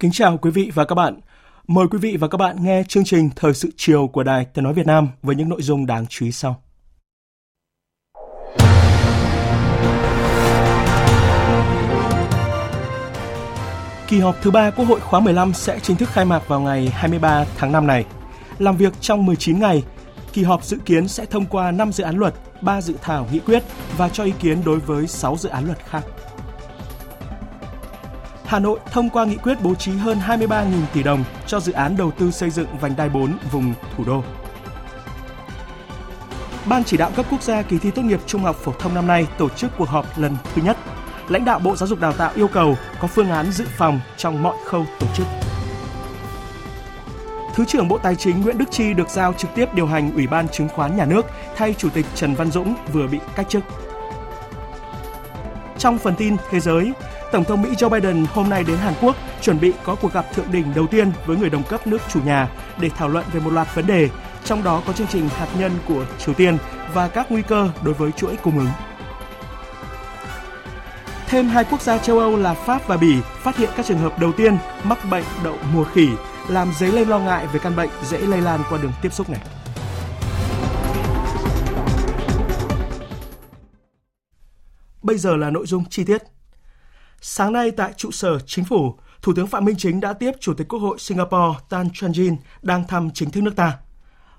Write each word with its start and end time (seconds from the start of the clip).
Kính 0.00 0.10
chào 0.10 0.38
quý 0.38 0.50
vị 0.50 0.70
và 0.74 0.84
các 0.84 0.94
bạn. 0.94 1.20
Mời 1.66 1.86
quý 1.90 1.98
vị 1.98 2.16
và 2.16 2.28
các 2.28 2.38
bạn 2.38 2.56
nghe 2.64 2.82
chương 2.88 3.04
trình 3.04 3.30
Thời 3.36 3.54
sự 3.54 3.70
chiều 3.76 4.08
của 4.08 4.22
Đài 4.22 4.44
Tiếng 4.44 4.64
Nói 4.64 4.74
Việt 4.74 4.86
Nam 4.86 5.08
với 5.22 5.36
những 5.36 5.48
nội 5.48 5.62
dung 5.62 5.86
đáng 5.86 6.06
chú 6.06 6.26
ý 6.26 6.32
sau. 6.32 6.62
Kỳ 14.08 14.20
họp 14.20 14.36
thứ 14.42 14.50
ba 14.50 14.70
Quốc 14.70 14.84
hội 14.84 15.00
khóa 15.00 15.20
15 15.20 15.52
sẽ 15.54 15.80
chính 15.82 15.96
thức 15.96 16.08
khai 16.08 16.24
mạc 16.24 16.48
vào 16.48 16.60
ngày 16.60 16.90
23 16.94 17.44
tháng 17.56 17.72
5 17.72 17.86
này. 17.86 18.04
Làm 18.58 18.76
việc 18.76 18.92
trong 19.00 19.26
19 19.26 19.58
ngày, 19.58 19.82
kỳ 20.32 20.42
họp 20.42 20.64
dự 20.64 20.78
kiến 20.84 21.08
sẽ 21.08 21.26
thông 21.26 21.46
qua 21.46 21.70
5 21.70 21.92
dự 21.92 22.04
án 22.04 22.16
luật, 22.16 22.34
3 22.60 22.80
dự 22.80 22.94
thảo 23.02 23.28
nghị 23.32 23.38
quyết 23.38 23.62
và 23.96 24.08
cho 24.08 24.24
ý 24.24 24.32
kiến 24.38 24.62
đối 24.64 24.78
với 24.78 25.06
6 25.06 25.36
dự 25.36 25.48
án 25.48 25.66
luật 25.66 25.78
khác. 25.78 26.04
Hà 28.46 28.58
Nội 28.58 28.78
thông 28.92 29.10
qua 29.10 29.24
nghị 29.24 29.36
quyết 29.36 29.62
bố 29.62 29.74
trí 29.74 29.92
hơn 29.92 30.18
23.000 30.26 30.66
tỷ 30.92 31.02
đồng 31.02 31.24
cho 31.46 31.60
dự 31.60 31.72
án 31.72 31.96
đầu 31.96 32.10
tư 32.10 32.30
xây 32.30 32.50
dựng 32.50 32.66
vành 32.80 32.96
đai 32.96 33.08
4 33.08 33.38
vùng 33.52 33.74
thủ 33.96 34.04
đô. 34.04 34.22
Ban 36.66 36.84
chỉ 36.84 36.96
đạo 36.96 37.10
cấp 37.16 37.26
quốc 37.30 37.42
gia 37.42 37.62
kỳ 37.62 37.78
thi 37.78 37.90
tốt 37.90 38.02
nghiệp 38.02 38.20
trung 38.26 38.42
học 38.42 38.56
phổ 38.56 38.72
thông 38.72 38.94
năm 38.94 39.06
nay 39.06 39.26
tổ 39.38 39.48
chức 39.48 39.70
cuộc 39.78 39.88
họp 39.88 40.18
lần 40.18 40.36
thứ 40.54 40.62
nhất. 40.62 40.76
Lãnh 41.28 41.44
đạo 41.44 41.58
Bộ 41.58 41.76
Giáo 41.76 41.86
dục 41.86 42.00
Đào 42.00 42.12
tạo 42.12 42.32
yêu 42.34 42.48
cầu 42.48 42.76
có 43.00 43.08
phương 43.08 43.30
án 43.30 43.52
dự 43.52 43.64
phòng 43.76 44.00
trong 44.16 44.42
mọi 44.42 44.56
khâu 44.64 44.86
tổ 45.00 45.06
chức. 45.14 45.26
Thứ 47.54 47.64
trưởng 47.64 47.88
Bộ 47.88 47.98
Tài 47.98 48.16
chính 48.16 48.42
Nguyễn 48.42 48.58
Đức 48.58 48.70
Chi 48.70 48.94
được 48.94 49.10
giao 49.10 49.32
trực 49.32 49.50
tiếp 49.54 49.74
điều 49.74 49.86
hành 49.86 50.14
Ủy 50.14 50.26
ban 50.26 50.48
Chứng 50.48 50.68
khoán 50.68 50.96
Nhà 50.96 51.04
nước 51.04 51.26
thay 51.56 51.74
Chủ 51.78 51.88
tịch 51.88 52.06
Trần 52.14 52.34
Văn 52.34 52.50
Dũng 52.50 52.74
vừa 52.92 53.06
bị 53.06 53.18
cách 53.36 53.46
chức. 53.48 53.62
Trong 55.78 55.98
phần 55.98 56.14
tin 56.16 56.36
thế 56.50 56.60
giới, 56.60 56.92
Tổng 57.32 57.44
thống 57.44 57.62
Mỹ 57.62 57.68
Joe 57.78 57.88
Biden 57.88 58.26
hôm 58.34 58.48
nay 58.48 58.64
đến 58.64 58.76
Hàn 58.76 58.94
Quốc 59.00 59.16
chuẩn 59.40 59.60
bị 59.60 59.72
có 59.84 59.94
cuộc 59.94 60.12
gặp 60.12 60.26
thượng 60.34 60.52
đỉnh 60.52 60.74
đầu 60.74 60.86
tiên 60.86 61.12
với 61.26 61.36
người 61.36 61.50
đồng 61.50 61.62
cấp 61.62 61.86
nước 61.86 61.98
chủ 62.08 62.20
nhà 62.24 62.48
để 62.80 62.90
thảo 62.96 63.08
luận 63.08 63.24
về 63.32 63.40
một 63.40 63.52
loạt 63.52 63.74
vấn 63.74 63.86
đề, 63.86 64.08
trong 64.44 64.64
đó 64.64 64.82
có 64.86 64.92
chương 64.92 65.06
trình 65.06 65.28
hạt 65.28 65.48
nhân 65.58 65.72
của 65.88 66.04
Triều 66.18 66.34
Tiên 66.34 66.58
và 66.94 67.08
các 67.08 67.26
nguy 67.30 67.42
cơ 67.42 67.70
đối 67.82 67.94
với 67.94 68.12
chuỗi 68.12 68.36
cung 68.36 68.58
ứng. 68.58 68.68
Thêm 71.26 71.48
hai 71.48 71.64
quốc 71.64 71.80
gia 71.80 71.98
châu 71.98 72.18
Âu 72.18 72.36
là 72.36 72.54
Pháp 72.54 72.86
và 72.86 72.96
Bỉ 72.96 73.16
phát 73.42 73.56
hiện 73.56 73.70
các 73.76 73.86
trường 73.86 73.98
hợp 73.98 74.18
đầu 74.18 74.32
tiên 74.32 74.58
mắc 74.84 74.98
bệnh 75.10 75.24
đậu 75.44 75.56
mùa 75.72 75.84
khỉ, 75.84 76.08
làm 76.48 76.72
dấy 76.78 76.92
lên 76.92 77.08
lo 77.08 77.18
ngại 77.18 77.46
về 77.52 77.60
căn 77.62 77.76
bệnh 77.76 77.90
dễ 78.04 78.18
lây 78.18 78.40
lan 78.40 78.60
qua 78.70 78.78
đường 78.82 78.92
tiếp 79.02 79.12
xúc 79.12 79.30
này. 79.30 79.40
Bây 85.06 85.18
giờ 85.18 85.36
là 85.36 85.50
nội 85.50 85.66
dung 85.66 85.84
chi 85.90 86.04
tiết. 86.04 86.22
Sáng 87.20 87.52
nay 87.52 87.70
tại 87.70 87.92
trụ 87.96 88.10
sở 88.10 88.38
chính 88.46 88.64
phủ, 88.64 88.94
Thủ 89.22 89.32
tướng 89.36 89.46
Phạm 89.46 89.64
Minh 89.64 89.76
Chính 89.78 90.00
đã 90.00 90.12
tiếp 90.12 90.32
Chủ 90.40 90.54
tịch 90.54 90.68
Quốc 90.68 90.78
hội 90.78 90.98
Singapore 90.98 91.58
Tan 91.68 91.88
Chuan 91.92 92.12
Jin 92.12 92.36
đang 92.62 92.86
thăm 92.88 93.10
chính 93.14 93.30
thức 93.30 93.40
nước 93.40 93.56
ta. 93.56 93.78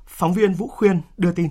Phóng 0.07 0.33
viên 0.33 0.53
Vũ 0.53 0.67
Khuyên 0.67 1.01
đưa 1.17 1.31
tin. 1.31 1.49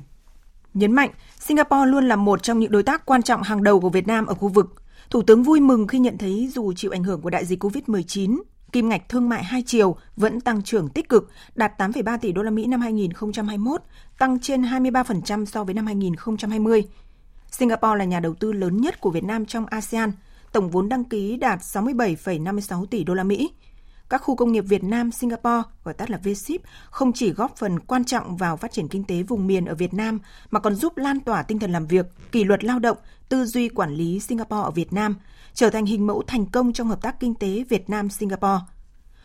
Nhấn 0.75 0.93
mạnh, 0.93 1.11
Singapore 1.39 1.91
luôn 1.91 2.09
là 2.09 2.17
một 2.17 2.43
trong 2.43 2.59
những 2.59 2.73
đối 2.73 2.83
tác 2.83 3.07
quan 3.07 3.23
trọng 3.23 3.43
hàng 3.43 3.63
đầu 3.63 3.81
của 3.81 3.91
Việt 3.91 4.07
Nam 4.07 4.27
ở 4.27 4.35
khu 4.35 4.49
vực. 4.49 4.75
Thủ 5.11 5.23
tướng 5.23 5.43
vui 5.43 5.61
mừng 5.61 5.87
khi 5.87 5.99
nhận 5.99 6.19
thấy 6.19 6.51
dù 6.53 6.73
chịu 6.73 6.91
ảnh 6.91 7.05
hưởng 7.05 7.21
của 7.21 7.31
đại 7.31 7.45
dịch 7.45 7.65
COVID-19, 7.65 8.43
kim 8.73 8.89
ngạch 8.89 9.09
thương 9.09 9.29
mại 9.29 9.45
hai 9.45 9.63
chiều 9.67 9.97
vẫn 10.17 10.41
tăng 10.41 10.63
trưởng 10.63 10.89
tích 10.89 11.09
cực, 11.09 11.31
đạt 11.55 11.73
8,3 11.79 12.19
tỷ 12.19 12.33
đô 12.33 12.43
la 12.43 12.51
Mỹ 12.51 12.67
năm 12.67 12.81
2021, 12.81 13.83
tăng 14.19 14.41
trên 14.41 14.63
23% 14.63 15.45
so 15.45 15.65
với 15.65 15.75
năm 15.75 15.87
2020. 15.87 16.85
Singapore 17.51 17.99
là 17.99 18.05
nhà 18.05 18.21
đầu 18.21 18.35
tư 18.35 18.53
lớn 18.53 18.81
nhất 18.81 19.01
của 19.01 19.11
Việt 19.11 19.25
Nam 19.25 19.47
trong 19.47 19.67
ASEAN– 19.67 20.13
tổng 20.57 20.71
vốn 20.71 20.89
đăng 20.89 21.05
ký 21.05 21.37
đạt 21.37 21.61
67,56 21.61 22.87
tỷ 22.87 23.05
đô 23.05 23.15
la 23.15 23.25
Mỹ. 23.25 23.51
Các 24.09 24.19
khu 24.19 24.37
công 24.37 24.53
nghiệp 24.53 24.65
Việt 24.69 24.85
Nam, 24.85 25.13
Singapore, 25.13 25.63
gọi 25.85 25.95
tắt 25.95 26.11
là 26.11 26.19
VSIP, 26.19 26.63
không 26.91 27.13
chỉ 27.13 27.31
góp 27.31 27.57
phần 27.57 27.81
quan 27.81 28.05
trọng 28.05 28.37
vào 28.37 28.57
phát 28.57 28.73
triển 28.73 28.89
kinh 28.89 29.05
tế 29.05 29.23
vùng 29.23 29.47
miền 29.47 29.65
ở 29.65 29.75
Việt 29.75 29.95
Nam, 29.95 30.19
mà 30.51 30.61
còn 30.61 30.75
giúp 30.75 30.97
lan 30.97 31.21
tỏa 31.21 31.43
tinh 31.43 31.59
thần 31.59 31.73
làm 31.73 31.87
việc, 31.87 32.07
kỷ 32.33 32.45
luật 32.45 32.65
lao 32.65 32.79
động, 32.79 32.97
tư 33.29 33.45
duy 33.45 33.69
quản 33.69 33.95
lý 33.95 34.21
Singapore 34.21 34.63
ở 34.63 34.71
Việt 34.71 34.93
Nam, 34.93 35.17
trở 35.55 35.71
thành 35.71 35.87
hình 35.87 36.07
mẫu 36.07 36.23
thành 36.27 36.47
công 36.47 36.73
trong 36.73 36.89
hợp 36.89 37.03
tác 37.03 37.21
kinh 37.21 37.35
tế 37.35 37.65
Việt 37.69 37.91
Nam-Singapore. 37.91 38.61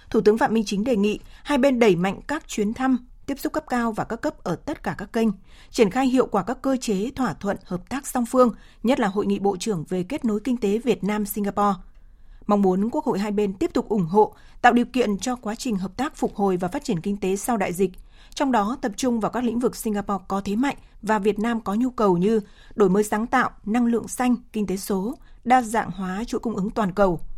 Thủ 0.10 0.22
tướng 0.22 0.38
Phạm 0.38 0.54
Minh 0.54 0.64
Chính 0.66 0.84
đề 0.84 0.96
nghị 0.96 1.20
hai 1.44 1.58
bên 1.58 1.80
đẩy 1.80 1.96
mạnh 1.96 2.20
các 2.28 2.48
chuyến 2.48 2.74
thăm, 2.74 3.08
tiếp 3.26 3.40
xúc 3.40 3.54
cấp 3.54 3.64
cao 3.70 3.92
và 3.92 4.04
các 4.04 4.22
cấp 4.22 4.44
ở 4.44 4.56
tất 4.56 4.84
cả 4.84 4.96
các 4.98 5.14
kênh, 5.14 5.28
triển 5.70 5.90
khai 5.90 6.08
hiệu 6.08 6.26
quả 6.26 6.44
các 6.44 6.62
cơ 6.62 6.78
chế 6.82 7.12
thỏa 7.16 7.34
thuận 7.34 7.58
hợp 7.66 7.90
tác 7.90 8.08
song 8.08 8.26
phương, 8.26 8.52
nhất 8.84 9.00
là 9.00 9.08
hội 9.08 9.26
nghị 9.26 9.40
bộ 9.40 9.58
trưởng 9.58 9.84
về 9.90 10.04
kết 10.04 10.26
nối 10.26 10.40
kinh 10.40 10.58
tế 10.58 10.78
Việt 10.78 11.04
Nam 11.04 11.26
Singapore. 11.26 11.74
Mong 12.48 12.62
muốn 12.62 12.90
Quốc 12.90 13.06
hội 13.06 13.20
hai 13.20 13.32
bên 13.32 13.54
tiếp 13.54 13.74
tục 13.74 13.90
ủng 13.90 14.06
hộ, 14.06 14.36
tạo 14.62 14.74
điều 14.74 14.86
kiện 14.86 15.18
cho 15.18 15.36
quá 15.36 15.56
trình 15.56 15.76
hợp 15.76 15.98
tác 15.98 16.16
phục 16.16 16.36
hồi 16.36 16.58
và 16.58 16.68
phát 16.68 16.84
triển 16.84 17.02
kinh 17.02 17.18
tế 17.18 17.36
sau 17.36 17.58
đại 17.58 17.74
dịch, 17.74 17.92
trong 18.34 18.52
đó 18.52 18.78
tập 18.82 18.92
trung 18.98 19.20
vào 19.20 19.32
các 19.32 19.44
lĩnh 19.44 19.60
vực 19.60 19.76
Singapore 19.76 20.24
có 20.28 20.42
thế 20.46 20.56
mạnh 20.56 20.76
và 21.02 21.20
Việt 21.20 21.40
Nam 21.40 21.62
có 21.62 21.74
nhu 21.74 21.90
cầu 21.90 22.18
như 22.18 22.40
đổi 22.76 22.90
mới 22.90 23.04
sáng 23.04 23.28
tạo, 23.28 23.50
năng 23.66 23.86
lượng 23.86 24.08
xanh, 24.08 24.36
kinh 24.54 24.68
tế 24.68 24.78
số, 24.78 25.18
đa 25.44 25.62
dạng 25.62 25.92
hóa 25.92 26.24
chuỗi 26.24 26.40
cung 26.40 26.56
ứng 26.56 26.70
toàn 26.70 26.94
cầu– 26.94 27.20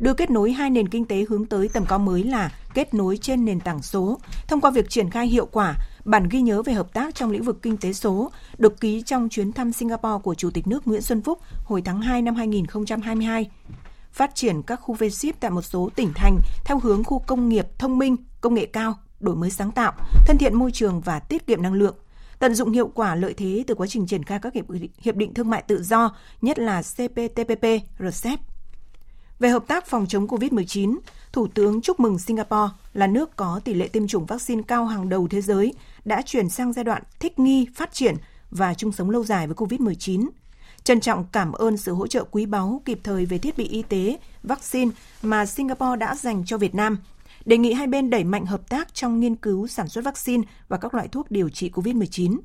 đưa 0.00 0.14
kết 0.14 0.30
nối 0.30 0.52
hai 0.52 0.70
nền 0.70 0.88
kinh 0.88 1.04
tế 1.04 1.24
hướng 1.28 1.46
tới 1.46 1.68
tầm 1.72 1.84
cao 1.88 1.98
mới 1.98 2.24
là 2.24 2.52
kết 2.74 2.94
nối 2.94 3.16
trên 3.16 3.44
nền 3.44 3.60
tảng 3.60 3.82
số 3.82 4.18
thông 4.48 4.60
qua 4.60 4.70
việc 4.70 4.90
triển 4.90 5.10
khai 5.10 5.26
hiệu 5.26 5.46
quả 5.46 5.74
bản 6.04 6.28
ghi 6.30 6.40
nhớ 6.40 6.62
về 6.62 6.72
hợp 6.72 6.92
tác 6.92 7.14
trong 7.14 7.30
lĩnh 7.30 7.42
vực 7.42 7.62
kinh 7.62 7.76
tế 7.76 7.92
số 7.92 8.30
được 8.58 8.80
ký 8.80 9.02
trong 9.02 9.28
chuyến 9.28 9.52
thăm 9.52 9.72
Singapore 9.72 10.22
của 10.22 10.34
Chủ 10.34 10.50
tịch 10.50 10.66
nước 10.66 10.86
Nguyễn 10.86 11.02
Xuân 11.02 11.22
Phúc 11.22 11.38
hồi 11.64 11.82
tháng 11.84 12.00
2 12.00 12.22
năm 12.22 12.34
2022. 12.34 13.50
Phát 14.12 14.34
triển 14.34 14.62
các 14.62 14.76
khu 14.76 14.94
V-ship 14.94 15.32
tại 15.40 15.50
một 15.50 15.62
số 15.62 15.90
tỉnh 15.94 16.12
thành 16.14 16.38
theo 16.64 16.78
hướng 16.78 17.04
khu 17.04 17.18
công 17.26 17.48
nghiệp 17.48 17.66
thông 17.78 17.98
minh, 17.98 18.16
công 18.40 18.54
nghệ 18.54 18.66
cao, 18.66 18.94
đổi 19.20 19.36
mới 19.36 19.50
sáng 19.50 19.70
tạo, 19.70 19.92
thân 20.26 20.38
thiện 20.38 20.54
môi 20.54 20.70
trường 20.72 21.00
và 21.00 21.18
tiết 21.18 21.46
kiệm 21.46 21.62
năng 21.62 21.74
lượng 21.74 21.94
tận 22.38 22.54
dụng 22.54 22.72
hiệu 22.72 22.90
quả 22.94 23.14
lợi 23.14 23.34
thế 23.34 23.64
từ 23.66 23.74
quá 23.74 23.86
trình 23.86 24.06
triển 24.06 24.24
khai 24.24 24.38
các 24.42 24.52
hiệp 25.02 25.16
định 25.16 25.34
thương 25.34 25.50
mại 25.50 25.62
tự 25.62 25.82
do, 25.82 26.16
nhất 26.42 26.58
là 26.58 26.82
CPTPP, 26.82 27.64
RCEP. 27.98 28.49
Về 29.40 29.48
hợp 29.48 29.64
tác 29.66 29.86
phòng 29.86 30.06
chống 30.08 30.26
COVID-19, 30.26 30.98
Thủ 31.32 31.46
tướng 31.46 31.80
chúc 31.80 32.00
mừng 32.00 32.18
Singapore 32.18 32.72
là 32.92 33.06
nước 33.06 33.36
có 33.36 33.60
tỷ 33.64 33.74
lệ 33.74 33.88
tiêm 33.88 34.06
chủng 34.06 34.26
vaccine 34.26 34.62
cao 34.68 34.86
hàng 34.86 35.08
đầu 35.08 35.28
thế 35.28 35.40
giới 35.40 35.74
đã 36.04 36.22
chuyển 36.22 36.48
sang 36.48 36.72
giai 36.72 36.84
đoạn 36.84 37.02
thích 37.20 37.38
nghi, 37.38 37.66
phát 37.74 37.92
triển 37.92 38.14
và 38.50 38.74
chung 38.74 38.92
sống 38.92 39.10
lâu 39.10 39.24
dài 39.24 39.46
với 39.46 39.56
COVID-19. 39.56 40.28
Trân 40.84 41.00
trọng 41.00 41.24
cảm 41.32 41.52
ơn 41.52 41.76
sự 41.76 41.94
hỗ 41.94 42.06
trợ 42.06 42.24
quý 42.30 42.46
báu 42.46 42.82
kịp 42.84 43.00
thời 43.04 43.26
về 43.26 43.38
thiết 43.38 43.58
bị 43.58 43.64
y 43.64 43.82
tế, 43.82 44.18
vaccine 44.42 44.90
mà 45.22 45.46
Singapore 45.46 45.96
đã 45.96 46.14
dành 46.14 46.44
cho 46.46 46.58
Việt 46.58 46.74
Nam. 46.74 46.98
Đề 47.44 47.58
nghị 47.58 47.72
hai 47.72 47.86
bên 47.86 48.10
đẩy 48.10 48.24
mạnh 48.24 48.46
hợp 48.46 48.68
tác 48.68 48.94
trong 48.94 49.20
nghiên 49.20 49.36
cứu 49.36 49.66
sản 49.66 49.88
xuất 49.88 50.04
vaccine 50.04 50.42
và 50.68 50.76
các 50.76 50.94
loại 50.94 51.08
thuốc 51.08 51.30
điều 51.30 51.48
trị 51.48 51.70
COVID-19. 51.74 52.38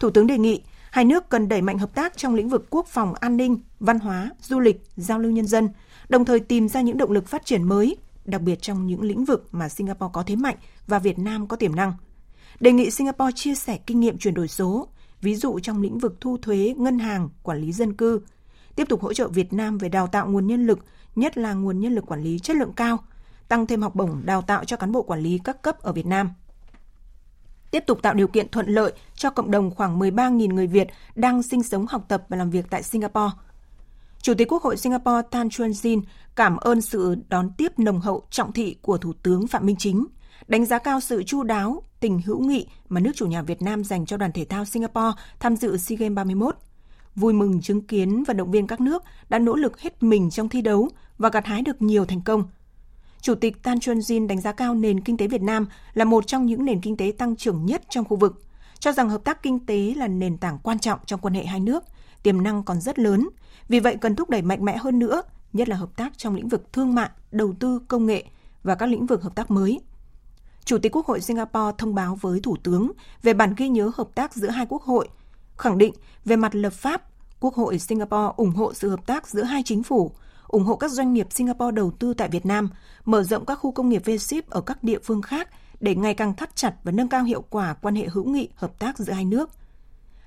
Thủ 0.00 0.10
tướng 0.10 0.26
đề 0.26 0.38
nghị 0.38 0.62
hai 0.90 1.04
nước 1.04 1.28
cần 1.28 1.48
đẩy 1.48 1.62
mạnh 1.62 1.78
hợp 1.78 1.94
tác 1.94 2.16
trong 2.16 2.34
lĩnh 2.34 2.48
vực 2.48 2.66
quốc 2.70 2.86
phòng 2.86 3.14
an 3.14 3.36
ninh, 3.36 3.58
văn 3.80 3.98
hóa, 3.98 4.30
du 4.42 4.60
lịch, 4.60 4.80
giao 4.96 5.18
lưu 5.18 5.32
nhân 5.32 5.46
dân– 5.46 5.68
đồng 6.08 6.24
thời 6.24 6.40
tìm 6.40 6.68
ra 6.68 6.80
những 6.80 6.96
động 6.96 7.12
lực 7.12 7.28
phát 7.28 7.46
triển 7.46 7.62
mới, 7.62 7.96
đặc 8.24 8.42
biệt 8.42 8.62
trong 8.62 8.86
những 8.86 9.02
lĩnh 9.02 9.24
vực 9.24 9.48
mà 9.52 9.68
Singapore 9.68 10.10
có 10.12 10.22
thế 10.22 10.36
mạnh 10.36 10.56
và 10.86 10.98
Việt 10.98 11.18
Nam 11.18 11.46
có 11.46 11.56
tiềm 11.56 11.76
năng. 11.76 11.92
Đề 12.60 12.72
nghị 12.72 12.90
Singapore 12.90 13.32
chia 13.34 13.54
sẻ 13.54 13.78
kinh 13.86 14.00
nghiệm 14.00 14.18
chuyển 14.18 14.34
đổi 14.34 14.48
số, 14.48 14.88
ví 15.20 15.34
dụ 15.34 15.58
trong 15.58 15.82
lĩnh 15.82 15.98
vực 15.98 16.16
thu 16.20 16.36
thuế, 16.42 16.74
ngân 16.78 16.98
hàng, 16.98 17.28
quản 17.42 17.58
lý 17.58 17.72
dân 17.72 17.92
cư, 17.96 18.20
tiếp 18.76 18.88
tục 18.88 19.02
hỗ 19.02 19.12
trợ 19.12 19.28
Việt 19.28 19.52
Nam 19.52 19.78
về 19.78 19.88
đào 19.88 20.06
tạo 20.06 20.28
nguồn 20.28 20.46
nhân 20.46 20.66
lực, 20.66 20.78
nhất 21.16 21.38
là 21.38 21.52
nguồn 21.52 21.80
nhân 21.80 21.94
lực 21.94 22.06
quản 22.06 22.22
lý 22.22 22.38
chất 22.38 22.56
lượng 22.56 22.72
cao, 22.76 22.98
tăng 23.48 23.66
thêm 23.66 23.82
học 23.82 23.94
bổng 23.94 24.22
đào 24.24 24.42
tạo 24.42 24.64
cho 24.64 24.76
cán 24.76 24.92
bộ 24.92 25.02
quản 25.02 25.20
lý 25.20 25.40
các 25.44 25.62
cấp 25.62 25.82
ở 25.82 25.92
Việt 25.92 26.06
Nam. 26.06 26.30
Tiếp 27.70 27.84
tục 27.86 27.98
tạo 28.02 28.14
điều 28.14 28.28
kiện 28.28 28.48
thuận 28.48 28.66
lợi 28.66 28.92
cho 29.14 29.30
cộng 29.30 29.50
đồng 29.50 29.74
khoảng 29.74 29.98
13.000 29.98 30.54
người 30.54 30.66
Việt 30.66 30.88
đang 31.14 31.42
sinh 31.42 31.62
sống, 31.62 31.86
học 31.86 32.04
tập 32.08 32.24
và 32.28 32.36
làm 32.36 32.50
việc 32.50 32.66
tại 32.70 32.82
Singapore– 32.82 33.30
Chủ 34.24 34.34
tịch 34.34 34.48
Quốc 34.52 34.62
hội 34.62 34.76
Singapore 34.76 35.22
Tan 35.30 35.50
Chuan 35.50 35.70
Jin 35.70 36.02
cảm 36.34 36.56
ơn 36.56 36.80
sự 36.80 37.16
đón 37.28 37.50
tiếp 37.58 37.78
nồng 37.78 38.00
hậu 38.00 38.24
trọng 38.30 38.52
thị 38.52 38.76
của 38.82 38.98
Thủ 38.98 39.12
tướng 39.22 39.46
Phạm 39.46 39.66
Minh 39.66 39.76
Chính, 39.78 40.06
đánh 40.46 40.66
giá 40.66 40.78
cao 40.78 41.00
sự 41.00 41.22
chu 41.22 41.42
đáo, 41.42 41.82
tình 42.00 42.20
hữu 42.20 42.40
nghị 42.40 42.66
mà 42.88 43.00
nước 43.00 43.10
chủ 43.14 43.26
nhà 43.26 43.42
Việt 43.42 43.62
Nam 43.62 43.84
dành 43.84 44.06
cho 44.06 44.16
đoàn 44.16 44.32
thể 44.32 44.44
thao 44.44 44.64
Singapore 44.64 45.22
tham 45.40 45.56
dự 45.56 45.76
SEA 45.76 45.96
Games 45.96 46.16
31. 46.16 46.56
Vui 47.16 47.32
mừng 47.32 47.60
chứng 47.60 47.86
kiến 47.86 48.24
vận 48.24 48.36
động 48.36 48.50
viên 48.50 48.66
các 48.66 48.80
nước 48.80 49.02
đã 49.28 49.38
nỗ 49.38 49.54
lực 49.56 49.80
hết 49.80 50.02
mình 50.02 50.30
trong 50.30 50.48
thi 50.48 50.62
đấu 50.62 50.88
và 51.18 51.28
gặt 51.28 51.46
hái 51.46 51.62
được 51.62 51.82
nhiều 51.82 52.04
thành 52.04 52.20
công. 52.20 52.44
Chủ 53.20 53.34
tịch 53.34 53.62
Tan 53.62 53.80
Chuan 53.80 53.98
Jin 53.98 54.26
đánh 54.26 54.40
giá 54.40 54.52
cao 54.52 54.74
nền 54.74 55.00
kinh 55.00 55.16
tế 55.16 55.26
Việt 55.26 55.42
Nam 55.42 55.66
là 55.94 56.04
một 56.04 56.26
trong 56.26 56.46
những 56.46 56.64
nền 56.64 56.80
kinh 56.80 56.96
tế 56.96 57.12
tăng 57.18 57.36
trưởng 57.36 57.66
nhất 57.66 57.82
trong 57.88 58.04
khu 58.04 58.16
vực, 58.16 58.42
cho 58.78 58.92
rằng 58.92 59.10
hợp 59.10 59.24
tác 59.24 59.42
kinh 59.42 59.66
tế 59.66 59.94
là 59.96 60.08
nền 60.08 60.38
tảng 60.38 60.58
quan 60.62 60.78
trọng 60.78 60.98
trong 61.06 61.20
quan 61.20 61.34
hệ 61.34 61.44
hai 61.44 61.60
nước, 61.60 61.84
tiềm 62.24 62.42
năng 62.42 62.62
còn 62.62 62.80
rất 62.80 62.98
lớn, 62.98 63.28
vì 63.68 63.80
vậy 63.80 63.96
cần 64.00 64.16
thúc 64.16 64.30
đẩy 64.30 64.42
mạnh 64.42 64.64
mẽ 64.64 64.76
hơn 64.76 64.98
nữa, 64.98 65.22
nhất 65.52 65.68
là 65.68 65.76
hợp 65.76 65.96
tác 65.96 66.18
trong 66.18 66.34
lĩnh 66.34 66.48
vực 66.48 66.72
thương 66.72 66.94
mại, 66.94 67.10
đầu 67.32 67.54
tư, 67.60 67.80
công 67.88 68.06
nghệ 68.06 68.24
và 68.62 68.74
các 68.74 68.86
lĩnh 68.86 69.06
vực 69.06 69.22
hợp 69.22 69.34
tác 69.34 69.50
mới. 69.50 69.80
Chủ 70.64 70.78
tịch 70.78 70.96
Quốc 70.96 71.06
hội 71.06 71.20
Singapore 71.20 71.76
thông 71.78 71.94
báo 71.94 72.18
với 72.20 72.40
Thủ 72.40 72.56
tướng 72.62 72.92
về 73.22 73.34
bản 73.34 73.54
ghi 73.56 73.68
nhớ 73.68 73.90
hợp 73.94 74.08
tác 74.14 74.34
giữa 74.34 74.48
hai 74.48 74.66
quốc 74.68 74.82
hội, 74.82 75.08
khẳng 75.56 75.78
định 75.78 75.94
về 76.24 76.36
mặt 76.36 76.54
lập 76.54 76.72
pháp, 76.72 77.02
Quốc 77.40 77.54
hội 77.54 77.78
Singapore 77.78 78.32
ủng 78.36 78.50
hộ 78.50 78.74
sự 78.74 78.90
hợp 78.90 79.06
tác 79.06 79.28
giữa 79.28 79.42
hai 79.42 79.62
chính 79.62 79.82
phủ, 79.82 80.12
ủng 80.48 80.64
hộ 80.64 80.76
các 80.76 80.90
doanh 80.90 81.12
nghiệp 81.12 81.26
Singapore 81.30 81.72
đầu 81.72 81.90
tư 81.90 82.14
tại 82.14 82.28
Việt 82.28 82.46
Nam, 82.46 82.68
mở 83.04 83.22
rộng 83.22 83.44
các 83.44 83.54
khu 83.54 83.72
công 83.72 83.88
nghiệp 83.88 84.02
V-ship 84.04 84.42
ở 84.48 84.60
các 84.60 84.84
địa 84.84 84.98
phương 84.98 85.22
khác 85.22 85.48
để 85.80 85.94
ngày 85.94 86.14
càng 86.14 86.34
thắt 86.34 86.56
chặt 86.56 86.74
và 86.84 86.92
nâng 86.92 87.08
cao 87.08 87.24
hiệu 87.24 87.44
quả 87.50 87.74
quan 87.74 87.94
hệ 87.94 88.06
hữu 88.06 88.24
nghị 88.24 88.48
hợp 88.54 88.78
tác 88.78 88.98
giữa 88.98 89.12
hai 89.12 89.24
nước. 89.24 89.50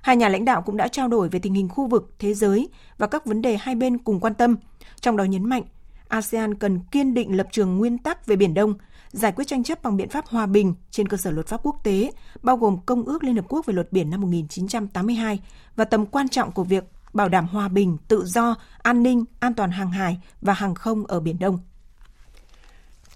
Hai 0.08 0.18
nhà 0.18 0.30
lãnh 0.30 0.46
đạo 0.46 0.62
cũng 0.62 0.78
đã 0.78 0.88
trao 0.88 1.08
đổi 1.08 1.30
về 1.30 1.40
tình 1.40 1.54
hình 1.54 1.70
khu 1.70 1.88
vực, 1.88 2.16
thế 2.20 2.34
giới 2.34 2.70
và 2.98 3.08
các 3.08 3.26
vấn 3.26 3.42
đề 3.42 3.58
hai 3.58 3.76
bên 3.76 3.98
cùng 3.98 4.20
quan 4.20 4.34
tâm, 4.34 4.56
trong 5.02 5.18
đó 5.18 5.24
nhấn 5.24 5.50
mạnh 5.50 5.64
ASEAN 6.08 6.56
cần 6.56 6.80
kiên 6.92 7.14
định 7.14 7.38
lập 7.38 7.48
trường 7.52 7.78
nguyên 7.78 7.98
tắc 7.98 8.26
về 8.26 8.36
Biển 8.36 8.54
Đông, 8.54 8.74
giải 9.12 9.32
quyết 9.32 9.48
tranh 9.48 9.64
chấp 9.64 9.84
bằng 9.84 9.98
biện 9.98 10.10
pháp 10.10 10.28
hòa 10.28 10.46
bình 10.46 10.74
trên 10.92 11.08
cơ 11.08 11.18
sở 11.18 11.32
luật 11.32 11.48
pháp 11.48 11.60
quốc 11.64 11.76
tế, 11.84 12.12
bao 12.42 12.58
gồm 12.58 12.78
Công 12.86 13.04
ước 13.04 13.24
Liên 13.24 13.36
Hợp 13.36 13.46
Quốc 13.50 13.66
về 13.66 13.74
luật 13.74 13.92
biển 13.92 14.10
năm 14.10 14.22
1982 14.22 15.40
và 15.76 15.86
tầm 15.86 16.06
quan 16.06 16.30
trọng 16.30 16.52
của 16.52 16.64
việc 16.64 16.84
bảo 17.14 17.30
đảm 17.30 17.48
hòa 17.48 17.68
bình, 17.68 17.98
tự 18.08 18.26
do, 18.26 18.56
an 18.78 19.04
ninh, 19.04 19.26
an 19.40 19.54
toàn 19.54 19.72
hàng 19.72 19.92
hải 19.92 20.20
và 20.42 20.54
hàng 20.54 20.76
không 20.76 21.06
ở 21.08 21.20
Biển 21.20 21.40
Đông. 21.40 21.60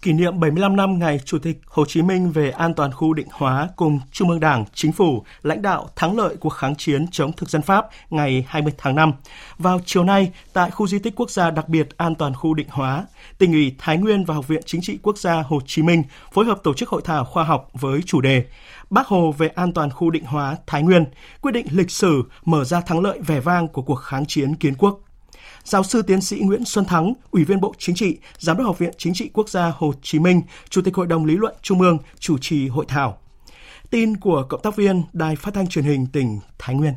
Kỷ 0.02 0.14
niệm 0.14 0.40
75 0.40 0.76
năm 0.76 1.00
ngày 1.00 1.20
Chủ 1.26 1.40
tịch 1.40 1.62
Hồ 1.66 1.86
Chí 1.86 2.02
Minh 2.02 2.32
về 2.32 2.52
an 2.52 2.74
toàn 2.74 2.92
khu 2.92 3.14
định 3.14 3.28
hóa 3.32 3.70
cùng 3.76 4.00
Trung 4.12 4.30
ương 4.30 4.40
Đảng, 4.40 4.66
Chính 4.74 4.92
phủ, 4.92 5.24
lãnh 5.42 5.62
đạo 5.62 5.90
thắng 5.96 6.18
lợi 6.18 6.36
cuộc 6.40 6.50
kháng 6.50 6.76
chiến 6.76 7.06
chống 7.12 7.32
thực 7.32 7.50
dân 7.50 7.62
Pháp 7.62 7.88
ngày 8.10 8.46
20 8.48 8.74
tháng 8.78 8.96
5. 8.96 9.14
Vào 9.58 9.80
chiều 9.86 10.04
nay, 10.04 10.32
tại 10.54 10.72
khu 10.72 10.88
di 10.88 11.00
tích 11.00 11.16
quốc 11.16 11.30
gia 11.30 11.52
đặc 11.52 11.70
biệt 11.70 11.98
an 11.98 12.16
toàn 12.16 12.34
khu 12.34 12.54
định 12.54 12.68
hóa, 12.70 13.06
tỉnh 13.38 13.52
ủy 13.52 13.76
Thái 13.78 13.98
Nguyên 13.98 14.26
và 14.26 14.36
Học 14.36 14.48
viện 14.48 14.62
Chính 14.66 14.82
trị 14.82 15.00
Quốc 15.04 15.18
gia 15.18 15.42
Hồ 15.42 15.60
Chí 15.66 15.82
Minh 15.82 16.04
phối 16.34 16.46
hợp 16.46 16.60
tổ 16.64 16.74
chức 16.74 16.90
hội 16.90 17.02
thảo 17.06 17.26
khoa 17.26 17.44
học 17.44 17.70
với 17.74 18.02
chủ 18.06 18.22
đề 18.22 18.46
Bác 18.90 19.08
Hồ 19.08 19.32
về 19.32 19.48
an 19.48 19.74
toàn 19.74 19.90
khu 19.90 20.10
định 20.10 20.26
hóa 20.26 20.56
Thái 20.68 20.84
Nguyên, 20.84 21.06
quyết 21.42 21.52
định 21.52 21.68
lịch 21.72 21.92
sử 21.92 22.24
mở 22.46 22.64
ra 22.64 22.82
thắng 22.82 23.02
lợi 23.02 23.20
vẻ 23.28 23.40
vang 23.40 23.68
của 23.68 23.82
cuộc 23.82 23.96
kháng 23.96 24.26
chiến 24.26 24.56
kiến 24.56 24.74
quốc. 24.78 25.00
Giáo 25.64 25.84
sư 25.84 26.02
tiến 26.02 26.22
sĩ 26.22 26.40
Nguyễn 26.40 26.66
Xuân 26.66 26.86
Thắng, 26.86 27.14
Ủy 27.32 27.44
viên 27.44 27.62
Bộ 27.62 27.74
Chính 27.78 27.96
trị, 27.96 28.18
Giám 28.38 28.58
đốc 28.58 28.68
Học 28.68 28.80
viện 28.80 28.94
Chính 28.98 29.14
trị 29.14 29.30
Quốc 29.34 29.50
gia 29.50 29.74
Hồ 29.78 29.94
Chí 30.02 30.20
Minh, 30.20 30.42
Chủ 30.70 30.82
tịch 30.82 30.96
Hội 30.96 31.08
đồng 31.08 31.26
Lý 31.26 31.36
luận 31.36 31.56
Trung 31.62 31.82
ương 31.82 31.98
chủ 32.20 32.38
trì 32.38 32.68
hội 32.68 32.86
thảo. 32.88 33.18
Tin 33.90 34.18
của 34.18 34.46
cộng 34.50 34.62
tác 34.62 34.76
viên 34.76 35.04
Đài 35.14 35.36
Phát 35.36 35.54
thanh 35.54 35.68
Truyền 35.68 35.86
hình 35.86 36.08
tỉnh 36.08 36.40
Thái 36.60 36.76
Nguyên. 36.76 36.94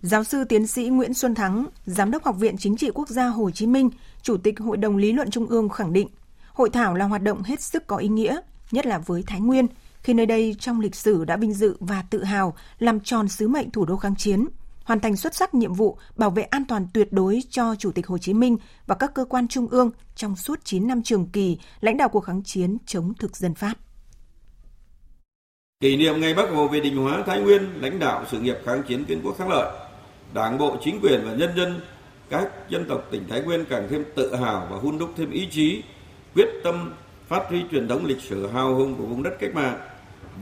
Giáo 0.00 0.24
sư 0.24 0.44
tiến 0.44 0.66
sĩ 0.66 0.88
Nguyễn 0.88 1.14
Xuân 1.14 1.34
Thắng, 1.34 1.66
Giám 1.86 2.10
đốc 2.10 2.24
Học 2.24 2.36
viện 2.38 2.56
Chính 2.58 2.76
trị 2.76 2.90
Quốc 2.94 3.08
gia 3.08 3.26
Hồ 3.26 3.50
Chí 3.50 3.66
Minh, 3.66 3.90
Chủ 4.22 4.36
tịch 4.36 4.60
Hội 4.60 4.76
đồng 4.76 4.96
Lý 4.96 5.12
luận 5.12 5.30
Trung 5.30 5.46
ương 5.46 5.68
khẳng 5.68 5.92
định, 5.92 6.08
hội 6.52 6.70
thảo 6.70 6.94
là 6.94 7.04
hoạt 7.04 7.22
động 7.22 7.42
hết 7.42 7.60
sức 7.60 7.86
có 7.86 7.96
ý 7.96 8.08
nghĩa, 8.08 8.40
nhất 8.70 8.86
là 8.86 8.98
với 8.98 9.24
Thái 9.26 9.40
Nguyên, 9.40 9.66
khi 10.02 10.14
nơi 10.14 10.26
đây 10.26 10.56
trong 10.58 10.80
lịch 10.80 10.94
sử 10.94 11.24
đã 11.24 11.36
vinh 11.36 11.54
dự 11.54 11.76
và 11.80 12.04
tự 12.10 12.24
hào 12.24 12.54
làm 12.78 13.00
tròn 13.00 13.28
sứ 13.28 13.48
mệnh 13.48 13.70
thủ 13.70 13.84
đô 13.84 13.96
kháng 13.96 14.16
chiến, 14.16 14.46
hoàn 14.84 15.00
thành 15.00 15.16
xuất 15.16 15.34
sắc 15.34 15.54
nhiệm 15.54 15.74
vụ 15.74 15.98
bảo 16.16 16.30
vệ 16.30 16.42
an 16.42 16.64
toàn 16.68 16.86
tuyệt 16.94 17.12
đối 17.12 17.40
cho 17.50 17.74
Chủ 17.78 17.92
tịch 17.92 18.06
Hồ 18.06 18.18
Chí 18.18 18.34
Minh 18.34 18.56
và 18.86 18.94
các 18.94 19.14
cơ 19.14 19.24
quan 19.24 19.48
trung 19.48 19.68
ương 19.68 19.90
trong 20.14 20.36
suốt 20.36 20.64
9 20.64 20.86
năm 20.86 21.02
trường 21.02 21.26
kỳ 21.26 21.58
lãnh 21.80 21.96
đạo 21.96 22.08
cuộc 22.08 22.20
kháng 22.20 22.42
chiến 22.42 22.76
chống 22.86 23.12
thực 23.18 23.36
dân 23.36 23.54
Pháp. 23.54 23.74
Kỷ 25.80 25.96
niệm 25.96 26.20
ngày 26.20 26.34
Bắc 26.34 26.50
Hồ 26.50 26.68
về 26.68 26.80
định 26.80 26.96
hóa 26.96 27.22
Thái 27.26 27.40
Nguyên, 27.40 27.62
lãnh 27.80 27.98
đạo 27.98 28.24
sự 28.30 28.40
nghiệp 28.40 28.56
kháng 28.64 28.82
chiến 28.88 29.04
kiến 29.04 29.20
quốc 29.24 29.38
thắng 29.38 29.48
lợi, 29.48 29.72
Đảng 30.34 30.58
bộ, 30.58 30.76
chính 30.84 31.00
quyền 31.02 31.20
và 31.24 31.34
nhân 31.34 31.50
dân 31.56 31.80
các 32.30 32.48
dân 32.68 32.84
tộc 32.88 33.08
tỉnh 33.10 33.28
Thái 33.28 33.42
Nguyên 33.42 33.64
càng 33.64 33.86
thêm 33.90 34.04
tự 34.14 34.36
hào 34.36 34.68
và 34.70 34.76
hun 34.76 34.98
đúc 34.98 35.10
thêm 35.16 35.30
ý 35.30 35.48
chí, 35.50 35.82
quyết 36.34 36.48
tâm 36.64 36.94
phát 37.28 37.42
huy 37.48 37.62
truyền 37.70 37.88
thống 37.88 38.04
lịch 38.04 38.20
sử 38.20 38.46
hào 38.46 38.74
hùng 38.74 38.94
của 38.98 39.04
vùng 39.04 39.22
đất 39.22 39.36
cách 39.40 39.54
mạng, 39.54 39.78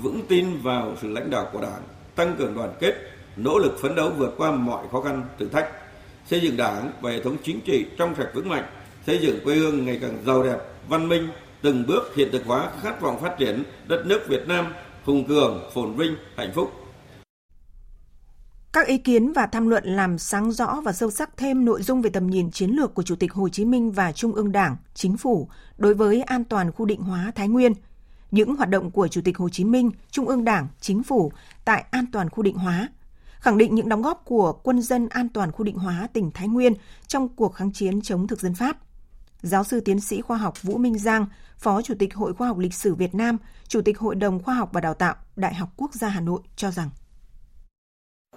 vững 0.02 0.20
tin 0.28 0.58
vào 0.62 0.96
sự 1.02 1.08
lãnh 1.08 1.30
đạo 1.30 1.50
của 1.52 1.60
Đảng, 1.60 1.82
tăng 2.14 2.36
cường 2.38 2.54
đoàn 2.54 2.74
kết, 2.80 2.94
nỗ 3.36 3.58
lực 3.58 3.78
phấn 3.82 3.94
đấu 3.94 4.10
vượt 4.10 4.34
qua 4.36 4.50
mọi 4.50 4.86
khó 4.92 5.00
khăn 5.00 5.24
thử 5.38 5.48
thách, 5.48 5.68
xây 6.26 6.40
dựng 6.40 6.56
Đảng 6.56 6.92
và 7.00 7.10
hệ 7.10 7.22
thống 7.22 7.36
chính 7.42 7.60
trị 7.60 7.86
trong 7.98 8.14
sạch 8.14 8.28
vững 8.34 8.48
mạnh, 8.48 8.64
xây 9.06 9.18
dựng 9.18 9.38
quê 9.44 9.54
hương 9.54 9.84
ngày 9.84 9.98
càng 10.02 10.18
giàu 10.26 10.42
đẹp, 10.42 10.58
văn 10.88 11.08
minh, 11.08 11.28
từng 11.62 11.86
bước 11.86 12.14
hiện 12.16 12.28
thực 12.32 12.46
hóa 12.46 12.70
khát 12.82 13.00
vọng 13.00 13.20
phát 13.22 13.36
triển 13.38 13.62
đất 13.88 14.06
nước 14.06 14.20
Việt 14.28 14.48
Nam 14.48 14.66
hùng 15.04 15.24
cường, 15.28 15.70
phồn 15.74 15.94
vinh, 15.94 16.16
hạnh 16.36 16.52
phúc. 16.54 16.72
Các 18.72 18.86
ý 18.86 18.98
kiến 18.98 19.32
và 19.32 19.46
tham 19.46 19.68
luận 19.68 19.84
làm 19.86 20.18
sáng 20.18 20.52
rõ 20.52 20.80
và 20.84 20.92
sâu 20.92 21.10
sắc 21.10 21.36
thêm 21.36 21.64
nội 21.64 21.82
dung 21.82 22.02
về 22.02 22.10
tầm 22.10 22.26
nhìn 22.26 22.50
chiến 22.50 22.70
lược 22.70 22.94
của 22.94 23.02
Chủ 23.02 23.16
tịch 23.16 23.32
Hồ 23.32 23.48
Chí 23.48 23.64
Minh 23.64 23.92
và 23.92 24.12
Trung 24.12 24.32
ương 24.32 24.52
Đảng, 24.52 24.76
Chính 24.94 25.16
phủ 25.16 25.48
đối 25.78 25.94
với 25.94 26.22
an 26.22 26.44
toàn 26.44 26.72
khu 26.72 26.86
định 26.86 27.00
hóa 27.00 27.32
Thái 27.34 27.48
Nguyên, 27.48 27.72
những 28.30 28.56
hoạt 28.56 28.68
động 28.68 28.90
của 28.90 29.08
Chủ 29.08 29.20
tịch 29.24 29.38
Hồ 29.38 29.48
Chí 29.48 29.64
Minh, 29.64 29.90
Trung 30.10 30.28
ương 30.28 30.44
Đảng, 30.44 30.68
Chính 30.80 31.02
phủ 31.02 31.32
tại 31.64 31.84
an 31.90 32.04
toàn 32.12 32.30
khu 32.30 32.42
định 32.42 32.56
hóa, 32.56 32.88
khẳng 33.40 33.58
định 33.58 33.74
những 33.74 33.88
đóng 33.88 34.02
góp 34.02 34.24
của 34.24 34.52
quân 34.52 34.82
dân 34.82 35.08
an 35.08 35.28
toàn 35.28 35.52
khu 35.52 35.64
định 35.64 35.76
hóa 35.76 36.08
tỉnh 36.12 36.30
Thái 36.30 36.48
Nguyên 36.48 36.74
trong 37.06 37.28
cuộc 37.28 37.54
kháng 37.54 37.72
chiến 37.72 38.02
chống 38.02 38.26
thực 38.26 38.40
dân 38.40 38.54
Pháp. 38.54 38.76
Giáo 39.42 39.64
sư 39.64 39.80
tiến 39.80 40.00
sĩ 40.00 40.20
khoa 40.20 40.36
học 40.36 40.62
Vũ 40.62 40.78
Minh 40.78 40.98
Giang, 40.98 41.26
Phó 41.58 41.82
Chủ 41.82 41.94
tịch 41.98 42.14
Hội 42.14 42.34
Khoa 42.34 42.48
học 42.48 42.58
Lịch 42.58 42.74
sử 42.74 42.94
Việt 42.94 43.14
Nam, 43.14 43.36
Chủ 43.68 43.82
tịch 43.82 43.98
Hội 43.98 44.14
đồng 44.14 44.42
Khoa 44.42 44.54
học 44.54 44.68
và 44.72 44.80
Đào 44.80 44.94
tạo 44.94 45.14
Đại 45.36 45.54
học 45.54 45.68
Quốc 45.76 45.94
gia 45.94 46.08
Hà 46.08 46.20
Nội 46.20 46.40
cho 46.56 46.70
rằng 46.70 46.90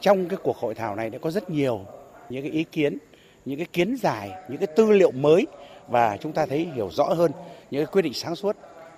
trong 0.01 0.27
cái 0.29 0.39
cuộc 0.43 0.57
hội 0.57 0.75
thảo 0.75 0.95
này 0.95 1.09
đã 1.09 1.19
có 1.21 1.31
rất 1.31 1.49
nhiều 1.49 1.85
những 2.29 2.41
cái 2.41 2.51
ý 2.51 2.63
kiến, 2.63 2.97
những 3.45 3.57
cái 3.57 3.67
kiến 3.73 3.95
giải, 3.95 4.31
những 4.49 4.57
cái 4.57 4.67
tư 4.67 4.91
liệu 4.91 5.11
mới 5.11 5.47
và 5.87 6.17
chúng 6.17 6.33
ta 6.33 6.45
thấy 6.45 6.67
hiểu 6.75 6.89
rõ 6.91 7.03
hơn 7.03 7.31
những 7.71 7.85
cái 7.85 7.91
quyết 7.91 8.01
định 8.01 8.13
sáng 8.13 8.35
suốt 8.35 8.57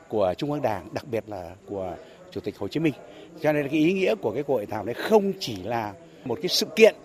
của 0.10 0.34
Trung 0.38 0.52
ương 0.52 0.62
Đảng, 0.62 0.94
đặc 0.94 1.06
biệt 1.08 1.24
là 1.28 1.56
của 1.66 1.96
Chủ 2.32 2.42
tịch 2.42 2.58
Hồ 2.58 2.68
Chí 2.68 2.80
Minh. 2.80 2.94
Cho 3.42 3.54
nên 3.54 3.70
cái 3.70 3.80
ý 3.80 3.94
nghĩa 3.94 4.16
của 4.16 4.32
cái 4.32 4.44
cuộc 4.44 4.54
hội 4.54 4.66
thảo 4.66 4.84
này 4.84 4.94
không 4.94 5.34
chỉ 5.40 5.64
là 5.64 5.94
một 6.26 6.40
cái 6.42 6.50
sự 6.50 6.66
kiện 6.76 6.96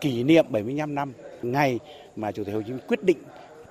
kỷ 0.00 0.22
niệm 0.22 0.46
75 0.48 0.94
năm 0.94 1.12
ngày 1.42 1.78
mà 2.16 2.32
Chủ 2.32 2.44
tịch 2.44 2.54
Hồ 2.54 2.62
Chí 2.62 2.72
Minh 2.72 2.82
quyết 2.88 3.02
định 3.02 3.18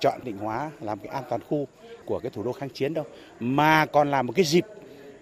chọn 0.00 0.20
định 0.24 0.38
hóa 0.38 0.70
làm 0.80 0.98
cái 0.98 1.08
an 1.08 1.24
toàn 1.28 1.40
khu 1.48 1.66
của 2.04 2.18
cái 2.18 2.30
thủ 2.30 2.42
đô 2.42 2.52
kháng 2.52 2.68
chiến 2.68 2.94
đâu, 2.94 3.04
mà 3.40 3.86
còn 3.86 4.10
là 4.10 4.22
một 4.22 4.32
cái 4.36 4.44
dịp 4.44 4.64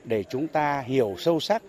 để 0.05 0.25
chúng 0.31 0.49
ta 0.49 0.81
hiểu 0.87 1.15
sâu 1.19 1.41
sắc, 1.41 1.63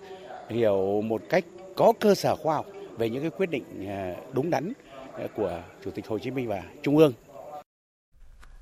hiểu 0.49 1.01
một 1.01 1.21
cách 1.29 1.43
có 1.75 1.93
cơ 1.99 2.15
sở 2.15 2.35
khoa 2.35 2.55
học 2.55 2.65
về 2.97 3.09
những 3.09 3.21
cái 3.21 3.29
quyết 3.29 3.49
định 3.49 3.87
à, 3.87 4.15
đúng 4.33 4.49
đắn 4.49 4.73
à, 5.17 5.27
của 5.35 5.61
Chủ 5.85 5.91
tịch 5.91 6.07
Hồ 6.07 6.19
Chí 6.19 6.31
Minh 6.31 6.47
và 6.47 6.63
Trung 6.83 6.97
ương. 6.97 7.13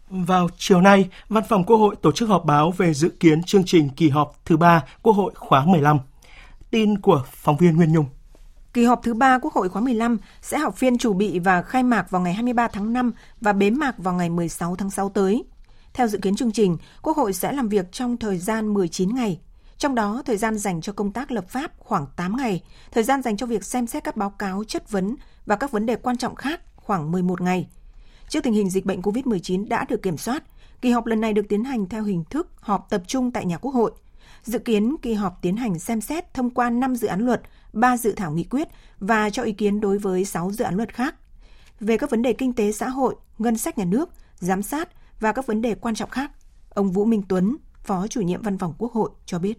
Vào 0.09 0.50
chiều 0.57 0.81
nay, 0.81 1.09
Văn 1.29 1.43
phòng 1.50 1.63
Quốc 1.63 1.77
hội 1.77 1.95
tổ 2.01 2.12
chức 2.12 2.29
họp 2.29 2.45
báo 2.45 2.71
về 2.71 2.93
dự 2.93 3.09
kiến 3.19 3.43
chương 3.43 3.63
trình 3.65 3.89
kỳ 3.95 4.09
họp 4.09 4.45
thứ 4.45 4.57
ba 4.57 4.83
Quốc 5.01 5.13
hội 5.13 5.31
khóa 5.35 5.65
15. 5.65 6.00
Tin 6.71 6.97
của 7.01 7.23
phóng 7.31 7.57
viên 7.57 7.75
Nguyên 7.75 7.93
Nhung. 7.93 8.05
Kỳ 8.73 8.85
họp 8.85 9.03
thứ 9.03 9.13
ba 9.13 9.39
Quốc 9.39 9.53
hội 9.53 9.69
khóa 9.69 9.81
15 9.81 10.17
sẽ 10.41 10.57
họp 10.57 10.75
phiên 10.75 10.97
chủ 10.97 11.13
bị 11.13 11.39
và 11.39 11.61
khai 11.61 11.83
mạc 11.83 12.09
vào 12.09 12.21
ngày 12.21 12.33
23 12.33 12.67
tháng 12.67 12.93
5 12.93 13.11
và 13.41 13.53
bế 13.53 13.69
mạc 13.69 13.97
vào 13.97 14.13
ngày 14.13 14.29
16 14.29 14.75
tháng 14.75 14.89
6 14.89 15.09
tới. 15.09 15.43
Theo 15.93 16.07
dự 16.07 16.17
kiến 16.17 16.35
chương 16.35 16.51
trình, 16.51 16.77
Quốc 17.01 17.17
hội 17.17 17.33
sẽ 17.33 17.51
làm 17.51 17.69
việc 17.69 17.91
trong 17.91 18.17
thời 18.17 18.37
gian 18.37 18.73
19 18.73 19.15
ngày, 19.15 19.39
trong 19.77 19.95
đó, 19.95 20.21
thời 20.25 20.37
gian 20.37 20.57
dành 20.57 20.81
cho 20.81 20.93
công 20.93 21.11
tác 21.11 21.31
lập 21.31 21.49
pháp 21.49 21.71
khoảng 21.79 22.05
8 22.15 22.37
ngày, 22.37 22.63
thời 22.91 23.03
gian 23.03 23.21
dành 23.21 23.37
cho 23.37 23.45
việc 23.45 23.63
xem 23.63 23.87
xét 23.87 24.03
các 24.03 24.15
báo 24.15 24.29
cáo 24.29 24.63
chất 24.63 24.91
vấn 24.91 25.15
và 25.45 25.55
các 25.55 25.71
vấn 25.71 25.85
đề 25.85 25.95
quan 25.95 26.17
trọng 26.17 26.35
khác 26.35 26.61
khoảng 26.75 27.11
11 27.11 27.41
ngày. 27.41 27.67
Trước 28.29 28.43
tình 28.43 28.53
hình 28.53 28.69
dịch 28.69 28.85
bệnh 28.85 29.01
COVID-19 29.01 29.67
đã 29.67 29.85
được 29.89 30.01
kiểm 30.01 30.17
soát, 30.17 30.43
kỳ 30.81 30.91
họp 30.91 31.05
lần 31.05 31.21
này 31.21 31.33
được 31.33 31.45
tiến 31.49 31.63
hành 31.63 31.89
theo 31.89 32.03
hình 32.03 32.23
thức 32.29 32.47
họp 32.59 32.89
tập 32.89 33.01
trung 33.07 33.31
tại 33.31 33.45
nhà 33.45 33.57
Quốc 33.57 33.71
hội. 33.71 33.91
Dự 34.43 34.59
kiến 34.59 34.95
kỳ 35.01 35.13
họp 35.13 35.41
tiến 35.41 35.57
hành 35.57 35.79
xem 35.79 36.01
xét 36.01 36.33
thông 36.33 36.49
qua 36.49 36.69
5 36.69 36.95
dự 36.95 37.07
án 37.07 37.25
luật, 37.25 37.41
3 37.73 37.97
dự 37.97 38.11
thảo 38.11 38.31
nghị 38.31 38.43
quyết 38.43 38.67
và 38.99 39.29
cho 39.29 39.43
ý 39.43 39.51
kiến 39.51 39.81
đối 39.81 39.97
với 39.97 40.25
6 40.25 40.51
dự 40.51 40.65
án 40.65 40.75
luật 40.75 40.93
khác. 40.93 41.15
Về 41.79 41.97
các 41.97 42.09
vấn 42.09 42.21
đề 42.21 42.33
kinh 42.33 42.53
tế 42.53 42.71
xã 42.71 42.89
hội, 42.89 43.15
ngân 43.37 43.57
sách 43.57 43.77
nhà 43.77 43.85
nước, 43.85 44.09
giám 44.35 44.61
sát 44.61 44.89
và 45.19 45.31
các 45.31 45.47
vấn 45.47 45.61
đề 45.61 45.75
quan 45.75 45.95
trọng 45.95 46.09
khác, 46.09 46.31
ông 46.69 46.91
Vũ 46.91 47.05
Minh 47.05 47.23
Tuấn, 47.29 47.57
Phó 47.83 48.07
chủ 48.07 48.21
nhiệm 48.21 48.41
Văn 48.41 48.57
phòng 48.57 48.73
Quốc 48.77 48.93
hội 48.93 49.09
cho 49.25 49.39
biết. 49.39 49.57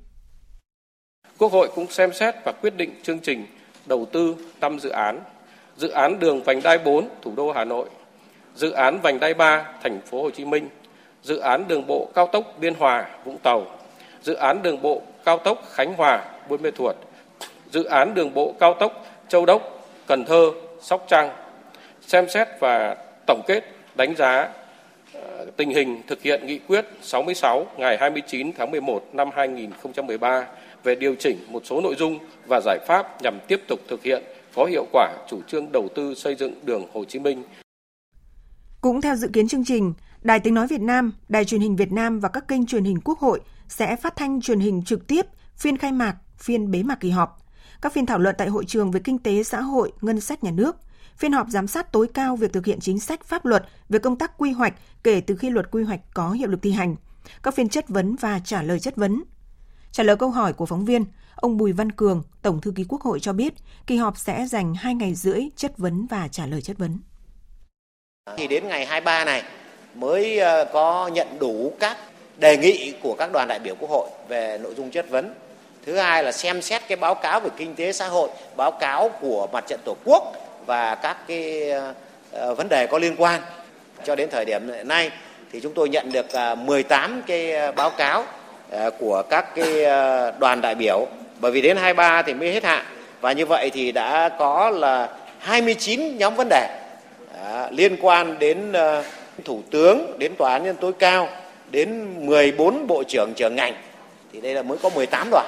Quốc 1.39 1.53
hội 1.53 1.71
cũng 1.75 1.87
xem 1.91 2.13
xét 2.13 2.35
và 2.45 2.53
quyết 2.53 2.77
định 2.77 2.91
chương 3.03 3.19
trình 3.19 3.47
đầu 3.87 4.07
tư 4.13 4.37
5 4.61 4.79
dự 4.79 4.89
án. 4.89 5.21
Dự 5.77 5.89
án 5.89 6.19
đường 6.19 6.43
vành 6.43 6.63
đai 6.63 6.79
4 6.79 7.09
thủ 7.23 7.33
đô 7.37 7.53
Hà 7.53 7.65
Nội, 7.65 7.89
dự 8.55 8.71
án 8.71 9.01
vành 9.03 9.21
đai 9.21 9.35
3 9.35 9.73
thành 9.83 10.01
phố 10.07 10.23
Hồ 10.23 10.31
Chí 10.31 10.45
Minh, 10.45 10.69
dự 11.23 11.39
án 11.39 11.69
đường 11.69 11.87
bộ 11.87 12.11
cao 12.15 12.27
tốc 12.33 12.45
Biên 12.61 12.75
Hòa 12.75 13.11
Vũng 13.25 13.39
Tàu, 13.43 13.67
dự 14.23 14.35
án 14.35 14.63
đường 14.63 14.83
bộ 14.83 15.03
cao 15.25 15.39
tốc 15.39 15.63
Khánh 15.73 15.95
Hòa 15.95 16.25
Buôn 16.49 16.63
Mê 16.63 16.71
Thuột, 16.71 16.97
dự 17.75 17.85
án 17.85 18.15
đường 18.15 18.35
bộ 18.35 18.55
cao 18.61 18.75
tốc 18.81 19.07
Châu 19.29 19.47
Đốc 19.47 19.63
Cần 20.07 20.25
Thơ 20.25 20.51
Sóc 20.81 21.07
Trăng 21.09 21.31
xem 22.01 22.29
xét 22.29 22.49
và 22.61 22.97
tổng 23.27 23.43
kết 23.47 23.65
đánh 23.95 24.15
giá 24.17 24.49
ờ, 25.13 25.47
tình 25.57 25.71
hình 25.71 26.03
thực 26.07 26.23
hiện 26.23 26.47
nghị 26.47 26.59
quyết 26.59 26.85
66 27.03 27.67
ngày 27.79 27.97
29 28.01 28.53
tháng 28.59 28.71
11 28.71 29.05
năm 29.13 29.29
2013 29.35 30.47
về 30.85 30.95
điều 30.95 31.15
chỉnh 31.19 31.37
một 31.49 31.63
số 31.65 31.81
nội 31.81 31.95
dung 31.99 32.19
và 32.49 32.61
giải 32.65 32.79
pháp 32.87 33.23
nhằm 33.23 33.39
tiếp 33.49 33.61
tục 33.69 33.81
thực 33.89 34.03
hiện 34.03 34.23
có 34.55 34.65
hiệu 34.65 34.87
quả 34.93 35.13
chủ 35.29 35.41
trương 35.49 35.73
đầu 35.73 35.89
tư 35.95 36.15
xây 36.15 36.35
dựng 36.35 36.55
đường 36.65 36.87
Hồ 36.93 37.05
Chí 37.05 37.19
Minh. 37.19 37.43
Cũng 38.81 39.01
theo 39.01 39.15
dự 39.15 39.29
kiến 39.33 39.49
chương 39.49 39.65
trình, 39.65 39.95
Đài 40.23 40.41
Tiếng 40.41 40.55
Nói 40.55 40.67
Việt 40.67 40.81
Nam, 40.81 41.13
Đài 41.29 41.45
truyền 41.45 41.61
hình 41.61 41.77
Việt 41.77 41.93
Nam 41.93 42.21
và 42.21 42.29
các 42.29 42.49
kênh 42.49 42.67
truyền 42.67 42.85
hình 42.85 43.01
quốc 43.05 43.19
hội 43.19 43.41
sẽ 43.69 43.97
phát 43.97 44.17
thanh 44.17 44.41
truyền 44.41 44.61
hình 44.61 44.83
trực 44.87 45.07
tiếp 45.07 45.27
phiên 45.57 45.79
khai 45.79 45.93
mạc, 45.93 46.17
phiên 46.39 46.71
bế 46.71 46.83
mạc 46.83 47.01
kỳ 47.01 47.11
họp, 47.11 47.44
các 47.83 47.93
phiên 47.93 48.07
thảo 48.07 48.19
luận 48.19 48.35
tại 48.39 48.49
hội 48.49 48.65
trường 48.65 48.91
về 48.91 49.01
kinh 49.05 49.19
tế 49.19 49.43
xã 49.43 49.61
hội, 49.61 49.93
ngân 50.01 50.21
sách 50.21 50.45
nhà 50.45 50.51
nước, 50.51 50.77
phiên 51.17 51.33
họp 51.33 51.49
giám 51.49 51.67
sát 51.67 51.93
tối 51.93 52.09
cao 52.15 52.37
việc 52.37 52.53
thực 52.53 52.67
hiện 52.67 52.81
chính 52.81 53.01
sách 53.01 53.25
pháp 53.25 53.45
luật 53.45 53.65
về 53.89 53.99
công 53.99 54.19
tác 54.19 54.39
quy 54.39 54.53
hoạch 54.53 54.75
kể 55.05 55.21
từ 55.21 55.37
khi 55.37 55.51
luật 55.51 55.71
quy 55.71 55.85
hoạch 55.85 56.01
có 56.15 56.31
hiệu 56.31 56.49
lực 56.49 56.63
thi 56.63 56.71
hành, 56.73 56.97
các 57.43 57.55
phiên 57.55 57.69
chất 57.69 57.89
vấn 57.89 58.17
và 58.17 58.41
trả 58.45 58.63
lời 58.63 58.81
chất 58.81 58.97
vấn. 58.97 59.23
Trả 59.93 60.03
lời 60.03 60.17
câu 60.17 60.31
hỏi 60.31 60.53
của 60.53 60.67
phóng 60.67 60.85
viên, 60.85 61.05
ông 61.37 61.57
Bùi 61.57 61.73
Văn 61.73 61.93
Cường, 61.93 62.23
Tổng 62.43 62.61
thư 62.61 62.73
ký 62.77 62.85
Quốc 62.89 63.03
hội 63.03 63.21
cho 63.21 63.33
biết, 63.33 63.55
kỳ 63.87 63.97
họp 63.97 64.19
sẽ 64.19 64.47
dành 64.47 64.75
2 64.75 64.95
ngày 64.95 65.15
rưỡi 65.15 65.41
chất 65.57 65.79
vấn 65.79 66.07
và 66.07 66.29
trả 66.29 66.47
lời 66.47 66.63
chất 66.63 66.79
vấn. 66.79 66.99
Thì 68.37 68.49
đến 68.49 68.69
ngày 68.69 68.87
23 68.87 69.25
này 69.25 69.43
mới 69.95 70.39
ờ, 70.39 70.65
có 70.73 71.09
nhận 71.09 71.39
đủ 71.39 71.73
các 71.81 71.97
đề 72.39 72.57
nghị 72.57 72.95
của 73.03 73.15
các 73.19 73.31
đoàn 73.33 73.49
đại 73.49 73.59
biểu 73.59 73.75
Quốc 73.81 73.91
hội 73.91 74.09
về 74.29 74.59
nội 74.63 74.75
dung 74.77 74.91
chất 74.91 75.11
vấn. 75.11 75.35
Thứ 75.87 75.97
hai 75.97 76.25
là 76.25 76.33
xem 76.33 76.63
xét 76.63 76.83
cái 76.89 76.97
báo 76.97 77.15
cáo 77.15 77.41
về 77.41 77.51
kinh 77.57 77.75
tế 77.75 77.93
xã 77.93 78.09
hội, 78.09 78.29
báo 78.57 78.71
cáo 78.71 79.09
của 79.09 79.49
mặt 79.53 79.65
trận 79.69 79.81
Tổ 79.85 79.97
quốc 80.05 80.33
và 80.67 80.95
các 80.95 81.17
cái 81.27 81.71
ờ, 81.71 81.95
ờ, 82.33 82.55
vấn 82.55 82.69
đề 82.69 82.87
có 82.87 82.99
liên 82.99 83.15
quan. 83.19 83.41
Cho 84.05 84.15
đến 84.15 84.29
thời 84.31 84.45
điểm 84.45 84.71
nay 84.85 85.11
thì 85.53 85.61
chúng 85.61 85.75
tôi 85.75 85.89
nhận 85.89 86.13
được 86.13 86.33
ờ, 86.33 86.55
18 86.55 87.23
cái 87.27 87.73
báo 87.73 87.91
cáo 87.91 88.25
của 88.99 89.23
các 89.31 89.55
cái 89.55 89.85
đoàn 90.39 90.61
đại 90.61 90.75
biểu 90.75 91.07
bởi 91.41 91.53
vì 91.53 91.61
đến 91.61 91.77
23 91.77 92.23
thì 92.23 92.35
mới 92.35 92.53
hết 92.53 92.65
hạn 92.65 92.85
và 93.21 93.33
như 93.33 93.47
vậy 93.47 93.71
thì 93.71 93.93
đã 93.93 94.29
có 94.39 94.71
là 94.71 95.09
29 95.39 96.19
nhóm 96.19 96.35
vấn 96.35 96.49
đề 96.49 96.81
liên 97.71 97.97
quan 98.01 98.39
đến 98.39 98.73
uh, 98.73 99.05
thủ 99.45 99.63
tướng, 99.71 100.19
đến 100.19 100.33
tòa 100.39 100.53
án 100.53 100.65
nhân 100.65 100.77
tối 100.81 100.93
cao, 100.99 101.29
đến 101.71 102.15
14 102.27 102.87
bộ 102.87 103.03
trưởng 103.09 103.35
trưởng 103.35 103.57
ngành 103.57 103.75
thì 104.33 104.41
đây 104.41 104.55
là 104.55 104.63
mới 104.63 104.79
có 104.79 104.89
18 104.89 105.29
đoàn. 105.31 105.47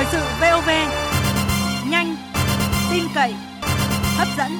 Thời 0.00 0.08
sự 0.12 0.26
VOV 0.40 0.70
nhanh, 1.90 2.16
tin 2.90 3.04
cậy, 3.14 3.34
hấp 4.16 4.28
dẫn. 4.38 4.50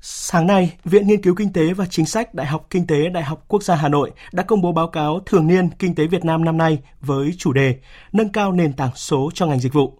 Sáng 0.00 0.46
nay, 0.46 0.72
Viện 0.84 1.06
Nghiên 1.06 1.22
cứu 1.22 1.34
Kinh 1.34 1.52
tế 1.52 1.72
và 1.72 1.86
Chính 1.90 2.06
sách 2.06 2.34
Đại 2.34 2.46
học 2.46 2.66
Kinh 2.70 2.86
tế 2.86 3.08
Đại 3.08 3.24
học 3.24 3.44
Quốc 3.48 3.62
gia 3.62 3.74
Hà 3.74 3.88
Nội 3.88 4.10
đã 4.32 4.42
công 4.42 4.62
bố 4.62 4.72
báo 4.72 4.88
cáo 4.88 5.20
thường 5.26 5.46
niên 5.46 5.70
Kinh 5.78 5.94
tế 5.94 6.06
Việt 6.06 6.24
Nam 6.24 6.44
năm 6.44 6.58
nay 6.58 6.78
với 7.00 7.34
chủ 7.38 7.52
đề 7.52 7.76
Nâng 8.12 8.32
cao 8.32 8.52
nền 8.52 8.72
tảng 8.72 8.96
số 8.96 9.30
cho 9.34 9.46
ngành 9.46 9.60
dịch 9.60 9.72
vụ 9.72 9.98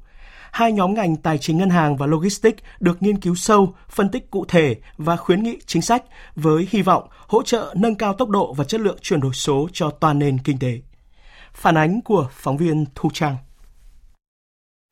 hai 0.52 0.72
nhóm 0.72 0.94
ngành 0.94 1.16
tài 1.16 1.38
chính 1.38 1.58
ngân 1.58 1.70
hàng 1.70 1.96
và 1.96 2.06
logistics 2.06 2.62
được 2.80 3.02
nghiên 3.02 3.20
cứu 3.20 3.34
sâu, 3.34 3.74
phân 3.88 4.08
tích 4.08 4.30
cụ 4.30 4.44
thể 4.48 4.76
và 4.96 5.16
khuyến 5.16 5.42
nghị 5.42 5.58
chính 5.66 5.82
sách 5.82 6.02
với 6.36 6.68
hy 6.70 6.82
vọng 6.82 7.08
hỗ 7.26 7.42
trợ 7.42 7.74
nâng 7.76 7.94
cao 7.94 8.12
tốc 8.12 8.28
độ 8.28 8.54
và 8.54 8.64
chất 8.64 8.80
lượng 8.80 8.98
chuyển 9.02 9.20
đổi 9.20 9.34
số 9.34 9.68
cho 9.72 9.90
toàn 9.90 10.18
nền 10.18 10.38
kinh 10.38 10.58
tế. 10.58 10.80
Phản 11.54 11.74
ánh 11.74 12.00
của 12.00 12.28
phóng 12.32 12.56
viên 12.56 12.84
Thu 12.94 13.10
Trang. 13.14 13.36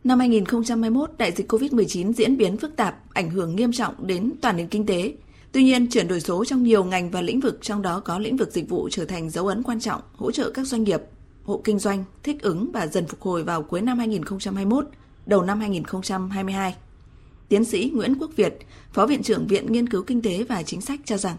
Năm 0.05 0.19
2021, 0.19 1.11
đại 1.19 1.33
dịch 1.33 1.53
COVID-19 1.53 2.13
diễn 2.13 2.37
biến 2.37 2.57
phức 2.57 2.77
tạp, 2.77 2.97
ảnh 3.13 3.31
hưởng 3.31 3.57
nghiêm 3.57 3.73
trọng 3.73 4.07
đến 4.07 4.33
toàn 4.43 4.57
nền 4.57 4.69
kinh 4.69 4.87
tế. 4.87 5.15
Tuy 5.53 5.65
nhiên, 5.65 5.87
chuyển 5.91 6.09
đổi 6.09 6.21
số 6.21 6.45
trong 6.45 6.63
nhiều 6.63 6.85
ngành 6.85 7.11
và 7.11 7.23
lĩnh 7.23 7.41
vực, 7.41 7.59
trong 7.63 7.83
đó 7.83 8.01
có 8.01 8.19
lĩnh 8.19 8.37
vực 8.37 8.53
dịch 8.53 8.69
vụ 8.69 8.89
trở 8.91 9.05
thành 9.05 9.31
dấu 9.31 9.47
ấn 9.47 9.63
quan 9.63 9.81
trọng, 9.81 10.01
hỗ 10.17 10.31
trợ 10.31 10.51
các 10.51 10.67
doanh 10.67 10.85
nghiệp, 10.85 11.01
hộ 11.45 11.61
kinh 11.65 11.79
doanh 11.79 12.05
thích 12.23 12.43
ứng 12.43 12.73
và 12.73 12.87
dần 12.87 13.07
phục 13.07 13.21
hồi 13.21 13.43
vào 13.43 13.63
cuối 13.63 13.81
năm 13.81 13.99
2021 13.99 14.85
đầu 15.27 15.43
năm 15.43 15.61
2022. 15.61 16.75
Tiến 17.49 17.65
sĩ 17.65 17.91
Nguyễn 17.95 18.15
Quốc 18.19 18.31
Việt, 18.37 18.59
Phó 18.93 19.07
Viện 19.07 19.23
trưởng 19.23 19.47
Viện 19.47 19.73
Nghiên 19.73 19.89
cứu 19.89 20.03
Kinh 20.03 20.23
tế 20.23 20.45
và 20.49 20.63
Chính 20.63 20.81
sách 20.81 21.01
cho 21.05 21.17
rằng 21.17 21.37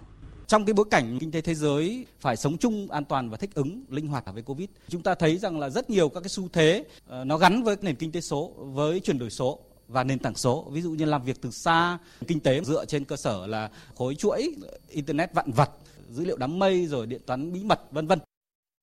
trong 0.48 0.66
cái 0.66 0.74
bối 0.74 0.86
cảnh 0.92 1.18
kinh 1.20 1.32
tế 1.32 1.42
thế 1.42 1.56
giới 1.56 2.06
phải 2.20 2.38
sống 2.38 2.58
chung 2.58 2.92
an 2.92 3.06
toàn 3.06 3.30
và 3.30 3.38
thích 3.38 3.50
ứng, 3.54 3.84
linh 3.90 4.08
hoạt 4.08 4.26
với 4.34 4.44
covid, 4.44 4.70
chúng 4.88 5.04
ta 5.04 5.16
thấy 5.16 5.38
rằng 5.38 5.60
là 5.60 5.70
rất 5.70 5.90
nhiều 5.90 6.10
các 6.10 6.20
cái 6.20 6.30
xu 6.30 6.48
thế 6.54 6.84
ờ, 7.08 7.24
nó 7.24 7.38
gắn 7.38 7.64
với 7.64 7.76
nền 7.82 7.96
kinh 7.96 8.12
tế 8.12 8.22
số, 8.22 8.54
với 8.58 9.00
chuyển 9.00 9.20
đổi 9.20 9.30
số 9.30 9.60
và 9.88 10.04
nền 10.04 10.20
tảng 10.20 10.36
số. 10.36 10.68
Ví 10.72 10.82
dụ 10.82 10.92
như 10.92 11.06
làm 11.06 11.24
việc 11.24 11.42
từ 11.42 11.52
xa, 11.52 11.98
kinh 12.28 12.40
tế 12.40 12.62
dựa 12.64 12.86
trên 12.86 13.06
cơ 13.06 13.16
sở 13.16 13.48
là 13.48 13.70
khối 13.96 14.16
chuỗi 14.16 14.56
ờ, 14.62 14.78
internet 14.90 15.34
vạn 15.34 15.52
vật, 15.52 15.70
dữ 16.10 16.26
liệu 16.26 16.38
đám 16.38 16.60
mây 16.60 16.88
rồi 16.88 17.08
điện 17.08 17.22
toán 17.26 17.54
bí 17.54 17.64
mật, 17.64 17.80
vân 17.92 18.08
vân. 18.08 18.20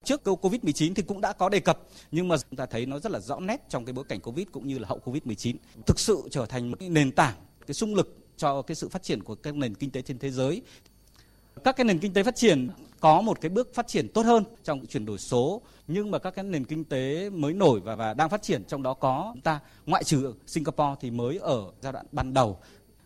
Trước 0.05 0.25
câu 0.25 0.38
Covid-19 0.43 0.95
thì 0.95 1.03
cũng 1.03 1.21
đã 1.21 1.33
có 1.33 1.49
đề 1.49 1.61
cập, 1.61 1.81
nhưng 2.11 2.29
mà 2.29 2.37
chúng 2.50 2.57
ta 2.57 2.67
thấy 2.67 2.87
nó 2.87 2.99
rất 2.99 3.12
là 3.12 3.21
rõ 3.21 3.41
nét 3.41 3.62
trong 3.69 3.85
cái 3.85 3.93
bối 3.93 4.05
cảnh 4.09 4.21
Covid 4.21 4.47
cũng 4.53 4.69
như 4.69 4.79
là 4.79 4.88
hậu 4.88 5.00
Covid-19 5.05 5.55
thực 5.87 6.00
sự 6.00 6.23
trở 6.31 6.47
thành 6.47 6.71
một 6.71 6.77
cái 6.81 6.88
nền 6.88 7.12
tảng, 7.12 7.35
cái 7.67 7.75
sung 7.75 7.95
lực 7.95 8.17
cho 8.37 8.62
cái 8.62 8.75
sự 8.75 8.88
phát 8.88 9.03
triển 9.03 9.23
của 9.23 9.35
các 9.35 9.55
nền 9.55 9.75
kinh 9.75 9.91
tế 9.91 10.03
trên 10.03 10.19
thế 10.19 10.31
giới. 10.31 10.62
Các 11.65 11.77
cái 11.77 11.85
nền 11.85 11.99
kinh 11.99 12.12
tế 12.12 12.23
phát 12.23 12.37
triển 12.37 12.69
có 13.00 13.21
một 13.21 13.41
cái 13.41 13.49
bước 13.49 13.75
phát 13.75 13.87
triển 13.87 14.09
tốt 14.09 14.27
hơn 14.27 14.45
trong 14.65 14.87
chuyển 14.87 15.07
đổi 15.07 15.19
số 15.19 15.62
nhưng 15.88 16.11
mà 16.11 16.19
các 16.19 16.35
cái 16.35 16.45
nền 16.45 16.65
kinh 16.65 16.85
tế 16.85 17.31
mới 17.31 17.53
nổi 17.53 17.81
và 17.81 17.97
và 17.97 18.15
đang 18.15 18.29
phát 18.29 18.43
triển 18.43 18.65
trong 18.65 18.83
đó 18.83 18.95
có 18.95 19.31
chúng 19.35 19.43
ta 19.43 19.61
ngoại 19.87 20.05
trừ 20.05 20.35
Singapore 20.47 20.95
thì 21.00 21.11
mới 21.11 21.38
ở 21.38 21.65
giai 21.81 21.93
đoạn 21.93 22.07
ban 22.12 22.35
đầu 22.35 22.59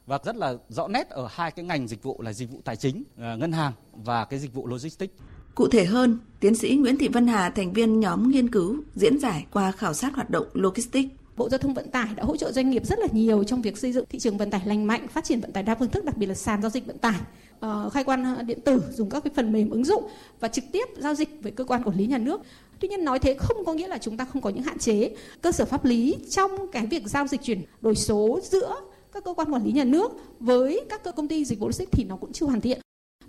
và 0.06 0.18
rất 0.24 0.36
là 0.36 0.54
rõ 0.68 0.88
nét 0.88 1.08
ở 1.10 1.28
hai 1.30 1.50
cái 1.50 1.64
ngành 1.64 1.88
dịch 1.88 2.02
vụ 2.02 2.22
là 2.22 2.32
dịch 2.32 2.50
vụ 2.50 2.60
tài 2.64 2.76
chính, 2.76 3.02
à, 3.18 3.36
ngân 3.36 3.52
hàng 3.52 3.72
và 3.92 4.24
cái 4.24 4.38
dịch 4.38 4.54
vụ 4.54 4.66
logistics. 4.66 5.14
Cụ 5.54 5.68
thể 5.68 5.84
hơn, 5.84 6.18
tiến 6.40 6.54
sĩ 6.54 6.76
Nguyễn 6.76 6.98
Thị 6.98 7.08
Vân 7.08 7.26
Hà, 7.26 7.50
thành 7.50 7.72
viên 7.72 8.00
nhóm 8.00 8.28
nghiên 8.28 8.50
cứu, 8.50 8.76
diễn 8.94 9.18
giải 9.18 9.46
qua 9.52 9.72
khảo 9.72 9.94
sát 9.94 10.14
hoạt 10.14 10.30
động 10.30 10.46
logistics 10.54 11.10
Bộ 11.42 11.48
Giao 11.48 11.58
thông 11.58 11.74
Vận 11.74 11.88
tải 11.88 12.08
đã 12.16 12.24
hỗ 12.24 12.36
trợ 12.36 12.52
doanh 12.52 12.70
nghiệp 12.70 12.86
rất 12.86 12.98
là 12.98 13.06
nhiều 13.12 13.44
trong 13.44 13.62
việc 13.62 13.78
xây 13.78 13.92
dựng 13.92 14.04
thị 14.08 14.18
trường 14.18 14.38
vận 14.38 14.50
tải 14.50 14.60
lành 14.64 14.86
mạnh, 14.86 15.08
phát 15.08 15.24
triển 15.24 15.40
vận 15.40 15.52
tải 15.52 15.62
đa 15.62 15.74
phương 15.74 15.88
thức, 15.90 16.04
đặc 16.04 16.16
biệt 16.16 16.26
là 16.26 16.34
sàn 16.34 16.62
giao 16.62 16.70
dịch 16.70 16.86
vận 16.86 16.98
tải, 16.98 17.20
uh, 17.66 17.92
khai 17.92 18.04
quan 18.04 18.24
ờ, 18.24 18.42
điện 18.42 18.60
tử, 18.60 18.82
dùng 18.90 19.10
các 19.10 19.24
cái 19.24 19.30
phần 19.36 19.52
mềm 19.52 19.70
ứng 19.70 19.84
dụng 19.84 20.04
và 20.40 20.48
trực 20.48 20.64
tiếp 20.72 20.88
giao 20.98 21.14
dịch 21.14 21.28
với 21.42 21.52
cơ 21.52 21.64
quan 21.64 21.82
quản 21.82 21.96
lý 21.96 22.06
nhà 22.06 22.18
nước. 22.18 22.40
Tuy 22.80 22.88
nhiên 22.88 23.04
nói 23.04 23.18
thế 23.18 23.34
không 23.38 23.64
có 23.64 23.72
nghĩa 23.72 23.88
là 23.88 23.98
chúng 23.98 24.16
ta 24.16 24.24
không 24.24 24.42
có 24.42 24.50
những 24.50 24.62
hạn 24.62 24.78
chế. 24.78 25.10
Cơ 25.40 25.52
sở 25.52 25.64
pháp 25.64 25.84
lý 25.84 26.16
trong 26.30 26.50
cái 26.72 26.86
việc 26.86 27.02
giao 27.06 27.26
dịch 27.26 27.42
chuyển 27.42 27.62
đổi 27.80 27.94
số 27.94 28.40
giữa 28.42 28.74
các 29.12 29.24
cơ 29.24 29.34
quan 29.34 29.52
quản 29.52 29.64
lý 29.64 29.72
nhà 29.72 29.84
nước 29.84 30.12
với 30.40 30.80
các 30.90 31.04
cơ 31.04 31.12
công 31.12 31.28
ty 31.28 31.44
dịch 31.44 31.58
vụ 31.58 31.66
logistics 31.66 31.92
thì 31.92 32.04
nó 32.04 32.16
cũng 32.16 32.32
chưa 32.32 32.46
hoàn 32.46 32.60
thiện 32.60 32.80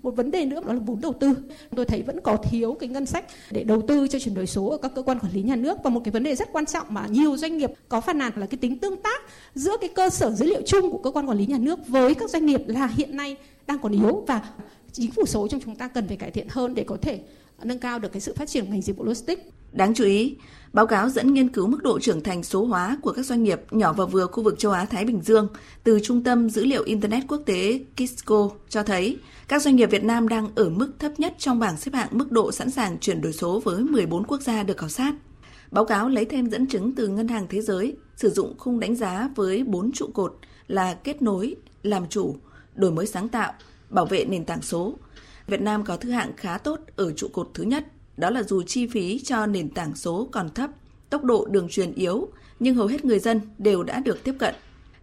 một 0.03 0.15
vấn 0.15 0.31
đề 0.31 0.45
nữa 0.45 0.59
đó 0.65 0.73
là 0.73 0.79
vốn 0.85 1.01
đầu 1.01 1.13
tư 1.13 1.35
tôi 1.75 1.85
thấy 1.85 2.01
vẫn 2.01 2.21
có 2.21 2.37
thiếu 2.37 2.77
cái 2.79 2.89
ngân 2.89 3.05
sách 3.05 3.25
để 3.51 3.63
đầu 3.63 3.81
tư 3.87 4.07
cho 4.07 4.19
chuyển 4.19 4.35
đổi 4.35 4.47
số 4.47 4.69
ở 4.69 4.77
các 4.77 4.91
cơ 4.95 5.01
quan 5.01 5.19
quản 5.19 5.33
lý 5.33 5.41
nhà 5.41 5.55
nước 5.55 5.77
và 5.83 5.89
một 5.89 6.01
cái 6.03 6.11
vấn 6.11 6.23
đề 6.23 6.35
rất 6.35 6.49
quan 6.51 6.65
trọng 6.65 6.87
mà 6.89 7.07
nhiều 7.07 7.37
doanh 7.37 7.57
nghiệp 7.57 7.71
có 7.89 8.01
phàn 8.01 8.17
nàn 8.17 8.31
là 8.35 8.45
cái 8.45 8.57
tính 8.57 8.79
tương 8.79 9.01
tác 9.01 9.21
giữa 9.55 9.77
cái 9.81 9.89
cơ 9.95 10.09
sở 10.09 10.31
dữ 10.31 10.45
liệu 10.45 10.61
chung 10.65 10.91
của 10.91 10.97
cơ 10.97 11.11
quan 11.11 11.29
quản 11.29 11.37
lý 11.37 11.45
nhà 11.45 11.57
nước 11.57 11.79
với 11.87 12.15
các 12.15 12.29
doanh 12.29 12.45
nghiệp 12.45 12.61
là 12.67 12.87
hiện 12.87 13.17
nay 13.17 13.37
đang 13.67 13.79
còn 13.79 13.91
yếu 13.91 14.23
và 14.27 14.41
chính 14.91 15.11
phủ 15.11 15.25
số 15.25 15.47
trong 15.47 15.61
chúng 15.65 15.75
ta 15.75 15.87
cần 15.87 16.07
phải 16.07 16.17
cải 16.17 16.31
thiện 16.31 16.47
hơn 16.49 16.75
để 16.75 16.83
có 16.83 16.97
thể 17.01 17.19
nâng 17.63 17.79
cao 17.79 17.99
được 17.99 18.11
cái 18.11 18.21
sự 18.21 18.33
phát 18.33 18.49
triển 18.49 18.69
ngành 18.69 18.81
dịch 18.81 18.97
vụ 18.97 19.03
logistics. 19.03 19.41
Đáng 19.73 19.93
chú 19.93 20.03
ý, 20.03 20.35
báo 20.73 20.87
cáo 20.87 21.09
dẫn 21.09 21.33
nghiên 21.33 21.49
cứu 21.49 21.67
mức 21.67 21.83
độ 21.83 21.99
trưởng 21.99 22.23
thành 22.23 22.43
số 22.43 22.65
hóa 22.65 22.97
của 23.01 23.11
các 23.13 23.25
doanh 23.25 23.43
nghiệp 23.43 23.61
nhỏ 23.71 23.93
và 23.93 24.05
vừa 24.05 24.27
khu 24.27 24.43
vực 24.43 24.59
châu 24.59 24.71
Á 24.71 24.85
Thái 24.85 25.05
Bình 25.05 25.21
Dương 25.21 25.47
từ 25.83 25.99
Trung 26.03 26.23
tâm 26.23 26.49
Dữ 26.49 26.65
liệu 26.65 26.83
Internet 26.83 27.23
Quốc 27.27 27.41
tế 27.45 27.79
Kisco 27.97 28.49
cho 28.69 28.83
thấy 28.83 29.17
các 29.47 29.61
doanh 29.61 29.75
nghiệp 29.75 29.91
Việt 29.91 30.03
Nam 30.03 30.27
đang 30.27 30.49
ở 30.55 30.69
mức 30.69 30.91
thấp 30.99 31.11
nhất 31.17 31.35
trong 31.37 31.59
bảng 31.59 31.77
xếp 31.77 31.91
hạng 31.93 32.09
mức 32.11 32.31
độ 32.31 32.51
sẵn 32.51 32.69
sàng 32.69 32.97
chuyển 32.99 33.21
đổi 33.21 33.33
số 33.33 33.59
với 33.59 33.83
14 33.83 34.23
quốc 34.23 34.41
gia 34.41 34.63
được 34.63 34.77
khảo 34.77 34.89
sát. 34.89 35.13
Báo 35.71 35.85
cáo 35.85 36.09
lấy 36.09 36.25
thêm 36.25 36.49
dẫn 36.49 36.67
chứng 36.67 36.95
từ 36.95 37.07
Ngân 37.07 37.27
hàng 37.27 37.47
Thế 37.49 37.61
giới 37.61 37.95
sử 38.15 38.29
dụng 38.29 38.57
khung 38.57 38.79
đánh 38.79 38.95
giá 38.95 39.29
với 39.35 39.63
4 39.63 39.91
trụ 39.91 40.07
cột 40.13 40.37
là 40.67 40.93
kết 40.93 41.21
nối, 41.21 41.55
làm 41.83 42.07
chủ, 42.09 42.35
đổi 42.75 42.91
mới 42.91 43.07
sáng 43.07 43.29
tạo, 43.29 43.53
bảo 43.89 44.05
vệ 44.05 44.25
nền 44.25 44.45
tảng 44.45 44.61
số. 44.61 44.93
Việt 45.47 45.61
Nam 45.61 45.83
có 45.83 45.97
thứ 45.97 46.11
hạng 46.11 46.31
khá 46.37 46.57
tốt 46.57 46.79
ở 46.95 47.11
trụ 47.11 47.27
cột 47.33 47.49
thứ 47.53 47.63
nhất, 47.63 47.85
đó 48.17 48.29
là 48.29 48.43
dù 48.43 48.63
chi 48.63 48.87
phí 48.87 49.19
cho 49.19 49.45
nền 49.45 49.69
tảng 49.69 49.95
số 49.95 50.29
còn 50.31 50.49
thấp, 50.49 50.69
tốc 51.09 51.23
độ 51.23 51.45
đường 51.45 51.67
truyền 51.69 51.93
yếu, 51.93 52.27
nhưng 52.59 52.75
hầu 52.75 52.87
hết 52.87 53.05
người 53.05 53.19
dân 53.19 53.41
đều 53.57 53.83
đã 53.83 53.99
được 53.99 54.23
tiếp 54.23 54.35
cận. 54.39 54.55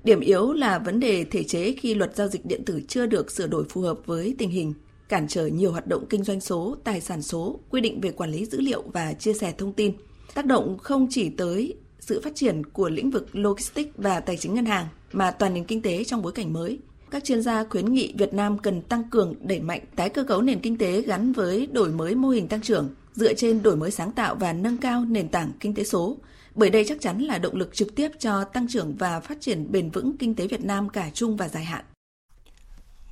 Điểm 0.04 0.20
yếu 0.20 0.52
là 0.52 0.78
vấn 0.78 1.00
đề 1.00 1.24
thể 1.24 1.42
chế 1.42 1.72
khi 1.72 1.94
luật 1.94 2.16
giao 2.16 2.28
dịch 2.28 2.46
điện 2.46 2.64
tử 2.64 2.80
chưa 2.88 3.06
được 3.06 3.30
sửa 3.30 3.46
đổi 3.46 3.64
phù 3.68 3.80
hợp 3.80 3.98
với 4.06 4.34
tình 4.38 4.50
hình, 4.50 4.74
cản 5.08 5.28
trở 5.28 5.46
nhiều 5.46 5.72
hoạt 5.72 5.86
động 5.86 6.06
kinh 6.08 6.24
doanh 6.24 6.40
số, 6.40 6.76
tài 6.84 7.00
sản 7.00 7.22
số, 7.22 7.60
quy 7.70 7.80
định 7.80 8.00
về 8.00 8.10
quản 8.10 8.30
lý 8.30 8.46
dữ 8.46 8.60
liệu 8.60 8.82
và 8.92 9.12
chia 9.12 9.32
sẻ 9.32 9.54
thông 9.58 9.72
tin. 9.72 9.92
Tác 10.34 10.46
động 10.46 10.78
không 10.78 11.06
chỉ 11.10 11.30
tới 11.30 11.74
sự 12.00 12.20
phát 12.20 12.34
triển 12.34 12.66
của 12.66 12.88
lĩnh 12.88 13.10
vực 13.10 13.28
logistics 13.32 13.90
và 13.96 14.20
tài 14.20 14.36
chính 14.36 14.54
ngân 14.54 14.66
hàng 14.66 14.86
mà 15.12 15.30
toàn 15.30 15.54
nền 15.54 15.64
kinh 15.64 15.82
tế 15.82 16.04
trong 16.04 16.22
bối 16.22 16.32
cảnh 16.32 16.52
mới. 16.52 16.78
Các 17.10 17.24
chuyên 17.24 17.42
gia 17.42 17.64
khuyến 17.64 17.92
nghị 17.92 18.14
Việt 18.18 18.34
Nam 18.34 18.58
cần 18.58 18.82
tăng 18.82 19.02
cường 19.10 19.34
đẩy 19.40 19.60
mạnh 19.60 19.80
tái 19.96 20.08
cơ 20.08 20.24
cấu 20.24 20.42
nền 20.42 20.60
kinh 20.60 20.78
tế 20.78 21.02
gắn 21.02 21.32
với 21.32 21.66
đổi 21.66 21.90
mới 21.90 22.14
mô 22.14 22.28
hình 22.28 22.48
tăng 22.48 22.60
trưởng, 22.62 22.88
dựa 23.14 23.34
trên 23.34 23.62
đổi 23.62 23.76
mới 23.76 23.90
sáng 23.90 24.12
tạo 24.12 24.34
và 24.34 24.52
nâng 24.52 24.76
cao 24.76 25.04
nền 25.04 25.28
tảng 25.28 25.52
kinh 25.60 25.74
tế 25.74 25.84
số, 25.84 26.16
bởi 26.54 26.70
đây 26.70 26.84
chắc 26.88 27.00
chắn 27.00 27.18
là 27.18 27.38
động 27.38 27.56
lực 27.56 27.74
trực 27.74 27.94
tiếp 27.94 28.08
cho 28.18 28.44
tăng 28.44 28.68
trưởng 28.68 28.96
và 28.96 29.20
phát 29.20 29.40
triển 29.40 29.72
bền 29.72 29.90
vững 29.90 30.16
kinh 30.16 30.34
tế 30.34 30.46
Việt 30.46 30.64
Nam 30.64 30.88
cả 30.88 31.10
trung 31.14 31.36
và 31.36 31.48
dài 31.48 31.64
hạn. 31.64 31.84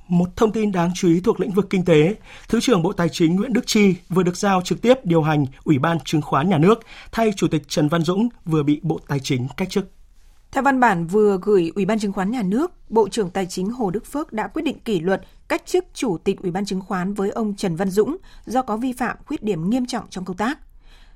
Một 0.07 0.29
thông 0.35 0.51
tin 0.51 0.71
đáng 0.71 0.91
chú 0.95 1.07
ý 1.07 1.19
thuộc 1.19 1.39
lĩnh 1.39 1.51
vực 1.51 1.67
kinh 1.69 1.85
tế, 1.85 2.15
Thứ 2.49 2.59
trưởng 2.61 2.83
Bộ 2.83 2.93
Tài 2.93 3.09
chính 3.11 3.35
Nguyễn 3.35 3.53
Đức 3.53 3.67
Chi 3.67 3.95
vừa 4.09 4.23
được 4.23 4.37
giao 4.37 4.61
trực 4.61 4.81
tiếp 4.81 4.93
điều 5.03 5.21
hành 5.21 5.45
Ủy 5.63 5.79
ban 5.79 5.97
Chứng 6.05 6.21
khoán 6.21 6.49
Nhà 6.49 6.57
nước 6.57 6.79
thay 7.11 7.31
Chủ 7.35 7.47
tịch 7.47 7.61
Trần 7.67 7.89
Văn 7.89 8.03
Dũng 8.03 8.29
vừa 8.45 8.63
bị 8.63 8.79
Bộ 8.83 8.99
Tài 9.07 9.19
chính 9.19 9.47
cách 9.57 9.69
chức. 9.69 9.91
Theo 10.51 10.63
văn 10.63 10.79
bản 10.79 11.07
vừa 11.07 11.39
gửi 11.41 11.71
Ủy 11.75 11.85
ban 11.85 11.99
Chứng 11.99 12.13
khoán 12.13 12.31
Nhà 12.31 12.41
nước, 12.41 12.71
Bộ 12.89 13.09
trưởng 13.09 13.29
Tài 13.29 13.45
chính 13.45 13.69
Hồ 13.69 13.91
Đức 13.91 14.05
Phước 14.05 14.33
đã 14.33 14.47
quyết 14.47 14.61
định 14.61 14.79
kỷ 14.79 14.99
luật 14.99 15.21
cách 15.49 15.65
chức 15.65 15.85
Chủ 15.93 16.17
tịch 16.17 16.41
Ủy 16.41 16.51
ban 16.51 16.65
Chứng 16.65 16.81
khoán 16.81 17.13
với 17.13 17.29
ông 17.29 17.55
Trần 17.55 17.75
Văn 17.75 17.89
Dũng 17.89 18.17
do 18.45 18.61
có 18.61 18.77
vi 18.77 18.93
phạm 18.93 19.17
khuyết 19.25 19.43
điểm 19.43 19.69
nghiêm 19.69 19.85
trọng 19.85 20.09
trong 20.09 20.25
công 20.25 20.37
tác. 20.37 20.59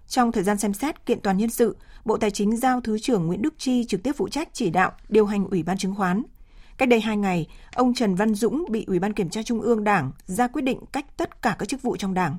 Trong 0.07 0.31
thời 0.31 0.43
gian 0.43 0.57
xem 0.57 0.73
xét 0.73 1.05
kiện 1.05 1.19
toàn 1.19 1.37
nhân 1.37 1.49
sự, 1.49 1.77
Bộ 2.05 2.17
Tài 2.17 2.31
chính 2.31 2.57
giao 2.57 2.81
Thứ 2.81 2.99
trưởng 2.99 3.27
Nguyễn 3.27 3.41
Đức 3.41 3.53
Chi 3.57 3.85
trực 3.85 4.03
tiếp 4.03 4.11
phụ 4.17 4.29
trách 4.29 4.49
chỉ 4.53 4.69
đạo 4.69 4.91
điều 5.09 5.25
hành 5.25 5.47
Ủy 5.49 5.63
ban 5.63 5.77
Chứng 5.77 5.95
khoán. 5.95 6.23
Cách 6.77 6.89
đây 6.89 7.01
hai 7.01 7.17
ngày, 7.17 7.47
ông 7.75 7.93
Trần 7.93 8.15
Văn 8.15 8.35
Dũng 8.35 8.65
bị 8.71 8.83
Ủy 8.87 8.99
ban 8.99 9.13
Kiểm 9.13 9.29
tra 9.29 9.43
Trung 9.43 9.61
ương 9.61 9.83
Đảng 9.83 10.11
ra 10.25 10.47
quyết 10.47 10.61
định 10.61 10.79
cách 10.91 11.05
tất 11.17 11.41
cả 11.41 11.55
các 11.59 11.69
chức 11.69 11.81
vụ 11.81 11.97
trong 11.97 12.13
Đảng. 12.13 12.37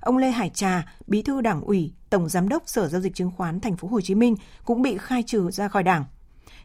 Ông 0.00 0.16
Lê 0.16 0.30
Hải 0.30 0.50
Trà, 0.50 0.94
Bí 1.06 1.22
thư 1.22 1.40
Đảng 1.40 1.60
ủy, 1.60 1.92
Tổng 2.10 2.28
giám 2.28 2.48
đốc 2.48 2.62
Sở 2.66 2.88
giao 2.88 3.00
dịch 3.00 3.14
chứng 3.14 3.30
khoán 3.36 3.60
Thành 3.60 3.76
phố 3.76 3.88
Hồ 3.88 4.00
Chí 4.00 4.14
Minh 4.14 4.36
cũng 4.64 4.82
bị 4.82 4.98
khai 4.98 5.22
trừ 5.22 5.50
ra 5.50 5.68
khỏi 5.68 5.82
Đảng. 5.82 6.04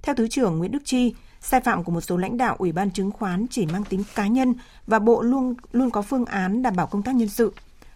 Theo 0.02 0.16
Thứ 0.16 0.28
trưởng 0.28 0.58
Nguyễn 0.58 0.72
Đức 0.72 0.86
Chi, 0.86 1.14
sai 1.42 1.62
phạm 1.62 1.84
của 1.84 1.92
một 1.92 2.02
số 2.02 2.18
lãnh 2.18 2.38
đạo 2.38 2.56
Ủy 2.60 2.72
ban 2.72 2.92
chứng 2.92 3.12
khoán 3.12 3.46
chỉ 3.50 3.66
mang 3.66 3.84
tính 3.84 4.04
cá 4.16 4.28
nhân 4.28 4.54
và 4.88 5.00
Bộ 5.00 5.22
luôn 5.22 5.54
luôn 5.72 5.90
có 5.90 6.02
phương 6.02 6.26
án 6.26 6.62
đảm 6.62 6.76
bảo 6.76 6.88
công 6.88 7.04
tác 7.04 7.16
nhân 7.16 7.30
sự. 7.30 7.54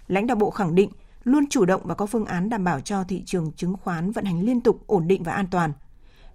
Lãnh 0.08 0.28
đạo 0.28 0.36
Bộ 0.36 0.50
khẳng 0.50 0.76
định 0.76 0.90
luôn 1.24 1.50
chủ 1.50 1.66
động 1.66 1.82
và 1.84 1.96
có 1.96 2.06
phương 2.06 2.26
án 2.26 2.50
đảm 2.50 2.64
bảo 2.64 2.82
cho 2.82 3.04
thị 3.04 3.24
trường 3.26 3.52
chứng 3.56 3.76
khoán 3.84 4.12
vận 4.12 4.26
hành 4.26 4.42
liên 4.42 4.62
tục, 4.62 4.88
ổn 4.88 5.08
định 5.08 5.24
và 5.24 5.32
an 5.34 5.48
toàn. 5.52 5.74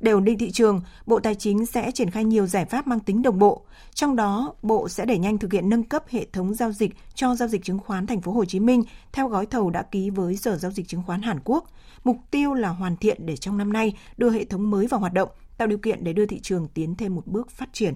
Để 0.00 0.12
ổn 0.12 0.24
định 0.24 0.38
thị 0.38 0.50
trường, 0.50 0.80
Bộ 1.06 1.20
Tài 1.20 1.34
chính 1.34 1.66
sẽ 1.66 1.90
triển 1.90 2.10
khai 2.10 2.24
nhiều 2.24 2.46
giải 2.46 2.64
pháp 2.64 2.86
mang 2.86 3.00
tính 3.00 3.22
đồng 3.22 3.38
bộ. 3.38 3.62
Trong 3.94 4.16
đó, 4.16 4.54
Bộ 4.62 4.88
sẽ 4.88 5.04
đẩy 5.04 5.18
nhanh 5.18 5.38
thực 5.38 5.52
hiện 5.52 5.68
nâng 5.68 5.82
cấp 5.82 6.04
hệ 6.10 6.26
thống 6.32 6.54
giao 6.54 6.72
dịch 6.72 6.92
cho 7.14 7.34
giao 7.34 7.48
dịch 7.48 7.64
chứng 7.64 7.78
khoán 7.78 8.06
thành 8.06 8.20
phố 8.20 8.32
Hồ 8.32 8.44
Chí 8.44 8.60
Minh 8.60 8.82
theo 9.12 9.28
gói 9.28 9.46
thầu 9.46 9.70
đã 9.70 9.82
ký 9.82 10.10
với 10.10 10.36
Sở 10.36 10.56
giao 10.56 10.70
dịch 10.70 10.88
chứng 10.88 11.02
khoán 11.06 11.22
Hàn 11.22 11.38
Quốc. 11.44 11.64
Mục 12.04 12.16
tiêu 12.30 12.54
là 12.54 12.68
hoàn 12.68 12.96
thiện 12.96 13.26
để 13.26 13.36
trong 13.36 13.58
năm 13.58 13.72
nay 13.72 13.96
đưa 14.16 14.30
hệ 14.30 14.44
thống 14.44 14.70
mới 14.70 14.86
vào 14.86 15.00
hoạt 15.00 15.12
động, 15.12 15.28
tạo 15.58 15.68
điều 15.68 15.78
kiện 15.78 16.04
để 16.04 16.12
đưa 16.12 16.26
thị 16.26 16.40
trường 16.40 16.68
tiến 16.74 16.94
thêm 16.94 17.14
một 17.14 17.26
bước 17.26 17.50
phát 17.50 17.68
triển. 17.72 17.94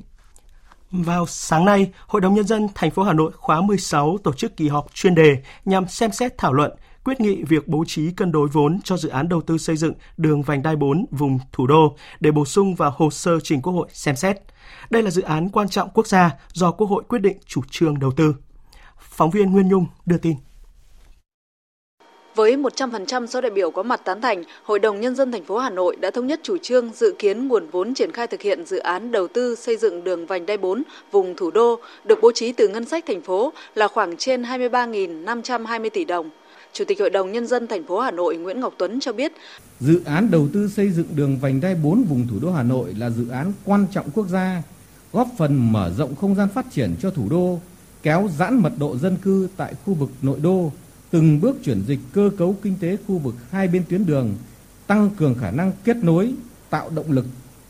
Vào 0.91 1.27
sáng 1.27 1.65
nay, 1.65 1.93
Hội 2.07 2.21
đồng 2.21 2.35
nhân 2.35 2.47
dân 2.47 2.69
thành 2.75 2.91
phố 2.91 3.03
Hà 3.03 3.13
Nội 3.13 3.33
khóa 3.33 3.61
16 3.61 4.19
tổ 4.19 4.33
chức 4.33 4.57
kỳ 4.57 4.69
họp 4.69 4.95
chuyên 4.95 5.15
đề 5.15 5.43
nhằm 5.65 5.89
xem 5.89 6.13
xét 6.13 6.39
thảo 6.39 6.53
luận 6.53 6.73
quyết 7.05 7.21
nghị 7.21 7.43
việc 7.43 7.69
bố 7.69 7.85
trí 7.87 8.11
cân 8.11 8.33
đối 8.33 8.49
vốn 8.49 8.81
cho 8.85 8.97
dự 8.97 9.09
án 9.09 9.29
đầu 9.29 9.41
tư 9.41 9.59
xây 9.59 9.77
dựng 9.77 9.93
đường 10.17 10.43
vành 10.43 10.63
đai 10.63 10.77
4 10.77 11.07
vùng 11.11 11.39
thủ 11.53 11.67
đô 11.67 11.97
để 12.21 12.31
bổ 12.31 12.45
sung 12.45 12.75
vào 12.75 12.95
hồ 12.97 13.11
sơ 13.11 13.41
trình 13.41 13.63
Quốc 13.63 13.73
hội 13.73 13.89
xem 13.93 14.17
xét. 14.17 14.37
Đây 14.91 15.03
là 15.03 15.11
dự 15.11 15.23
án 15.23 15.49
quan 15.49 15.69
trọng 15.69 15.91
quốc 15.95 16.07
gia 16.07 16.31
do 16.53 16.73
Quốc 16.73 16.87
hội 16.87 17.03
quyết 17.09 17.19
định 17.19 17.39
chủ 17.47 17.63
trương 17.71 17.99
đầu 17.99 18.13
tư. 18.17 18.35
Phóng 18.99 19.31
viên 19.31 19.53
Nguyên 19.53 19.69
Nhung 19.69 19.87
đưa 20.07 20.19
tin. 20.19 20.37
Với 22.41 22.57
100% 22.57 23.27
số 23.27 23.41
đại 23.41 23.51
biểu 23.51 23.71
có 23.71 23.83
mặt 23.83 24.01
tán 24.05 24.21
thành, 24.21 24.45
Hội 24.63 24.79
đồng 24.79 25.01
Nhân 25.01 25.15
dân 25.15 25.33
thành 25.33 25.45
phố 25.45 25.59
Hà 25.59 25.71
Nội 25.71 25.97
đã 26.01 26.11
thống 26.11 26.27
nhất 26.27 26.41
chủ 26.43 26.57
trương 26.59 26.91
dự 26.95 27.15
kiến 27.19 27.49
nguồn 27.49 27.67
vốn 27.73 27.95
triển 27.95 28.13
khai 28.13 28.27
thực 28.27 28.43
hiện 28.43 28.67
dự 28.67 28.79
án 28.79 29.13
đầu 29.13 29.29
tư 29.29 29.55
xây 29.55 29.77
dựng 29.77 30.05
đường 30.05 30.27
vành 30.27 30.47
đai 30.47 30.57
4 30.57 30.83
vùng 31.13 31.37
thủ 31.37 31.51
đô 31.51 31.81
được 32.05 32.19
bố 32.23 32.33
trí 32.35 32.53
từ 32.53 32.69
ngân 32.69 32.85
sách 32.85 33.05
thành 33.07 33.23
phố 33.23 33.53
là 33.75 33.89
khoảng 33.89 34.17
trên 34.17 34.43
23.520 34.43 35.91
tỷ 35.91 36.05
đồng. 36.05 36.31
Chủ 36.73 36.85
tịch 36.85 37.01
Hội 37.01 37.11
đồng 37.11 37.33
Nhân 37.33 37.47
dân 37.47 37.67
thành 37.67 37.85
phố 37.85 38.01
Hà 38.01 38.11
Nội 38.11 38.37
Nguyễn 38.37 38.61
Ngọc 38.61 38.75
Tuấn 38.79 39.01
cho 39.01 39.13
biết, 39.13 39.33
Dự 39.81 40.03
án 40.05 40.31
đầu 40.31 40.49
tư 40.53 40.69
xây 40.69 40.91
dựng 40.91 41.07
đường 41.15 41.39
vành 41.41 41.61
đai 41.61 41.75
4 41.75 42.03
vùng 42.03 42.27
thủ 42.31 42.37
đô 42.43 42.53
Hà 42.53 42.63
Nội 42.63 42.95
là 42.99 43.11
dự 43.11 43.29
án 43.29 43.53
quan 43.65 43.87
trọng 43.93 44.11
quốc 44.15 44.27
gia, 44.29 44.63
góp 45.13 45.29
phần 45.39 45.73
mở 45.73 45.91
rộng 45.99 46.17
không 46.17 46.35
gian 46.35 46.49
phát 46.55 46.67
triển 46.71 46.95
cho 47.03 47.11
thủ 47.11 47.29
đô, 47.31 47.59
kéo 48.03 48.29
giãn 48.39 48.59
mật 48.63 48.73
độ 48.79 48.97
dân 48.97 49.17
cư 49.23 49.49
tại 49.57 49.75
khu 49.85 49.95
vực 49.95 50.11
nội 50.23 50.39
đô, 50.43 50.71
từng 51.11 51.41
bước 51.41 51.57
chuyển 51.65 51.83
dịch 51.87 51.99
cơ 52.13 52.31
cấu 52.39 52.57
kinh 52.63 52.75
tế 52.81 52.97
khu 53.07 53.19
vực 53.19 53.35
hai 53.51 53.69
bên 53.69 53.85
tuyến 53.89 54.07
đường, 54.07 54.35
tăng 54.87 55.11
cường 55.17 55.35
khả 55.35 55.51
năng 55.51 55.73
kết 55.85 55.97
nối, 55.97 56.33
tạo 56.71 56.91
động 56.95 57.13
lực, 57.13 57.27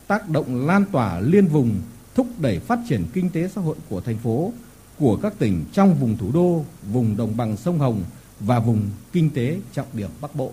tác 0.07 0.29
động 0.29 0.67
lan 0.67 0.85
tỏa 0.91 1.19
liên 1.19 1.47
vùng, 1.47 1.71
thúc 2.15 2.27
đẩy 2.41 2.59
phát 2.59 2.79
triển 2.89 3.03
kinh 3.13 3.29
tế 3.33 3.47
xã 3.47 3.61
hội 3.61 3.75
của 3.89 4.01
thành 4.01 4.17
phố, 4.17 4.51
của 4.99 5.17
các 5.21 5.33
tỉnh 5.39 5.63
trong 5.73 5.95
vùng 5.95 6.17
thủ 6.17 6.31
đô, 6.33 6.65
vùng 6.93 7.17
đồng 7.17 7.37
bằng 7.37 7.57
sông 7.57 7.79
Hồng 7.79 8.03
và 8.39 8.59
vùng 8.59 8.89
kinh 9.11 9.29
tế 9.35 9.57
trọng 9.73 9.87
điểm 9.93 10.09
Bắc 10.21 10.35
Bộ. 10.35 10.51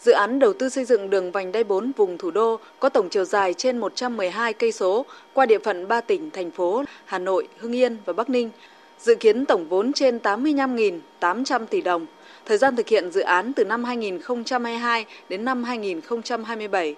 Dự 0.00 0.12
án 0.12 0.38
đầu 0.38 0.52
tư 0.58 0.68
xây 0.68 0.84
dựng 0.84 1.10
đường 1.10 1.32
vành 1.32 1.52
đai 1.52 1.64
4 1.64 1.92
vùng 1.96 2.18
thủ 2.18 2.30
đô 2.30 2.60
có 2.80 2.88
tổng 2.88 3.08
chiều 3.10 3.24
dài 3.24 3.54
trên 3.54 3.78
112 3.78 4.52
cây 4.52 4.72
số 4.72 5.06
qua 5.34 5.46
địa 5.46 5.58
phận 5.64 5.88
3 5.88 6.00
tỉnh 6.00 6.30
thành 6.30 6.50
phố 6.50 6.84
Hà 7.04 7.18
Nội, 7.18 7.48
Hưng 7.58 7.76
Yên 7.76 7.96
và 8.04 8.12
Bắc 8.12 8.30
Ninh. 8.30 8.50
Dự 9.02 9.14
kiến 9.14 9.46
tổng 9.46 9.68
vốn 9.68 9.92
trên 9.92 10.18
85.800 10.18 11.66
tỷ 11.66 11.80
đồng. 11.80 12.06
Thời 12.46 12.58
gian 12.58 12.76
thực 12.76 12.88
hiện 12.88 13.10
dự 13.10 13.20
án 13.20 13.52
từ 13.52 13.64
năm 13.64 13.84
2022 13.84 15.06
đến 15.28 15.44
năm 15.44 15.64
2027. 15.64 16.96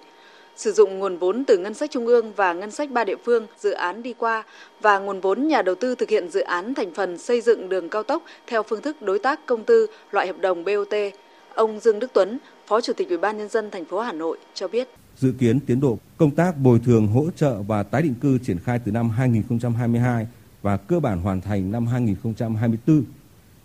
Sử 0.55 0.71
dụng 0.71 0.99
nguồn 0.99 1.17
vốn 1.17 1.43
từ 1.47 1.57
ngân 1.57 1.73
sách 1.73 1.91
trung 1.91 2.07
ương 2.07 2.33
và 2.35 2.53
ngân 2.53 2.71
sách 2.71 2.91
ba 2.91 3.03
địa 3.03 3.15
phương 3.25 3.47
dự 3.59 3.71
án 3.71 4.03
đi 4.03 4.13
qua 4.13 4.43
và 4.81 4.99
nguồn 4.99 5.19
vốn 5.19 5.47
nhà 5.47 5.61
đầu 5.61 5.75
tư 5.75 5.95
thực 5.95 6.09
hiện 6.09 6.29
dự 6.29 6.41
án 6.41 6.73
thành 6.73 6.93
phần 6.93 7.17
xây 7.17 7.41
dựng 7.41 7.69
đường 7.69 7.89
cao 7.89 8.03
tốc 8.03 8.23
theo 8.47 8.63
phương 8.63 8.81
thức 8.81 9.01
đối 9.01 9.19
tác 9.19 9.45
công 9.45 9.63
tư 9.63 9.87
loại 10.11 10.27
hợp 10.27 10.39
đồng 10.39 10.63
BOT. 10.63 10.93
Ông 11.55 11.79
Dương 11.79 11.99
Đức 11.99 12.11
Tuấn, 12.13 12.37
Phó 12.67 12.81
Chủ 12.81 12.93
tịch 12.93 13.09
Ủy 13.09 13.17
ban 13.17 13.37
nhân 13.37 13.49
dân 13.49 13.71
thành 13.71 13.85
phố 13.85 13.99
Hà 13.99 14.11
Nội 14.11 14.37
cho 14.53 14.67
biết. 14.67 14.87
Dự 15.17 15.33
kiến 15.39 15.59
tiến 15.59 15.79
độ 15.79 15.97
công 16.17 16.31
tác 16.31 16.57
bồi 16.57 16.79
thường 16.85 17.07
hỗ 17.07 17.25
trợ 17.35 17.55
và 17.67 17.83
tái 17.83 18.01
định 18.01 18.15
cư 18.21 18.37
triển 18.37 18.57
khai 18.59 18.79
từ 18.85 18.91
năm 18.91 19.09
2022 19.09 20.27
và 20.65 20.77
cơ 20.77 20.99
bản 20.99 21.19
hoàn 21.19 21.41
thành 21.41 21.71
năm 21.71 21.87
2024. 21.87 23.03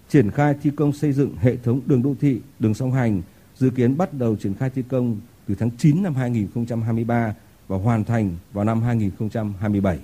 Triển 0.08 0.30
khai 0.30 0.54
thi 0.62 0.70
công 0.76 0.92
xây 0.92 1.12
dựng 1.12 1.36
hệ 1.36 1.56
thống 1.56 1.80
đường 1.86 2.02
đô 2.02 2.14
thị, 2.20 2.40
đường 2.58 2.74
song 2.74 2.92
hành 2.92 3.22
dự 3.56 3.70
kiến 3.70 3.96
bắt 3.96 4.14
đầu 4.14 4.36
triển 4.36 4.54
khai 4.54 4.70
thi 4.70 4.82
công 4.88 5.20
từ 5.46 5.54
tháng 5.54 5.70
9 5.78 6.02
năm 6.02 6.14
2023 6.14 7.34
và 7.68 7.76
hoàn 7.76 8.04
thành 8.04 8.36
vào 8.52 8.64
năm 8.64 8.82
2027. 8.82 9.98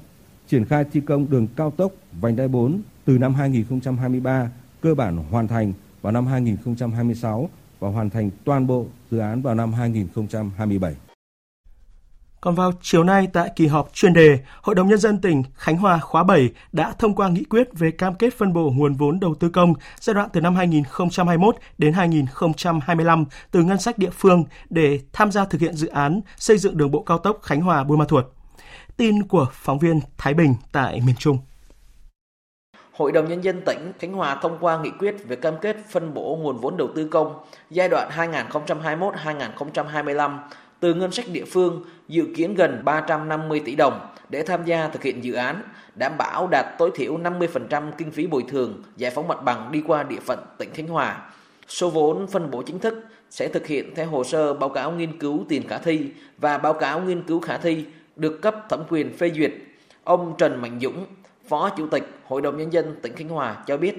Triển 0.48 0.64
khai 0.64 0.84
thi 0.92 1.00
công 1.00 1.30
đường 1.30 1.46
cao 1.56 1.70
tốc 1.70 1.92
vành 2.20 2.36
đai 2.36 2.48
4 2.48 2.80
từ 3.04 3.18
năm 3.18 3.34
2023 3.34 4.50
cơ 4.80 4.94
bản 4.94 5.16
hoàn 5.16 5.48
thành 5.48 5.72
vào 6.02 6.12
năm 6.12 6.26
2026 6.26 7.50
và 7.80 7.88
hoàn 7.88 8.10
thành 8.10 8.30
toàn 8.44 8.66
bộ 8.66 8.86
dự 9.10 9.18
án 9.18 9.42
vào 9.42 9.54
năm 9.54 9.72
2027. 9.72 10.94
Còn 12.46 12.54
vào 12.54 12.72
chiều 12.80 13.04
nay 13.04 13.28
tại 13.32 13.50
kỳ 13.56 13.66
họp 13.66 13.90
chuyên 13.92 14.12
đề, 14.12 14.38
Hội 14.62 14.74
đồng 14.74 14.88
Nhân 14.88 14.98
dân 14.98 15.20
tỉnh 15.20 15.42
Khánh 15.54 15.76
Hòa 15.76 15.98
khóa 15.98 16.24
7 16.24 16.50
đã 16.72 16.94
thông 16.98 17.14
qua 17.14 17.28
nghị 17.28 17.44
quyết 17.44 17.68
về 17.72 17.90
cam 17.90 18.14
kết 18.14 18.34
phân 18.34 18.52
bổ 18.52 18.70
nguồn 18.70 18.94
vốn 18.94 19.20
đầu 19.20 19.34
tư 19.34 19.48
công 19.48 19.74
giai 20.00 20.14
đoạn 20.14 20.28
từ 20.32 20.40
năm 20.40 20.54
2021 20.56 21.56
đến 21.78 21.92
2025 21.92 23.24
từ 23.50 23.62
ngân 23.62 23.78
sách 23.78 23.98
địa 23.98 24.10
phương 24.10 24.44
để 24.70 25.00
tham 25.12 25.32
gia 25.32 25.44
thực 25.44 25.60
hiện 25.60 25.74
dự 25.74 25.88
án 25.88 26.20
xây 26.36 26.58
dựng 26.58 26.76
đường 26.76 26.90
bộ 26.90 27.02
cao 27.02 27.18
tốc 27.18 27.38
Khánh 27.42 27.60
Hòa 27.60 27.84
Buôn 27.84 27.98
Ma 27.98 28.04
Thuột. 28.08 28.24
Tin 28.96 29.22
của 29.22 29.46
phóng 29.52 29.78
viên 29.78 30.00
Thái 30.18 30.34
Bình 30.34 30.54
tại 30.72 31.00
miền 31.06 31.16
Trung. 31.18 31.38
Hội 32.92 33.12
đồng 33.12 33.28
Nhân 33.28 33.44
dân 33.44 33.62
tỉnh 33.66 33.92
Khánh 33.98 34.12
Hòa 34.12 34.38
thông 34.42 34.58
qua 34.60 34.78
nghị 34.78 34.90
quyết 34.98 35.14
về 35.28 35.36
cam 35.36 35.54
kết 35.60 35.76
phân 35.90 36.14
bổ 36.14 36.38
nguồn 36.42 36.56
vốn 36.56 36.76
đầu 36.76 36.88
tư 36.96 37.08
công 37.08 37.34
giai 37.70 37.88
đoạn 37.88 38.10
2021-2025 38.50 40.38
từ 40.80 40.94
ngân 40.94 41.12
sách 41.12 41.26
địa 41.32 41.44
phương 41.44 41.84
dự 42.08 42.26
kiến 42.36 42.54
gần 42.54 42.82
350 42.84 43.62
tỷ 43.64 43.74
đồng 43.74 44.00
để 44.28 44.42
tham 44.42 44.64
gia 44.64 44.88
thực 44.88 45.02
hiện 45.02 45.24
dự 45.24 45.32
án, 45.32 45.62
đảm 45.94 46.12
bảo 46.18 46.48
đạt 46.50 46.66
tối 46.78 46.90
thiểu 46.94 47.18
50% 47.18 47.90
kinh 47.98 48.10
phí 48.10 48.26
bồi 48.26 48.44
thường, 48.48 48.82
giải 48.96 49.10
phóng 49.10 49.28
mặt 49.28 49.42
bằng 49.42 49.72
đi 49.72 49.82
qua 49.86 50.02
địa 50.02 50.20
phận 50.20 50.38
tỉnh 50.58 50.70
Khánh 50.74 50.86
Hòa. 50.86 51.30
Số 51.68 51.90
vốn 51.90 52.26
phân 52.26 52.50
bổ 52.50 52.62
chính 52.62 52.78
thức 52.78 52.94
sẽ 53.30 53.48
thực 53.48 53.66
hiện 53.66 53.94
theo 53.94 54.06
hồ 54.06 54.24
sơ 54.24 54.54
báo 54.54 54.68
cáo 54.68 54.92
nghiên 54.92 55.18
cứu 55.18 55.44
tiền 55.48 55.68
khả 55.68 55.78
thi 55.78 56.10
và 56.38 56.58
báo 56.58 56.72
cáo 56.72 57.00
nghiên 57.00 57.22
cứu 57.22 57.40
khả 57.40 57.56
thi 57.58 57.84
được 58.16 58.42
cấp 58.42 58.54
thẩm 58.68 58.82
quyền 58.88 59.16
phê 59.16 59.30
duyệt. 59.36 59.52
Ông 60.04 60.34
Trần 60.38 60.62
Mạnh 60.62 60.78
Dũng, 60.82 61.06
Phó 61.48 61.70
Chủ 61.76 61.86
tịch 61.86 62.10
Hội 62.24 62.42
đồng 62.42 62.56
Nhân 62.56 62.72
dân 62.72 62.96
tỉnh 63.02 63.12
Khánh 63.16 63.28
Hòa 63.28 63.56
cho 63.66 63.76
biết 63.76 63.94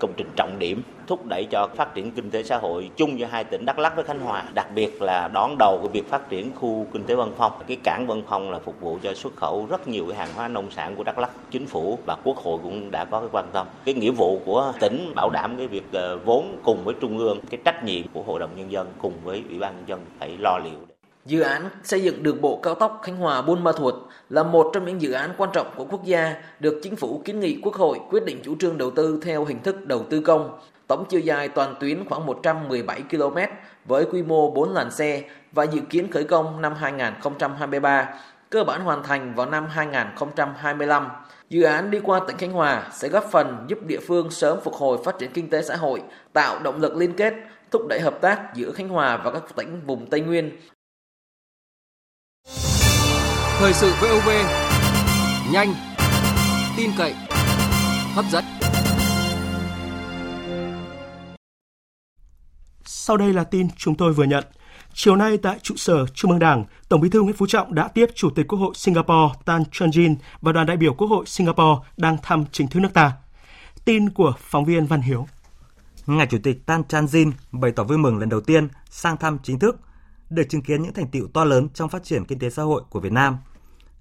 công 0.00 0.12
trình 0.16 0.30
trọng 0.36 0.58
điểm 0.58 0.82
thúc 1.06 1.26
đẩy 1.26 1.44
cho 1.50 1.68
phát 1.76 1.94
triển 1.94 2.10
kinh 2.10 2.30
tế 2.30 2.42
xã 2.42 2.58
hội 2.58 2.90
chung 2.96 3.18
giữa 3.18 3.26
hai 3.26 3.44
tỉnh 3.44 3.64
Đắk 3.66 3.78
Lắk 3.78 3.96
với 3.96 4.04
Khánh 4.04 4.20
Hòa, 4.20 4.44
đặc 4.54 4.66
biệt 4.74 5.02
là 5.02 5.28
đón 5.28 5.56
đầu 5.58 5.78
cái 5.78 5.88
việc 5.92 6.08
phát 6.10 6.28
triển 6.28 6.50
khu 6.54 6.86
kinh 6.92 7.04
tế 7.04 7.14
Vân 7.14 7.28
Phong. 7.36 7.52
Cái 7.66 7.76
cảng 7.84 8.06
Vân 8.06 8.22
Phong 8.28 8.50
là 8.50 8.58
phục 8.58 8.80
vụ 8.80 8.98
cho 9.02 9.14
xuất 9.14 9.36
khẩu 9.36 9.66
rất 9.70 9.88
nhiều 9.88 10.06
cái 10.08 10.18
hàng 10.18 10.28
hóa 10.34 10.48
nông 10.48 10.70
sản 10.70 10.96
của 10.96 11.04
Đắk 11.04 11.18
Lắk. 11.18 11.30
Chính 11.50 11.66
phủ 11.66 11.98
và 12.06 12.16
Quốc 12.24 12.36
hội 12.36 12.58
cũng 12.62 12.90
đã 12.90 13.04
có 13.04 13.20
cái 13.20 13.28
quan 13.32 13.46
tâm. 13.52 13.66
Cái 13.84 13.94
nghĩa 13.94 14.10
vụ 14.10 14.40
của 14.44 14.72
tỉnh 14.80 15.12
bảo 15.14 15.30
đảm 15.30 15.54
cái 15.56 15.66
việc 15.66 15.84
ờ, 15.92 16.18
vốn 16.24 16.56
cùng 16.64 16.84
với 16.84 16.94
trung 17.00 17.18
ương, 17.18 17.38
cái 17.50 17.60
trách 17.64 17.84
nhiệm 17.84 18.02
của 18.12 18.22
Hội 18.22 18.40
đồng 18.40 18.50
nhân 18.56 18.72
dân 18.72 18.86
cùng 18.98 19.12
với 19.24 19.42
Ủy 19.48 19.58
ban 19.58 19.76
nhân 19.76 19.84
dân 19.88 20.00
phải 20.18 20.36
lo 20.38 20.58
liệu. 20.58 20.97
Dự 21.28 21.40
án 21.40 21.68
xây 21.82 22.02
dựng 22.02 22.22
đường 22.22 22.40
bộ 22.40 22.60
cao 22.62 22.74
tốc 22.74 23.00
Khánh 23.02 23.16
Hòa 23.16 23.42
Buôn 23.42 23.64
Ma 23.64 23.72
Thuột 23.72 23.94
là 24.30 24.42
một 24.42 24.70
trong 24.72 24.84
những 24.84 25.02
dự 25.02 25.12
án 25.12 25.30
quan 25.38 25.50
trọng 25.52 25.66
của 25.76 25.84
quốc 25.84 26.04
gia 26.04 26.34
được 26.60 26.80
chính 26.82 26.96
phủ 26.96 27.22
kiến 27.24 27.40
nghị 27.40 27.60
Quốc 27.62 27.74
hội 27.74 28.00
quyết 28.10 28.24
định 28.24 28.40
chủ 28.44 28.56
trương 28.60 28.78
đầu 28.78 28.90
tư 28.90 29.20
theo 29.24 29.44
hình 29.44 29.62
thức 29.62 29.86
đầu 29.86 30.04
tư 30.10 30.20
công. 30.20 30.58
Tổng 30.86 31.04
chiều 31.08 31.20
dài 31.20 31.48
toàn 31.48 31.74
tuyến 31.80 32.08
khoảng 32.08 32.26
117 32.26 33.02
km 33.10 33.36
với 33.84 34.04
quy 34.04 34.22
mô 34.22 34.50
4 34.50 34.72
làn 34.72 34.90
xe 34.90 35.22
và 35.52 35.64
dự 35.64 35.80
kiến 35.80 36.10
khởi 36.10 36.24
công 36.24 36.60
năm 36.60 36.74
2023, 36.74 38.14
cơ 38.50 38.64
bản 38.64 38.80
hoàn 38.80 39.02
thành 39.02 39.34
vào 39.34 39.50
năm 39.50 39.66
2025. 39.70 41.08
Dự 41.48 41.62
án 41.62 41.90
đi 41.90 42.00
qua 42.00 42.20
tỉnh 42.26 42.36
Khánh 42.36 42.52
Hòa 42.52 42.88
sẽ 42.92 43.08
góp 43.08 43.24
phần 43.30 43.64
giúp 43.68 43.78
địa 43.86 44.00
phương 44.06 44.30
sớm 44.30 44.58
phục 44.64 44.74
hồi 44.74 44.98
phát 45.04 45.18
triển 45.18 45.30
kinh 45.32 45.50
tế 45.50 45.62
xã 45.62 45.76
hội, 45.76 46.02
tạo 46.32 46.58
động 46.62 46.80
lực 46.80 46.96
liên 46.96 47.12
kết, 47.12 47.34
thúc 47.70 47.82
đẩy 47.88 48.00
hợp 48.00 48.20
tác 48.20 48.54
giữa 48.54 48.72
Khánh 48.72 48.88
Hòa 48.88 49.20
và 49.24 49.30
các 49.30 49.42
tỉnh 49.56 49.80
vùng 49.86 50.06
Tây 50.06 50.20
Nguyên. 50.20 50.50
Thời 53.60 53.72
sự 53.72 53.92
VOV, 54.00 54.28
nhanh, 55.52 55.74
tin 56.76 56.90
cậy, 56.98 57.14
hấp 58.14 58.24
dẫn. 58.30 58.44
Sau 62.84 63.16
đây 63.16 63.32
là 63.32 63.44
tin 63.44 63.68
chúng 63.76 63.94
tôi 63.94 64.12
vừa 64.12 64.24
nhận. 64.24 64.44
Chiều 64.94 65.16
nay 65.16 65.38
tại 65.38 65.58
trụ 65.62 65.74
sở 65.76 66.06
Trung 66.06 66.30
ương 66.30 66.40
Đảng, 66.40 66.64
Tổng 66.88 67.00
Bí 67.00 67.08
thư 67.08 67.22
Nguyễn 67.22 67.36
Phú 67.36 67.46
Trọng 67.46 67.74
đã 67.74 67.88
tiếp 67.88 68.06
Chủ 68.14 68.30
tịch 68.30 68.48
Quốc 68.48 68.58
hội 68.58 68.72
Singapore 68.74 69.34
Tan 69.44 69.64
Chun 69.72 69.90
Jin 69.90 70.16
và 70.40 70.52
đoàn 70.52 70.66
đại 70.66 70.76
biểu 70.76 70.94
Quốc 70.94 71.08
hội 71.08 71.26
Singapore 71.26 71.88
đang 71.96 72.16
thăm 72.22 72.44
chính 72.52 72.68
thức 72.68 72.80
nước 72.80 72.94
ta. 72.94 73.12
Tin 73.84 74.10
của 74.10 74.32
phóng 74.38 74.64
viên 74.64 74.86
Văn 74.86 75.00
Hiếu. 75.00 75.26
Ngài 76.06 76.26
Chủ 76.26 76.38
tịch 76.42 76.66
Tan 76.66 76.84
Chan 76.84 77.06
Jin 77.06 77.32
bày 77.52 77.72
tỏ 77.72 77.84
vui 77.84 77.98
mừng 77.98 78.18
lần 78.18 78.28
đầu 78.28 78.40
tiên 78.40 78.68
sang 78.90 79.16
thăm 79.16 79.38
chính 79.42 79.58
thức, 79.58 79.80
được 80.30 80.42
chứng 80.48 80.62
kiến 80.62 80.82
những 80.82 80.92
thành 80.92 81.08
tựu 81.08 81.28
to 81.34 81.44
lớn 81.44 81.68
trong 81.74 81.88
phát 81.88 82.04
triển 82.04 82.24
kinh 82.24 82.38
tế 82.38 82.50
xã 82.50 82.62
hội 82.62 82.82
của 82.90 83.00
Việt 83.00 83.12
Nam. 83.12 83.36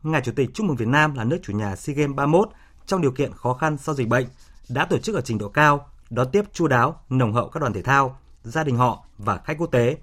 Ngài 0.04 0.22
Chủ 0.22 0.32
tịch 0.36 0.50
chúc 0.54 0.66
mừng 0.66 0.76
Việt 0.76 0.88
Nam 0.88 1.14
là 1.14 1.24
nước 1.24 1.38
chủ 1.44 1.54
nhà 1.54 1.76
SEA 1.76 1.96
Games 1.96 2.16
31 2.16 2.50
trong 2.86 3.02
điều 3.02 3.12
kiện 3.12 3.34
khó 3.34 3.54
khăn 3.54 3.78
sau 3.78 3.96
dịch 3.96 4.08
bệnh, 4.08 4.26
đã 4.70 4.86
tổ 4.86 4.98
chức 4.98 5.16
ở 5.16 5.22
trình 5.22 5.38
độ 5.38 5.50
cao, 5.50 5.90
đón 6.10 6.32
tiếp 6.32 6.46
chu 6.54 6.68
đáo, 6.68 7.02
nồng 7.10 7.34
hậu 7.34 7.50
các 7.50 7.60
đoàn 7.60 7.74
thể 7.74 7.82
thao, 7.82 8.20
gia 8.44 8.64
đình 8.64 8.76
họ 8.76 9.06
và 9.18 9.38
khách 9.38 9.58
quốc 9.58 9.72
tế. 9.72 9.98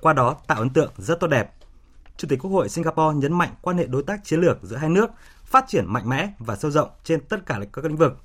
Qua 0.00 0.12
đó 0.12 0.36
tạo 0.46 0.58
ấn 0.58 0.70
tượng 0.70 0.92
rất 0.96 1.20
tốt 1.20 1.26
đẹp. 1.26 1.54
Chủ 2.16 2.28
tịch 2.28 2.38
Quốc 2.42 2.50
hội 2.50 2.68
Singapore 2.68 3.18
nhấn 3.18 3.32
mạnh 3.32 3.54
quan 3.62 3.78
hệ 3.78 3.86
đối 3.86 4.02
tác 4.02 4.24
chiến 4.24 4.40
lược 4.40 4.58
giữa 4.62 4.76
hai 4.76 4.90
nước 4.90 5.10
phát 5.44 5.64
triển 5.68 5.84
mạnh 5.86 6.08
mẽ 6.08 6.32
và 6.38 6.56
sâu 6.56 6.70
rộng 6.70 6.88
trên 7.04 7.20
tất 7.20 7.46
cả 7.46 7.60
các 7.72 7.84
lĩnh 7.84 7.96
vực. 7.96 8.18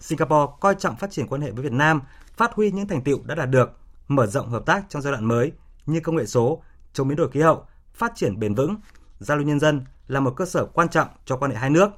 Singapore 0.00 0.52
coi 0.60 0.74
trọng 0.74 0.96
phát 0.96 1.10
triển 1.10 1.26
quan 1.26 1.40
hệ 1.40 1.50
với 1.50 1.62
Việt 1.62 1.72
Nam, 1.72 2.00
phát 2.36 2.52
huy 2.54 2.70
những 2.70 2.88
thành 2.88 3.02
tựu 3.02 3.20
đã 3.24 3.34
đạt 3.34 3.50
được, 3.50 3.70
mở 4.08 4.26
rộng 4.26 4.48
hợp 4.48 4.66
tác 4.66 4.84
trong 4.88 5.02
giai 5.02 5.12
đoạn 5.12 5.24
mới 5.24 5.52
như 5.86 6.00
công 6.00 6.16
nghệ 6.16 6.26
số, 6.26 6.62
chống 6.92 7.08
biến 7.08 7.16
đổi 7.16 7.30
khí 7.30 7.40
hậu, 7.40 7.66
phát 7.94 8.12
triển 8.14 8.38
bền 8.38 8.54
vững, 8.54 8.76
giao 9.18 9.36
lưu 9.36 9.46
nhân 9.46 9.60
dân 9.60 9.84
là 10.08 10.20
một 10.20 10.34
cơ 10.36 10.46
sở 10.46 10.66
quan 10.66 10.88
trọng 10.88 11.08
cho 11.24 11.36
quan 11.36 11.50
hệ 11.50 11.56
hai 11.56 11.70
nước. 11.70 11.90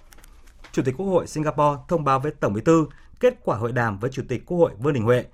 Chủ 0.72 0.82
tịch 0.82 0.94
Quốc 0.98 1.06
hội 1.06 1.26
Singapore 1.26 1.82
thông 1.88 2.04
báo 2.04 2.20
với 2.20 2.32
Tổng 2.32 2.52
Bí 2.52 2.60
thư 2.60 2.86
kết 3.20 3.38
quả 3.44 3.56
hội 3.56 3.72
đàm 3.72 3.98
với 3.98 4.10
Chủ 4.10 4.22
tịch 4.28 4.46
Quốc 4.46 4.58
hội 4.58 4.70
Vương 4.78 4.94
Đình 4.94 5.04
Huệ, 5.04 5.24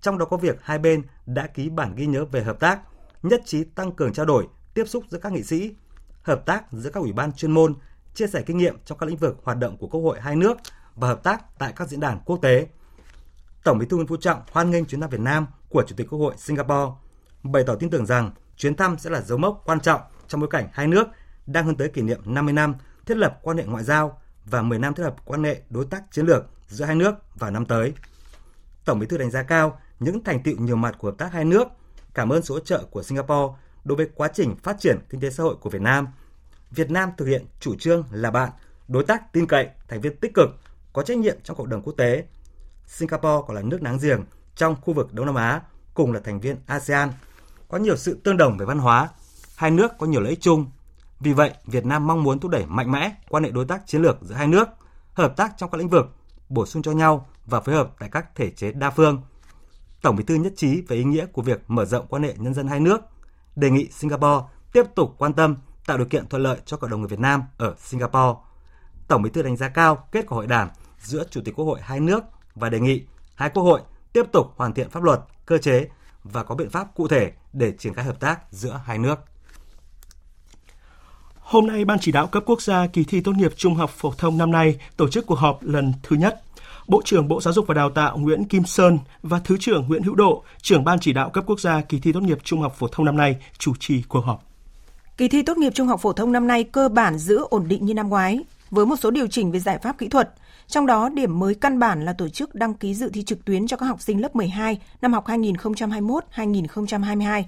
trong 0.00 0.18
đó 0.18 0.24
có 0.24 0.36
việc 0.36 0.58
hai 0.62 0.78
bên 0.78 1.02
đã 1.26 1.46
ký 1.46 1.68
bản 1.68 1.94
ghi 1.94 2.06
nhớ 2.06 2.24
về 2.24 2.42
hợp 2.42 2.60
tác, 2.60 2.80
nhất 3.22 3.42
trí 3.44 3.64
tăng 3.64 3.92
cường 3.92 4.12
trao 4.12 4.26
đổi, 4.26 4.46
tiếp 4.74 4.84
xúc 4.88 5.04
giữa 5.08 5.18
các 5.18 5.32
nghị 5.32 5.42
sĩ, 5.42 5.74
hợp 6.22 6.46
tác 6.46 6.72
giữa 6.72 6.90
các 6.90 7.00
ủy 7.00 7.12
ban 7.12 7.32
chuyên 7.32 7.52
môn, 7.52 7.74
chia 8.14 8.26
sẻ 8.26 8.42
kinh 8.46 8.58
nghiệm 8.58 8.76
trong 8.84 8.98
các 8.98 9.06
lĩnh 9.06 9.16
vực 9.16 9.36
hoạt 9.42 9.58
động 9.58 9.76
của 9.76 9.86
Quốc 9.86 10.00
hội 10.00 10.20
hai 10.20 10.36
nước 10.36 10.56
và 10.94 11.08
hợp 11.08 11.22
tác 11.22 11.58
tại 11.58 11.72
các 11.76 11.88
diễn 11.88 12.00
đàn 12.00 12.18
quốc 12.24 12.38
tế. 12.42 12.68
Tổng 13.64 13.78
Bí 13.78 13.86
thư 13.86 13.96
Nguyễn 13.96 14.08
Phú 14.08 14.16
Trọng 14.16 14.42
hoan 14.52 14.70
nghênh 14.70 14.84
chuyến 14.84 15.00
thăm 15.00 15.10
Việt 15.10 15.20
Nam 15.20 15.46
của 15.68 15.84
Chủ 15.86 15.96
tịch 15.96 16.06
Quốc 16.10 16.18
hội 16.18 16.34
Singapore, 16.36 16.92
bày 17.42 17.64
tỏ 17.66 17.74
tin 17.74 17.90
tưởng 17.90 18.06
rằng 18.06 18.30
chuyến 18.58 18.76
thăm 18.76 18.98
sẽ 18.98 19.10
là 19.10 19.20
dấu 19.20 19.38
mốc 19.38 19.62
quan 19.64 19.80
trọng 19.80 20.00
trong 20.28 20.40
bối 20.40 20.50
cảnh 20.50 20.68
hai 20.72 20.86
nước 20.86 21.08
đang 21.46 21.66
hướng 21.66 21.76
tới 21.76 21.88
kỷ 21.88 22.02
niệm 22.02 22.20
50 22.24 22.52
năm 22.52 22.74
thiết 23.06 23.16
lập 23.16 23.38
quan 23.42 23.56
hệ 23.56 23.64
ngoại 23.64 23.84
giao 23.84 24.20
và 24.44 24.62
10 24.62 24.78
năm 24.78 24.94
thiết 24.94 25.02
lập 25.02 25.16
quan 25.24 25.44
hệ 25.44 25.60
đối 25.70 25.84
tác 25.84 26.02
chiến 26.10 26.26
lược 26.26 26.46
giữa 26.68 26.84
hai 26.84 26.94
nước 26.94 27.14
vào 27.34 27.50
năm 27.50 27.66
tới. 27.66 27.92
Tổng 28.84 28.98
Bí 28.98 29.06
thư 29.06 29.18
đánh 29.18 29.30
giá 29.30 29.42
cao 29.42 29.80
những 30.00 30.24
thành 30.24 30.42
tựu 30.42 30.56
nhiều 30.58 30.76
mặt 30.76 30.94
của 30.98 31.08
hợp 31.08 31.14
tác 31.18 31.32
hai 31.32 31.44
nước, 31.44 31.68
cảm 32.14 32.32
ơn 32.32 32.42
sự 32.42 32.54
hỗ 32.54 32.60
trợ 32.60 32.84
của 32.90 33.02
Singapore 33.02 33.54
đối 33.84 33.96
với 33.96 34.08
quá 34.14 34.28
trình 34.34 34.56
phát 34.62 34.76
triển 34.80 34.98
kinh 35.10 35.20
tế 35.20 35.30
xã 35.30 35.42
hội 35.42 35.56
của 35.60 35.70
Việt 35.70 35.82
Nam. 35.82 36.08
Việt 36.70 36.90
Nam 36.90 37.10
thực 37.16 37.26
hiện 37.26 37.46
chủ 37.60 37.74
trương 37.74 38.04
là 38.10 38.30
bạn, 38.30 38.50
đối 38.88 39.04
tác 39.04 39.32
tin 39.32 39.46
cậy, 39.46 39.68
thành 39.88 40.00
viên 40.00 40.16
tích 40.16 40.34
cực, 40.34 40.48
có 40.92 41.02
trách 41.02 41.18
nhiệm 41.18 41.36
trong 41.42 41.56
cộng 41.56 41.68
đồng 41.68 41.82
quốc 41.82 41.94
tế. 41.96 42.24
Singapore 42.86 43.44
còn 43.46 43.56
là 43.56 43.62
nước 43.62 43.82
láng 43.82 43.98
giềng 44.02 44.24
trong 44.54 44.76
khu 44.80 44.94
vực 44.94 45.14
Đông 45.14 45.26
Nam 45.26 45.34
Á, 45.34 45.60
cùng 45.94 46.12
là 46.12 46.20
thành 46.24 46.40
viên 46.40 46.56
ASEAN, 46.66 47.08
có 47.68 47.78
nhiều 47.78 47.96
sự 47.96 48.20
tương 48.24 48.36
đồng 48.36 48.58
về 48.58 48.66
văn 48.66 48.78
hóa, 48.78 49.08
hai 49.56 49.70
nước 49.70 49.98
có 49.98 50.06
nhiều 50.06 50.20
lợi 50.20 50.30
ích 50.30 50.40
chung. 50.40 50.70
Vì 51.20 51.32
vậy, 51.32 51.54
Việt 51.66 51.86
Nam 51.86 52.06
mong 52.06 52.22
muốn 52.22 52.40
thúc 52.40 52.50
đẩy 52.50 52.66
mạnh 52.66 52.92
mẽ 52.92 53.12
quan 53.28 53.44
hệ 53.44 53.50
đối 53.50 53.64
tác 53.64 53.86
chiến 53.86 54.02
lược 54.02 54.16
giữa 54.22 54.34
hai 54.34 54.46
nước, 54.46 54.68
hợp 55.12 55.36
tác 55.36 55.52
trong 55.56 55.70
các 55.70 55.78
lĩnh 55.78 55.88
vực, 55.88 56.16
bổ 56.48 56.66
sung 56.66 56.82
cho 56.82 56.92
nhau 56.92 57.28
và 57.46 57.60
phối 57.60 57.74
hợp 57.74 57.90
tại 57.98 58.08
các 58.12 58.34
thể 58.34 58.50
chế 58.50 58.72
đa 58.72 58.90
phương. 58.90 59.22
Tổng 60.02 60.16
Bí 60.16 60.24
thư 60.24 60.34
nhất 60.34 60.52
trí 60.56 60.82
về 60.88 60.96
ý 60.96 61.04
nghĩa 61.04 61.26
của 61.26 61.42
việc 61.42 61.62
mở 61.68 61.84
rộng 61.84 62.06
quan 62.08 62.22
hệ 62.22 62.34
nhân 62.36 62.54
dân 62.54 62.68
hai 62.68 62.80
nước, 62.80 63.00
đề 63.56 63.70
nghị 63.70 63.88
Singapore 63.90 64.46
tiếp 64.72 64.82
tục 64.94 65.14
quan 65.18 65.32
tâm 65.32 65.56
tạo 65.86 65.96
điều 65.96 66.06
kiện 66.06 66.28
thuận 66.28 66.42
lợi 66.42 66.58
cho 66.64 66.76
cộng 66.76 66.90
đồng 66.90 67.00
người 67.00 67.08
Việt 67.08 67.20
Nam 67.20 67.42
ở 67.58 67.74
Singapore. 67.78 68.38
Tổng 69.08 69.22
Bí 69.22 69.30
thư 69.30 69.42
đánh 69.42 69.56
giá 69.56 69.68
cao 69.68 70.08
kết 70.12 70.26
quả 70.28 70.36
hội 70.36 70.46
đàm 70.46 70.68
giữa 70.98 71.24
Chủ 71.30 71.40
tịch 71.44 71.54
Quốc 71.54 71.64
hội 71.64 71.80
hai 71.82 72.00
nước 72.00 72.24
và 72.54 72.68
đề 72.68 72.80
nghị 72.80 73.06
hai 73.34 73.50
quốc 73.50 73.62
hội 73.62 73.80
tiếp 74.12 74.24
tục 74.32 74.46
hoàn 74.56 74.74
thiện 74.74 74.90
pháp 74.90 75.02
luật, 75.02 75.20
cơ 75.46 75.58
chế 75.58 75.88
và 76.24 76.42
có 76.42 76.54
biện 76.54 76.70
pháp 76.70 76.94
cụ 76.94 77.08
thể 77.08 77.32
để 77.52 77.72
triển 77.78 77.94
khai 77.94 78.04
hợp 78.04 78.20
tác 78.20 78.40
giữa 78.50 78.80
hai 78.84 78.98
nước. 78.98 79.18
Hôm 81.38 81.66
nay, 81.66 81.84
Ban 81.84 81.98
chỉ 82.00 82.12
đạo 82.12 82.26
cấp 82.26 82.42
quốc 82.46 82.62
gia 82.62 82.86
kỳ 82.86 83.04
thi 83.04 83.20
tốt 83.20 83.32
nghiệp 83.36 83.52
trung 83.56 83.74
học 83.74 83.90
phổ 83.90 84.12
thông 84.18 84.38
năm 84.38 84.50
nay 84.50 84.80
tổ 84.96 85.08
chức 85.08 85.26
cuộc 85.26 85.38
họp 85.38 85.62
lần 85.62 85.92
thứ 86.02 86.16
nhất. 86.16 86.42
Bộ 86.88 87.02
trưởng 87.04 87.28
Bộ 87.28 87.40
Giáo 87.40 87.54
dục 87.54 87.66
và 87.66 87.74
Đào 87.74 87.90
tạo 87.90 88.18
Nguyễn 88.18 88.44
Kim 88.44 88.64
Sơn 88.64 88.98
và 89.22 89.40
Thứ 89.44 89.56
trưởng 89.60 89.88
Nguyễn 89.88 90.02
Hữu 90.02 90.14
Độ, 90.14 90.44
trưởng 90.62 90.84
Ban 90.84 91.00
chỉ 91.00 91.12
đạo 91.12 91.30
cấp 91.30 91.44
quốc 91.46 91.60
gia 91.60 91.80
kỳ 91.80 92.00
thi 92.00 92.12
tốt 92.12 92.20
nghiệp 92.20 92.38
trung 92.44 92.60
học 92.60 92.74
phổ 92.78 92.88
thông 92.88 93.06
năm 93.06 93.16
nay 93.16 93.36
chủ 93.58 93.74
trì 93.80 94.02
cuộc 94.02 94.20
họp. 94.20 94.44
Kỳ 95.16 95.28
thi 95.28 95.42
tốt 95.42 95.56
nghiệp 95.56 95.72
trung 95.74 95.86
học 95.86 96.00
phổ 96.00 96.12
thông 96.12 96.32
năm 96.32 96.46
nay 96.46 96.64
cơ 96.64 96.88
bản 96.88 97.18
giữ 97.18 97.44
ổn 97.50 97.68
định 97.68 97.86
như 97.86 97.94
năm 97.94 98.08
ngoái, 98.08 98.38
với 98.70 98.86
một 98.86 98.96
số 98.96 99.10
điều 99.10 99.26
chỉnh 99.26 99.52
về 99.52 99.60
giải 99.60 99.78
pháp 99.82 99.98
kỹ 99.98 100.08
thuật. 100.08 100.34
Trong 100.68 100.86
đó, 100.86 101.08
điểm 101.08 101.38
mới 101.38 101.54
căn 101.54 101.78
bản 101.78 102.04
là 102.04 102.12
tổ 102.12 102.28
chức 102.28 102.54
đăng 102.54 102.74
ký 102.74 102.94
dự 102.94 103.10
thi 103.12 103.22
trực 103.22 103.44
tuyến 103.44 103.66
cho 103.66 103.76
các 103.76 103.86
học 103.86 104.02
sinh 104.02 104.22
lớp 104.22 104.36
12 104.36 104.80
năm 105.02 105.12
học 105.12 105.26
2021-2022. 105.26 107.42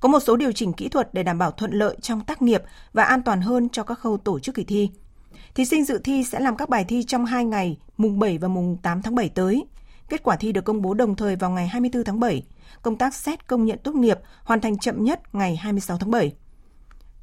Có 0.00 0.08
một 0.08 0.20
số 0.20 0.36
điều 0.36 0.52
chỉnh 0.52 0.72
kỹ 0.72 0.88
thuật 0.88 1.14
để 1.14 1.22
đảm 1.22 1.38
bảo 1.38 1.50
thuận 1.50 1.72
lợi 1.72 1.96
trong 2.00 2.20
tác 2.20 2.42
nghiệp 2.42 2.62
và 2.92 3.04
an 3.04 3.22
toàn 3.22 3.40
hơn 3.40 3.68
cho 3.68 3.82
các 3.82 3.98
khâu 3.98 4.16
tổ 4.16 4.38
chức 4.38 4.54
kỳ 4.54 4.64
thi. 4.64 4.90
Thí 5.54 5.64
sinh 5.64 5.84
dự 5.84 6.00
thi 6.04 6.24
sẽ 6.24 6.40
làm 6.40 6.56
các 6.56 6.68
bài 6.68 6.84
thi 6.84 7.02
trong 7.02 7.26
2 7.26 7.44
ngày, 7.44 7.78
mùng 7.96 8.18
7 8.18 8.38
và 8.38 8.48
mùng 8.48 8.76
8 8.82 9.02
tháng 9.02 9.14
7 9.14 9.28
tới. 9.28 9.64
Kết 10.08 10.22
quả 10.22 10.36
thi 10.36 10.52
được 10.52 10.64
công 10.64 10.82
bố 10.82 10.94
đồng 10.94 11.16
thời 11.16 11.36
vào 11.36 11.50
ngày 11.50 11.68
24 11.68 12.04
tháng 12.04 12.20
7. 12.20 12.42
Công 12.82 12.96
tác 12.96 13.14
xét 13.14 13.46
công 13.46 13.64
nhận 13.64 13.78
tốt 13.78 13.94
nghiệp 13.94 14.18
hoàn 14.44 14.60
thành 14.60 14.78
chậm 14.78 15.04
nhất 15.04 15.34
ngày 15.34 15.56
26 15.56 15.98
tháng 15.98 16.10
7. 16.10 16.32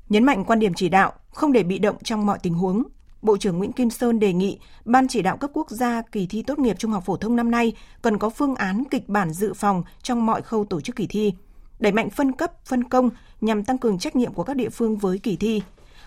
Nhấn 0.10 0.24
mạnh 0.24 0.46
quan 0.46 0.60
điểm 0.60 0.74
chỉ 0.74 0.90
đạo, 0.90 1.14
không 1.32 1.52
để 1.52 1.64
bị 1.64 1.80
động 1.80 1.96
trong 2.04 2.26
mọi 2.26 2.40
tình 2.40 2.54
huống, 2.54 2.84
Bộ 3.22 3.38
trưởng 3.38 3.58
Nguyễn 3.58 3.72
Kim 3.72 3.90
Sơn 3.90 4.20
đề 4.20 4.34
nghị 4.34 4.60
Ban 4.86 5.08
chỉ 5.08 5.22
đạo 5.22 5.38
cấp 5.38 5.50
quốc 5.54 5.70
gia 5.70 6.02
kỳ 6.02 6.28
thi 6.28 6.44
tốt 6.44 6.60
nghiệp 6.60 6.76
trung 6.80 6.92
học 6.92 7.04
phổ 7.06 7.18
thông 7.18 7.36
năm 7.36 7.52
nay 7.52 7.74
cần 8.02 8.18
có 8.18 8.30
phương 8.30 8.56
án 8.56 8.84
kịch 8.92 9.10
bản 9.10 9.34
dự 9.34 9.54
phòng 9.54 9.84
trong 10.04 10.26
mọi 10.26 10.42
khâu 10.42 10.66
tổ 10.66 10.82
chức 10.82 10.96
kỳ 10.96 11.08
thi, 11.08 11.34
đẩy 11.80 11.92
mạnh 11.92 12.10
phân 12.10 12.32
cấp, 12.32 12.66
phân 12.66 12.84
công 12.84 13.10
nhằm 13.42 13.64
tăng 13.64 13.78
cường 13.78 14.00
trách 14.00 14.16
nhiệm 14.16 14.34
của 14.34 14.44
các 14.44 14.56
địa 14.56 14.70
phương 14.70 14.98
với 14.98 15.18
kỳ 15.18 15.36
thi. 15.36 15.62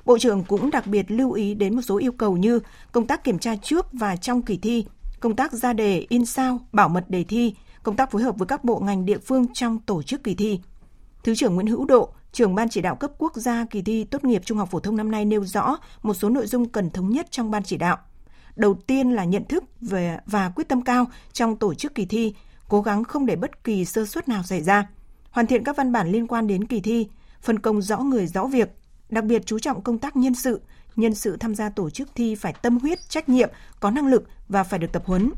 Bộ 0.04 0.18
trưởng 0.18 0.44
cũng 0.44 0.70
đặc 0.70 0.86
biệt 0.86 1.10
lưu 1.10 1.32
ý 1.32 1.54
đến 1.54 1.74
một 1.74 1.82
số 1.82 1.98
yêu 1.98 2.12
cầu 2.12 2.36
như 2.36 2.60
công 2.92 3.06
tác 3.06 3.24
kiểm 3.24 3.38
tra 3.38 3.56
trước 3.56 3.86
và 3.92 4.16
trong 4.16 4.42
kỳ 4.42 4.56
thi, 4.56 4.86
công 5.20 5.36
tác 5.36 5.52
ra 5.52 5.72
đề, 5.72 6.06
in 6.08 6.26
sao, 6.26 6.58
bảo 6.72 6.88
mật 6.88 7.10
đề 7.10 7.24
thi, 7.24 7.54
công 7.82 7.96
tác 7.96 8.10
phối 8.10 8.22
hợp 8.22 8.38
với 8.38 8.46
các 8.46 8.64
bộ 8.64 8.78
ngành 8.78 9.06
địa 9.06 9.18
phương 9.18 9.46
trong 9.52 9.78
tổ 9.78 10.02
chức 10.02 10.24
kỳ 10.24 10.34
thi. 10.34 10.60
Thứ 11.24 11.34
trưởng 11.34 11.54
Nguyễn 11.54 11.66
Hữu 11.66 11.84
Độ, 11.84 12.12
trưởng 12.34 12.54
ban 12.54 12.68
chỉ 12.68 12.80
đạo 12.80 12.96
cấp 12.96 13.10
quốc 13.18 13.36
gia 13.36 13.64
kỳ 13.70 13.82
thi 13.82 14.04
tốt 14.04 14.24
nghiệp 14.24 14.42
trung 14.44 14.58
học 14.58 14.68
phổ 14.70 14.80
thông 14.80 14.96
năm 14.96 15.10
nay 15.10 15.24
nêu 15.24 15.44
rõ 15.44 15.76
một 16.02 16.14
số 16.14 16.28
nội 16.28 16.46
dung 16.46 16.68
cần 16.68 16.90
thống 16.90 17.10
nhất 17.10 17.26
trong 17.30 17.50
ban 17.50 17.62
chỉ 17.62 17.76
đạo. 17.76 17.98
Đầu 18.56 18.74
tiên 18.74 19.10
là 19.10 19.24
nhận 19.24 19.44
thức 19.44 19.64
về 19.80 20.18
và 20.26 20.52
quyết 20.56 20.68
tâm 20.68 20.82
cao 20.82 21.06
trong 21.32 21.56
tổ 21.56 21.74
chức 21.74 21.94
kỳ 21.94 22.06
thi, 22.06 22.34
cố 22.68 22.82
gắng 22.82 23.04
không 23.04 23.26
để 23.26 23.36
bất 23.36 23.64
kỳ 23.64 23.84
sơ 23.84 24.06
suất 24.06 24.28
nào 24.28 24.42
xảy 24.42 24.62
ra. 24.62 24.88
Hoàn 25.30 25.46
thiện 25.46 25.64
các 25.64 25.76
văn 25.76 25.92
bản 25.92 26.12
liên 26.12 26.26
quan 26.26 26.46
đến 26.46 26.66
kỳ 26.66 26.80
thi, 26.80 27.08
phân 27.40 27.58
công 27.58 27.82
rõ 27.82 27.98
người 27.98 28.26
rõ 28.26 28.46
việc, 28.46 28.68
đặc 29.08 29.24
biệt 29.24 29.42
chú 29.46 29.58
trọng 29.58 29.82
công 29.82 29.98
tác 29.98 30.16
nhân 30.16 30.34
sự, 30.34 30.60
nhân 30.96 31.14
sự 31.14 31.36
tham 31.36 31.54
gia 31.54 31.70
tổ 31.70 31.90
chức 31.90 32.08
thi 32.14 32.34
phải 32.34 32.54
tâm 32.62 32.78
huyết, 32.78 33.08
trách 33.08 33.28
nhiệm, 33.28 33.50
có 33.80 33.90
năng 33.90 34.06
lực 34.06 34.24
và 34.48 34.64
phải 34.64 34.78
được 34.78 34.92
tập 34.92 35.02
huấn. 35.06 35.30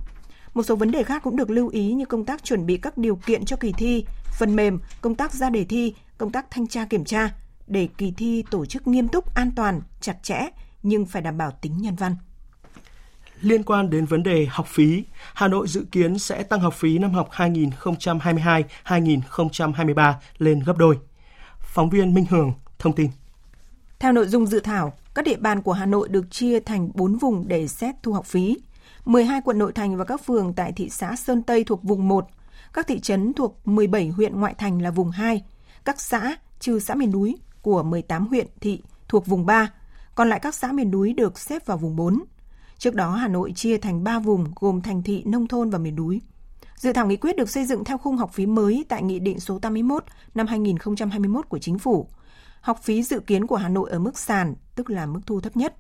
Một 0.55 0.63
số 0.63 0.77
vấn 0.77 0.91
đề 0.91 1.03
khác 1.03 1.23
cũng 1.23 1.37
được 1.37 1.51
lưu 1.51 1.69
ý 1.69 1.93
như 1.93 2.05
công 2.05 2.25
tác 2.25 2.45
chuẩn 2.45 2.67
bị 2.67 2.77
các 2.77 2.99
điều 2.99 3.17
kiện 3.17 3.45
cho 3.45 3.57
kỳ 3.57 3.73
thi, 3.73 4.05
phần 4.39 4.57
mềm, 4.57 4.81
công 5.01 5.15
tác 5.15 5.35
ra 5.35 5.51
đề 5.51 5.65
thi, 5.65 5.95
công 6.19 6.33
tác 6.33 6.47
thanh 6.51 6.67
tra 6.67 6.85
kiểm 6.85 7.05
tra 7.05 7.31
để 7.67 7.89
kỳ 7.99 8.13
thi 8.17 8.45
tổ 8.51 8.67
chức 8.67 8.87
nghiêm 8.87 9.09
túc, 9.09 9.35
an 9.35 9.51
toàn, 9.57 9.81
chặt 10.01 10.23
chẽ 10.23 10.49
nhưng 10.83 11.07
phải 11.07 11.23
đảm 11.23 11.39
bảo 11.39 11.51
tính 11.51 11.79
nhân 11.79 11.97
văn. 11.97 12.17
Liên 13.41 13.63
quan 13.63 13.91
đến 13.91 14.07
vấn 14.07 14.23
đề 14.23 14.47
học 14.51 14.67
phí, 14.67 15.05
Hà 15.35 15.49
Nội 15.49 15.69
dự 15.69 15.87
kiến 15.93 16.19
sẽ 16.19 16.43
tăng 16.43 16.61
học 16.61 16.75
phí 16.75 16.99
năm 16.99 17.13
học 17.13 17.31
2022-2023 17.33 20.15
lên 20.39 20.61
gấp 20.61 20.77
đôi. 20.79 20.99
Phóng 21.61 21.91
viên 21.91 22.15
Minh 22.15 22.27
Hường 22.31 22.53
thông 22.79 22.93
tin. 22.93 23.11
Theo 23.99 24.13
nội 24.13 24.27
dung 24.27 24.47
dự 24.47 24.61
thảo, 24.61 24.93
các 25.15 25.25
địa 25.25 25.37
bàn 25.37 25.63
của 25.63 25.73
Hà 25.73 25.87
Nội 25.87 26.09
được 26.09 26.31
chia 26.31 26.61
thành 26.61 26.91
4 26.95 27.17
vùng 27.17 27.49
để 27.49 27.69
xét 27.69 27.95
thu 28.03 28.13
học 28.13 28.27
phí. 28.27 28.57
12 29.05 29.41
quận 29.45 29.59
nội 29.59 29.73
thành 29.73 29.97
và 29.97 30.05
các 30.05 30.25
phường 30.25 30.53
tại 30.53 30.73
thị 30.73 30.91
xã 30.91 31.17
Sơn 31.17 31.43
Tây 31.43 31.65
thuộc 31.65 31.83
vùng 31.83 32.09
1, 32.09 32.27
các 32.73 32.87
thị 32.87 33.01
trấn 33.01 33.33
thuộc 33.33 33.61
17 33.65 34.09
huyện 34.09 34.41
ngoại 34.41 34.55
thành 34.55 34.83
là 34.83 34.91
vùng 34.91 35.11
2, 35.11 35.43
các 35.87 36.01
xã 36.01 36.37
trừ 36.61 36.81
xã 36.81 36.95
miền 36.95 37.11
núi 37.11 37.37
của 37.63 37.83
18 37.83 38.27
huyện 38.27 38.47
thị 38.61 38.83
thuộc 39.09 39.27
vùng 39.27 39.47
3, 39.47 39.73
còn 40.15 40.29
lại 40.29 40.41
các 40.41 40.55
xã 40.55 40.73
miền 40.73 40.91
núi 40.91 41.13
được 41.13 41.39
xếp 41.39 41.67
vào 41.67 41.79
vùng 41.79 41.97
4. 41.97 42.25
Trước 42.79 42.95
đó, 42.95 43.11
Hà 43.11 43.29
Nội 43.29 43.53
chia 43.57 43.79
thành 43.79 44.05
3 44.05 44.19
vùng 44.19 44.47
gồm 44.57 44.81
thành 44.81 45.03
thị, 45.03 45.23
nông 45.27 45.49
thôn 45.49 45.71
và 45.71 45.79
miền 45.79 45.97
núi. 45.97 46.21
Dự 46.77 46.93
thảo 46.93 47.07
nghị 47.07 47.17
quyết 47.17 47.37
được 47.37 47.51
xây 47.51 47.65
dựng 47.65 47.85
theo 47.85 47.99
khung 47.99 48.17
học 48.17 48.31
phí 48.33 48.47
mới 48.47 48.85
tại 48.89 49.03
Nghị 49.03 49.19
định 49.19 49.41
số 49.41 49.59
81 49.59 50.05
năm 50.35 50.47
2021 50.47 51.49
của 51.49 51.59
Chính 51.59 51.79
phủ. 51.79 52.09
Học 52.61 52.81
phí 52.83 53.03
dự 53.03 53.21
kiến 53.21 53.47
của 53.47 53.57
Hà 53.57 53.69
Nội 53.69 53.91
ở 53.91 53.99
mức 53.99 54.19
sàn, 54.19 54.55
tức 54.75 54.91
là 54.91 55.07
mức 55.07 55.21
thu 55.27 55.41
thấp 55.41 55.57
nhất. 55.57 55.75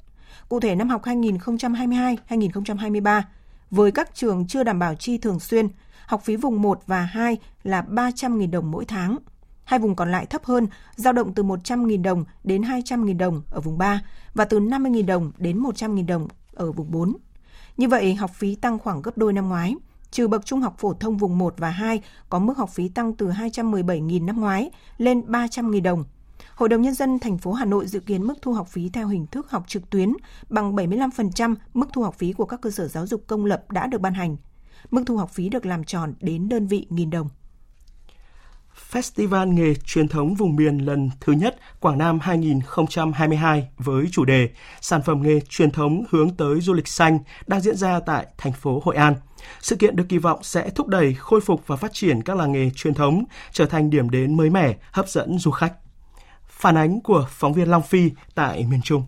Cụ 0.48 0.60
thể 0.60 0.74
năm 0.74 0.88
học 0.88 1.02
2022-2023, 1.04 3.22
với 3.70 3.92
các 3.92 4.14
trường 4.14 4.46
chưa 4.46 4.62
đảm 4.62 4.78
bảo 4.78 4.94
chi 4.94 5.18
thường 5.18 5.40
xuyên, 5.40 5.68
học 6.06 6.22
phí 6.24 6.36
vùng 6.36 6.62
1 6.62 6.82
và 6.86 7.02
2 7.02 7.36
là 7.62 7.82
300.000 7.82 8.50
đồng 8.50 8.70
mỗi 8.70 8.84
tháng. 8.84 9.18
Hai 9.66 9.78
vùng 9.78 9.94
còn 9.94 10.10
lại 10.10 10.26
thấp 10.26 10.44
hơn, 10.44 10.66
giao 10.96 11.12
động 11.12 11.34
từ 11.34 11.42
100.000 11.42 12.02
đồng 12.02 12.24
đến 12.44 12.62
200.000 12.62 13.16
đồng 13.16 13.42
ở 13.50 13.60
vùng 13.60 13.78
3 13.78 14.02
và 14.34 14.44
từ 14.44 14.60
50.000 14.60 15.06
đồng 15.06 15.32
đến 15.38 15.62
100.000 15.62 16.06
đồng 16.06 16.28
ở 16.54 16.72
vùng 16.72 16.90
4. 16.90 17.16
Như 17.76 17.88
vậy, 17.88 18.14
học 18.14 18.30
phí 18.34 18.54
tăng 18.54 18.78
khoảng 18.78 19.02
gấp 19.02 19.18
đôi 19.18 19.32
năm 19.32 19.48
ngoái. 19.48 19.74
Trừ 20.10 20.28
bậc 20.28 20.46
trung 20.46 20.60
học 20.60 20.74
phổ 20.78 20.94
thông 20.94 21.16
vùng 21.16 21.38
1 21.38 21.54
và 21.58 21.70
2 21.70 22.02
có 22.28 22.38
mức 22.38 22.58
học 22.58 22.70
phí 22.70 22.88
tăng 22.88 23.14
từ 23.14 23.28
217.000 23.28 24.24
năm 24.24 24.40
ngoái 24.40 24.70
lên 24.98 25.20
300.000 25.20 25.82
đồng. 25.82 26.04
Hội 26.54 26.68
đồng 26.68 26.82
Nhân 26.82 26.94
dân 26.94 27.18
thành 27.18 27.38
phố 27.38 27.52
Hà 27.52 27.64
Nội 27.64 27.86
dự 27.86 28.00
kiến 28.00 28.22
mức 28.22 28.34
thu 28.42 28.52
học 28.52 28.68
phí 28.68 28.88
theo 28.88 29.08
hình 29.08 29.26
thức 29.26 29.50
học 29.50 29.64
trực 29.66 29.90
tuyến 29.90 30.12
bằng 30.48 30.76
75% 30.76 31.54
mức 31.74 31.88
thu 31.92 32.02
học 32.02 32.14
phí 32.14 32.32
của 32.32 32.44
các 32.44 32.60
cơ 32.60 32.70
sở 32.70 32.88
giáo 32.88 33.06
dục 33.06 33.24
công 33.26 33.44
lập 33.44 33.70
đã 33.70 33.86
được 33.86 34.00
ban 34.00 34.14
hành. 34.14 34.36
Mức 34.90 35.02
thu 35.06 35.16
học 35.16 35.30
phí 35.30 35.48
được 35.48 35.66
làm 35.66 35.84
tròn 35.84 36.14
đến 36.20 36.48
đơn 36.48 36.66
vị 36.66 36.86
nghìn 36.90 37.10
đồng. 37.10 37.28
Festival 38.96 39.52
nghề 39.52 39.74
truyền 39.74 40.08
thống 40.08 40.34
vùng 40.34 40.56
miền 40.56 40.78
lần 40.78 41.10
thứ 41.20 41.32
nhất 41.32 41.56
Quảng 41.80 41.98
Nam 41.98 42.18
2022 42.22 43.68
với 43.78 44.06
chủ 44.12 44.24
đề 44.24 44.48
Sản 44.80 45.02
phẩm 45.02 45.22
nghề 45.22 45.40
truyền 45.40 45.70
thống 45.70 46.04
hướng 46.10 46.36
tới 46.36 46.60
du 46.60 46.72
lịch 46.72 46.88
xanh 46.88 47.18
đang 47.46 47.60
diễn 47.60 47.76
ra 47.76 48.00
tại 48.00 48.26
thành 48.38 48.52
phố 48.52 48.80
Hội 48.84 48.96
An. 48.96 49.14
Sự 49.60 49.76
kiện 49.76 49.96
được 49.96 50.04
kỳ 50.08 50.18
vọng 50.18 50.38
sẽ 50.42 50.70
thúc 50.70 50.86
đẩy 50.86 51.14
khôi 51.14 51.40
phục 51.40 51.66
và 51.66 51.76
phát 51.76 51.92
triển 51.92 52.22
các 52.22 52.36
làng 52.36 52.52
nghề 52.52 52.70
truyền 52.70 52.94
thống 52.94 53.24
trở 53.52 53.66
thành 53.66 53.90
điểm 53.90 54.10
đến 54.10 54.36
mới 54.36 54.50
mẻ, 54.50 54.76
hấp 54.92 55.08
dẫn 55.08 55.38
du 55.38 55.50
khách. 55.50 55.72
Phản 56.48 56.76
ánh 56.76 57.00
của 57.00 57.26
phóng 57.30 57.52
viên 57.52 57.70
Long 57.70 57.82
Phi 57.82 58.10
tại 58.34 58.66
miền 58.70 58.80
Trung. 58.84 59.04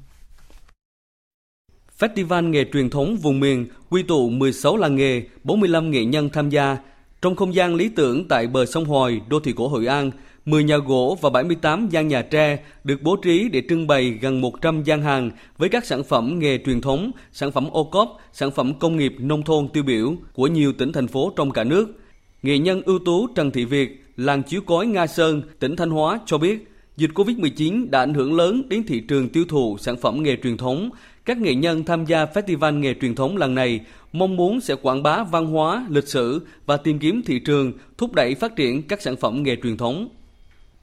Festival 1.99 2.49
nghề 2.49 2.65
truyền 2.73 2.91
thống 2.91 3.17
vùng 3.17 3.41
miền 3.41 3.69
quy 3.91 4.03
tụ 4.03 4.31
16 4.31 4.77
làng 4.77 4.97
nghề, 4.97 5.23
45 5.45 5.91
nghệ 5.91 6.05
nhân 6.05 6.31
tham 6.33 6.51
gia. 6.51 6.77
Trong 7.23 7.37
không 7.37 7.55
gian 7.55 7.75
lý 7.75 7.89
tưởng 7.89 8.29
tại 8.29 8.47
bờ 8.47 8.67
sông 8.67 8.85
Hoài, 8.85 9.21
đô 9.29 9.41
thị 9.41 9.53
cổ 9.57 9.69
Hội 9.69 9.87
An, 9.87 10.11
10 10.45 10.65
nhà 10.65 10.77
gỗ 10.77 11.19
và 11.21 11.31
78 11.31 11.89
gian 11.91 12.09
nhà 12.09 12.23
tre 12.23 12.59
được 12.85 13.03
bố 13.03 13.17
trí 13.17 13.49
để 13.49 13.63
trưng 13.69 13.87
bày 13.87 14.11
gần 14.11 14.41
100 14.41 14.83
gian 14.83 15.03
hàng 15.03 15.31
với 15.57 15.69
các 15.69 15.87
sản 15.87 16.05
phẩm 16.05 16.39
nghề 16.39 16.59
truyền 16.59 16.81
thống, 16.81 17.11
sản 17.33 17.53
phẩm 17.53 17.69
ô 17.71 17.85
cốp, 17.85 18.19
sản 18.33 18.51
phẩm 18.51 18.75
công 18.79 18.97
nghiệp 18.97 19.15
nông 19.19 19.43
thôn 19.43 19.69
tiêu 19.69 19.83
biểu 19.83 20.15
của 20.33 20.47
nhiều 20.47 20.73
tỉnh 20.73 20.93
thành 20.93 21.09
phố 21.09 21.33
trong 21.37 21.51
cả 21.51 21.65
nước. 21.65 22.01
Nghệ 22.43 22.59
nhân 22.59 22.83
ưu 22.83 22.99
tú 22.99 23.27
Trần 23.27 23.51
Thị 23.51 23.65
Việt, 23.65 24.05
làng 24.17 24.43
chiếu 24.43 24.61
cối 24.67 24.87
Nga 24.87 25.07
Sơn, 25.07 25.43
tỉnh 25.59 25.77
Thanh 25.77 25.91
Hóa 25.91 26.21
cho 26.27 26.39
biết, 26.39 26.69
dịch 26.97 27.11
Covid-19 27.15 27.91
đã 27.91 28.01
ảnh 28.01 28.15
hưởng 28.15 28.37
lớn 28.37 28.69
đến 28.69 28.83
thị 28.87 29.01
trường 29.01 29.29
tiêu 29.29 29.45
thụ 29.49 29.77
sản 29.81 29.97
phẩm 29.97 30.23
nghề 30.23 30.37
truyền 30.43 30.57
thống. 30.57 30.91
Các 31.29 31.39
nghệ 31.39 31.55
nhân 31.55 31.85
tham 31.85 32.05
gia 32.05 32.25
Festival 32.25 32.79
nghề 32.79 32.95
truyền 33.01 33.15
thống 33.15 33.37
lần 33.37 33.55
này 33.55 33.81
mong 34.13 34.37
muốn 34.37 34.61
sẽ 34.61 34.75
quảng 34.83 35.03
bá 35.03 35.25
văn 35.25 35.47
hóa, 35.47 35.87
lịch 35.91 36.09
sử 36.09 36.47
và 36.67 36.77
tìm 36.77 36.99
kiếm 36.99 37.23
thị 37.27 37.39
trường, 37.39 37.73
thúc 37.99 38.15
đẩy 38.15 38.35
phát 38.35 38.57
triển 38.57 38.83
các 38.83 39.03
sản 39.03 39.17
phẩm 39.17 39.43
nghề 39.43 39.57
truyền 39.63 39.77
thống 39.77 40.09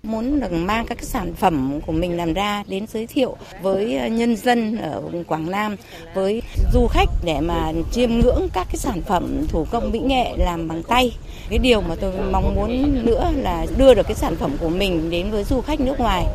muốn 0.04 0.40
được 0.40 0.52
mang 0.52 0.86
các 0.86 1.04
sản 1.04 1.34
phẩm 1.34 1.80
của 1.86 1.92
mình 1.92 2.18
làm 2.18 2.34
ra 2.34 2.64
đến 2.68 2.86
giới 2.88 3.08
thiệu 3.08 3.38
với 3.62 3.98
ờ, 3.98 4.08
nhân 4.08 4.36
dân 4.36 4.78
ở 4.78 5.02
Quảng 5.28 5.52
Nam, 5.52 5.76
với 6.14 6.42
du 6.74 6.88
khách 6.88 7.10
để 7.24 7.40
mà 7.42 7.72
chiêm 7.92 8.10
ngưỡng 8.12 8.48
các 8.54 8.68
cái 8.68 8.78
sản 8.78 9.02
phẩm 9.02 9.46
thủ 9.50 9.66
công 9.72 9.92
mỹ 9.92 10.00
nghệ 10.00 10.34
làm 10.38 10.68
bằng 10.68 10.84
tay. 10.84 11.18
Cái 11.50 11.60
điều 11.60 11.82
mà 11.82 11.96
tôi 11.96 12.14
mong 12.32 12.56
muốn 12.56 13.06
nữa 13.06 13.32
là 13.36 13.66
đưa 13.78 13.94
được 13.94 14.08
cái 14.08 14.16
sản 14.16 14.36
phẩm 14.36 14.52
của 14.60 14.70
mình 14.70 15.10
đến 15.10 15.32
với 15.32 15.44
du 15.44 15.62
khách 15.62 15.80
nước 15.80 16.00
ngoài. 16.00 16.26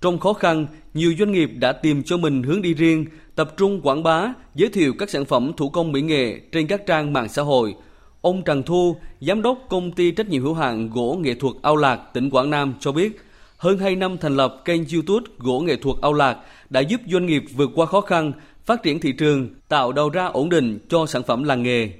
Trong 0.00 0.18
khó 0.18 0.32
khăn, 0.32 0.66
nhiều 0.94 1.14
doanh 1.18 1.32
nghiệp 1.32 1.50
đã 1.56 1.72
tìm 1.72 2.02
cho 2.02 2.16
mình 2.16 2.42
hướng 2.42 2.62
đi 2.62 2.74
riêng, 2.74 3.06
tập 3.34 3.54
trung 3.56 3.80
quảng 3.82 4.02
bá, 4.02 4.34
giới 4.54 4.68
thiệu 4.68 4.94
các 4.98 5.10
sản 5.10 5.24
phẩm 5.24 5.52
thủ 5.56 5.68
công 5.68 5.92
mỹ 5.92 6.00
nghệ 6.00 6.40
trên 6.52 6.66
các 6.66 6.86
trang 6.86 7.12
mạng 7.12 7.28
xã 7.28 7.42
hội– 7.42 7.74
Ông 8.20 8.42
Trần 8.42 8.62
Thu, 8.62 8.96
giám 9.20 9.42
đốc 9.42 9.58
công 9.68 9.92
ty 9.92 10.10
trách 10.10 10.28
nhiệm 10.28 10.42
hữu 10.42 10.54
hạn 10.54 10.90
gỗ 10.90 11.18
nghệ 11.20 11.34
thuật 11.34 11.54
Âu 11.62 11.76
Lạc, 11.76 11.96
tỉnh 11.96 12.30
Quảng 12.30 12.50
Nam 12.50 12.74
cho 12.80 12.92
biết, 12.92 13.20
hơn 13.56 13.78
2 13.78 13.96
năm 13.96 14.18
thành 14.18 14.36
lập 14.36 14.62
kênh 14.64 14.80
YouTube 14.92 15.26
gỗ 15.38 15.60
nghệ 15.60 15.76
thuật 15.76 15.96
Âu 16.00 16.12
Lạc 16.12 16.36
đã 16.70 16.80
giúp 16.80 17.00
doanh 17.12 17.26
nghiệp 17.26 17.42
vượt 17.56 17.70
qua 17.74 17.86
khó 17.86 18.00
khăn, 18.00 18.32
phát 18.64 18.82
triển 18.82 19.00
thị 19.00 19.12
trường, 19.12 19.48
tạo 19.68 19.92
đầu 19.92 20.10
ra 20.10 20.26
ổn 20.26 20.48
định 20.48 20.78
cho 20.88 21.06
sản 21.06 21.22
phẩm 21.22 21.44
làng 21.44 21.62
nghề. 21.62 21.90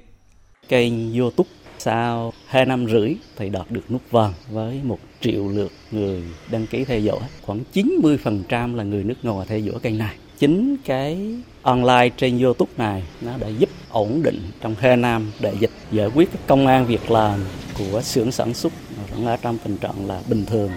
Kênh 0.67 1.19
YouTube 1.19 1.49
sau 1.77 2.33
2 2.51 2.65
năm 2.65 2.85
rưỡi 2.87 3.15
thì 3.37 3.49
đạt 3.49 3.71
được 3.71 3.91
nút 3.91 4.01
vàng 4.11 4.33
với 4.49 4.79
một 4.83 4.99
triệu 5.21 5.47
lượt 5.47 5.71
người 5.91 6.23
đăng 6.51 6.67
ký 6.67 6.85
theo 6.85 6.99
dõi. 6.99 7.19
Khoảng 7.41 7.59
90% 7.73 8.75
là 8.75 8.83
người 8.83 9.03
nước 9.03 9.15
ngoài 9.23 9.47
theo 9.49 9.59
dõi 9.59 9.79
kênh 9.81 9.97
này. 9.97 10.15
Chính 10.39 10.77
cái 10.85 11.35
online 11.61 12.09
trên 12.17 12.39
YouTube 12.39 12.71
này 12.77 13.03
nó 13.21 13.37
đã 13.37 13.47
giúp 13.47 13.69
ổn 13.89 14.21
định 14.23 14.39
trong 14.61 14.75
2 14.79 14.97
năm 14.97 15.31
đại 15.39 15.53
dịch 15.59 15.69
giải 15.91 16.09
quyết 16.15 16.29
công 16.47 16.67
an 16.67 16.85
việc 16.85 17.11
làm 17.11 17.39
của 17.77 18.01
xưởng 18.01 18.31
sản 18.31 18.53
xuất 18.53 18.73
vẫn 19.11 19.25
ở 19.25 19.37
trong 19.41 19.57
tình 19.63 19.77
trạng 19.77 20.07
là 20.07 20.21
bình 20.29 20.45
thường. 20.45 20.71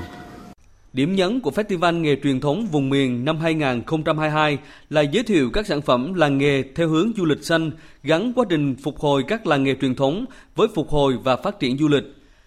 Điểm 0.95 1.17
nhấn 1.17 1.41
của 1.41 1.51
Festival 1.51 2.01
nghề 2.01 2.17
truyền 2.23 2.41
thống 2.41 2.67
vùng 2.67 2.91
miền 2.91 3.25
năm 3.25 3.39
2022 3.39 4.59
là 4.91 5.01
giới 5.01 5.23
thiệu 5.23 5.51
các 5.53 5.67
sản 5.67 5.83
phẩm 5.83 6.15
làng 6.15 6.39
nghề 6.39 6.63
theo 6.75 6.89
hướng 6.89 7.13
du 7.17 7.25
lịch 7.25 7.45
xanh, 7.45 7.71
gắn 8.03 8.33
quá 8.37 8.45
trình 8.49 8.77
phục 8.77 8.99
hồi 8.99 9.25
các 9.29 9.47
làng 9.47 9.65
nghề 9.65 9.75
truyền 9.81 9.95
thống 9.95 10.25
với 10.55 10.69
phục 10.75 10.89
hồi 10.89 11.17
và 11.25 11.37
phát 11.37 11.61
triển 11.61 11.79
du 11.79 11.89
lịch. 11.89 12.05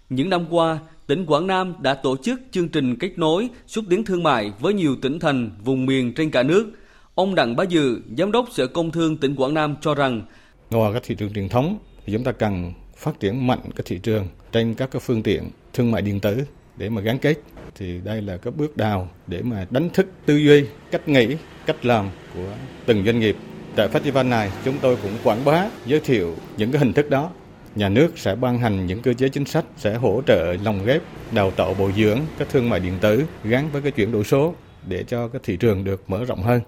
Những 0.09 0.29
năm 0.29 0.45
qua, 0.49 0.79
tỉnh 1.07 1.25
Quảng 1.25 1.47
Nam 1.47 1.73
đã 1.79 1.93
tổ 1.93 2.17
chức 2.17 2.41
chương 2.51 2.69
trình 2.69 2.95
kết 2.95 3.17
nối 3.17 3.49
xúc 3.67 3.85
tiến 3.89 4.05
thương 4.05 4.23
mại 4.23 4.51
với 4.59 4.73
nhiều 4.73 4.95
tỉnh 5.01 5.19
thành, 5.19 5.51
vùng 5.63 5.85
miền 5.85 6.13
trên 6.13 6.31
cả 6.31 6.43
nước. 6.43 6.71
Ông 7.15 7.35
Đặng 7.35 7.55
Bá 7.55 7.63
Dự, 7.63 8.01
Giám 8.17 8.31
đốc 8.31 8.45
Sở 8.51 8.67
Công 8.67 8.91
Thương 8.91 9.17
tỉnh 9.17 9.35
Quảng 9.35 9.53
Nam 9.53 9.75
cho 9.81 9.95
rằng 9.95 10.21
Ngoài 10.69 10.93
các 10.93 11.03
thị 11.05 11.15
trường 11.15 11.33
truyền 11.33 11.49
thống 11.49 11.77
thì 12.05 12.13
chúng 12.13 12.23
ta 12.23 12.31
cần 12.31 12.73
phát 12.97 13.19
triển 13.19 13.47
mạnh 13.47 13.59
các 13.75 13.85
thị 13.85 13.99
trường 14.03 14.27
trên 14.51 14.73
các 14.73 14.89
phương 15.01 15.23
tiện 15.23 15.49
thương 15.73 15.91
mại 15.91 16.01
điện 16.01 16.19
tử 16.19 16.43
để 16.77 16.89
mà 16.89 17.01
gắn 17.01 17.17
kết 17.17 17.35
thì 17.75 17.99
đây 18.03 18.21
là 18.21 18.37
cái 18.37 18.53
bước 18.57 18.77
đào 18.77 19.09
để 19.27 19.41
mà 19.41 19.65
đánh 19.69 19.89
thức 19.89 20.07
tư 20.25 20.37
duy, 20.37 20.65
cách 20.91 21.07
nghĩ, 21.07 21.35
cách 21.65 21.85
làm 21.85 22.09
của 22.33 22.49
từng 22.85 23.05
doanh 23.05 23.19
nghiệp. 23.19 23.35
Tại 23.75 23.87
festival 23.87 24.29
này 24.29 24.51
chúng 24.65 24.75
tôi 24.81 24.97
cũng 25.03 25.11
quảng 25.23 25.45
bá, 25.45 25.65
giới 25.85 25.99
thiệu 25.99 26.35
những 26.57 26.71
cái 26.71 26.79
hình 26.79 26.93
thức 26.93 27.09
đó. 27.09 27.29
Nhà 27.75 27.89
nước 27.89 28.17
sẽ 28.17 28.35
ban 28.35 28.59
hành 28.59 28.87
những 28.87 29.01
cơ 29.01 29.13
chế 29.13 29.29
chính 29.29 29.45
sách 29.45 29.65
sẽ 29.77 29.95
hỗ 29.95 30.21
trợ 30.27 30.55
lồng 30.63 30.85
ghép, 30.85 31.01
đào 31.31 31.51
tạo 31.51 31.73
bồi 31.79 31.93
dưỡng 31.97 32.19
các 32.37 32.49
thương 32.49 32.69
mại 32.69 32.79
điện 32.79 32.93
tử 33.01 33.23
gắn 33.43 33.69
với 33.71 33.81
cái 33.81 33.91
chuyển 33.91 34.11
đổi 34.11 34.23
số 34.23 34.55
để 34.87 35.03
cho 35.03 35.27
cái 35.27 35.41
thị 35.43 35.57
trường 35.57 35.83
được 35.83 36.09
mở 36.09 36.25
rộng 36.25 36.43
hơn. 36.43 36.61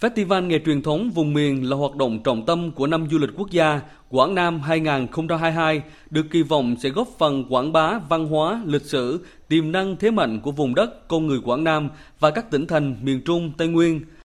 Festival 0.00 0.46
nghề 0.46 0.58
truyền 0.58 0.82
thống 0.82 1.10
vùng 1.10 1.34
miền 1.34 1.70
là 1.70 1.76
hoạt 1.76 1.96
động 1.96 2.22
trọng 2.24 2.46
tâm 2.46 2.72
của 2.72 2.86
năm 2.86 3.06
du 3.10 3.18
lịch 3.18 3.30
quốc 3.36 3.50
gia 3.50 3.80
Quảng 4.12 4.34
Nam 4.34 4.60
2022, 4.60 5.82
được 6.10 6.26
kỳ 6.30 6.42
vọng 6.42 6.76
sẽ 6.82 6.88
góp 6.88 7.08
phần 7.18 7.44
quảng 7.48 7.72
bá 7.72 7.98
văn 8.08 8.26
hóa, 8.26 8.62
lịch 8.66 8.82
sử, 8.82 9.26
tiềm 9.48 9.72
năng 9.72 9.96
thế 9.96 10.10
mạnh 10.10 10.40
của 10.40 10.52
vùng 10.52 10.74
đất 10.74 11.08
con 11.08 11.26
người 11.26 11.40
Quảng 11.44 11.64
Nam 11.64 11.88
và 12.20 12.30
các 12.30 12.50
tỉnh 12.50 12.66
thành 12.66 12.96
miền 13.02 13.20
Trung, 13.24 13.52
Tây 13.58 13.68
Nguyên– 13.68 14.00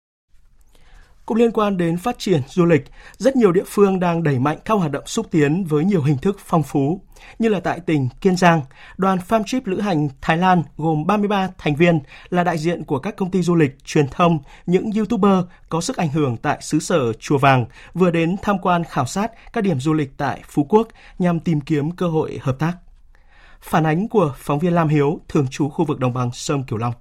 cũng 1.25 1.37
liên 1.37 1.51
quan 1.51 1.77
đến 1.77 1.97
phát 1.97 2.19
triển 2.19 2.41
du 2.47 2.65
lịch, 2.65 2.83
rất 3.17 3.35
nhiều 3.35 3.51
địa 3.51 3.63
phương 3.67 3.99
đang 3.99 4.23
đẩy 4.23 4.39
mạnh 4.39 4.57
các 4.65 4.73
hoạt 4.73 4.91
động 4.91 5.07
xúc 5.07 5.27
tiến 5.31 5.63
với 5.63 5.85
nhiều 5.85 6.03
hình 6.03 6.17
thức 6.17 6.37
phong 6.45 6.63
phú. 6.63 7.01
Như 7.39 7.49
là 7.49 7.59
tại 7.59 7.79
tỉnh 7.79 8.09
Kiên 8.21 8.35
Giang, 8.35 8.61
đoàn 8.97 9.17
farm 9.27 9.43
trip 9.45 9.67
lữ 9.67 9.79
hành 9.79 10.09
Thái 10.21 10.37
Lan 10.37 10.63
gồm 10.77 11.07
33 11.07 11.49
thành 11.57 11.75
viên 11.75 11.99
là 12.29 12.43
đại 12.43 12.57
diện 12.57 12.83
của 12.83 12.99
các 12.99 13.15
công 13.15 13.31
ty 13.31 13.41
du 13.41 13.55
lịch, 13.55 13.85
truyền 13.85 14.07
thông, 14.07 14.39
những 14.65 14.91
YouTuber 14.91 15.45
có 15.69 15.81
sức 15.81 15.97
ảnh 15.97 16.09
hưởng 16.09 16.37
tại 16.37 16.57
xứ 16.61 16.79
sở 16.79 17.13
Chùa 17.13 17.37
Vàng 17.37 17.65
vừa 17.93 18.11
đến 18.11 18.35
tham 18.41 18.59
quan 18.59 18.83
khảo 18.83 19.05
sát 19.05 19.31
các 19.53 19.63
điểm 19.63 19.79
du 19.79 19.93
lịch 19.93 20.17
tại 20.17 20.41
Phú 20.47 20.65
Quốc 20.69 20.87
nhằm 21.19 21.39
tìm 21.39 21.61
kiếm 21.61 21.91
cơ 21.91 22.07
hội 22.07 22.39
hợp 22.41 22.59
tác. 22.59 22.73
Phản 23.61 23.83
ánh 23.83 24.07
của 24.07 24.33
phóng 24.37 24.59
viên 24.59 24.73
Lam 24.73 24.87
Hiếu, 24.87 25.19
thường 25.27 25.47
trú 25.51 25.69
khu 25.69 25.85
vực 25.85 25.99
đồng 25.99 26.13
bằng 26.13 26.29
sông 26.33 26.63
Cửu 26.63 26.79
Long. 26.79 26.93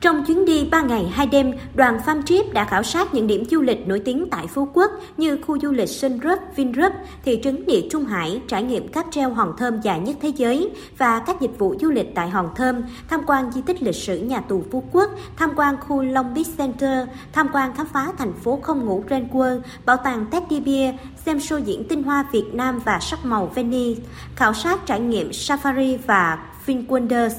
Trong 0.00 0.24
chuyến 0.24 0.44
đi 0.44 0.68
3 0.70 0.82
ngày 0.82 1.08
2 1.12 1.26
đêm, 1.26 1.52
đoàn 1.74 1.98
Farm 2.06 2.22
Trip 2.22 2.52
đã 2.52 2.64
khảo 2.64 2.82
sát 2.82 3.14
những 3.14 3.26
điểm 3.26 3.44
du 3.50 3.60
lịch 3.60 3.88
nổi 3.88 4.02
tiếng 4.04 4.28
tại 4.30 4.46
Phú 4.46 4.68
Quốc 4.74 4.90
như 5.16 5.38
khu 5.46 5.58
du 5.58 5.72
lịch 5.72 5.88
Sunrup, 5.88 6.38
Vinrup, 6.56 6.92
thị 7.24 7.40
trấn 7.44 7.66
Địa 7.66 7.88
Trung 7.90 8.04
Hải, 8.04 8.40
trải 8.48 8.62
nghiệm 8.62 8.88
cáp 8.88 9.06
treo 9.10 9.30
hòn 9.30 9.54
thơm 9.58 9.80
dài 9.80 10.00
nhất 10.00 10.16
thế 10.20 10.28
giới 10.28 10.70
và 10.98 11.18
các 11.26 11.40
dịch 11.40 11.58
vụ 11.58 11.74
du 11.80 11.90
lịch 11.90 12.14
tại 12.14 12.30
hòn 12.30 12.50
thơm, 12.56 12.82
tham 13.08 13.20
quan 13.26 13.52
di 13.52 13.62
tích 13.62 13.82
lịch 13.82 13.94
sử 13.94 14.18
nhà 14.18 14.40
tù 14.40 14.62
Phú 14.70 14.84
Quốc, 14.92 15.10
tham 15.36 15.50
quan 15.56 15.76
khu 15.80 16.02
Long 16.02 16.34
Beach 16.34 16.58
Center, 16.58 17.08
tham 17.32 17.48
quan 17.52 17.74
khám 17.76 17.86
phá 17.86 18.12
thành 18.18 18.32
phố 18.32 18.58
không 18.62 18.84
ngủ 18.84 19.04
Grand 19.08 19.30
World, 19.32 19.60
bảo 19.84 19.96
tàng 19.96 20.26
Teddy 20.30 20.60
Bear, 20.60 20.94
xem 21.26 21.38
show 21.38 21.58
diễn 21.58 21.88
tinh 21.88 22.02
hoa 22.02 22.24
Việt 22.32 22.46
Nam 22.52 22.80
và 22.84 22.98
sắc 23.00 23.24
màu 23.24 23.46
Venice, 23.54 24.02
khảo 24.36 24.54
sát 24.54 24.86
trải 24.86 25.00
nghiệm 25.00 25.30
Safari 25.30 25.98
và 26.06 26.38
VinWonders. 26.66 27.30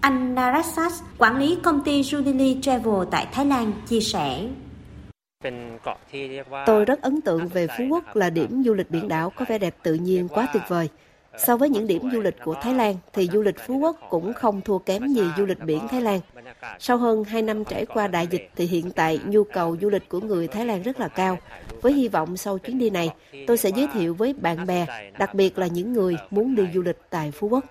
Anh 0.00 0.34
Narasas, 0.34 1.02
quản 1.18 1.36
lý 1.38 1.58
công 1.62 1.84
ty 1.84 2.02
Jubilee 2.02 2.60
Travel 2.60 3.08
tại 3.10 3.26
Thái 3.32 3.46
Lan, 3.46 3.72
chia 3.88 4.00
sẻ. 4.00 4.48
Tôi 6.66 6.84
rất 6.84 7.02
ấn 7.02 7.20
tượng 7.20 7.48
về 7.48 7.66
Phú 7.78 7.84
Quốc 7.90 8.16
là 8.16 8.30
điểm 8.30 8.62
du 8.66 8.74
lịch 8.74 8.90
biển 8.90 9.08
đảo 9.08 9.32
có 9.36 9.44
vẻ 9.48 9.58
đẹp 9.58 9.74
tự 9.82 9.94
nhiên 9.94 10.28
quá 10.28 10.48
tuyệt 10.52 10.62
vời. 10.68 10.88
So 11.38 11.56
với 11.56 11.68
những 11.68 11.86
điểm 11.86 12.02
du 12.12 12.20
lịch 12.20 12.36
của 12.44 12.54
Thái 12.62 12.74
Lan 12.74 12.94
thì 13.12 13.28
du 13.32 13.42
lịch 13.42 13.58
Phú 13.66 13.78
Quốc 13.78 13.96
cũng 14.10 14.32
không 14.32 14.60
thua 14.60 14.78
kém 14.78 15.08
gì 15.08 15.22
du 15.36 15.46
lịch 15.46 15.64
biển 15.64 15.88
Thái 15.88 16.00
Lan. 16.00 16.20
Sau 16.78 16.96
hơn 16.96 17.24
2 17.24 17.42
năm 17.42 17.64
trải 17.64 17.86
qua 17.86 18.06
đại 18.06 18.26
dịch 18.26 18.50
thì 18.56 18.66
hiện 18.66 18.90
tại 18.90 19.20
nhu 19.26 19.44
cầu 19.44 19.76
du 19.80 19.90
lịch 19.90 20.08
của 20.08 20.20
người 20.20 20.48
Thái 20.48 20.66
Lan 20.66 20.82
rất 20.82 21.00
là 21.00 21.08
cao. 21.08 21.38
Với 21.82 21.92
hy 21.92 22.08
vọng 22.08 22.36
sau 22.36 22.58
chuyến 22.58 22.78
đi 22.78 22.90
này, 22.90 23.10
tôi 23.46 23.56
sẽ 23.56 23.70
giới 23.76 23.88
thiệu 23.92 24.14
với 24.14 24.32
bạn 24.32 24.66
bè, 24.66 24.86
đặc 25.18 25.34
biệt 25.34 25.58
là 25.58 25.66
những 25.66 25.92
người 25.92 26.16
muốn 26.30 26.54
đi 26.54 26.62
du 26.74 26.82
lịch 26.82 26.98
tại 27.10 27.30
Phú 27.30 27.48
Quốc. 27.48 27.64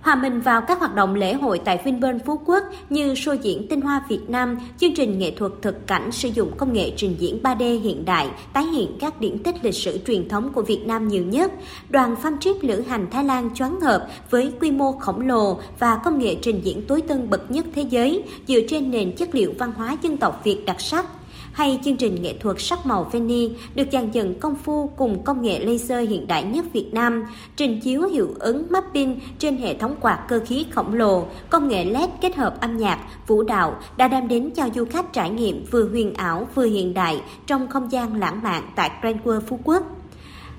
Hòa 0.00 0.14
mình 0.14 0.40
vào 0.40 0.60
các 0.60 0.78
hoạt 0.78 0.94
động 0.94 1.14
lễ 1.14 1.34
hội 1.34 1.60
tại 1.64 1.80
Vinpearl 1.84 2.18
Phú 2.26 2.40
Quốc 2.46 2.64
như 2.90 3.14
show 3.14 3.34
diễn 3.34 3.66
tinh 3.68 3.80
hoa 3.80 4.02
Việt 4.08 4.20
Nam, 4.28 4.58
chương 4.78 4.94
trình 4.94 5.18
nghệ 5.18 5.30
thuật 5.30 5.52
thực 5.62 5.86
cảnh 5.86 6.12
sử 6.12 6.28
dụng 6.28 6.56
công 6.56 6.72
nghệ 6.72 6.92
trình 6.96 7.16
diễn 7.18 7.38
3D 7.42 7.80
hiện 7.80 8.04
đại, 8.04 8.28
tái 8.52 8.64
hiện 8.64 8.96
các 9.00 9.20
điển 9.20 9.42
tích 9.42 9.64
lịch 9.64 9.74
sử 9.74 9.98
truyền 10.06 10.28
thống 10.28 10.52
của 10.52 10.62
Việt 10.62 10.86
Nam 10.86 11.08
nhiều 11.08 11.24
nhất. 11.24 11.52
Đoàn 11.88 12.16
Farm 12.22 12.38
Trip 12.38 12.56
lữ 12.62 12.80
hành 12.80 13.06
Thái 13.10 13.24
Lan 13.24 13.50
choáng 13.54 13.78
ngợp 13.80 14.06
với 14.30 14.52
quy 14.60 14.70
mô 14.70 14.92
khổng 14.92 15.20
lồ 15.20 15.58
và 15.78 15.96
công 16.04 16.18
nghệ 16.18 16.36
trình 16.42 16.60
diễn 16.64 16.86
tối 16.86 17.00
tân 17.00 17.30
bậc 17.30 17.50
nhất 17.50 17.66
thế 17.74 17.82
giới 17.82 18.22
dựa 18.48 18.60
trên 18.68 18.90
nền 18.90 19.16
chất 19.16 19.34
liệu 19.34 19.52
văn 19.58 19.72
hóa 19.76 19.96
dân 20.02 20.16
tộc 20.16 20.40
Việt 20.44 20.64
đặc 20.66 20.80
sắc 20.80 21.06
hay 21.52 21.80
chương 21.84 21.96
trình 21.96 22.22
nghệ 22.22 22.38
thuật 22.38 22.56
sắc 22.58 22.86
màu 22.86 23.04
Veni 23.04 23.48
được 23.74 23.84
dàn 23.92 24.10
dựng 24.10 24.40
công 24.40 24.54
phu 24.54 24.90
cùng 24.96 25.24
công 25.24 25.42
nghệ 25.42 25.58
laser 25.58 26.08
hiện 26.08 26.26
đại 26.26 26.42
nhất 26.42 26.66
Việt 26.72 26.90
Nam, 26.92 27.24
trình 27.56 27.80
chiếu 27.80 28.02
hiệu 28.02 28.28
ứng 28.38 28.66
mapping 28.70 29.20
trên 29.38 29.56
hệ 29.56 29.74
thống 29.74 29.94
quạt 30.00 30.24
cơ 30.28 30.40
khí 30.46 30.66
khổng 30.70 30.94
lồ, 30.94 31.26
công 31.50 31.68
nghệ 31.68 31.84
LED 31.84 32.10
kết 32.20 32.36
hợp 32.36 32.60
âm 32.60 32.76
nhạc, 32.76 32.98
vũ 33.26 33.42
đạo 33.42 33.76
đã 33.96 34.08
đem 34.08 34.28
đến 34.28 34.50
cho 34.50 34.68
du 34.74 34.84
khách 34.84 35.12
trải 35.12 35.30
nghiệm 35.30 35.64
vừa 35.70 35.88
huyền 35.88 36.14
ảo 36.14 36.48
vừa 36.54 36.64
hiện 36.64 36.94
đại 36.94 37.22
trong 37.46 37.68
không 37.68 37.92
gian 37.92 38.16
lãng 38.16 38.42
mạn 38.42 38.62
tại 38.76 38.90
Grand 39.02 39.20
World 39.24 39.40
Phú 39.40 39.60
Quốc. 39.64 39.82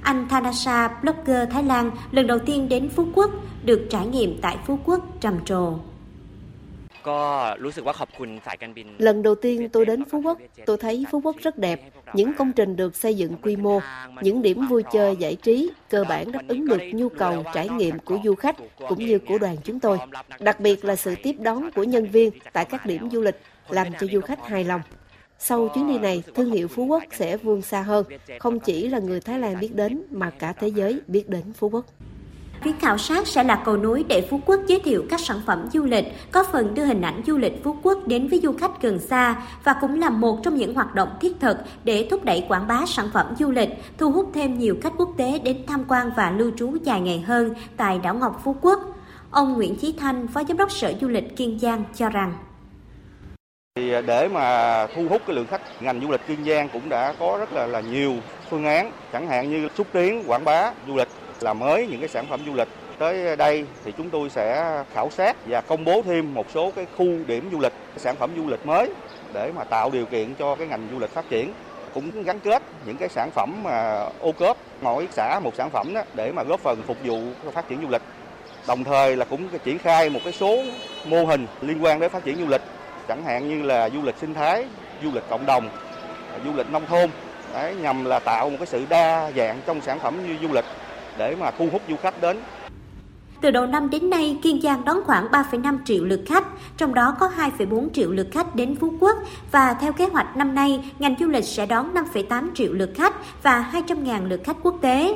Anh 0.01 0.27
Thanasa, 0.30 0.88
blogger 1.01 1.49
Thái 1.51 1.63
Lan, 1.63 1.91
lần 2.12 2.27
đầu 2.27 2.39
tiên 2.39 2.69
đến 2.69 2.89
Phú 2.89 3.06
Quốc, 3.15 3.32
được 3.65 3.88
trải 3.89 4.08
nghiệm 4.08 4.41
tại 4.41 4.58
Phú 4.67 4.80
Quốc 4.86 4.99
trầm 5.21 5.45
trồ. 5.45 5.73
Lần 8.97 9.23
đầu 9.23 9.35
tiên 9.35 9.69
tôi 9.69 9.85
đến 9.85 10.05
Phú 10.05 10.21
Quốc, 10.21 10.37
tôi 10.65 10.77
thấy 10.77 11.05
Phú 11.11 11.21
Quốc 11.23 11.35
rất 11.41 11.57
đẹp. 11.57 11.81
Những 12.13 12.33
công 12.33 12.51
trình 12.53 12.75
được 12.75 12.95
xây 12.95 13.15
dựng 13.15 13.37
quy 13.41 13.55
mô, 13.55 13.79
những 14.21 14.41
điểm 14.41 14.67
vui 14.67 14.83
chơi 14.91 15.15
giải 15.15 15.35
trí 15.35 15.69
cơ 15.89 16.03
bản 16.09 16.31
đáp 16.31 16.41
ứng 16.47 16.67
được 16.67 16.81
nhu 16.93 17.09
cầu 17.09 17.43
trải 17.53 17.69
nghiệm 17.69 17.99
của 17.99 18.19
du 18.23 18.35
khách 18.35 18.55
cũng 18.89 18.99
như 18.99 19.19
của 19.19 19.37
đoàn 19.37 19.57
chúng 19.63 19.79
tôi. 19.79 19.97
Đặc 20.39 20.59
biệt 20.59 20.85
là 20.85 20.95
sự 20.95 21.15
tiếp 21.23 21.35
đón 21.39 21.71
của 21.71 21.83
nhân 21.83 22.05
viên 22.05 22.31
tại 22.53 22.65
các 22.65 22.85
điểm 22.85 23.09
du 23.11 23.21
lịch 23.21 23.35
làm 23.69 23.87
cho 23.99 24.07
du 24.13 24.21
khách 24.21 24.47
hài 24.47 24.63
lòng. 24.63 24.81
Sau 25.39 25.69
chuyến 25.75 25.87
đi 25.87 25.99
này, 25.99 26.23
thương 26.35 26.51
hiệu 26.51 26.67
Phú 26.67 26.85
Quốc 26.85 27.03
sẽ 27.11 27.37
vươn 27.37 27.61
xa 27.61 27.81
hơn, 27.81 28.05
không 28.39 28.59
chỉ 28.59 28.87
là 28.87 28.99
người 28.99 29.21
Thái 29.21 29.39
Lan 29.39 29.59
biết 29.59 29.75
đến 29.75 30.03
mà 30.11 30.29
cả 30.29 30.53
thế 30.53 30.67
giới 30.67 31.01
biết 31.07 31.29
đến 31.29 31.53
Phú 31.53 31.69
Quốc. 31.69 31.85
Chuyến 32.63 32.80
khảo 32.80 32.97
sát 32.97 33.28
sẽ 33.28 33.43
là 33.43 33.62
cầu 33.65 33.78
nối 33.78 34.06
để 34.08 34.28
Phú 34.30 34.39
Quốc 34.45 34.60
giới 34.67 34.80
thiệu 34.80 35.06
các 35.10 35.19
sản 35.19 35.41
phẩm 35.45 35.67
du 35.74 35.84
lịch, 35.84 36.06
có 36.32 36.43
phần 36.52 36.74
đưa 36.74 36.86
hình 36.86 37.02
ảnh 37.02 37.21
du 37.28 37.38
lịch 37.38 37.63
Phú 37.63 37.76
Quốc 37.84 38.08
đến 38.08 38.28
với 38.28 38.39
du 38.39 38.54
khách 38.54 38.82
gần 38.82 39.00
xa 39.00 39.41
và 39.63 39.76
cũng 39.82 40.00
là 40.00 40.10
một 40.10 40.39
trong 40.43 40.56
những 40.56 40.74
hoạt 40.74 40.95
động 40.95 41.10
thiết 41.21 41.32
thực 41.39 41.58
để 41.84 42.08
thúc 42.12 42.24
đẩy 42.24 42.45
quảng 42.47 42.67
bá 42.67 42.86
sản 42.88 43.10
phẩm 43.13 43.36
du 43.39 43.52
lịch, 43.52 43.69
thu 43.97 44.12
hút 44.12 44.32
thêm 44.34 44.60
nhiều 44.60 44.76
khách 44.82 44.93
quốc 44.97 45.10
tế 45.17 45.39
đến 45.39 45.58
tham 45.67 45.84
quan 45.88 46.12
và 46.15 46.32
lưu 46.32 46.52
trú 46.58 46.76
dài 46.84 47.02
ngày 47.02 47.19
hơn 47.28 47.54
tại 47.78 48.00
đảo 48.04 48.15
Ngọc 48.15 48.41
Phú 48.43 48.56
Quốc. 48.62 48.80
Ông 49.32 49.54
Nguyễn 49.54 49.76
Chí 49.76 49.95
Thanh, 50.00 50.28
Phó 50.28 50.43
Giám 50.43 50.58
đốc 50.58 50.71
Sở 50.71 50.93
Du 51.02 51.08
lịch 51.08 51.38
Kiên 51.38 51.60
Giang 51.60 51.84
cho 51.95 52.10
rằng 52.10 52.34
thì 53.76 53.93
để 54.08 54.28
mà 54.28 54.88
thu 54.95 55.08
hút 55.10 55.21
cái 55.28 55.36
lượng 55.36 55.47
khách 55.47 55.62
ngành 55.82 56.02
du 56.02 56.12
lịch 56.12 56.28
Kiên 56.28 56.45
Giang 56.45 56.69
cũng 56.69 56.89
đã 56.89 57.13
có 57.19 57.38
rất 57.39 57.54
là 57.54 57.67
là 57.67 57.82
nhiều 57.82 58.13
phương 58.50 58.65
án 58.65 58.91
chẳng 59.13 59.28
hạn 59.28 59.50
như 59.50 59.67
xúc 59.78 59.88
tiến 59.93 60.24
quảng 60.28 60.45
bá 60.45 60.71
du 60.88 60.95
lịch 60.95 61.08
làm 61.43 61.60
mới 61.60 61.88
những 61.88 61.99
cái 61.99 62.10
sản 62.10 62.25
phẩm 62.30 62.39
du 62.45 62.54
lịch. 62.54 62.67
Tới 62.97 63.36
đây 63.36 63.65
thì 63.86 63.93
chúng 63.97 64.10
tôi 64.10 64.30
sẽ 64.30 64.75
khảo 64.93 65.10
sát 65.10 65.38
và 65.45 65.62
công 65.62 65.86
bố 65.86 66.01
thêm 66.01 66.34
một 66.34 66.45
số 66.54 66.71
cái 66.75 66.86
khu 66.97 67.06
điểm 67.27 67.49
du 67.51 67.60
lịch 67.60 67.73
sản 67.97 68.15
phẩm 68.15 68.30
du 68.38 68.47
lịch 68.47 68.65
mới 68.65 68.89
để 69.34 69.51
mà 69.56 69.63
tạo 69.63 69.89
điều 69.89 70.06
kiện 70.06 70.36
cho 70.36 70.56
cái 70.56 70.67
ngành 70.67 70.88
du 70.91 70.99
lịch 70.99 71.10
phát 71.10 71.30
triển. 71.30 71.54
Cũng 71.93 72.23
gắn 72.23 72.39
kết 72.39 72.63
những 72.86 72.97
cái 72.97 73.10
sản 73.10 73.32
phẩm 73.32 73.63
mà 73.63 74.06
ô 74.19 74.32
cốp 74.32 74.58
mỗi 74.82 75.08
xã 75.12 75.39
một 75.43 75.56
sản 75.56 75.69
phẩm 75.69 75.93
đó 75.93 76.01
để 76.13 76.32
mà 76.32 76.43
góp 76.43 76.60
phần 76.60 76.82
phục 76.88 76.97
vụ 77.04 77.19
phát 77.54 77.67
triển 77.67 77.82
du 77.82 77.89
lịch. 77.89 78.01
Đồng 78.67 78.84
thời 78.84 79.17
là 79.17 79.25
cũng 79.25 79.47
triển 79.63 79.77
khai 79.77 80.10
một 80.10 80.19
cái 80.23 80.34
số 80.34 80.63
mô 81.06 81.25
hình 81.25 81.47
liên 81.62 81.84
quan 81.84 81.99
đến 81.99 82.10
phát 82.12 82.23
triển 82.23 82.38
du 82.38 82.47
lịch 82.47 82.62
chẳng 83.08 83.23
hạn 83.23 83.49
như 83.49 83.63
là 83.63 83.89
du 83.89 84.01
lịch 84.01 84.15
sinh 84.21 84.34
thái 84.34 84.65
du 85.04 85.12
lịch 85.13 85.23
cộng 85.30 85.45
đồng 85.45 85.69
du 86.45 86.54
lịch 86.54 86.71
nông 86.71 86.86
thôn. 86.86 87.10
Đấy, 87.54 87.75
nhằm 87.82 88.06
là 88.06 88.19
tạo 88.19 88.49
một 88.49 88.56
cái 88.60 88.67
sự 88.67 88.86
đa 88.89 89.32
dạng 89.36 89.62
trong 89.65 89.82
sản 89.82 89.99
phẩm 89.99 90.27
như 90.27 90.47
du 90.47 90.54
lịch 90.54 90.65
để 91.21 91.36
mà 91.36 91.51
thu 91.51 91.69
hút 91.71 91.81
du 91.89 91.95
khách 92.01 92.21
đến. 92.21 92.38
Từ 93.41 93.51
đầu 93.51 93.65
năm 93.65 93.89
đến 93.89 94.10
nay, 94.10 94.38
Kiên 94.43 94.62
Giang 94.62 94.86
đón 94.86 94.97
khoảng 95.05 95.27
3,5 95.27 95.77
triệu 95.86 96.05
lượt 96.05 96.21
khách, 96.27 96.47
trong 96.77 96.93
đó 96.93 97.15
có 97.19 97.31
2,4 97.38 97.89
triệu 97.93 98.12
lượt 98.12 98.27
khách 98.31 98.55
đến 98.55 98.75
Phú 98.75 98.93
Quốc 98.99 99.17
và 99.51 99.73
theo 99.73 99.93
kế 99.93 100.05
hoạch 100.05 100.38
năm 100.38 100.55
nay, 100.55 100.91
ngành 100.99 101.15
du 101.19 101.27
lịch 101.27 101.43
sẽ 101.45 101.65
đón 101.65 101.93
5,8 101.93 102.49
triệu 102.55 102.73
lượt 102.73 102.91
khách 102.95 103.15
và 103.43 103.71
200.000 103.73 104.27
lượt 104.27 104.41
khách 104.43 104.57
quốc 104.63 104.75
tế. 104.81 105.15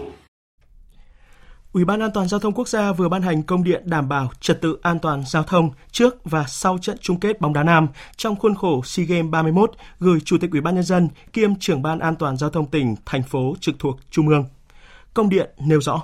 Ủy 1.74 1.86
ban 1.86 2.00
An 2.00 2.12
toàn 2.14 2.28
giao 2.28 2.40
thông 2.40 2.54
quốc 2.54 2.68
gia 2.68 2.92
vừa 2.92 3.10
ban 3.10 3.22
hành 3.22 3.44
công 3.44 3.64
điện 3.64 3.84
đảm 3.86 4.10
bảo 4.10 4.32
trật 4.40 4.62
tự 4.62 4.78
an 4.82 5.00
toàn 5.00 5.24
giao 5.28 5.44
thông 5.44 5.70
trước 5.92 6.16
và 6.24 6.46
sau 6.48 6.78
trận 6.78 6.98
chung 7.02 7.20
kết 7.20 7.42
bóng 7.42 7.54
đá 7.54 7.64
nam 7.64 7.88
trong 8.18 8.36
khuôn 8.36 8.56
khổ 8.56 8.82
SEA 8.86 9.06
Games 9.06 9.32
31 9.32 9.72
gửi 10.00 10.20
Chủ 10.26 10.38
tịch 10.38 10.52
Ủy 10.52 10.62
ban 10.62 10.76
nhân 10.76 10.84
dân 10.84 11.10
kiêm 11.34 11.56
trưởng 11.56 11.82
ban 11.82 12.00
an 12.00 12.16
toàn 12.16 12.38
giao 12.38 12.50
thông 12.50 12.66
tỉnh, 12.66 12.96
thành 13.06 13.24
phố 13.24 13.56
trực 13.60 13.76
thuộc 13.80 14.00
Trung 14.12 14.28
ương. 14.28 14.46
Công 15.16 15.30
điện 15.30 15.50
nêu 15.60 15.82
rõ. 15.82 16.04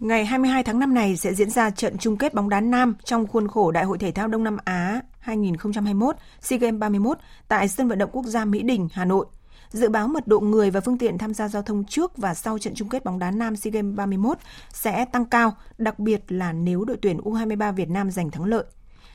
Ngày 0.00 0.24
22 0.24 0.62
tháng 0.62 0.78
5 0.78 0.94
này 0.94 1.16
sẽ 1.16 1.34
diễn 1.34 1.50
ra 1.50 1.70
trận 1.70 1.98
chung 1.98 2.16
kết 2.16 2.34
bóng 2.34 2.48
đá 2.48 2.60
nam 2.60 2.94
trong 3.04 3.26
khuôn 3.26 3.48
khổ 3.48 3.70
Đại 3.70 3.84
hội 3.84 3.98
Thể 3.98 4.10
thao 4.12 4.28
Đông 4.28 4.44
Nam 4.44 4.56
Á 4.64 5.00
2021 5.18 6.16
SEA 6.40 6.58
Games 6.58 6.78
31 6.78 7.18
tại 7.48 7.68
sân 7.68 7.88
vận 7.88 7.98
động 7.98 8.10
quốc 8.12 8.26
gia 8.26 8.44
Mỹ 8.44 8.62
Đình, 8.62 8.88
Hà 8.92 9.04
Nội. 9.04 9.26
Dự 9.70 9.88
báo 9.88 10.08
mật 10.08 10.26
độ 10.26 10.40
người 10.40 10.70
và 10.70 10.80
phương 10.80 10.98
tiện 10.98 11.18
tham 11.18 11.34
gia 11.34 11.48
giao 11.48 11.62
thông 11.62 11.84
trước 11.84 12.16
và 12.16 12.34
sau 12.34 12.58
trận 12.58 12.74
chung 12.74 12.88
kết 12.88 13.04
bóng 13.04 13.18
đá 13.18 13.30
nam 13.30 13.56
SEA 13.56 13.70
Games 13.70 13.96
31 13.96 14.38
sẽ 14.72 15.04
tăng 15.04 15.24
cao, 15.24 15.52
đặc 15.78 15.98
biệt 15.98 16.22
là 16.28 16.52
nếu 16.52 16.84
đội 16.84 16.96
tuyển 17.02 17.18
U23 17.18 17.72
Việt 17.72 17.90
Nam 17.90 18.10
giành 18.10 18.30
thắng 18.30 18.44
lợi. 18.44 18.64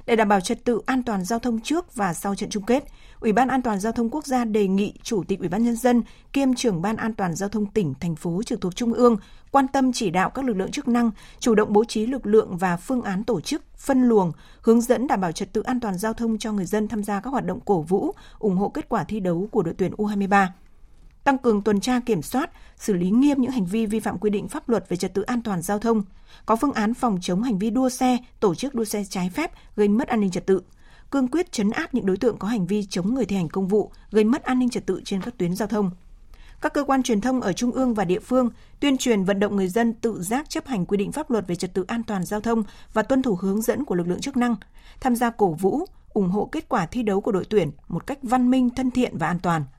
Để 0.10 0.16
đảm 0.16 0.28
bảo 0.28 0.40
trật 0.40 0.64
tự 0.64 0.82
an 0.86 1.04
toàn 1.04 1.26
giao 1.26 1.40
thông 1.40 1.60
trước 1.60 1.96
và 1.96 2.14
sau 2.14 2.36
trận 2.36 2.50
chung 2.50 2.64
kết, 2.64 2.84
Ủy 3.20 3.34
ban 3.34 3.48
An 3.48 3.62
toàn 3.62 3.80
giao 3.80 3.92
thông 3.92 4.10
quốc 4.10 4.26
gia 4.26 4.46
đề 4.46 4.68
nghị 4.68 4.94
Chủ 5.04 5.24
tịch 5.28 5.40
Ủy 5.40 5.50
ban 5.50 5.64
nhân 5.64 5.76
dân 5.76 6.04
kiêm 6.34 6.54
trưởng 6.54 6.82
ban 6.82 6.96
An 6.96 7.14
toàn 7.14 7.36
giao 7.36 7.50
thông 7.50 7.66
tỉnh, 7.66 7.94
thành 8.00 8.16
phố 8.16 8.44
trực 8.44 8.62
thuộc 8.62 8.76
trung 8.76 8.94
ương 8.94 9.18
quan 9.52 9.68
tâm 9.68 9.92
chỉ 9.94 10.10
đạo 10.10 10.30
các 10.30 10.46
lực 10.46 10.58
lượng 10.58 10.72
chức 10.72 10.88
năng 10.88 11.12
chủ 11.40 11.56
động 11.56 11.74
bố 11.74 11.84
trí 11.84 12.06
lực 12.06 12.26
lượng 12.26 12.58
và 12.58 12.78
phương 12.78 13.02
án 13.02 13.24
tổ 13.24 13.42
chức, 13.42 13.64
phân 13.78 14.04
luồng, 14.04 14.32
hướng 14.62 14.82
dẫn 14.82 15.08
đảm 15.08 15.22
bảo 15.22 15.32
trật 15.32 15.54
tự 15.54 15.62
an 15.62 15.80
toàn 15.80 15.98
giao 15.98 16.14
thông 16.14 16.38
cho 16.38 16.52
người 16.52 16.66
dân 16.66 16.88
tham 16.88 17.04
gia 17.04 17.20
các 17.20 17.30
hoạt 17.30 17.46
động 17.46 17.60
cổ 17.66 17.82
vũ, 17.82 18.12
ủng 18.40 18.58
hộ 18.58 18.70
kết 18.70 18.90
quả 18.90 19.04
thi 19.04 19.20
đấu 19.20 19.48
của 19.52 19.64
đội 19.64 19.74
tuyển 19.78 19.92
U23 19.92 20.48
tăng 21.24 21.38
cường 21.38 21.62
tuần 21.62 21.80
tra 21.80 22.00
kiểm 22.00 22.22
soát, 22.22 22.52
xử 22.78 22.94
lý 22.94 23.10
nghiêm 23.10 23.42
những 23.42 23.52
hành 23.52 23.66
vi 23.66 23.86
vi 23.86 24.00
phạm 24.00 24.18
quy 24.18 24.30
định 24.30 24.48
pháp 24.48 24.70
luật 24.70 24.90
về 24.90 24.98
trật 24.98 25.14
tự 25.14 25.22
an 25.22 25.42
toàn 25.42 25.62
giao 25.62 25.80
thông, 25.80 26.04
có 26.46 26.56
phương 26.56 26.74
án 26.74 26.94
phòng 26.94 27.18
chống 27.22 27.44
hành 27.44 27.60
vi 27.60 27.70
đua 27.70 27.90
xe, 27.90 28.18
tổ 28.40 28.56
chức 28.56 28.76
đua 28.76 28.86
xe 28.86 29.04
trái 29.10 29.30
phép 29.30 29.52
gây 29.76 29.88
mất 29.88 30.08
an 30.08 30.20
ninh 30.20 30.32
trật 30.32 30.46
tự, 30.46 30.62
cương 31.12 31.28
quyết 31.28 31.52
chấn 31.52 31.70
áp 31.70 31.94
những 31.94 32.06
đối 32.06 32.18
tượng 32.18 32.38
có 32.38 32.48
hành 32.48 32.68
vi 32.68 32.86
chống 32.86 33.14
người 33.16 33.26
thi 33.26 33.36
hành 33.36 33.50
công 33.50 33.68
vụ, 33.68 33.92
gây 34.12 34.24
mất 34.24 34.44
an 34.44 34.60
ninh 34.60 34.70
trật 34.70 34.86
tự 34.86 35.02
trên 35.06 35.22
các 35.22 35.38
tuyến 35.38 35.56
giao 35.56 35.68
thông. 35.68 35.92
Các 36.62 36.74
cơ 36.74 36.84
quan 36.84 37.04
truyền 37.04 37.22
thông 37.22 37.42
ở 37.42 37.54
trung 37.54 37.72
ương 37.72 37.94
và 37.94 38.06
địa 38.06 38.20
phương 38.20 38.50
tuyên 38.80 38.98
truyền 38.98 39.24
vận 39.24 39.40
động 39.40 39.56
người 39.56 39.68
dân 39.68 39.94
tự 39.94 40.22
giác 40.22 40.50
chấp 40.50 40.68
hành 40.68 40.86
quy 40.86 40.98
định 40.98 41.12
pháp 41.12 41.32
luật 41.32 41.48
về 41.48 41.56
trật 41.56 41.74
tự 41.74 41.86
an 41.88 42.04
toàn 42.04 42.26
giao 42.26 42.42
thông 42.42 42.64
và 42.94 43.04
tuân 43.04 43.22
thủ 43.22 43.38
hướng 43.42 43.62
dẫn 43.62 43.86
của 43.86 43.96
lực 43.96 44.08
lượng 44.08 44.20
chức 44.20 44.38
năng, 44.38 44.56
tham 45.00 45.16
gia 45.16 45.30
cổ 45.30 45.54
vũ, 45.54 45.86
ủng 46.10 46.30
hộ 46.30 46.50
kết 46.52 46.70
quả 46.70 46.86
thi 46.86 47.04
đấu 47.04 47.22
của 47.22 47.32
đội 47.32 47.46
tuyển 47.50 47.72
một 47.88 48.08
cách 48.08 48.20
văn 48.22 48.50
minh, 48.50 48.70
thân 48.70 48.92
thiện 48.92 49.18
và 49.18 49.28
an 49.28 49.40
toàn– 49.40 49.64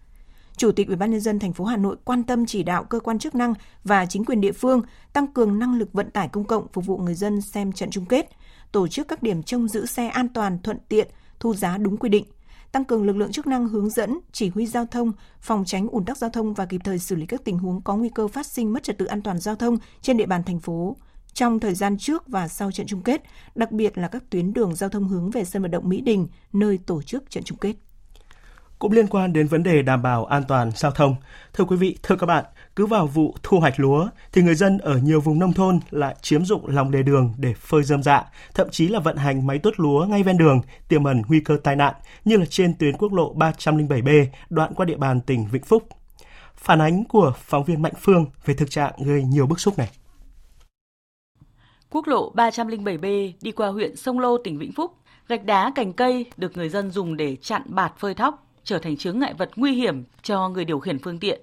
Chủ 0.61 0.73
tịch 0.73 0.87
Ủy 0.87 0.97
ban 0.97 1.11
nhân 1.11 1.21
dân 1.21 1.39
thành 1.39 1.53
phố 1.53 1.65
Hà 1.65 1.77
Nội 1.77 1.97
quan 2.05 2.25
tâm 2.25 2.47
chỉ 2.47 2.63
đạo 2.63 2.85
cơ 2.85 3.01
quan 3.01 3.19
chức 3.19 3.35
năng 3.35 3.55
và 3.85 4.07
chính 4.07 4.25
quyền 4.25 4.41
địa 4.41 4.53
phương 4.53 4.83
tăng 5.13 5.27
cường 5.27 5.59
năng 5.59 5.75
lực 5.75 5.93
vận 5.93 6.11
tải 6.11 6.29
công 6.29 6.45
cộng 6.45 6.67
phục 6.73 6.87
vụ 6.87 6.99
người 6.99 7.15
dân 7.15 7.41
xem 7.41 7.73
trận 7.73 7.91
chung 7.91 8.07
kết, 8.07 8.31
tổ 8.73 8.89
chức 8.89 9.09
các 9.09 9.23
điểm 9.23 9.43
trông 9.43 9.69
giữ 9.69 9.87
xe 9.87 10.09
an 10.09 10.29
toàn 10.29 10.59
thuận 10.63 10.79
tiện, 10.89 11.09
thu 11.41 11.55
giá 11.55 11.79
đúng 11.79 11.97
quy 11.97 12.09
định 12.09 12.25
tăng 12.73 12.85
cường 12.85 13.07
lực 13.07 13.17
lượng 13.17 13.33
chức 13.33 13.47
năng 13.47 13.69
hướng 13.69 13.91
dẫn, 13.91 14.19
chỉ 14.33 14.49
huy 14.49 14.67
giao 14.67 14.87
thông, 14.87 15.13
phòng 15.41 15.65
tránh 15.67 15.89
ủn 15.89 16.05
tắc 16.05 16.19
giao 16.19 16.31
thông 16.31 16.55
và 16.55 16.67
kịp 16.67 16.81
thời 16.85 16.99
xử 16.99 17.17
lý 17.17 17.27
các 17.27 17.45
tình 17.45 17.59
huống 17.59 17.83
có 17.83 17.97
nguy 17.97 18.09
cơ 18.15 18.29
phát 18.29 18.47
sinh 18.47 18.73
mất 18.73 18.83
trật 18.83 18.99
tự 18.99 19.07
an 19.07 19.23
toàn 19.23 19.39
giao 19.39 19.57
thông 19.57 19.79
trên 20.03 20.17
địa 20.17 20.27
bàn 20.27 20.43
thành 20.45 20.61
phố 20.61 20.97
trong 21.33 21.61
thời 21.61 21.75
gian 21.75 21.99
trước 21.99 22.29
và 22.29 22.49
sau 22.49 22.73
trận 22.73 22.87
chung 22.87 23.03
kết, 23.03 23.23
đặc 23.55 23.73
biệt 23.73 23.99
là 23.99 24.09
các 24.09 24.31
tuyến 24.31 24.53
đường 24.53 24.75
giao 24.75 24.91
thông 24.91 25.09
hướng 25.09 25.31
về 25.31 25.45
sân 25.45 25.63
vận 25.63 25.71
động 25.71 25.89
Mỹ 25.89 26.01
Đình, 26.01 26.27
nơi 26.53 26.79
tổ 26.87 27.03
chức 27.03 27.31
trận 27.31 27.45
chung 27.45 27.59
kết. 27.59 27.75
Cũng 28.81 28.93
liên 28.93 29.07
quan 29.07 29.33
đến 29.33 29.47
vấn 29.47 29.63
đề 29.63 29.83
đảm 29.83 30.03
bảo 30.03 30.25
an 30.25 30.43
toàn 30.49 30.71
giao 30.75 30.91
thông, 30.91 31.15
thưa 31.53 31.65
quý 31.65 31.77
vị, 31.77 31.99
thưa 32.03 32.17
các 32.17 32.27
bạn, 32.27 32.45
cứ 32.77 32.87
vào 32.87 33.07
vụ 33.07 33.35
thu 33.43 33.61
hoạch 33.61 33.81
lúa 33.81 34.09
thì 34.33 34.43
người 34.43 34.55
dân 34.55 34.79
ở 34.79 34.97
nhiều 34.97 35.21
vùng 35.21 35.39
nông 35.39 35.53
thôn 35.53 35.81
lại 35.91 36.17
chiếm 36.23 36.45
dụng 36.45 36.67
lòng 36.67 36.91
đề 36.91 37.03
đường 37.03 37.35
để 37.39 37.55
phơi 37.55 37.83
rơm 37.83 38.03
dạ, 38.03 38.25
thậm 38.55 38.71
chí 38.71 38.89
là 38.89 39.01
vận 39.01 39.17
hành 39.17 39.47
máy 39.47 39.59
tuốt 39.59 39.75
lúa 39.77 40.07
ngay 40.07 40.23
ven 40.23 40.39
đường, 40.39 40.61
tiềm 40.89 41.05
ẩn 41.05 41.23
nguy 41.29 41.41
cơ 41.41 41.57
tai 41.65 41.77
nạn 41.77 41.95
như 42.25 42.37
là 42.37 42.45
trên 42.51 42.75
tuyến 42.79 42.97
quốc 42.97 43.13
lộ 43.13 43.35
307B 43.35 44.27
đoạn 44.51 44.75
qua 44.75 44.87
địa 44.87 44.97
bàn 44.97 45.21
tỉnh 45.21 45.47
Vĩnh 45.53 45.65
Phúc. 45.65 45.89
Phản 46.55 46.81
ánh 46.81 47.05
của 47.05 47.33
phóng 47.37 47.65
viên 47.65 47.83
Mạnh 47.83 47.95
Phương 48.01 48.27
về 48.45 48.55
thực 48.55 48.71
trạng 48.71 48.93
gây 49.05 49.23
nhiều 49.23 49.47
bức 49.47 49.61
xúc 49.61 49.79
này. 49.79 49.89
Quốc 51.91 52.07
lộ 52.07 52.33
307B 52.35 53.33
đi 53.41 53.53
qua 53.53 53.69
huyện 53.69 53.97
Sông 53.97 54.19
Lô, 54.19 54.39
tỉnh 54.39 54.59
Vĩnh 54.59 54.73
Phúc, 54.73 54.93
gạch 55.29 55.45
đá 55.45 55.73
cành 55.75 55.93
cây 55.93 56.27
được 56.37 56.57
người 56.57 56.69
dân 56.69 56.91
dùng 56.91 57.17
để 57.17 57.37
chặn 57.37 57.63
bạt 57.67 57.93
phơi 57.99 58.15
thóc, 58.15 58.47
trở 58.65 58.79
thành 58.79 58.97
chướng 58.97 59.19
ngại 59.19 59.35
vật 59.35 59.51
nguy 59.57 59.73
hiểm 59.73 60.05
cho 60.23 60.49
người 60.49 60.65
điều 60.65 60.81
khiển 60.81 60.99
phương 60.99 61.19
tiện. 61.19 61.41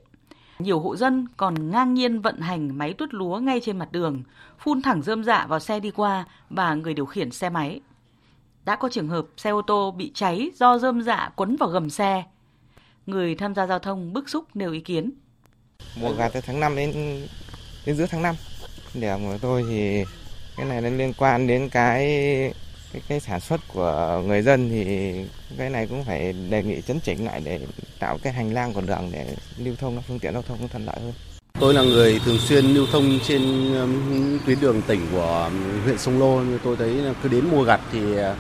Nhiều 0.60 0.80
hộ 0.80 0.96
dân 0.96 1.28
còn 1.38 1.72
ngang 1.72 1.94
nhiên 1.94 2.22
vận 2.22 2.40
hành 2.40 2.78
máy 2.78 2.94
tuốt 2.94 3.14
lúa 3.14 3.40
ngay 3.40 3.60
trên 3.64 3.80
mặt 3.80 3.92
đường, 3.92 4.24
phun 4.60 4.82
thẳng 4.82 5.02
rơm 5.02 5.24
dạ 5.24 5.46
vào 5.50 5.60
xe 5.60 5.80
đi 5.80 5.92
qua 5.92 6.26
và 6.50 6.74
người 6.74 6.94
điều 6.94 7.06
khiển 7.06 7.32
xe 7.32 7.50
máy. 7.50 7.80
Đã 8.66 8.76
có 8.76 8.90
trường 8.92 9.08
hợp 9.08 9.26
xe 9.38 9.50
ô 9.50 9.62
tô 9.62 9.92
bị 9.92 10.12
cháy 10.14 10.52
do 10.56 10.78
rơm 10.78 11.02
dạ 11.02 11.30
quấn 11.36 11.56
vào 11.56 11.70
gầm 11.70 11.90
xe. 11.90 12.24
Người 13.06 13.36
tham 13.36 13.56
gia 13.56 13.68
giao 13.68 13.80
thông 13.80 14.14
bức 14.14 14.30
xúc 14.30 14.46
nêu 14.54 14.72
ý 14.72 14.80
kiến. 14.80 15.12
Mùa 16.02 16.14
gặt 16.14 16.32
từ 16.34 16.42
tháng 16.42 16.60
5 16.60 16.76
đến 16.76 16.94
đến 17.86 17.96
giữa 17.96 18.06
tháng 18.10 18.22
5. 18.22 18.36
Để 18.94 19.18
của 19.20 19.38
tôi 19.42 19.66
thì 19.70 20.04
cái 20.58 20.66
này 20.66 20.82
nó 20.82 20.90
liên 20.90 21.14
quan 21.18 21.48
đến 21.48 21.70
cái 21.70 22.54
cái, 22.94 23.02
cái 23.08 23.20
sản 23.20 23.40
xuất 23.40 23.62
của 23.74 24.22
người 24.26 24.42
dân 24.42 24.70
thì 24.70 25.14
cái 25.58 25.70
này 25.70 25.88
cũng 25.88 26.04
phải 26.04 26.34
đề 26.50 26.64
nghị 26.64 26.82
chấn 26.82 27.00
chỉnh 27.00 27.26
lại 27.26 27.42
để 27.44 27.60
tạo 28.00 28.18
cái 28.24 28.34
hành 28.34 28.54
lang 28.54 28.74
của 28.74 28.82
đường 28.82 29.10
để 29.12 29.36
lưu 29.58 29.76
thông 29.80 30.02
phương 30.08 30.20
tiện 30.20 30.34
giao 30.34 30.42
thông 30.42 30.68
thuận 30.68 30.86
lợi 30.86 31.00
hơn. 31.02 31.14
Tôi 31.60 31.74
là 31.74 31.82
người 31.82 32.20
thường 32.26 32.38
xuyên 32.40 32.66
lưu 32.66 32.86
thông 32.92 33.20
trên 33.28 33.42
um, 33.82 34.40
tuyến 34.46 34.60
đường 34.60 34.82
tỉnh 34.88 35.08
của 35.12 35.50
um, 35.52 35.84
huyện 35.84 35.98
Sông 35.98 36.20
Lô. 36.20 36.58
Tôi 36.64 36.76
thấy 36.76 36.90
là 36.90 37.14
cứ 37.24 37.30
đến 37.30 37.46
mùa 37.52 37.64
gặt 37.64 37.82
thì 37.92 38.18
à, 38.18 38.36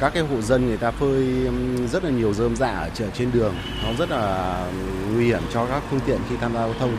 các 0.00 0.14
cái 0.14 0.22
hộ 0.22 0.40
dân 0.40 0.66
người 0.66 0.76
ta 0.76 0.90
phơi 0.90 1.46
um, 1.46 1.86
rất 1.86 2.04
là 2.04 2.10
nhiều 2.10 2.34
rơm 2.34 2.56
rạ 2.56 2.70
ở 2.70 2.90
trên 3.14 3.30
đường. 3.32 3.54
Nó 3.84 3.88
rất 3.98 4.10
là 4.10 4.66
nguy 5.14 5.26
hiểm 5.26 5.42
cho 5.52 5.66
các 5.66 5.82
phương 5.90 6.00
tiện 6.06 6.18
khi 6.30 6.36
tham 6.40 6.54
gia 6.54 6.60
giao 6.60 6.74
thông. 6.78 6.96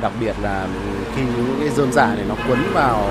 Đặc 0.00 0.12
biệt 0.20 0.34
là 0.42 0.68
khi 1.16 1.22
những 1.22 1.56
cái 1.60 1.68
rơm 1.76 1.92
rạ 1.92 2.14
này 2.14 2.24
nó 2.28 2.36
quấn 2.48 2.58
vào 2.72 3.10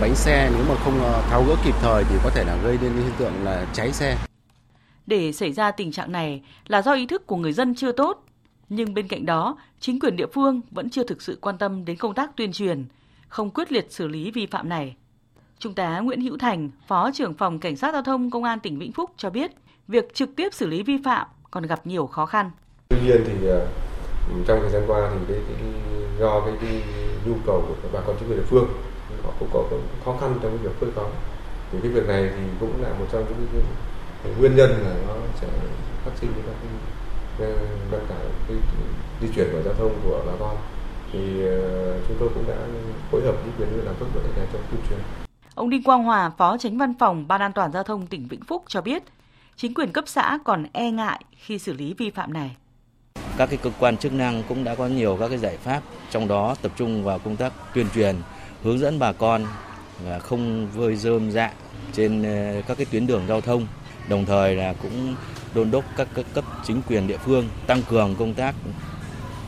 bánh 0.00 0.14
xe 0.14 0.50
nếu 0.54 0.64
mà 0.68 0.74
không 0.84 1.00
ờ, 1.00 1.22
tháo 1.30 1.44
gỡ 1.44 1.56
kịp 1.64 1.74
thời 1.80 2.04
thì 2.04 2.16
có 2.24 2.30
thể 2.30 2.44
là 2.44 2.56
gây 2.64 2.78
nên 2.82 2.92
hiện 2.92 3.12
tượng 3.18 3.44
là 3.44 3.66
cháy 3.74 3.92
xe. 3.92 4.16
Để 5.06 5.32
xảy 5.32 5.52
ra 5.52 5.70
tình 5.70 5.92
trạng 5.92 6.12
này 6.12 6.42
là 6.66 6.82
do 6.82 6.92
ý 6.92 7.06
thức 7.06 7.26
của 7.26 7.36
người 7.36 7.52
dân 7.52 7.74
chưa 7.74 7.92
tốt, 7.92 8.24
nhưng 8.68 8.94
bên 8.94 9.08
cạnh 9.08 9.26
đó, 9.26 9.58
chính 9.80 10.00
quyền 10.00 10.16
địa 10.16 10.26
phương 10.26 10.60
vẫn 10.70 10.90
chưa 10.90 11.04
thực 11.04 11.22
sự 11.22 11.38
quan 11.40 11.58
tâm 11.58 11.84
đến 11.84 11.96
công 11.96 12.14
tác 12.14 12.36
tuyên 12.36 12.52
truyền, 12.52 12.84
không 13.28 13.50
quyết 13.50 13.72
liệt 13.72 13.86
xử 13.90 14.08
lý 14.08 14.30
vi 14.30 14.46
phạm 14.46 14.68
này. 14.68 14.96
Trung 15.58 15.74
tá 15.74 16.00
Nguyễn 16.00 16.20
Hữu 16.20 16.38
Thành, 16.38 16.70
Phó 16.88 17.10
trưởng 17.14 17.34
phòng 17.34 17.58
Cảnh 17.58 17.76
sát 17.76 17.92
giao 17.92 18.02
thông 18.02 18.30
Công 18.30 18.44
an 18.44 18.60
tỉnh 18.60 18.78
Vĩnh 18.78 18.92
Phúc 18.92 19.10
cho 19.16 19.30
biết, 19.30 19.50
việc 19.88 20.14
trực 20.14 20.36
tiếp 20.36 20.54
xử 20.54 20.66
lý 20.66 20.82
vi 20.82 20.98
phạm 21.04 21.26
còn 21.50 21.66
gặp 21.66 21.86
nhiều 21.86 22.06
khó 22.06 22.26
khăn. 22.26 22.50
Tuy 22.88 22.96
nhiên 23.04 23.24
thì 23.26 23.46
ờ, 23.46 23.68
trong 24.46 24.58
thời 24.60 24.70
gian 24.70 24.82
qua 24.86 25.10
thì 25.14 25.34
cái, 25.34 25.42
cái, 25.48 25.72
do 26.20 26.40
cái, 26.40 26.54
cái 26.60 26.82
nhu 27.26 27.34
cầu 27.46 27.64
của 27.68 27.74
các 27.82 27.88
bà 27.92 28.00
con 28.06 28.16
chính 28.20 28.28
quyền 28.28 28.38
địa 28.38 28.46
phương 28.46 28.68
họ 29.26 29.32
cũng 29.38 29.48
có 29.52 29.64
khó 30.04 30.16
khăn 30.20 30.38
trong 30.42 30.58
cái 30.58 30.58
việc 30.58 30.80
phơi 30.80 30.90
khóm 30.94 31.10
thì 31.72 31.78
cái 31.82 31.90
việc 31.90 32.06
này 32.06 32.30
thì 32.36 32.42
cũng 32.60 32.82
là 32.82 32.88
một 32.88 33.06
trong 33.12 33.24
những 33.28 33.48
cái, 33.52 33.62
cái 34.24 34.32
nguyên 34.38 34.56
nhân 34.56 34.70
là 34.70 34.94
nó 35.08 35.14
sẽ 35.40 35.48
phát 36.04 36.10
sinh 36.20 36.30
các 36.46 36.54
cái 37.38 37.48
ngăn 37.90 38.06
cản 38.08 38.18
cái 38.48 38.56
di 39.20 39.28
chuyển 39.34 39.48
của 39.52 39.62
giao 39.64 39.74
thông 39.74 40.00
của 40.04 40.22
bà 40.26 40.32
con 40.40 40.56
thì 41.12 41.18
uh, 41.18 42.08
chúng 42.08 42.16
tôi 42.20 42.28
cũng 42.34 42.44
đã 42.48 42.56
phối 43.10 43.22
hợp 43.24 43.32
với 43.32 43.52
quyền 43.58 43.84
làm 43.84 43.94
tốt 44.00 44.06
việc 44.14 44.20
này 44.36 44.46
trong 44.52 44.62
tuyên 44.70 44.80
truyền. 44.88 44.98
Ông 45.54 45.70
Đinh 45.70 45.82
Quang 45.82 46.04
Hòa, 46.04 46.30
Phó 46.38 46.56
Tránh 46.58 46.78
Văn 46.78 46.94
phòng 46.98 47.28
Ban 47.28 47.40
An 47.40 47.52
toàn 47.52 47.72
giao 47.72 47.82
thông 47.82 48.06
tỉnh 48.06 48.28
Vĩnh 48.28 48.44
Phúc 48.44 48.64
cho 48.68 48.80
biết, 48.80 49.02
chính 49.56 49.74
quyền 49.74 49.92
cấp 49.92 50.04
xã 50.06 50.38
còn 50.44 50.66
e 50.72 50.90
ngại 50.90 51.24
khi 51.36 51.58
xử 51.58 51.72
lý 51.72 51.94
vi 51.94 52.10
phạm 52.10 52.32
này. 52.32 52.56
Các 53.36 53.46
cái 53.46 53.58
cơ 53.62 53.70
quan 53.78 53.96
chức 53.96 54.12
năng 54.12 54.42
cũng 54.48 54.64
đã 54.64 54.74
có 54.74 54.86
nhiều 54.86 55.16
các 55.20 55.28
cái 55.28 55.38
giải 55.38 55.56
pháp, 55.56 55.80
trong 56.10 56.28
đó 56.28 56.54
tập 56.62 56.72
trung 56.76 57.04
vào 57.04 57.18
công 57.18 57.36
tác 57.36 57.52
tuyên 57.74 57.86
truyền 57.94 58.16
hướng 58.62 58.78
dẫn 58.78 58.98
bà 58.98 59.12
con 59.12 59.44
là 60.04 60.18
không 60.18 60.66
vơi 60.70 60.96
rơm 60.96 61.30
dạ 61.30 61.52
trên 61.92 62.22
ờ, 62.22 62.62
các 62.68 62.76
cái 62.76 62.86
tuyến 62.90 63.06
đường 63.06 63.22
giao 63.28 63.40
thông 63.40 63.66
đồng 64.08 64.24
thời 64.24 64.54
là 64.54 64.74
cũng 64.82 65.14
đôn 65.54 65.70
đốc 65.70 65.84
các 65.96 66.08
cấp 66.34 66.44
chính 66.64 66.82
quyền 66.88 67.06
địa 67.06 67.16
phương 67.16 67.48
tăng 67.66 67.82
cường 67.82 68.14
công 68.18 68.34
tác 68.34 68.54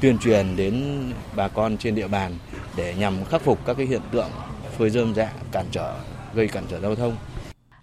tuyên 0.01 0.19
truyền 0.19 0.57
đến 0.57 1.03
bà 1.37 1.49
con 1.49 1.77
trên 1.77 1.95
địa 1.95 2.09
bàn 2.09 2.33
để 2.77 2.95
nhằm 2.99 3.25
khắc 3.25 3.43
phục 3.43 3.67
các 3.67 3.77
cái 3.77 3.87
hiện 3.87 4.03
tượng 4.11 4.31
phơi 4.79 4.91
rơm 4.91 5.15
dạ 5.15 5.33
cản 5.53 5.67
trở 5.71 5.95
gây 6.35 6.49
cản 6.49 6.65
trở 6.69 6.81
giao 6.81 6.95
thông. 6.95 7.17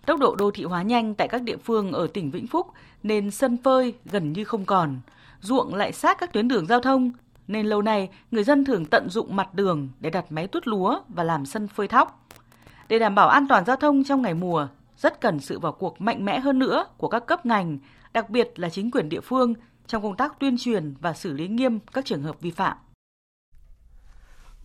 Tốc 0.05 0.19
độ 0.19 0.35
đô 0.35 0.51
thị 0.51 0.63
hóa 0.63 0.81
nhanh 0.81 1.15
tại 1.15 1.27
các 1.27 1.41
địa 1.41 1.57
phương 1.63 1.91
ở 1.91 2.07
tỉnh 2.13 2.31
Vĩnh 2.31 2.47
Phúc 2.47 2.67
nên 3.03 3.31
sân 3.31 3.57
phơi 3.63 3.93
gần 4.05 4.33
như 4.33 4.43
không 4.43 4.65
còn, 4.65 4.99
ruộng 5.41 5.75
lại 5.75 5.91
sát 5.91 6.17
các 6.19 6.33
tuyến 6.33 6.47
đường 6.47 6.65
giao 6.65 6.81
thông 6.81 7.11
nên 7.47 7.65
lâu 7.65 7.81
nay 7.81 8.09
người 8.31 8.43
dân 8.43 8.65
thường 8.65 8.85
tận 8.85 9.09
dụng 9.09 9.35
mặt 9.35 9.53
đường 9.53 9.89
để 9.99 10.09
đặt 10.09 10.25
máy 10.29 10.47
tuốt 10.47 10.67
lúa 10.67 10.99
và 11.07 11.23
làm 11.23 11.45
sân 11.45 11.67
phơi 11.67 11.87
thóc. 11.87 12.27
Để 12.87 12.99
đảm 12.99 13.15
bảo 13.15 13.29
an 13.29 13.47
toàn 13.47 13.65
giao 13.65 13.75
thông 13.75 14.03
trong 14.03 14.21
ngày 14.21 14.33
mùa, 14.33 14.67
rất 14.97 15.21
cần 15.21 15.39
sự 15.39 15.59
vào 15.59 15.71
cuộc 15.71 16.01
mạnh 16.01 16.25
mẽ 16.25 16.39
hơn 16.39 16.59
nữa 16.59 16.85
của 16.97 17.07
các 17.07 17.25
cấp 17.25 17.45
ngành, 17.45 17.77
đặc 18.13 18.29
biệt 18.29 18.59
là 18.59 18.69
chính 18.69 18.91
quyền 18.91 19.09
địa 19.09 19.21
phương 19.21 19.53
trong 19.87 20.03
công 20.03 20.15
tác 20.15 20.39
tuyên 20.39 20.57
truyền 20.59 20.93
và 21.01 21.13
xử 21.13 21.33
lý 21.33 21.47
nghiêm 21.47 21.79
các 21.93 22.05
trường 22.05 22.23
hợp 22.23 22.41
vi 22.41 22.51
phạm. 22.51 22.77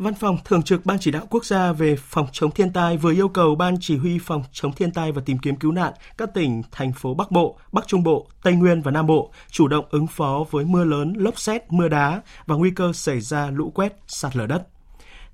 Văn 0.00 0.14
phòng 0.14 0.38
Thường 0.44 0.62
trực 0.62 0.86
Ban 0.86 0.98
Chỉ 1.00 1.10
đạo 1.10 1.26
Quốc 1.30 1.44
gia 1.44 1.72
về 1.72 1.96
phòng 1.96 2.26
chống 2.32 2.50
thiên 2.50 2.72
tai 2.72 2.96
vừa 2.96 3.12
yêu 3.12 3.28
cầu 3.28 3.54
Ban 3.54 3.76
Chỉ 3.80 3.96
huy 3.96 4.18
phòng 4.18 4.42
chống 4.52 4.72
thiên 4.72 4.90
tai 4.90 5.12
và 5.12 5.22
tìm 5.24 5.38
kiếm 5.38 5.56
cứu 5.56 5.72
nạn 5.72 5.92
các 6.18 6.34
tỉnh, 6.34 6.62
thành 6.72 6.92
phố 6.92 7.14
Bắc 7.14 7.30
Bộ, 7.30 7.58
Bắc 7.72 7.86
Trung 7.86 8.02
Bộ, 8.02 8.26
Tây 8.42 8.52
Nguyên 8.52 8.82
và 8.82 8.90
Nam 8.90 9.06
Bộ 9.06 9.30
chủ 9.50 9.68
động 9.68 9.84
ứng 9.90 10.06
phó 10.06 10.44
với 10.50 10.64
mưa 10.64 10.84
lớn, 10.84 11.12
lốc 11.16 11.38
xét, 11.38 11.72
mưa 11.72 11.88
đá 11.88 12.22
và 12.46 12.56
nguy 12.56 12.70
cơ 12.70 12.92
xảy 12.92 13.20
ra 13.20 13.50
lũ 13.50 13.72
quét, 13.74 13.96
sạt 14.06 14.36
lở 14.36 14.46
đất. 14.46 14.66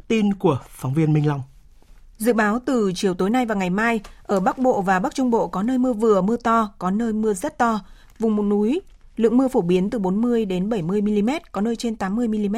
Tin 0.09 0.35
của 0.35 0.59
phóng 0.69 0.95
viên 0.95 1.13
Minh 1.13 1.29
Long. 1.29 1.43
Dự 2.17 2.33
báo 2.33 2.61
từ 2.67 2.93
chiều 2.95 3.15
tối 3.15 3.31
nay 3.31 3.47
và 3.47 3.55
ngày 3.55 3.71
mai, 3.71 4.01
ở 4.23 4.41
Bắc 4.41 4.59
Bộ 4.59 4.83
và 4.83 4.99
Bắc 4.99 5.15
Trung 5.15 5.31
Bộ 5.31 5.49
có 5.49 5.63
nơi 5.63 5.79
mưa 5.79 5.93
vừa, 5.93 6.21
mưa 6.21 6.37
to, 6.37 6.71
có 6.79 6.91
nơi 6.91 7.13
mưa 7.13 7.35
rất 7.35 7.59
to. 7.59 7.81
Vùng 8.19 8.49
núi, 8.49 8.81
lượng 9.17 9.37
mưa 9.37 9.49
phổ 9.49 9.61
biến 9.61 9.91
từ 9.91 9.99
40 9.99 10.45
đến 10.45 10.69
70 10.69 11.03
mm, 11.03 11.31
có 11.53 11.61
nơi 11.61 11.77
trên 11.77 11.97
80 11.97 12.29
mm. 12.29 12.57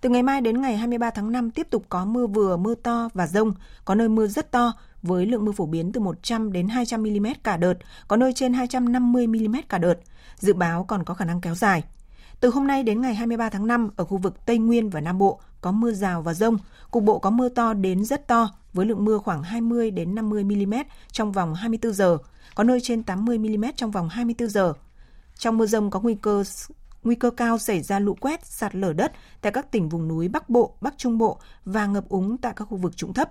Từ 0.00 0.08
ngày 0.08 0.22
mai 0.22 0.40
đến 0.40 0.60
ngày 0.60 0.76
23 0.76 1.10
tháng 1.10 1.32
5 1.32 1.50
tiếp 1.50 1.66
tục 1.70 1.84
có 1.88 2.04
mưa 2.04 2.26
vừa, 2.26 2.56
mưa 2.56 2.74
to 2.74 3.08
và 3.14 3.26
rông, 3.26 3.52
có 3.84 3.94
nơi 3.94 4.08
mưa 4.08 4.26
rất 4.26 4.50
to 4.50 4.72
với 5.02 5.26
lượng 5.26 5.44
mưa 5.44 5.52
phổ 5.52 5.66
biến 5.66 5.92
từ 5.92 6.00
100 6.00 6.52
đến 6.52 6.68
200 6.68 7.02
mm 7.02 7.26
cả 7.42 7.56
đợt, 7.56 7.74
có 8.08 8.16
nơi 8.16 8.32
trên 8.32 8.52
250 8.52 9.26
mm 9.26 9.56
cả 9.68 9.78
đợt. 9.78 9.94
Dự 10.36 10.54
báo 10.54 10.84
còn 10.84 11.04
có 11.04 11.14
khả 11.14 11.24
năng 11.24 11.40
kéo 11.40 11.54
dài. 11.54 11.84
Từ 12.40 12.50
hôm 12.50 12.66
nay 12.66 12.82
đến 12.82 13.00
ngày 13.00 13.14
23 13.14 13.48
tháng 13.48 13.66
5 13.66 13.90
ở 13.96 14.04
khu 14.04 14.16
vực 14.16 14.46
Tây 14.46 14.58
Nguyên 14.58 14.90
và 14.90 15.00
Nam 15.00 15.18
Bộ 15.18 15.40
có 15.60 15.72
mưa 15.72 15.92
rào 15.92 16.22
và 16.22 16.34
rông, 16.34 16.58
cục 16.90 17.02
bộ 17.02 17.18
có 17.18 17.30
mưa 17.30 17.48
to 17.48 17.74
đến 17.74 18.04
rất 18.04 18.26
to 18.26 18.50
với 18.72 18.86
lượng 18.86 19.04
mưa 19.04 19.18
khoảng 19.18 19.42
20 19.42 19.90
đến 19.90 20.14
50 20.14 20.44
mm 20.44 20.74
trong 21.12 21.32
vòng 21.32 21.54
24 21.54 21.92
giờ, 21.92 22.18
có 22.54 22.64
nơi 22.64 22.80
trên 22.80 23.02
80 23.02 23.38
mm 23.38 23.64
trong 23.76 23.90
vòng 23.90 24.08
24 24.08 24.48
giờ. 24.48 24.74
Trong 25.38 25.58
mưa 25.58 25.66
rông 25.66 25.90
có 25.90 26.00
nguy 26.00 26.14
cơ 26.14 26.44
nguy 27.02 27.14
cơ 27.14 27.30
cao 27.30 27.58
xảy 27.58 27.80
ra 27.80 27.98
lũ 27.98 28.16
quét, 28.20 28.46
sạt 28.46 28.74
lở 28.74 28.92
đất 28.92 29.12
tại 29.40 29.52
các 29.52 29.70
tỉnh 29.70 29.88
vùng 29.88 30.08
núi 30.08 30.28
Bắc 30.28 30.48
Bộ, 30.48 30.76
Bắc 30.80 30.94
Trung 30.98 31.18
Bộ 31.18 31.38
và 31.64 31.86
ngập 31.86 32.08
úng 32.08 32.38
tại 32.38 32.52
các 32.56 32.64
khu 32.64 32.76
vực 32.76 32.96
trũng 32.96 33.12
thấp. 33.12 33.30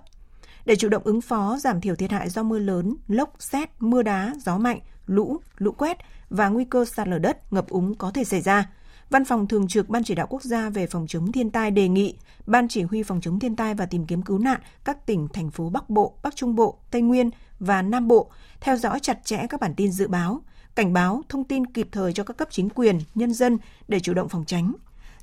Để 0.64 0.76
chủ 0.76 0.88
động 0.88 1.02
ứng 1.04 1.20
phó, 1.20 1.58
giảm 1.58 1.80
thiểu 1.80 1.94
thiệt 1.94 2.10
hại 2.10 2.30
do 2.30 2.42
mưa 2.42 2.58
lớn, 2.58 2.96
lốc, 3.08 3.32
xét, 3.38 3.70
mưa 3.78 4.02
đá, 4.02 4.34
gió 4.44 4.58
mạnh, 4.58 4.80
lũ, 5.06 5.36
lũ 5.58 5.72
quét 5.72 5.96
và 6.30 6.48
nguy 6.48 6.64
cơ 6.64 6.84
sạt 6.84 7.08
lở 7.08 7.18
đất, 7.18 7.52
ngập 7.52 7.68
úng 7.68 7.94
có 7.94 8.10
thể 8.10 8.24
xảy 8.24 8.40
ra. 8.40 8.70
Văn 9.10 9.24
phòng 9.24 9.48
Thường 9.48 9.68
trực 9.68 9.88
Ban 9.88 10.04
Chỉ 10.04 10.14
đạo 10.14 10.26
Quốc 10.30 10.42
gia 10.42 10.70
về 10.70 10.86
phòng 10.86 11.06
chống 11.08 11.32
thiên 11.32 11.50
tai 11.50 11.70
đề 11.70 11.88
nghị 11.88 12.18
Ban 12.46 12.68
Chỉ 12.68 12.82
huy 12.82 13.02
phòng 13.02 13.20
chống 13.20 13.38
thiên 13.38 13.56
tai 13.56 13.74
và 13.74 13.86
tìm 13.86 14.06
kiếm 14.06 14.22
cứu 14.22 14.38
nạn 14.38 14.60
các 14.84 15.06
tỉnh, 15.06 15.28
thành 15.32 15.50
phố 15.50 15.68
Bắc 15.68 15.90
Bộ, 15.90 16.14
Bắc 16.22 16.36
Trung 16.36 16.54
Bộ, 16.54 16.78
Tây 16.90 17.02
Nguyên 17.02 17.30
và 17.58 17.82
Nam 17.82 18.08
Bộ 18.08 18.30
theo 18.60 18.76
dõi 18.76 19.00
chặt 19.00 19.24
chẽ 19.24 19.46
các 19.48 19.60
bản 19.60 19.74
tin 19.74 19.92
dự 19.92 20.08
báo, 20.08 20.40
cảnh 20.76 20.92
báo, 20.92 21.22
thông 21.28 21.44
tin 21.44 21.66
kịp 21.66 21.88
thời 21.92 22.12
cho 22.12 22.24
các 22.24 22.36
cấp 22.36 22.48
chính 22.50 22.68
quyền, 22.68 23.00
nhân 23.14 23.32
dân 23.32 23.58
để 23.88 24.00
chủ 24.00 24.14
động 24.14 24.28
phòng 24.28 24.44
tránh. 24.44 24.72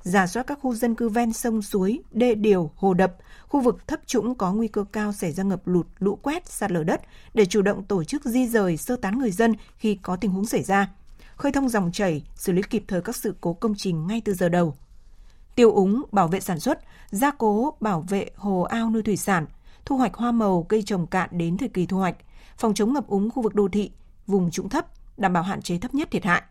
giả 0.02 0.26
soát 0.26 0.42
các 0.46 0.58
khu 0.62 0.74
dân 0.74 0.94
cư 0.94 1.08
ven 1.08 1.32
sông 1.32 1.62
suối, 1.62 1.98
đê 2.10 2.34
điều, 2.34 2.70
hồ 2.76 2.94
đập, 2.94 3.16
khu 3.48 3.60
vực 3.60 3.88
thấp 3.88 4.00
trũng 4.06 4.34
có 4.34 4.52
nguy 4.52 4.68
cơ 4.68 4.84
cao 4.92 5.12
xảy 5.12 5.32
ra 5.32 5.44
ngập 5.44 5.66
lụt, 5.66 5.86
lũ 5.98 6.18
quét, 6.22 6.48
sạt 6.48 6.72
lở 6.72 6.84
đất 6.84 7.00
để 7.34 7.46
chủ 7.46 7.62
động 7.62 7.84
tổ 7.84 8.04
chức 8.04 8.24
di 8.24 8.46
rời, 8.46 8.76
sơ 8.76 8.96
tán 8.96 9.18
người 9.18 9.30
dân 9.30 9.54
khi 9.76 9.98
có 10.02 10.16
tình 10.16 10.30
huống 10.30 10.46
xảy 10.46 10.62
ra, 10.62 10.90
khơi 11.36 11.52
thông 11.52 11.68
dòng 11.68 11.92
chảy, 11.92 12.22
xử 12.36 12.52
lý 12.52 12.62
kịp 12.70 12.84
thời 12.88 13.00
các 13.02 13.16
sự 13.16 13.34
cố 13.40 13.52
công 13.52 13.74
trình 13.76 14.06
ngay 14.06 14.22
từ 14.24 14.34
giờ 14.34 14.48
đầu. 14.48 14.74
Tiêu 15.54 15.72
úng, 15.72 16.02
bảo 16.12 16.28
vệ 16.28 16.40
sản 16.40 16.60
xuất, 16.60 16.78
gia 17.10 17.30
cố, 17.30 17.76
bảo 17.80 18.04
vệ 18.08 18.30
hồ 18.36 18.62
ao 18.62 18.90
nuôi 18.90 19.02
thủy 19.02 19.16
sản, 19.16 19.46
thu 19.84 19.96
hoạch 19.96 20.14
hoa 20.14 20.32
màu, 20.32 20.62
cây 20.62 20.82
trồng 20.82 21.06
cạn 21.06 21.28
đến 21.32 21.56
thời 21.56 21.68
kỳ 21.68 21.86
thu 21.86 21.98
hoạch, 21.98 22.16
phòng 22.56 22.74
chống 22.74 22.92
ngập 22.92 23.06
úng 23.06 23.30
khu 23.30 23.42
vực 23.42 23.54
đô 23.54 23.68
thị, 23.68 23.90
vùng 24.26 24.50
trũng 24.50 24.68
thấp, 24.68 24.86
đảm 25.16 25.32
bảo 25.32 25.42
hạn 25.42 25.62
chế 25.62 25.78
thấp 25.78 25.94
nhất 25.94 26.08
thiệt 26.10 26.24
hại 26.24 26.42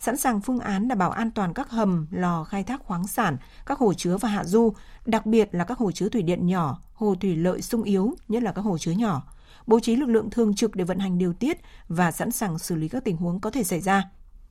sẵn 0.00 0.16
sàng 0.16 0.40
phương 0.40 0.58
án 0.58 0.88
đảm 0.88 0.98
bảo 0.98 1.10
an 1.10 1.30
toàn 1.30 1.54
các 1.54 1.70
hầm, 1.70 2.06
lò 2.10 2.44
khai 2.44 2.64
thác 2.64 2.84
khoáng 2.84 3.06
sản, 3.06 3.36
các 3.66 3.78
hồ 3.78 3.94
chứa 3.94 4.16
và 4.16 4.28
hạ 4.28 4.44
du, 4.44 4.72
đặc 5.06 5.26
biệt 5.26 5.48
là 5.52 5.64
các 5.64 5.78
hồ 5.78 5.92
chứa 5.92 6.08
thủy 6.08 6.22
điện 6.22 6.46
nhỏ, 6.46 6.80
hồ 6.94 7.14
thủy 7.20 7.36
lợi 7.36 7.62
sung 7.62 7.82
yếu, 7.82 8.14
nhất 8.28 8.42
là 8.42 8.52
các 8.52 8.62
hồ 8.62 8.78
chứa 8.78 8.92
nhỏ, 8.92 9.22
bố 9.66 9.80
trí 9.80 9.96
lực 9.96 10.08
lượng 10.08 10.30
thường 10.30 10.54
trực 10.54 10.76
để 10.76 10.84
vận 10.84 10.98
hành 10.98 11.18
điều 11.18 11.32
tiết 11.32 11.58
và 11.88 12.10
sẵn 12.10 12.30
sàng 12.30 12.58
xử 12.58 12.74
lý 12.74 12.88
các 12.88 13.04
tình 13.04 13.16
huống 13.16 13.40
có 13.40 13.50
thể 13.50 13.64
xảy 13.64 13.80
ra. 13.80 14.10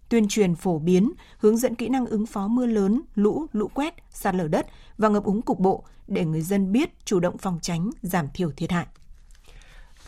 Tuyên 0.09 0.27
truyền 0.27 0.55
phổ 0.55 0.79
biến, 0.79 1.11
hướng 1.37 1.57
dẫn 1.57 1.75
kỹ 1.75 1.89
năng 1.89 2.05
ứng 2.05 2.25
phó 2.25 2.47
mưa 2.47 2.65
lớn, 2.65 3.01
lũ, 3.15 3.45
lũ 3.51 3.67
quét, 3.73 3.93
sạt 4.09 4.35
lở 4.35 4.47
đất 4.47 4.67
và 4.97 5.09
ngập 5.09 5.23
úng 5.23 5.41
cục 5.41 5.59
bộ 5.59 5.83
để 6.07 6.25
người 6.25 6.41
dân 6.41 6.71
biết 6.71 7.05
chủ 7.05 7.19
động 7.19 7.37
phòng 7.37 7.59
tránh, 7.61 7.89
giảm 8.01 8.27
thiểu 8.33 8.51
thiệt 8.51 8.71
hại. 8.71 8.85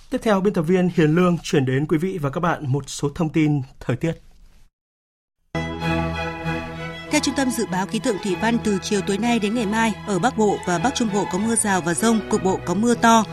Tiếp 0.10 0.18
theo, 0.22 0.41
biên 0.41 0.53
tập 0.53 0.62
viên 0.62 0.89
Hiền 0.95 1.16
Lương 1.16 1.38
chuyển 1.43 1.66
đến 1.66 1.86
quý 1.86 1.97
vị 1.97 2.18
và 2.22 2.30
các 2.30 2.39
bạn 2.39 2.72
một 2.72 2.89
số 2.89 3.10
thông 3.16 3.30
tin 3.30 3.62
thời 3.80 3.95
tiết. 3.95 4.12
Theo 7.12 7.22
Trung 7.22 7.36
tâm 7.36 7.51
Dự 7.51 7.66
báo 7.72 7.86
Khí 7.86 7.99
tượng 7.99 8.18
Thủy 8.24 8.36
văn, 8.41 8.57
từ 8.64 8.78
chiều 8.82 9.01
tối 9.01 9.18
nay 9.18 9.39
đến 9.39 9.55
ngày 9.55 9.66
mai, 9.66 9.93
ở 10.07 10.20
Bắc 10.20 10.38
Bộ 10.38 10.57
và 10.68 10.80
Bắc 10.80 10.95
Trung 10.95 11.10
Bộ 11.14 11.26
có 11.32 11.38
mưa 11.38 11.55
rào 11.55 11.82
và 11.82 11.93
rông, 11.93 12.20
cục 12.30 12.43
bộ 12.43 12.60
có 12.66 12.74
mưa 12.74 12.93
to. 12.93 13.24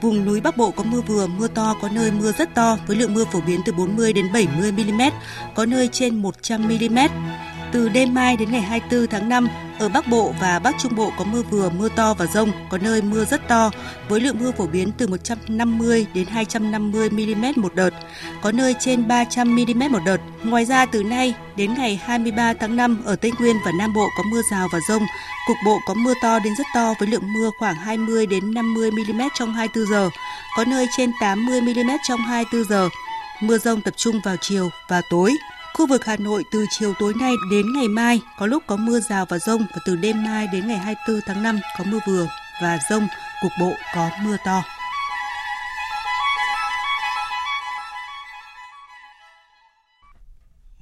Vùng 0.00 0.24
núi 0.24 0.40
Bắc 0.40 0.56
Bộ 0.56 0.70
có 0.70 0.84
mưa 0.84 1.00
vừa, 1.00 1.26
mưa 1.26 1.48
to, 1.48 1.74
có 1.82 1.88
nơi 1.88 2.10
mưa 2.10 2.32
rất 2.32 2.54
to, 2.54 2.78
với 2.86 2.96
lượng 2.96 3.14
mưa 3.14 3.24
phổ 3.24 3.40
biến 3.46 3.60
từ 3.66 3.72
40 3.72 4.12
đến 4.12 4.26
70 4.32 4.72
mm, 4.72 5.02
có 5.54 5.66
nơi 5.66 5.88
trên 5.92 6.22
100 6.22 6.62
mm. 6.62 6.98
Từ 7.74 7.88
đêm 7.88 8.14
mai 8.14 8.36
đến 8.36 8.50
ngày 8.52 8.60
24 8.60 9.06
tháng 9.06 9.28
5, 9.28 9.48
ở 9.78 9.88
Bắc 9.88 10.08
Bộ 10.08 10.34
và 10.40 10.58
Bắc 10.58 10.74
Trung 10.82 10.94
Bộ 10.96 11.12
có 11.18 11.24
mưa 11.24 11.42
vừa, 11.42 11.70
mưa 11.70 11.88
to 11.88 12.14
và 12.14 12.26
rông, 12.26 12.52
có 12.70 12.78
nơi 12.78 13.02
mưa 13.02 13.24
rất 13.24 13.48
to, 13.48 13.70
với 14.08 14.20
lượng 14.20 14.36
mưa 14.40 14.52
phổ 14.52 14.66
biến 14.66 14.92
từ 14.98 15.06
150 15.06 16.06
đến 16.14 16.26
250 16.26 17.10
mm 17.10 17.44
một 17.56 17.74
đợt, 17.74 17.90
có 18.42 18.52
nơi 18.52 18.74
trên 18.80 19.08
300 19.08 19.56
mm 19.56 19.92
một 19.92 19.98
đợt. 20.06 20.16
Ngoài 20.44 20.64
ra 20.64 20.86
từ 20.86 21.02
nay 21.02 21.34
đến 21.56 21.74
ngày 21.74 22.00
23 22.04 22.52
tháng 22.54 22.76
5 22.76 23.02
ở 23.04 23.16
Tây 23.16 23.32
Nguyên 23.38 23.56
và 23.64 23.72
Nam 23.78 23.94
Bộ 23.94 24.08
có 24.16 24.22
mưa 24.30 24.40
rào 24.50 24.68
và 24.72 24.78
rông, 24.88 25.02
cục 25.46 25.56
bộ 25.66 25.78
có 25.86 25.94
mưa 25.94 26.14
to 26.22 26.38
đến 26.38 26.54
rất 26.58 26.66
to 26.74 26.94
với 26.98 27.08
lượng 27.08 27.32
mưa 27.34 27.50
khoảng 27.58 27.74
20 27.74 28.26
đến 28.26 28.54
50 28.54 28.90
mm 28.90 29.20
trong 29.34 29.54
24 29.54 29.90
giờ, 29.90 30.10
có 30.56 30.64
nơi 30.64 30.86
trên 30.96 31.10
80 31.20 31.60
mm 31.60 31.90
trong 32.08 32.20
24 32.20 32.68
giờ. 32.68 32.88
Mưa 33.40 33.58
rông 33.58 33.80
tập 33.80 33.94
trung 33.96 34.20
vào 34.24 34.36
chiều 34.40 34.68
và 34.88 35.02
tối. 35.10 35.36
Khu 35.78 35.86
vực 35.86 36.04
Hà 36.04 36.16
Nội 36.16 36.44
từ 36.52 36.66
chiều 36.70 36.92
tối 36.98 37.12
nay 37.20 37.34
đến 37.50 37.66
ngày 37.74 37.88
mai 37.88 38.20
có 38.38 38.46
lúc 38.46 38.62
có 38.66 38.76
mưa 38.76 39.00
rào 39.00 39.26
và 39.28 39.38
rông 39.38 39.60
và 39.60 39.82
từ 39.86 39.96
đêm 39.96 40.24
mai 40.24 40.46
đến 40.52 40.68
ngày 40.68 40.78
24 40.78 41.20
tháng 41.26 41.42
5 41.42 41.60
có 41.78 41.84
mưa 41.84 41.98
vừa 42.06 42.26
và 42.62 42.78
rông, 42.90 43.06
cục 43.42 43.52
bộ 43.60 43.72
có 43.94 44.10
mưa 44.24 44.36
to. 44.46 44.62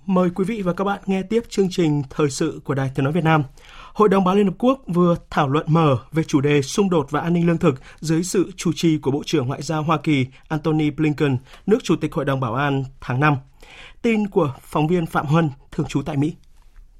Mời 0.06 0.30
quý 0.34 0.44
vị 0.44 0.62
và 0.62 0.72
các 0.72 0.84
bạn 0.84 1.00
nghe 1.06 1.22
tiếp 1.22 1.42
chương 1.48 1.68
trình 1.70 2.02
thời 2.10 2.30
sự 2.30 2.60
của 2.64 2.74
Đài 2.74 2.90
Tiếng 2.94 3.04
nói 3.04 3.12
Việt 3.12 3.24
Nam. 3.24 3.42
Hội 3.92 4.08
đồng 4.08 4.24
Bảo 4.24 4.34
Liên 4.34 4.46
Hợp 4.46 4.54
Quốc 4.58 4.80
vừa 4.86 5.16
thảo 5.30 5.48
luận 5.48 5.66
mở 5.68 5.98
về 6.12 6.24
chủ 6.24 6.40
đề 6.40 6.62
xung 6.62 6.90
đột 6.90 7.10
và 7.10 7.20
an 7.20 7.32
ninh 7.32 7.46
lương 7.46 7.58
thực 7.58 7.74
dưới 8.00 8.22
sự 8.22 8.50
chủ 8.56 8.72
trì 8.76 8.98
của 8.98 9.10
Bộ 9.10 9.22
trưởng 9.26 9.46
Ngoại 9.46 9.62
giao 9.62 9.82
Hoa 9.82 9.98
Kỳ 9.98 10.26
Antony 10.48 10.90
Blinken, 10.90 11.36
nước 11.66 11.78
Chủ 11.82 11.96
tịch 11.96 12.12
Hội 12.12 12.24
đồng 12.24 12.40
Bảo 12.40 12.54
an 12.54 12.84
tháng 13.00 13.20
5. 13.20 13.36
Tin 14.02 14.28
của 14.28 14.54
phóng 14.60 14.86
viên 14.86 15.06
Phạm 15.06 15.26
Huân, 15.26 15.50
thường 15.70 15.86
trú 15.88 16.02
tại 16.02 16.16
Mỹ. 16.16 16.34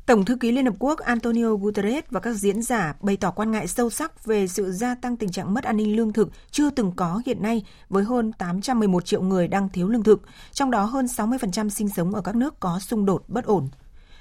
Tổng 0.07 0.25
thư 0.25 0.37
ký 0.37 0.53
Liên 0.53 0.67
Hợp 0.67 0.75
Quốc 0.79 0.99
Antonio 0.99 1.55
Guterres 1.55 2.05
và 2.11 2.21
các 2.21 2.33
diễn 2.33 2.63
giả 2.63 2.95
bày 3.01 3.17
tỏ 3.17 3.31
quan 3.31 3.51
ngại 3.51 3.67
sâu 3.67 3.91
sắc 3.91 4.25
về 4.25 4.47
sự 4.47 4.73
gia 4.73 4.95
tăng 4.95 5.17
tình 5.17 5.31
trạng 5.31 5.55
mất 5.55 5.65
an 5.65 5.77
ninh 5.77 5.97
lương 5.97 6.13
thực 6.13 6.29
chưa 6.51 6.71
từng 6.71 6.93
có 6.97 7.23
hiện 7.27 7.43
nay 7.43 7.65
với 7.89 8.05
hơn 8.05 8.33
811 8.33 9.05
triệu 9.05 9.23
người 9.23 9.49
đang 9.49 9.69
thiếu 9.69 9.89
lương 9.89 10.03
thực, 10.03 10.23
trong 10.53 10.71
đó 10.71 10.85
hơn 10.85 11.07
60% 11.07 11.69
sinh 11.69 11.89
sống 11.89 12.15
ở 12.15 12.21
các 12.21 12.37
nước 12.37 12.61
có 12.61 12.79
xung 12.79 13.05
đột 13.05 13.25
bất 13.29 13.45
ổn. 13.45 13.69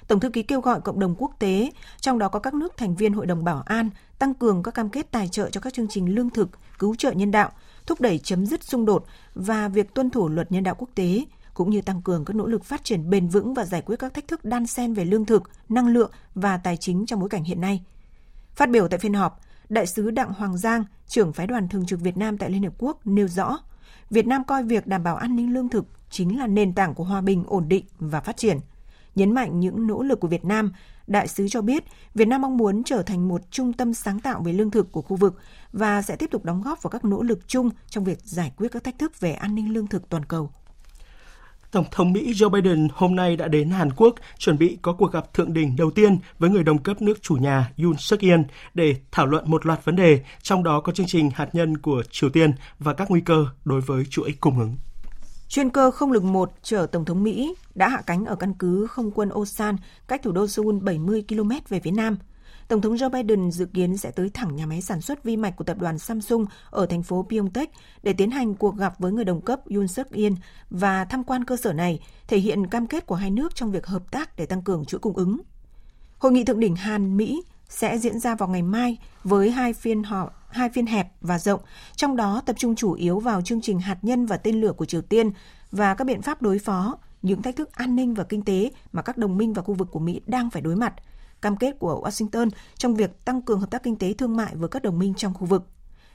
Tổng 0.08 0.20
thư 0.20 0.30
ký 0.30 0.42
kêu 0.42 0.60
gọi 0.60 0.80
cộng 0.80 1.00
đồng 1.00 1.14
quốc 1.18 1.32
tế, 1.38 1.70
trong 2.00 2.18
đó 2.18 2.28
có 2.28 2.38
các 2.38 2.54
nước 2.54 2.76
thành 2.76 2.94
viên 2.94 3.12
Hội 3.12 3.26
đồng 3.26 3.44
Bảo 3.44 3.62
an, 3.66 3.90
tăng 4.18 4.34
cường 4.34 4.62
các 4.62 4.74
cam 4.74 4.88
kết 4.88 5.10
tài 5.10 5.28
trợ 5.28 5.50
cho 5.50 5.60
các 5.60 5.74
chương 5.74 5.88
trình 5.88 6.14
lương 6.14 6.30
thực, 6.30 6.48
cứu 6.78 6.94
trợ 6.94 7.12
nhân 7.12 7.30
đạo, 7.30 7.50
thúc 7.86 8.00
đẩy 8.00 8.18
chấm 8.18 8.46
dứt 8.46 8.64
xung 8.64 8.84
đột 8.84 9.04
và 9.34 9.68
việc 9.68 9.94
tuân 9.94 10.10
thủ 10.10 10.28
luật 10.28 10.52
nhân 10.52 10.64
đạo 10.64 10.74
quốc 10.78 10.88
tế, 10.94 11.24
cũng 11.54 11.70
như 11.70 11.82
tăng 11.82 12.02
cường 12.02 12.24
các 12.24 12.36
nỗ 12.36 12.46
lực 12.46 12.64
phát 12.64 12.84
triển 12.84 13.10
bền 13.10 13.28
vững 13.28 13.54
và 13.54 13.64
giải 13.64 13.82
quyết 13.82 13.96
các 13.98 14.14
thách 14.14 14.28
thức 14.28 14.44
đan 14.44 14.66
xen 14.66 14.94
về 14.94 15.04
lương 15.04 15.24
thực, 15.24 15.42
năng 15.68 15.88
lượng 15.88 16.10
và 16.34 16.56
tài 16.56 16.76
chính 16.76 17.06
trong 17.06 17.20
bối 17.20 17.28
cảnh 17.28 17.44
hiện 17.44 17.60
nay. 17.60 17.82
Phát 18.54 18.70
biểu 18.70 18.88
tại 18.88 18.98
phiên 18.98 19.14
họp, 19.14 19.40
Đại 19.68 19.86
sứ 19.86 20.10
Đặng 20.10 20.32
Hoàng 20.32 20.58
Giang, 20.58 20.84
trưởng 21.06 21.32
phái 21.32 21.46
đoàn 21.46 21.68
thường 21.68 21.86
trực 21.86 22.00
Việt 22.00 22.16
Nam 22.16 22.38
tại 22.38 22.50
Liên 22.50 22.62
Hợp 22.62 22.74
Quốc 22.78 23.06
nêu 23.06 23.28
rõ, 23.28 23.58
Việt 24.10 24.26
Nam 24.26 24.44
coi 24.44 24.62
việc 24.62 24.86
đảm 24.86 25.02
bảo 25.02 25.16
an 25.16 25.36
ninh 25.36 25.54
lương 25.54 25.68
thực 25.68 25.84
chính 26.10 26.38
là 26.38 26.46
nền 26.46 26.74
tảng 26.74 26.94
của 26.94 27.04
hòa 27.04 27.20
bình, 27.20 27.44
ổn 27.46 27.68
định 27.68 27.84
và 27.98 28.20
phát 28.20 28.36
triển. 28.36 28.58
Nhấn 29.14 29.32
mạnh 29.32 29.60
những 29.60 29.86
nỗ 29.86 30.02
lực 30.02 30.20
của 30.20 30.28
Việt 30.28 30.44
Nam, 30.44 30.72
đại 31.06 31.28
sứ 31.28 31.48
cho 31.48 31.62
biết 31.62 31.84
Việt 32.14 32.28
Nam 32.28 32.42
mong 32.42 32.56
muốn 32.56 32.84
trở 32.84 33.02
thành 33.02 33.28
một 33.28 33.50
trung 33.50 33.72
tâm 33.72 33.94
sáng 33.94 34.20
tạo 34.20 34.42
về 34.42 34.52
lương 34.52 34.70
thực 34.70 34.92
của 34.92 35.02
khu 35.02 35.16
vực 35.16 35.38
và 35.72 36.02
sẽ 36.02 36.16
tiếp 36.16 36.30
tục 36.30 36.44
đóng 36.44 36.62
góp 36.62 36.82
vào 36.82 36.90
các 36.90 37.04
nỗ 37.04 37.22
lực 37.22 37.48
chung 37.48 37.70
trong 37.86 38.04
việc 38.04 38.18
giải 38.22 38.52
quyết 38.56 38.68
các 38.72 38.84
thách 38.84 38.98
thức 38.98 39.20
về 39.20 39.32
an 39.32 39.54
ninh 39.54 39.72
lương 39.72 39.86
thực 39.86 40.08
toàn 40.08 40.24
cầu. 40.24 40.50
Tổng 41.72 41.84
thống 41.90 42.12
Mỹ 42.12 42.32
Joe 42.32 42.48
Biden 42.48 42.88
hôm 42.94 43.16
nay 43.16 43.36
đã 43.36 43.48
đến 43.48 43.70
Hàn 43.70 43.90
Quốc 43.96 44.14
chuẩn 44.38 44.58
bị 44.58 44.78
có 44.82 44.92
cuộc 44.92 45.12
gặp 45.12 45.34
thượng 45.34 45.52
đỉnh 45.52 45.76
đầu 45.76 45.90
tiên 45.90 46.18
với 46.38 46.50
người 46.50 46.64
đồng 46.64 46.78
cấp 46.78 47.02
nước 47.02 47.22
chủ 47.22 47.34
nhà 47.34 47.72
Yoon 47.78 47.96
suk 47.98 48.20
yeol 48.20 48.40
để 48.74 48.96
thảo 49.12 49.26
luận 49.26 49.44
một 49.50 49.66
loạt 49.66 49.84
vấn 49.84 49.96
đề, 49.96 50.20
trong 50.42 50.62
đó 50.62 50.80
có 50.80 50.92
chương 50.92 51.06
trình 51.06 51.30
hạt 51.34 51.48
nhân 51.52 51.78
của 51.78 52.02
Triều 52.10 52.30
Tiên 52.30 52.52
và 52.78 52.94
các 52.94 53.10
nguy 53.10 53.20
cơ 53.20 53.46
đối 53.64 53.80
với 53.80 54.04
chuỗi 54.10 54.34
cung 54.40 54.58
ứng. 54.58 54.76
Chuyên 55.48 55.70
cơ 55.70 55.90
không 55.90 56.12
lực 56.12 56.24
1 56.24 56.52
chở 56.62 56.86
Tổng 56.92 57.04
thống 57.04 57.22
Mỹ 57.22 57.54
đã 57.74 57.88
hạ 57.88 58.02
cánh 58.06 58.24
ở 58.24 58.36
căn 58.36 58.54
cứ 58.54 58.86
không 58.86 59.10
quân 59.10 59.30
Osan, 59.34 59.76
cách 60.08 60.20
thủ 60.22 60.32
đô 60.32 60.46
Seoul 60.46 60.78
70 60.82 61.24
km 61.28 61.50
về 61.68 61.80
phía 61.80 61.90
nam– 61.90 62.16
Tổng 62.72 62.80
thống 62.80 62.94
Joe 62.94 63.10
Biden 63.10 63.50
dự 63.50 63.66
kiến 63.66 63.96
sẽ 63.96 64.10
tới 64.10 64.30
thẳng 64.34 64.56
nhà 64.56 64.66
máy 64.66 64.82
sản 64.82 65.00
xuất 65.00 65.24
vi 65.24 65.36
mạch 65.36 65.56
của 65.56 65.64
tập 65.64 65.76
đoàn 65.80 65.98
Samsung 65.98 66.46
ở 66.70 66.86
thành 66.86 67.02
phố 67.02 67.26
Pyeongtaek 67.28 67.70
để 68.02 68.12
tiến 68.12 68.30
hành 68.30 68.54
cuộc 68.54 68.76
gặp 68.76 68.94
với 68.98 69.12
người 69.12 69.24
đồng 69.24 69.40
cấp 69.40 69.60
Yoon 69.68 69.88
suk 69.88 70.12
yeol 70.12 70.32
và 70.70 71.04
tham 71.04 71.24
quan 71.24 71.44
cơ 71.44 71.56
sở 71.56 71.72
này, 71.72 72.00
thể 72.28 72.38
hiện 72.38 72.66
cam 72.66 72.86
kết 72.86 73.06
của 73.06 73.14
hai 73.14 73.30
nước 73.30 73.54
trong 73.54 73.70
việc 73.70 73.86
hợp 73.86 74.10
tác 74.10 74.36
để 74.36 74.46
tăng 74.46 74.62
cường 74.62 74.84
chuỗi 74.84 75.00
cung 75.00 75.16
ứng. 75.16 75.40
Hội 76.18 76.32
nghị 76.32 76.44
thượng 76.44 76.60
đỉnh 76.60 76.76
Hàn 76.76 77.16
Mỹ 77.16 77.42
sẽ 77.68 77.98
diễn 77.98 78.18
ra 78.18 78.34
vào 78.34 78.48
ngày 78.48 78.62
mai 78.62 78.98
với 79.24 79.50
hai 79.50 79.72
phiên 79.72 80.02
họp 80.02 80.48
hai 80.50 80.68
phiên 80.68 80.86
hẹp 80.86 81.12
và 81.20 81.38
rộng, 81.38 81.60
trong 81.96 82.16
đó 82.16 82.42
tập 82.46 82.56
trung 82.58 82.74
chủ 82.74 82.92
yếu 82.92 83.18
vào 83.18 83.42
chương 83.42 83.60
trình 83.60 83.80
hạt 83.80 83.98
nhân 84.02 84.26
và 84.26 84.36
tên 84.36 84.60
lửa 84.60 84.72
của 84.72 84.84
Triều 84.84 85.02
Tiên 85.02 85.30
và 85.70 85.94
các 85.94 86.04
biện 86.04 86.22
pháp 86.22 86.42
đối 86.42 86.58
phó 86.58 86.98
những 87.22 87.42
thách 87.42 87.56
thức 87.56 87.72
an 87.72 87.96
ninh 87.96 88.14
và 88.14 88.24
kinh 88.24 88.44
tế 88.44 88.70
mà 88.92 89.02
các 89.02 89.16
đồng 89.16 89.36
minh 89.36 89.52
và 89.52 89.62
khu 89.62 89.74
vực 89.74 89.88
của 89.90 90.00
Mỹ 90.00 90.20
đang 90.26 90.50
phải 90.50 90.62
đối 90.62 90.76
mặt– 90.76 90.94
cam 91.42 91.56
kết 91.56 91.78
của 91.78 92.02
Washington 92.04 92.50
trong 92.76 92.94
việc 92.94 93.24
tăng 93.24 93.42
cường 93.42 93.60
hợp 93.60 93.70
tác 93.70 93.82
kinh 93.82 93.96
tế 93.96 94.12
thương 94.12 94.36
mại 94.36 94.56
với 94.56 94.68
các 94.68 94.82
đồng 94.82 94.98
minh 94.98 95.14
trong 95.16 95.34
khu 95.34 95.46
vực. 95.46 95.66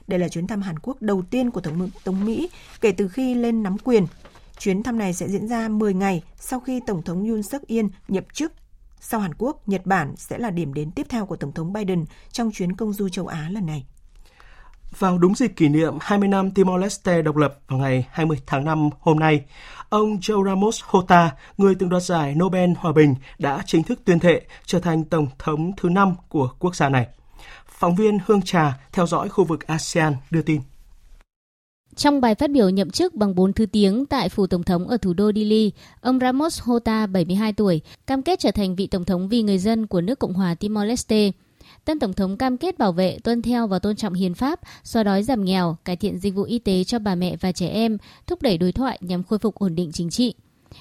Đây 0.06 0.18
là 0.18 0.28
chuyến 0.28 0.46
thăm 0.46 0.62
Hàn 0.62 0.78
Quốc 0.78 1.02
đầu 1.02 1.22
tiên 1.22 1.50
của 1.50 1.60
Tổng 1.60 1.90
thống 2.04 2.24
Mỹ 2.24 2.50
kể 2.80 2.92
từ 2.92 3.08
khi 3.08 3.34
lên 3.34 3.62
nắm 3.62 3.78
quyền. 3.78 4.06
Chuyến 4.58 4.82
thăm 4.82 4.98
này 4.98 5.12
sẽ 5.12 5.28
diễn 5.28 5.48
ra 5.48 5.68
10 5.68 5.94
ngày 5.94 6.22
sau 6.36 6.60
khi 6.60 6.80
Tổng 6.86 7.02
thống 7.02 7.28
Yoon 7.28 7.42
suk 7.42 7.62
yeol 7.68 7.86
nhậm 8.08 8.24
chức. 8.32 8.52
Sau 9.00 9.20
Hàn 9.20 9.34
Quốc, 9.34 9.68
Nhật 9.68 9.86
Bản 9.86 10.14
sẽ 10.16 10.38
là 10.38 10.50
điểm 10.50 10.74
đến 10.74 10.90
tiếp 10.90 11.06
theo 11.08 11.26
của 11.26 11.36
Tổng 11.36 11.52
thống 11.52 11.72
Biden 11.72 12.04
trong 12.32 12.50
chuyến 12.52 12.76
công 12.76 12.92
du 12.92 13.08
châu 13.08 13.26
Á 13.26 13.48
lần 13.50 13.66
này. 13.66 13.86
Vào 14.98 15.18
đúng 15.18 15.34
dịp 15.34 15.52
kỷ 15.56 15.68
niệm 15.68 15.94
20 16.00 16.28
năm 16.28 16.50
Timor-Leste 16.54 17.22
độc 17.22 17.36
lập 17.36 17.58
vào 17.68 17.78
ngày 17.78 18.06
20 18.10 18.38
tháng 18.46 18.64
5 18.64 18.90
hôm 19.00 19.18
nay, 19.18 19.44
ông 19.88 20.16
Joe 20.16 20.44
Ramos 20.44 20.80
Horta, 20.84 21.30
người 21.58 21.74
từng 21.74 21.88
đoạt 21.88 22.02
giải 22.02 22.34
Nobel 22.34 22.70
Hòa 22.78 22.92
bình, 22.92 23.14
đã 23.38 23.62
chính 23.66 23.82
thức 23.82 24.00
tuyên 24.04 24.18
thệ 24.18 24.42
trở 24.66 24.80
thành 24.80 25.04
Tổng 25.04 25.26
thống 25.38 25.72
thứ 25.76 25.88
năm 25.88 26.14
của 26.28 26.48
quốc 26.58 26.76
gia 26.76 26.88
này. 26.88 27.06
Phóng 27.66 27.94
viên 27.94 28.18
Hương 28.26 28.42
Trà 28.42 28.78
theo 28.92 29.06
dõi 29.06 29.28
khu 29.28 29.44
vực 29.44 29.66
ASEAN 29.66 30.14
đưa 30.30 30.42
tin. 30.42 30.60
Trong 31.96 32.20
bài 32.20 32.34
phát 32.34 32.50
biểu 32.50 32.68
nhậm 32.68 32.90
chức 32.90 33.14
bằng 33.14 33.34
4 33.34 33.52
thứ 33.52 33.66
tiếng 33.66 34.06
tại 34.06 34.28
phủ 34.28 34.46
tổng 34.46 34.62
thống 34.62 34.88
ở 34.88 34.96
thủ 34.96 35.12
đô 35.12 35.32
Dili, 35.32 35.72
ông 36.00 36.18
Ramos 36.18 36.62
Horta, 36.62 37.06
72 37.06 37.52
tuổi, 37.52 37.80
cam 38.06 38.22
kết 38.22 38.38
trở 38.38 38.50
thành 38.50 38.76
vị 38.76 38.86
tổng 38.86 39.04
thống 39.04 39.28
vì 39.28 39.42
người 39.42 39.58
dân 39.58 39.86
của 39.86 40.00
nước 40.00 40.18
Cộng 40.18 40.34
hòa 40.34 40.54
Timor-Leste– 40.60 41.30
Tân 41.88 41.98
Tổng 41.98 42.12
thống 42.12 42.36
cam 42.36 42.56
kết 42.56 42.78
bảo 42.78 42.92
vệ, 42.92 43.18
tuân 43.24 43.42
theo 43.42 43.66
và 43.66 43.78
tôn 43.78 43.96
trọng 43.96 44.14
hiến 44.14 44.34
pháp, 44.34 44.60
xóa 44.84 45.02
đói 45.02 45.22
giảm 45.22 45.44
nghèo, 45.44 45.76
cải 45.84 45.96
thiện 45.96 46.18
dịch 46.18 46.34
vụ 46.34 46.42
y 46.42 46.58
tế 46.58 46.84
cho 46.84 46.98
bà 46.98 47.14
mẹ 47.14 47.36
và 47.36 47.52
trẻ 47.52 47.68
em, 47.68 47.98
thúc 48.26 48.42
đẩy 48.42 48.58
đối 48.58 48.72
thoại 48.72 48.98
nhằm 49.00 49.22
khôi 49.22 49.38
phục 49.38 49.54
ổn 49.54 49.74
định 49.74 49.92
chính 49.92 50.10
trị. 50.10 50.34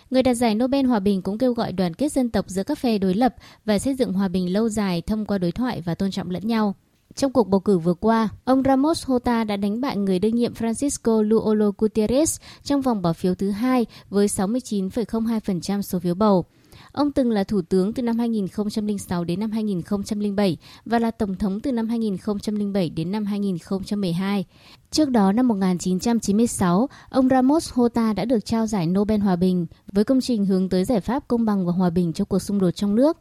Người 0.10 0.24
đạt 0.24 0.38
giải 0.38 0.55
Nobel 0.55 0.86
Hòa 0.86 0.99
bình 0.99 1.22
cũng 1.22 1.38
kêu 1.38 1.53
gọi 1.53 1.72
đoàn 1.72 1.93
kết 1.93 2.12
dân 2.12 2.30
tộc 2.30 2.45
giữa 2.49 2.64
các 2.64 2.80
phe 2.80 2.97
đối 2.97 3.14
lập 3.14 3.36
và 3.66 3.80
xây 3.80 3.93
dựng 3.93 4.14
hòa 4.14 4.28
bình 4.28 4.53
lâu 4.53 4.70
dài 4.70 5.01
thông 5.01 5.26
qua 5.26 5.38
đối 5.38 5.51
thoại 5.51 5.82
và 5.82 5.95
tôn 5.95 6.12
trọng 6.12 6.30
lẫn 6.30 6.47
nhau. 6.47 6.76
Trong 7.16 7.34
cuộc 7.34 7.47
bầu 7.47 7.60
cử 7.60 7.78
vừa 7.78 7.93
qua, 7.93 8.30
ông 8.43 8.64
Ramos 8.64 9.05
Horta 9.05 9.43
đã 9.43 9.58
đánh 9.58 9.82
bại 9.82 9.97
người 9.97 10.20
đương 10.20 10.36
nhiệm 10.36 10.53
Francisco 10.53 11.22
Luolo 11.22 11.72
Gutierrez 11.78 12.39
trong 12.64 12.82
vòng 12.82 13.01
bỏ 13.01 13.14
phiếu 13.14 13.36
thứ 13.36 13.49
hai 13.49 13.86
với 14.10 14.28
69,02% 14.28 15.82
số 15.82 15.99
phiếu 15.99 16.16
bầu. 16.16 16.45
Ông 16.92 17.12
từng 17.12 17.32
là 17.32 17.44
thủ 17.44 17.62
tướng 17.62 17.94
từ 17.94 18.04
năm 18.04 18.20
2006 18.20 19.24
đến 19.24 19.40
năm 19.40 19.52
2007 19.52 20.58
và 20.86 21.00
là 21.00 21.12
tổng 21.12 21.36
thống 21.36 21.60
từ 21.60 21.72
năm 21.72 21.88
2007 21.88 22.90
đến 22.90 23.12
năm 23.12 23.26
2012. 23.26 24.46
Trước 24.92 25.10
đó 25.10 25.32
năm 25.32 25.48
1996, 25.48 26.90
ông 27.10 27.30
Ramos 27.30 27.74
Horta 27.74 28.14
đã 28.14 28.26
được 28.26 28.46
trao 28.46 28.68
giải 28.68 28.88
Nobel 28.88 29.20
Hòa 29.20 29.36
bình 29.36 29.66
với 29.92 30.04
công 30.04 30.22
trình 30.22 30.46
hướng 30.46 30.70
tới 30.70 30.86
giải 30.86 31.00
pháp 31.02 31.28
công 31.28 31.46
bằng 31.46 31.66
và 31.66 31.72
hòa 31.72 31.90
bình 31.90 32.14
cho 32.14 32.26
cuộc 32.26 32.40
xung 32.40 32.60
đột 32.60 32.72
trong 32.72 32.96
nước. 32.96 33.18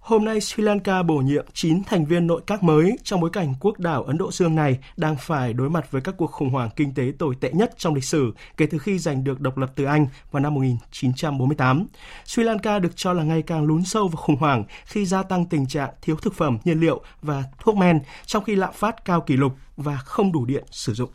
Hôm 0.00 0.24
nay, 0.24 0.40
Sri 0.40 0.62
Lanka 0.62 1.02
bổ 1.02 1.16
nhiệm 1.16 1.46
9 1.52 1.84
thành 1.84 2.04
viên 2.04 2.26
nội 2.26 2.42
các 2.46 2.62
mới 2.62 2.98
trong 3.04 3.20
bối 3.20 3.30
cảnh 3.30 3.54
quốc 3.60 3.78
đảo 3.78 4.02
Ấn 4.02 4.18
Độ 4.18 4.32
Dương 4.32 4.54
này 4.54 4.78
đang 4.96 5.16
phải 5.16 5.52
đối 5.52 5.70
mặt 5.70 5.90
với 5.90 6.02
các 6.02 6.14
cuộc 6.18 6.30
khủng 6.30 6.50
hoảng 6.50 6.70
kinh 6.76 6.94
tế 6.94 7.12
tồi 7.18 7.34
tệ 7.40 7.50
nhất 7.52 7.74
trong 7.78 7.94
lịch 7.94 8.04
sử 8.04 8.32
kể 8.56 8.66
từ 8.66 8.78
khi 8.78 8.98
giành 8.98 9.24
được 9.24 9.40
độc 9.40 9.58
lập 9.58 9.72
từ 9.74 9.84
Anh 9.84 10.06
vào 10.30 10.40
năm 10.40 10.54
1948. 10.54 11.86
Sri 12.24 12.42
Lanka 12.42 12.78
được 12.78 12.96
cho 12.96 13.12
là 13.12 13.22
ngày 13.22 13.42
càng 13.42 13.64
lún 13.64 13.84
sâu 13.84 14.08
vào 14.08 14.16
khủng 14.16 14.36
hoảng 14.36 14.64
khi 14.84 15.06
gia 15.06 15.22
tăng 15.22 15.46
tình 15.46 15.66
trạng 15.66 15.90
thiếu 16.02 16.16
thực 16.16 16.34
phẩm, 16.34 16.58
nhiên 16.64 16.80
liệu 16.80 17.02
và 17.22 17.44
thuốc 17.58 17.76
men, 17.76 18.00
trong 18.26 18.44
khi 18.44 18.56
lạm 18.56 18.72
phát 18.72 19.04
cao 19.04 19.20
kỷ 19.20 19.36
lục 19.36 19.52
và 19.76 19.96
không 19.96 20.32
đủ 20.32 20.44
điện 20.44 20.64
sử 20.70 20.94
dụng. 20.94 21.10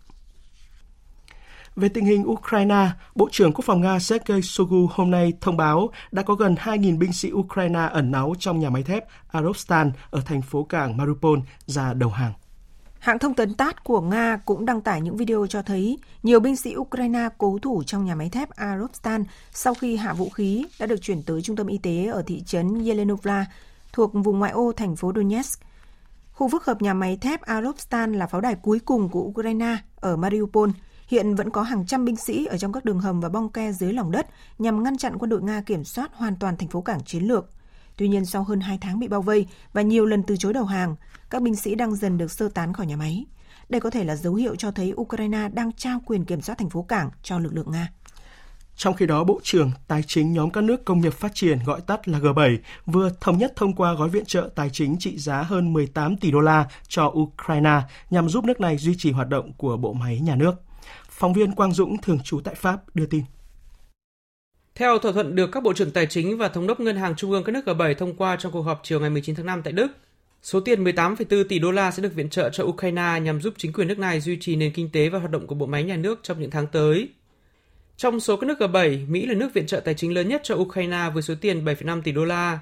Về 1.76 1.90
tình 1.90 2.06
hình 2.06 2.28
Ukraine, 2.28 2.90
Bộ 3.16 3.30
trưởng 3.32 3.54
Quốc 3.54 3.66
phòng 3.66 3.82
Nga 3.82 4.00
Sergei 4.00 4.42
Shoigu 4.42 4.88
hôm 4.92 5.12
nay 5.12 5.34
thông 5.42 5.58
báo 5.58 5.90
đã 6.12 6.24
có 6.24 6.34
gần 6.34 6.56
2.000 6.56 6.98
binh 6.98 7.14
sĩ 7.14 7.32
Ukraine 7.32 7.90
ẩn 7.92 8.12
náu 8.12 8.34
trong 8.40 8.60
nhà 8.60 8.70
máy 8.70 8.84
thép 8.84 9.06
Azovstal 9.32 9.92
ở 10.10 10.22
thành 10.26 10.42
phố 10.42 10.64
cảng 10.64 10.98
Mariupol 10.98 11.40
ra 11.66 11.94
đầu 11.94 12.10
hàng. 12.10 12.34
Hãng 13.00 13.20
thông 13.20 13.34
tấn 13.34 13.54
TASS 13.54 13.78
của 13.84 14.02
Nga 14.02 14.38
cũng 14.46 14.66
đăng 14.66 14.82
tải 14.82 15.02
những 15.02 15.18
video 15.18 15.48
cho 15.48 15.62
thấy 15.62 15.98
nhiều 16.24 16.40
binh 16.40 16.56
sĩ 16.56 16.76
Ukraine 16.76 17.30
cố 17.38 17.58
thủ 17.62 17.84
trong 17.84 18.06
nhà 18.06 18.16
máy 18.16 18.30
thép 18.30 18.50
Azovstal 18.50 19.24
sau 19.52 19.74
khi 19.74 19.96
hạ 19.96 20.14
vũ 20.14 20.30
khí 20.30 20.66
đã 20.80 20.86
được 20.86 21.02
chuyển 21.02 21.24
tới 21.24 21.42
trung 21.42 21.56
tâm 21.56 21.68
y 21.68 21.78
tế 21.78 22.06
ở 22.06 22.24
thị 22.28 22.44
trấn 22.46 22.86
Yelenovla 22.86 23.46
thuộc 23.94 24.14
vùng 24.14 24.40
ngoại 24.40 24.52
ô 24.52 24.72
thành 24.72 24.96
phố 24.96 25.12
Donetsk. 25.16 25.62
Khu 26.32 26.50
phức 26.50 26.66
hợp 26.66 26.82
nhà 26.82 26.94
máy 26.94 27.18
thép 27.22 27.42
Azovstal 27.42 28.18
là 28.18 28.28
pháo 28.28 28.42
đài 28.42 28.56
cuối 28.56 28.80
cùng 28.80 29.10
của 29.10 29.22
Ukraine 29.22 29.78
ở 29.96 30.16
Mariupol– 30.16 30.70
Hiện 31.08 31.36
vẫn 31.36 31.50
có 31.50 31.62
hàng 31.62 31.86
trăm 31.86 32.06
binh 32.06 32.16
sĩ 32.16 32.46
ở 32.46 32.58
trong 32.58 32.74
các 32.74 32.86
đường 32.86 33.00
hầm 33.00 33.22
và 33.22 33.30
bong 33.30 33.50
ke 33.50 33.72
dưới 33.72 33.94
lòng 33.94 34.12
đất 34.12 34.28
nhằm 34.60 34.84
ngăn 34.84 34.98
chặn 34.98 35.18
quân 35.18 35.30
đội 35.30 35.42
Nga 35.42 35.62
kiểm 35.62 35.84
soát 35.84 36.12
hoàn 36.14 36.36
toàn 36.36 36.58
thành 36.58 36.70
phố 36.70 36.82
cảng 36.82 37.04
chiến 37.04 37.24
lược. 37.24 37.50
Tuy 37.98 38.08
nhiên, 38.08 38.26
sau 38.26 38.44
hơn 38.44 38.60
2 38.60 38.78
tháng 38.82 39.00
bị 39.00 39.08
bao 39.08 39.22
vây 39.22 39.48
và 39.74 39.82
nhiều 39.82 40.06
lần 40.06 40.24
từ 40.24 40.38
chối 40.38 40.54
đầu 40.54 40.66
hàng, 40.66 40.96
các 41.30 41.42
binh 41.42 41.56
sĩ 41.56 41.76
đang 41.76 41.96
dần 41.96 42.18
được 42.18 42.32
sơ 42.32 42.50
tán 42.50 42.74
khỏi 42.74 42.86
nhà 42.86 42.96
máy. 42.96 43.26
Đây 43.70 43.82
có 43.82 43.90
thể 43.90 44.04
là 44.04 44.16
dấu 44.16 44.36
hiệu 44.36 44.56
cho 44.56 44.72
thấy 44.72 44.94
Ukraine 44.96 45.50
đang 45.54 45.72
trao 45.74 46.02
quyền 46.06 46.26
kiểm 46.26 46.42
soát 46.42 46.58
thành 46.58 46.70
phố 46.70 46.82
cảng 46.82 47.10
cho 47.24 47.40
lực 47.40 47.54
lượng 47.54 47.72
Nga. 47.72 47.90
Trong 48.76 48.94
khi 48.94 49.06
đó, 49.06 49.24
Bộ 49.24 49.40
trưởng 49.44 49.72
Tài 49.88 50.04
chính 50.08 50.34
nhóm 50.34 50.50
các 50.50 50.64
nước 50.64 50.86
công 50.86 51.02
nghiệp 51.02 51.14
phát 51.14 51.32
triển 51.36 51.60
gọi 51.66 51.82
tắt 51.82 52.08
là 52.08 52.20
G7 52.20 52.58
vừa 52.86 53.10
thống 53.22 53.38
nhất 53.38 53.54
thông 53.56 53.74
qua 53.74 53.94
gói 53.94 54.10
viện 54.10 54.26
trợ 54.26 54.50
tài 54.56 54.70
chính 54.70 54.96
trị 55.00 55.18
giá 55.18 55.42
hơn 55.42 55.74
18 55.74 56.18
tỷ 56.18 56.32
đô 56.32 56.40
la 56.40 56.68
cho 56.88 57.14
Ukraine 57.16 57.82
nhằm 58.10 58.30
giúp 58.30 58.46
nước 58.46 58.62
này 58.62 58.78
duy 58.78 58.96
trì 58.98 59.12
hoạt 59.12 59.30
động 59.30 59.54
của 59.58 59.78
bộ 59.78 59.94
máy 59.94 60.20
nhà 60.20 60.36
nước. 60.36 60.62
Phóng 61.18 61.34
viên 61.34 61.52
Quang 61.52 61.72
Dũng 61.72 61.98
thường 62.02 62.20
trú 62.24 62.42
tại 62.44 62.56
Pháp 62.56 62.96
đưa 62.96 63.06
tin. 63.06 63.24
Theo 64.76 65.00
thỏa 65.00 65.12
thuận 65.12 65.36
được 65.36 65.52
các 65.52 65.64
Bộ 65.64 65.74
trưởng 65.74 65.92
Tài 65.92 66.06
chính 66.06 66.38
và 66.38 66.48
Thống 66.48 66.68
đốc 66.68 66.80
Ngân 66.80 66.98
hàng 66.98 67.16
Trung 67.16 67.32
ương 67.32 67.44
các 67.44 67.52
nước 67.52 67.66
G7 67.66 67.94
thông 67.94 68.16
qua 68.16 68.36
trong 68.36 68.52
cuộc 68.52 68.62
họp 68.62 68.80
chiều 68.84 69.00
ngày 69.00 69.10
19 69.10 69.36
tháng 69.36 69.46
5 69.46 69.62
tại 69.64 69.74
Đức, 69.74 69.88
số 70.44 70.60
tiền 70.60 70.84
18,4 70.84 71.44
tỷ 71.50 71.60
đô 71.60 71.72
la 71.72 71.92
sẽ 71.92 72.04
được 72.04 72.16
viện 72.16 72.30
trợ 72.30 72.50
cho 72.50 72.64
Ukraine 72.64 73.20
nhằm 73.22 73.42
giúp 73.42 73.54
chính 73.58 73.74
quyền 73.74 73.88
nước 73.88 74.00
này 74.00 74.20
duy 74.20 74.38
trì 74.42 74.56
nền 74.56 74.72
kinh 74.72 74.90
tế 74.90 75.10
và 75.10 75.20
hoạt 75.20 75.32
động 75.32 75.48
của 75.48 75.56
bộ 75.56 75.66
máy 75.66 75.84
nhà 75.84 75.96
nước 75.96 76.20
trong 76.24 76.40
những 76.40 76.52
tháng 76.52 76.68
tới. 76.68 77.10
Trong 77.98 78.20
số 78.20 78.38
các 78.38 78.48
nước 78.48 78.60
G7, 78.60 79.10
Mỹ 79.10 79.26
là 79.26 79.34
nước 79.34 79.54
viện 79.54 79.68
trợ 79.68 79.80
tài 79.80 79.94
chính 79.94 80.14
lớn 80.14 80.28
nhất 80.28 80.42
cho 80.44 80.56
Ukraine 80.56 81.10
với 81.14 81.24
số 81.24 81.34
tiền 81.42 81.66
7,5 81.66 82.02
tỷ 82.02 82.12
đô 82.12 82.26
la. 82.26 82.60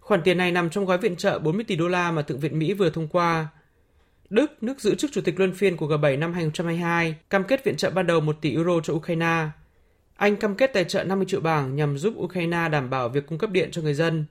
Khoản 0.00 0.22
tiền 0.22 0.38
này 0.38 0.52
nằm 0.52 0.70
trong 0.70 0.84
gói 0.84 0.98
viện 0.98 1.16
trợ 1.16 1.38
40 1.38 1.64
tỷ 1.64 1.76
đô 1.76 1.88
la 1.88 2.10
mà 2.12 2.22
Thượng 2.22 2.40
viện 2.40 2.58
Mỹ 2.58 2.72
vừa 2.72 2.90
thông 2.90 3.08
qua. 3.08 3.48
Đức, 4.30 4.62
nước 4.62 4.80
giữ 4.80 4.94
chức 4.94 5.12
chủ 5.12 5.20
tịch 5.20 5.38
luân 5.38 5.52
phiên 5.52 5.76
của 5.76 5.86
G7 5.86 6.18
năm 6.18 6.32
2022, 6.32 7.16
cam 7.30 7.44
kết 7.44 7.64
viện 7.64 7.76
trợ 7.76 7.90
ban 7.90 8.06
đầu 8.06 8.20
1 8.20 8.36
tỷ 8.40 8.54
euro 8.54 8.80
cho 8.82 8.94
Ukraine. 8.94 9.48
Anh 10.16 10.36
cam 10.36 10.54
kết 10.54 10.72
tài 10.72 10.84
trợ 10.84 11.04
50 11.04 11.26
triệu 11.28 11.40
bảng 11.40 11.76
nhằm 11.76 11.98
giúp 11.98 12.14
Ukraine 12.16 12.68
đảm 12.68 12.90
bảo 12.90 13.08
việc 13.08 13.26
cung 13.26 13.38
cấp 13.38 13.50
điện 13.50 13.68
cho 13.72 13.82
người 13.82 13.94
dân. 13.94 14.24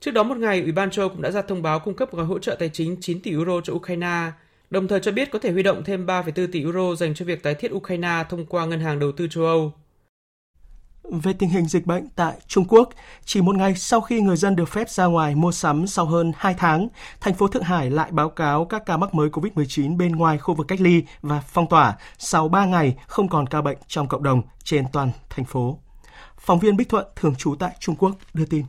Trước 0.00 0.10
đó 0.10 0.22
một 0.22 0.36
ngày, 0.36 0.62
Ủy 0.62 0.72
ban 0.72 0.90
châu 0.90 1.08
cũng 1.08 1.22
đã 1.22 1.30
ra 1.30 1.42
thông 1.42 1.62
báo 1.62 1.80
cung 1.80 1.94
cấp 1.94 2.12
gói 2.12 2.26
hỗ 2.26 2.38
trợ 2.38 2.54
tài 2.54 2.68
chính 2.68 2.96
9 3.00 3.20
tỷ 3.20 3.30
euro 3.30 3.60
cho 3.60 3.72
Ukraine, 3.72 4.32
đồng 4.70 4.88
thời 4.88 5.00
cho 5.00 5.12
biết 5.12 5.30
có 5.30 5.38
thể 5.38 5.50
huy 5.52 5.62
động 5.62 5.82
thêm 5.84 6.06
3,4 6.06 6.46
tỷ 6.52 6.62
euro 6.62 6.94
dành 6.94 7.14
cho 7.14 7.24
việc 7.24 7.42
tái 7.42 7.54
thiết 7.54 7.72
Ukraine 7.72 8.24
thông 8.28 8.46
qua 8.46 8.66
Ngân 8.66 8.80
hàng 8.80 8.98
Đầu 8.98 9.12
tư 9.12 9.28
châu 9.30 9.44
Âu 9.44 9.72
về 11.10 11.32
tình 11.32 11.48
hình 11.48 11.66
dịch 11.66 11.86
bệnh 11.86 12.08
tại 12.16 12.36
Trung 12.46 12.64
Quốc. 12.68 12.88
Chỉ 13.24 13.42
một 13.42 13.56
ngày 13.56 13.74
sau 13.74 14.00
khi 14.00 14.20
người 14.20 14.36
dân 14.36 14.56
được 14.56 14.68
phép 14.68 14.90
ra 14.90 15.04
ngoài 15.04 15.34
mua 15.34 15.52
sắm 15.52 15.86
sau 15.86 16.06
hơn 16.06 16.32
2 16.36 16.54
tháng, 16.58 16.88
thành 17.20 17.34
phố 17.34 17.48
Thượng 17.48 17.62
Hải 17.62 17.90
lại 17.90 18.10
báo 18.10 18.30
cáo 18.30 18.64
các 18.64 18.86
ca 18.86 18.96
mắc 18.96 19.14
mới 19.14 19.28
COVID-19 19.28 19.96
bên 19.96 20.12
ngoài 20.12 20.38
khu 20.38 20.54
vực 20.54 20.68
cách 20.68 20.80
ly 20.80 21.02
và 21.22 21.40
phong 21.40 21.68
tỏa 21.68 21.96
sau 22.18 22.48
3 22.48 22.64
ngày 22.66 22.96
không 23.06 23.28
còn 23.28 23.46
ca 23.46 23.62
bệnh 23.62 23.78
trong 23.88 24.08
cộng 24.08 24.22
đồng 24.22 24.42
trên 24.64 24.84
toàn 24.92 25.10
thành 25.30 25.44
phố. 25.44 25.78
Phóng 26.38 26.58
viên 26.58 26.76
Bích 26.76 26.88
Thuận 26.88 27.06
thường 27.16 27.34
trú 27.38 27.54
tại 27.54 27.76
Trung 27.80 27.96
Quốc 27.98 28.12
đưa 28.34 28.46
tin. 28.46 28.64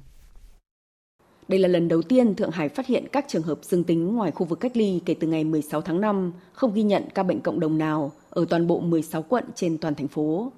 Đây 1.48 1.60
là 1.60 1.68
lần 1.68 1.88
đầu 1.88 2.02
tiên 2.02 2.36
Thượng 2.36 2.52
Hải 2.52 2.70
phát 2.70 2.88
hiện 2.88 3.06
các 3.12 3.26
trường 3.28 3.44
hợp 3.44 3.60
dương 3.62 3.84
tính 3.84 4.16
ngoài 4.16 4.32
khu 4.32 4.46
vực 4.46 4.60
cách 4.60 4.78
ly 4.78 5.02
kể 5.06 5.16
từ 5.20 5.28
ngày 5.28 5.44
16 5.44 5.82
tháng 5.82 6.02
5, 6.02 6.34
không 6.54 6.74
ghi 6.74 6.84
nhận 6.84 7.04
ca 7.16 7.24
bệnh 7.24 7.42
cộng 7.42 7.60
đồng 7.60 7.78
nào 7.78 8.12
ở 8.30 8.46
toàn 8.50 8.68
bộ 8.68 8.80
16 8.80 9.22
quận 9.22 9.44
trên 9.56 9.78
toàn 9.78 9.96
thành 9.96 10.08
phố. 10.08 10.52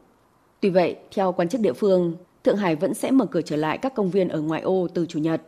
Tuy 0.59 0.69
vậy, 0.69 0.95
theo 1.11 1.31
quan 1.31 1.49
chức 1.49 1.61
địa 1.61 1.73
phương, 1.73 2.13
Thượng 2.43 2.57
Hải 2.57 2.75
vẫn 2.75 2.93
sẽ 2.93 3.11
mở 3.11 3.25
cửa 3.25 3.41
trở 3.41 3.55
lại 3.55 3.77
các 3.77 3.95
công 3.95 4.09
viên 4.09 4.29
ở 4.29 4.41
ngoại 4.41 4.61
ô 4.61 4.87
từ 4.93 5.05
Chủ 5.05 5.19
nhật, 5.19 5.41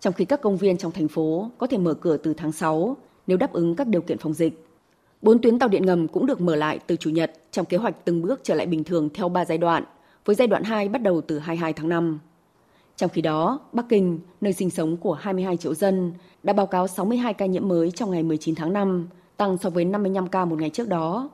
trong 0.00 0.12
khi 0.12 0.24
các 0.24 0.40
công 0.40 0.56
viên 0.56 0.76
trong 0.78 0.92
thành 0.92 1.08
phố 1.08 1.50
có 1.58 1.66
thể 1.66 1.78
mở 1.78 1.94
cửa 1.94 2.16
từ 2.16 2.34
tháng 2.34 2.52
6 2.52 2.96
nếu 3.26 3.36
đáp 3.36 3.52
ứng 3.52 3.76
các 3.76 3.86
điều 3.86 4.00
kiện 4.00 4.18
phòng 4.18 4.34
dịch. 4.34 4.66
Bốn 5.22 5.38
tuyến 5.38 5.58
tàu 5.58 5.68
điện 5.68 5.86
ngầm 5.86 6.08
cũng 6.08 6.26
được 6.26 6.40
mở 6.40 6.56
lại 6.56 6.78
từ 6.86 6.96
Chủ 6.96 7.10
nhật 7.10 7.32
trong 7.50 7.66
kế 7.66 7.76
hoạch 7.76 8.04
từng 8.04 8.22
bước 8.22 8.40
trở 8.42 8.54
lại 8.54 8.66
bình 8.66 8.84
thường 8.84 9.08
theo 9.14 9.28
3 9.28 9.44
giai 9.44 9.58
đoạn, 9.58 9.84
với 10.24 10.36
giai 10.36 10.48
đoạn 10.48 10.62
2 10.62 10.88
bắt 10.88 11.02
đầu 11.02 11.20
từ 11.20 11.38
22 11.38 11.72
tháng 11.72 11.88
5. 11.88 12.18
Trong 12.96 13.10
khi 13.10 13.22
đó, 13.22 13.60
Bắc 13.72 13.86
Kinh, 13.88 14.20
nơi 14.40 14.52
sinh 14.52 14.70
sống 14.70 14.96
của 14.96 15.12
22 15.12 15.56
triệu 15.56 15.74
dân, 15.74 16.12
đã 16.42 16.52
báo 16.52 16.66
cáo 16.66 16.88
62 16.88 17.34
ca 17.34 17.46
nhiễm 17.46 17.68
mới 17.68 17.90
trong 17.90 18.10
ngày 18.10 18.22
19 18.22 18.54
tháng 18.54 18.72
5, 18.72 19.08
tăng 19.36 19.58
so 19.58 19.70
với 19.70 19.84
55 19.84 20.28
ca 20.28 20.44
một 20.44 20.60
ngày 20.60 20.70
trước 20.70 20.88
đó 20.88 21.30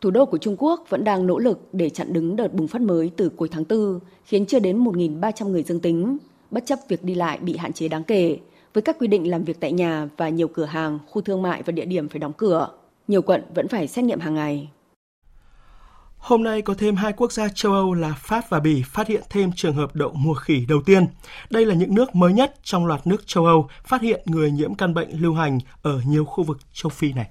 Thủ 0.00 0.10
đô 0.10 0.26
của 0.26 0.38
Trung 0.38 0.56
Quốc 0.58 0.84
vẫn 0.88 1.04
đang 1.04 1.26
nỗ 1.26 1.38
lực 1.38 1.68
để 1.72 1.90
chặn 1.90 2.12
đứng 2.12 2.36
đợt 2.36 2.54
bùng 2.54 2.68
phát 2.68 2.80
mới 2.80 3.10
từ 3.16 3.28
cuối 3.28 3.48
tháng 3.52 3.64
4, 3.68 3.98
khiến 4.24 4.46
chưa 4.46 4.58
đến 4.58 4.84
1.300 4.84 5.48
người 5.48 5.62
dương 5.62 5.80
tính, 5.80 6.18
bất 6.50 6.66
chấp 6.66 6.78
việc 6.88 7.04
đi 7.04 7.14
lại 7.14 7.38
bị 7.38 7.56
hạn 7.56 7.72
chế 7.72 7.88
đáng 7.88 8.04
kể, 8.04 8.38
với 8.74 8.82
các 8.82 8.96
quy 8.98 9.06
định 9.06 9.30
làm 9.30 9.44
việc 9.44 9.60
tại 9.60 9.72
nhà 9.72 10.08
và 10.16 10.28
nhiều 10.28 10.48
cửa 10.48 10.64
hàng, 10.64 10.98
khu 11.06 11.22
thương 11.22 11.42
mại 11.42 11.62
và 11.62 11.72
địa 11.72 11.84
điểm 11.84 12.08
phải 12.08 12.18
đóng 12.18 12.32
cửa. 12.36 12.68
Nhiều 13.08 13.22
quận 13.22 13.42
vẫn 13.54 13.68
phải 13.68 13.88
xét 13.88 14.04
nghiệm 14.04 14.20
hàng 14.20 14.34
ngày. 14.34 14.68
Hôm 16.18 16.42
nay 16.42 16.62
có 16.62 16.74
thêm 16.78 16.96
hai 16.96 17.12
quốc 17.12 17.32
gia 17.32 17.48
châu 17.54 17.72
Âu 17.72 17.94
là 17.94 18.14
Pháp 18.18 18.44
và 18.48 18.60
Bỉ 18.60 18.82
phát 18.86 19.08
hiện 19.08 19.22
thêm 19.30 19.50
trường 19.56 19.74
hợp 19.74 19.96
đậu 19.96 20.12
mùa 20.12 20.34
khỉ 20.34 20.66
đầu 20.68 20.82
tiên. 20.86 21.06
Đây 21.50 21.66
là 21.66 21.74
những 21.74 21.94
nước 21.94 22.14
mới 22.14 22.32
nhất 22.32 22.54
trong 22.62 22.86
loạt 22.86 23.06
nước 23.06 23.26
châu 23.26 23.46
Âu 23.46 23.68
phát 23.84 24.02
hiện 24.02 24.22
người 24.26 24.50
nhiễm 24.50 24.74
căn 24.74 24.94
bệnh 24.94 25.20
lưu 25.20 25.34
hành 25.34 25.58
ở 25.82 26.00
nhiều 26.06 26.24
khu 26.24 26.44
vực 26.44 26.58
châu 26.72 26.90
Phi 26.90 27.12
này. 27.12 27.30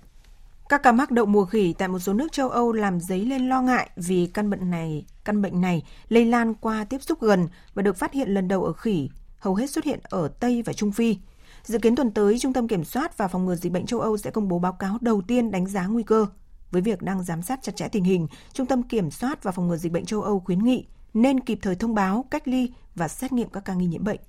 Các 0.70 0.84
ca 0.84 0.92
mắc 0.92 1.12
đậu 1.12 1.26
mùa 1.26 1.46
khỉ 1.46 1.74
tại 1.74 1.88
một 1.88 2.00
số 2.00 2.14
nước 2.14 2.32
châu 2.32 2.50
Âu 2.50 2.72
làm 2.72 3.00
dấy 3.00 3.26
lên 3.26 3.50
lo 3.50 3.62
ngại 3.62 3.90
vì 3.96 4.28
căn 4.34 4.50
bệnh 4.50 4.72
này, 4.72 5.06
căn 5.24 5.42
bệnh 5.42 5.62
này 5.62 5.84
lây 6.10 6.26
lan 6.26 6.54
qua 6.54 6.86
tiếp 6.90 7.02
xúc 7.02 7.22
gần 7.22 7.48
và 7.74 7.82
được 7.82 7.98
phát 7.98 8.14
hiện 8.14 8.30
lần 8.30 8.48
đầu 8.48 8.64
ở 8.64 8.74
khỉ, 8.74 9.10
hầu 9.38 9.56
hết 9.56 9.70
xuất 9.70 9.86
hiện 9.86 10.00
ở 10.04 10.28
Tây 10.28 10.62
và 10.62 10.74
Trung 10.74 10.92
Phi. 10.92 11.18
Dự 11.64 11.80
kiến 11.80 11.96
tuần 11.96 12.12
tới, 12.12 12.40
Trung 12.40 12.54
tâm 12.54 12.68
Kiểm 12.68 12.84
soát 12.84 13.18
và 13.18 13.28
Phòng 13.28 13.46
ngừa 13.46 13.56
Dịch 13.56 13.72
bệnh 13.72 13.86
châu 13.86 14.00
Âu 14.00 14.18
sẽ 14.18 14.32
công 14.32 14.48
bố 14.48 14.60
báo 14.60 14.74
cáo 14.74 14.98
đầu 15.02 15.22
tiên 15.22 15.52
đánh 15.52 15.68
giá 15.68 15.86
nguy 15.88 16.04
cơ. 16.04 16.26
Với 16.72 16.82
việc 16.82 17.02
đang 17.02 17.24
giám 17.24 17.42
sát 17.42 17.60
chặt 17.62 17.76
chẽ 17.76 17.88
tình 17.88 18.04
hình, 18.04 18.28
Trung 18.54 18.68
tâm 18.68 18.84
Kiểm 18.84 19.12
soát 19.12 19.44
và 19.44 19.52
Phòng 19.52 19.68
ngừa 19.68 19.78
Dịch 19.78 19.92
bệnh 19.92 20.06
châu 20.06 20.22
Âu 20.22 20.40
khuyến 20.40 20.64
nghị 20.64 20.86
nên 21.14 21.40
kịp 21.40 21.60
thời 21.62 21.76
thông 21.76 21.96
báo, 21.96 22.26
cách 22.32 22.48
ly 22.48 22.72
và 22.96 23.08
xét 23.08 23.32
nghiệm 23.32 23.50
các 23.50 23.66
ca 23.66 23.74
nghi 23.74 23.86
nhiễm 23.86 24.04
bệnh. 24.04 24.20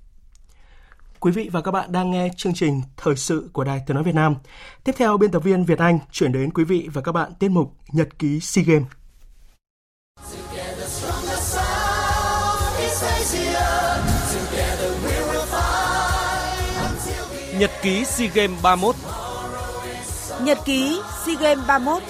Quý 1.19 1.31
vị 1.31 1.49
và 1.51 1.61
các 1.61 1.71
bạn 1.71 1.91
đang 1.91 2.11
nghe 2.11 2.29
chương 2.37 2.53
trình 2.53 2.81
Thời 2.97 3.15
sự 3.15 3.49
của 3.53 3.63
Đài 3.63 3.81
Tiếng 3.87 3.95
Nói 3.95 4.03
Việt 4.03 4.15
Nam. 4.15 4.35
Tiếp 4.83 4.95
theo, 4.97 5.17
biên 5.17 5.31
tập 5.31 5.39
viên 5.39 5.65
Việt 5.65 5.79
Anh 5.79 5.99
chuyển 6.11 6.31
đến 6.31 6.51
quý 6.53 6.63
vị 6.63 6.89
và 6.93 7.01
các 7.01 7.11
bạn 7.11 7.31
tiết 7.39 7.49
mục 7.49 7.73
Nhật 7.91 8.19
ký 8.19 8.39
SEA 8.39 8.63
Games. 8.63 8.87
Nhật 17.59 17.71
ký 17.81 18.05
SEA 18.05 18.29
Games 18.33 18.61
31 18.63 18.95
Nhật 20.41 20.57
ký 20.65 21.01
SEA 21.25 21.35
Games 21.35 21.67
31 21.67 22.03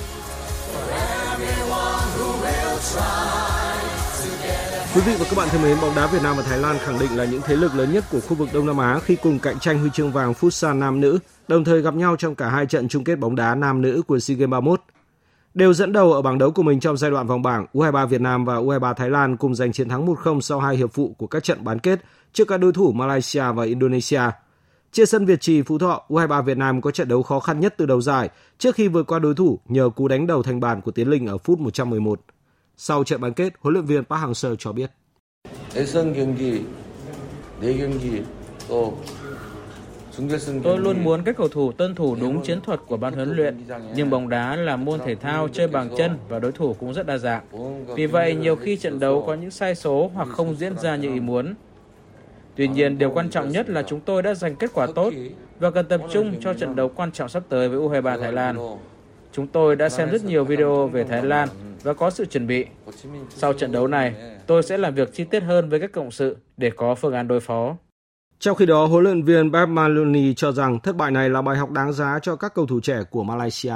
Quý 4.97 5.03
vị 5.05 5.15
và 5.19 5.25
các 5.29 5.37
bạn 5.37 5.47
thân 5.51 5.61
mến, 5.61 5.77
bóng 5.81 5.95
đá 5.95 6.07
Việt 6.07 6.23
Nam 6.23 6.37
và 6.37 6.43
Thái 6.43 6.57
Lan 6.57 6.77
khẳng 6.79 6.99
định 6.99 7.17
là 7.17 7.25
những 7.25 7.41
thế 7.45 7.55
lực 7.55 7.75
lớn 7.75 7.93
nhất 7.93 8.03
của 8.11 8.19
khu 8.19 8.35
vực 8.35 8.49
Đông 8.53 8.65
Nam 8.65 8.77
Á 8.77 8.99
khi 8.99 9.15
cùng 9.15 9.39
cạnh 9.39 9.59
tranh 9.59 9.79
huy 9.79 9.89
chương 9.93 10.11
vàng 10.11 10.33
Futsal 10.33 10.79
nam 10.79 11.01
nữ, 11.01 11.19
đồng 11.47 11.63
thời 11.63 11.81
gặp 11.81 11.95
nhau 11.95 12.15
trong 12.15 12.35
cả 12.35 12.49
hai 12.49 12.65
trận 12.65 12.87
chung 12.87 13.03
kết 13.03 13.15
bóng 13.15 13.35
đá 13.35 13.55
nam 13.55 13.81
nữ 13.81 14.01
của 14.07 14.19
SEA 14.19 14.37
Games 14.37 14.51
31. 14.51 14.81
Đều 15.53 15.73
dẫn 15.73 15.93
đầu 15.93 16.13
ở 16.13 16.21
bảng 16.21 16.37
đấu 16.37 16.51
của 16.51 16.63
mình 16.63 16.79
trong 16.79 16.97
giai 16.97 17.11
đoạn 17.11 17.27
vòng 17.27 17.41
bảng, 17.41 17.65
U23 17.73 18.07
Việt 18.07 18.21
Nam 18.21 18.45
và 18.45 18.55
U23 18.55 18.93
Thái 18.93 19.09
Lan 19.09 19.37
cùng 19.37 19.55
giành 19.55 19.71
chiến 19.71 19.89
thắng 19.89 20.05
1-0 20.07 20.39
sau 20.41 20.59
hai 20.59 20.75
hiệp 20.75 20.93
phụ 20.93 21.15
của 21.17 21.27
các 21.27 21.43
trận 21.43 21.63
bán 21.63 21.79
kết 21.79 21.99
trước 22.33 22.47
các 22.47 22.57
đối 22.57 22.73
thủ 22.73 22.91
Malaysia 22.91 23.51
và 23.55 23.63
Indonesia. 23.63 24.21
Trên 24.91 25.05
sân 25.05 25.25
Việt 25.25 25.41
Trì 25.41 25.61
Phú 25.61 25.77
Thọ, 25.77 26.05
U23 26.09 26.41
Việt 26.41 26.57
Nam 26.57 26.81
có 26.81 26.91
trận 26.91 27.07
đấu 27.07 27.23
khó 27.23 27.39
khăn 27.39 27.59
nhất 27.59 27.73
từ 27.77 27.85
đầu 27.85 28.01
giải 28.01 28.29
trước 28.57 28.75
khi 28.75 28.87
vượt 28.87 29.07
qua 29.07 29.19
đối 29.19 29.35
thủ 29.35 29.59
nhờ 29.67 29.89
cú 29.95 30.07
đánh 30.07 30.27
đầu 30.27 30.43
thành 30.43 30.59
bàn 30.59 30.81
của 30.81 30.91
Tiến 30.91 31.09
Linh 31.09 31.27
ở 31.27 31.37
phút 31.37 31.59
111. 31.59 32.19
Sau 32.79 33.03
trận 33.03 33.21
bán 33.21 33.33
kết, 33.33 33.53
huấn 33.59 33.73
luyện 33.73 33.85
viên 33.85 34.03
Park 34.03 34.21
Hang-seo 34.21 34.55
cho 34.55 34.71
biết. 34.71 34.91
Tôi 40.63 40.77
luôn 40.79 41.03
muốn 41.03 41.23
các 41.23 41.37
cầu 41.37 41.47
thủ 41.47 41.71
tuân 41.71 41.95
thủ 41.95 42.15
đúng 42.21 42.43
chiến 42.43 42.61
thuật 42.61 42.79
của 42.87 42.97
ban 42.97 43.13
huấn 43.13 43.35
luyện, 43.35 43.65
nhưng 43.95 44.09
bóng 44.09 44.29
đá 44.29 44.55
là 44.55 44.75
môn 44.75 44.99
thể 45.05 45.15
thao 45.15 45.47
chơi 45.47 45.67
bằng 45.67 45.89
chân 45.97 46.17
và 46.29 46.39
đối 46.39 46.51
thủ 46.51 46.73
cũng 46.73 46.93
rất 46.93 47.05
đa 47.05 47.17
dạng. 47.17 47.43
Vì 47.95 48.05
vậy, 48.05 48.35
nhiều 48.35 48.55
khi 48.55 48.77
trận 48.77 48.99
đấu 48.99 49.23
có 49.27 49.33
những 49.33 49.51
sai 49.51 49.75
số 49.75 50.11
hoặc 50.13 50.27
không 50.27 50.55
diễn 50.55 50.77
ra 50.77 50.95
như 50.95 51.13
ý 51.13 51.19
muốn. 51.19 51.53
Tuy 52.55 52.67
nhiên, 52.67 52.97
điều 52.97 53.11
quan 53.11 53.29
trọng 53.29 53.49
nhất 53.49 53.69
là 53.69 53.83
chúng 53.83 53.99
tôi 53.99 54.21
đã 54.21 54.33
giành 54.33 54.55
kết 54.55 54.71
quả 54.73 54.87
tốt 54.95 55.13
và 55.59 55.71
cần 55.71 55.85
tập 55.85 56.01
trung 56.11 56.33
cho 56.41 56.53
trận 56.53 56.75
đấu 56.75 56.91
quan 56.95 57.11
trọng 57.11 57.29
sắp 57.29 57.43
tới 57.49 57.69
với 57.69 57.79
U23 57.79 58.21
Thái 58.21 58.31
Lan. 58.31 58.57
Chúng 59.37 59.47
tôi 59.47 59.75
đã 59.75 59.89
xem 59.89 60.09
rất 60.09 60.25
nhiều 60.25 60.43
video 60.43 60.87
về 60.87 61.03
Thái 61.03 61.25
Lan 61.25 61.49
và 61.83 61.93
có 61.93 62.09
sự 62.09 62.25
chuẩn 62.25 62.47
bị. 62.47 62.65
Sau 63.29 63.53
trận 63.53 63.71
đấu 63.71 63.87
này, 63.87 64.13
tôi 64.47 64.63
sẽ 64.63 64.77
làm 64.77 64.95
việc 64.95 65.13
chi 65.13 65.23
tiết 65.23 65.43
hơn 65.43 65.69
với 65.69 65.79
các 65.79 65.91
cộng 65.91 66.11
sự 66.11 66.37
để 66.57 66.69
có 66.69 66.95
phương 66.95 67.13
án 67.13 67.27
đối 67.27 67.39
phó. 67.39 67.75
Trong 68.39 68.55
khi 68.55 68.65
đó, 68.65 68.85
huấn 68.85 69.03
luyện 69.03 69.23
viên 69.23 69.53
Pep 69.53 69.69
Maloney 69.69 70.33
cho 70.33 70.51
rằng 70.51 70.79
thất 70.79 70.95
bại 70.95 71.11
này 71.11 71.29
là 71.29 71.41
bài 71.41 71.57
học 71.57 71.71
đáng 71.71 71.93
giá 71.93 72.19
cho 72.21 72.35
các 72.35 72.53
cầu 72.53 72.65
thủ 72.65 72.79
trẻ 72.79 72.99
của 73.09 73.23
Malaysia. 73.23 73.73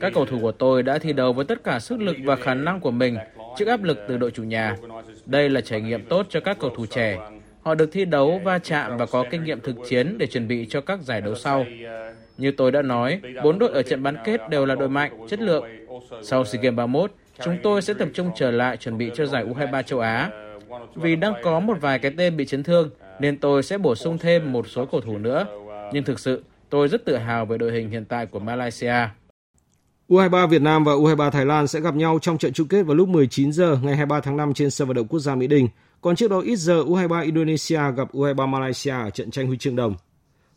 Các 0.00 0.12
cầu 0.14 0.24
thủ 0.24 0.38
của 0.42 0.52
tôi 0.52 0.82
đã 0.82 0.98
thi 0.98 1.12
đấu 1.12 1.32
với 1.32 1.44
tất 1.44 1.64
cả 1.64 1.78
sức 1.78 2.00
lực 2.00 2.16
và 2.24 2.36
khả 2.36 2.54
năng 2.54 2.80
của 2.80 2.90
mình 2.90 3.16
trước 3.58 3.68
áp 3.68 3.82
lực 3.82 3.98
từ 4.08 4.16
đội 4.16 4.30
chủ 4.30 4.42
nhà. 4.42 4.76
Đây 5.26 5.50
là 5.50 5.60
trải 5.60 5.80
nghiệm 5.80 6.04
tốt 6.04 6.26
cho 6.30 6.40
các 6.40 6.56
cầu 6.60 6.70
thủ 6.76 6.86
trẻ. 6.86 7.18
Họ 7.62 7.74
được 7.74 7.92
thi 7.92 8.04
đấu, 8.04 8.40
va 8.44 8.58
chạm 8.58 8.96
và 8.96 9.06
có 9.06 9.24
kinh 9.30 9.44
nghiệm 9.44 9.60
thực 9.60 9.76
chiến 9.88 10.18
để 10.18 10.26
chuẩn 10.26 10.48
bị 10.48 10.66
cho 10.70 10.80
các 10.80 11.00
giải 11.00 11.20
đấu 11.20 11.34
sau. 11.34 11.66
Như 12.38 12.52
tôi 12.56 12.72
đã 12.72 12.82
nói, 12.82 13.20
bốn 13.44 13.58
đội 13.58 13.70
ở 13.72 13.82
trận 13.82 14.02
bán 14.02 14.16
kết 14.24 14.48
đều 14.50 14.66
là 14.66 14.74
đội 14.74 14.88
mạnh, 14.88 15.26
chất 15.28 15.40
lượng. 15.40 15.64
Sau 16.22 16.44
SEA 16.44 16.62
Games 16.62 16.76
31, 16.76 17.12
chúng 17.44 17.56
tôi 17.62 17.82
sẽ 17.82 17.94
tập 17.94 18.08
trung 18.14 18.30
trở 18.36 18.50
lại 18.50 18.76
chuẩn 18.76 18.98
bị 18.98 19.10
cho 19.14 19.26
giải 19.26 19.44
U23 19.44 19.82
châu 19.82 20.00
Á. 20.00 20.30
Vì 20.94 21.16
đang 21.16 21.34
có 21.42 21.60
một 21.60 21.76
vài 21.80 21.98
cái 21.98 22.12
tên 22.16 22.36
bị 22.36 22.44
chấn 22.44 22.62
thương, 22.62 22.90
nên 23.20 23.38
tôi 23.38 23.62
sẽ 23.62 23.78
bổ 23.78 23.94
sung 23.94 24.18
thêm 24.18 24.52
một 24.52 24.68
số 24.68 24.86
cầu 24.86 25.00
thủ 25.00 25.18
nữa. 25.18 25.46
Nhưng 25.92 26.04
thực 26.04 26.20
sự, 26.20 26.42
tôi 26.70 26.88
rất 26.88 27.04
tự 27.04 27.16
hào 27.16 27.46
về 27.46 27.58
đội 27.58 27.72
hình 27.72 27.90
hiện 27.90 28.04
tại 28.04 28.26
của 28.26 28.38
Malaysia. 28.38 28.94
U23 30.08 30.46
Việt 30.46 30.62
Nam 30.62 30.84
và 30.84 30.92
U23 30.92 31.30
Thái 31.30 31.46
Lan 31.46 31.66
sẽ 31.66 31.80
gặp 31.80 31.94
nhau 31.94 32.18
trong 32.22 32.38
trận 32.38 32.52
chung 32.52 32.68
kết 32.68 32.82
vào 32.82 32.96
lúc 32.96 33.08
19 33.08 33.52
giờ 33.52 33.78
ngày 33.82 33.96
23 33.96 34.20
tháng 34.20 34.36
5 34.36 34.54
trên 34.54 34.70
sân 34.70 34.88
vận 34.88 34.96
động 34.96 35.08
quốc 35.08 35.18
gia 35.18 35.34
Mỹ 35.34 35.46
Đình. 35.46 35.68
Còn 36.00 36.16
trước 36.16 36.30
đó, 36.30 36.40
ít 36.40 36.56
giờ 36.56 36.82
U23 36.82 37.24
Indonesia 37.24 37.80
gặp 37.96 38.12
U23 38.12 38.46
Malaysia 38.46 38.90
ở 38.90 39.10
trận 39.10 39.30
tranh 39.30 39.46
huy 39.46 39.58
chương 39.58 39.76
đồng. 39.76 39.94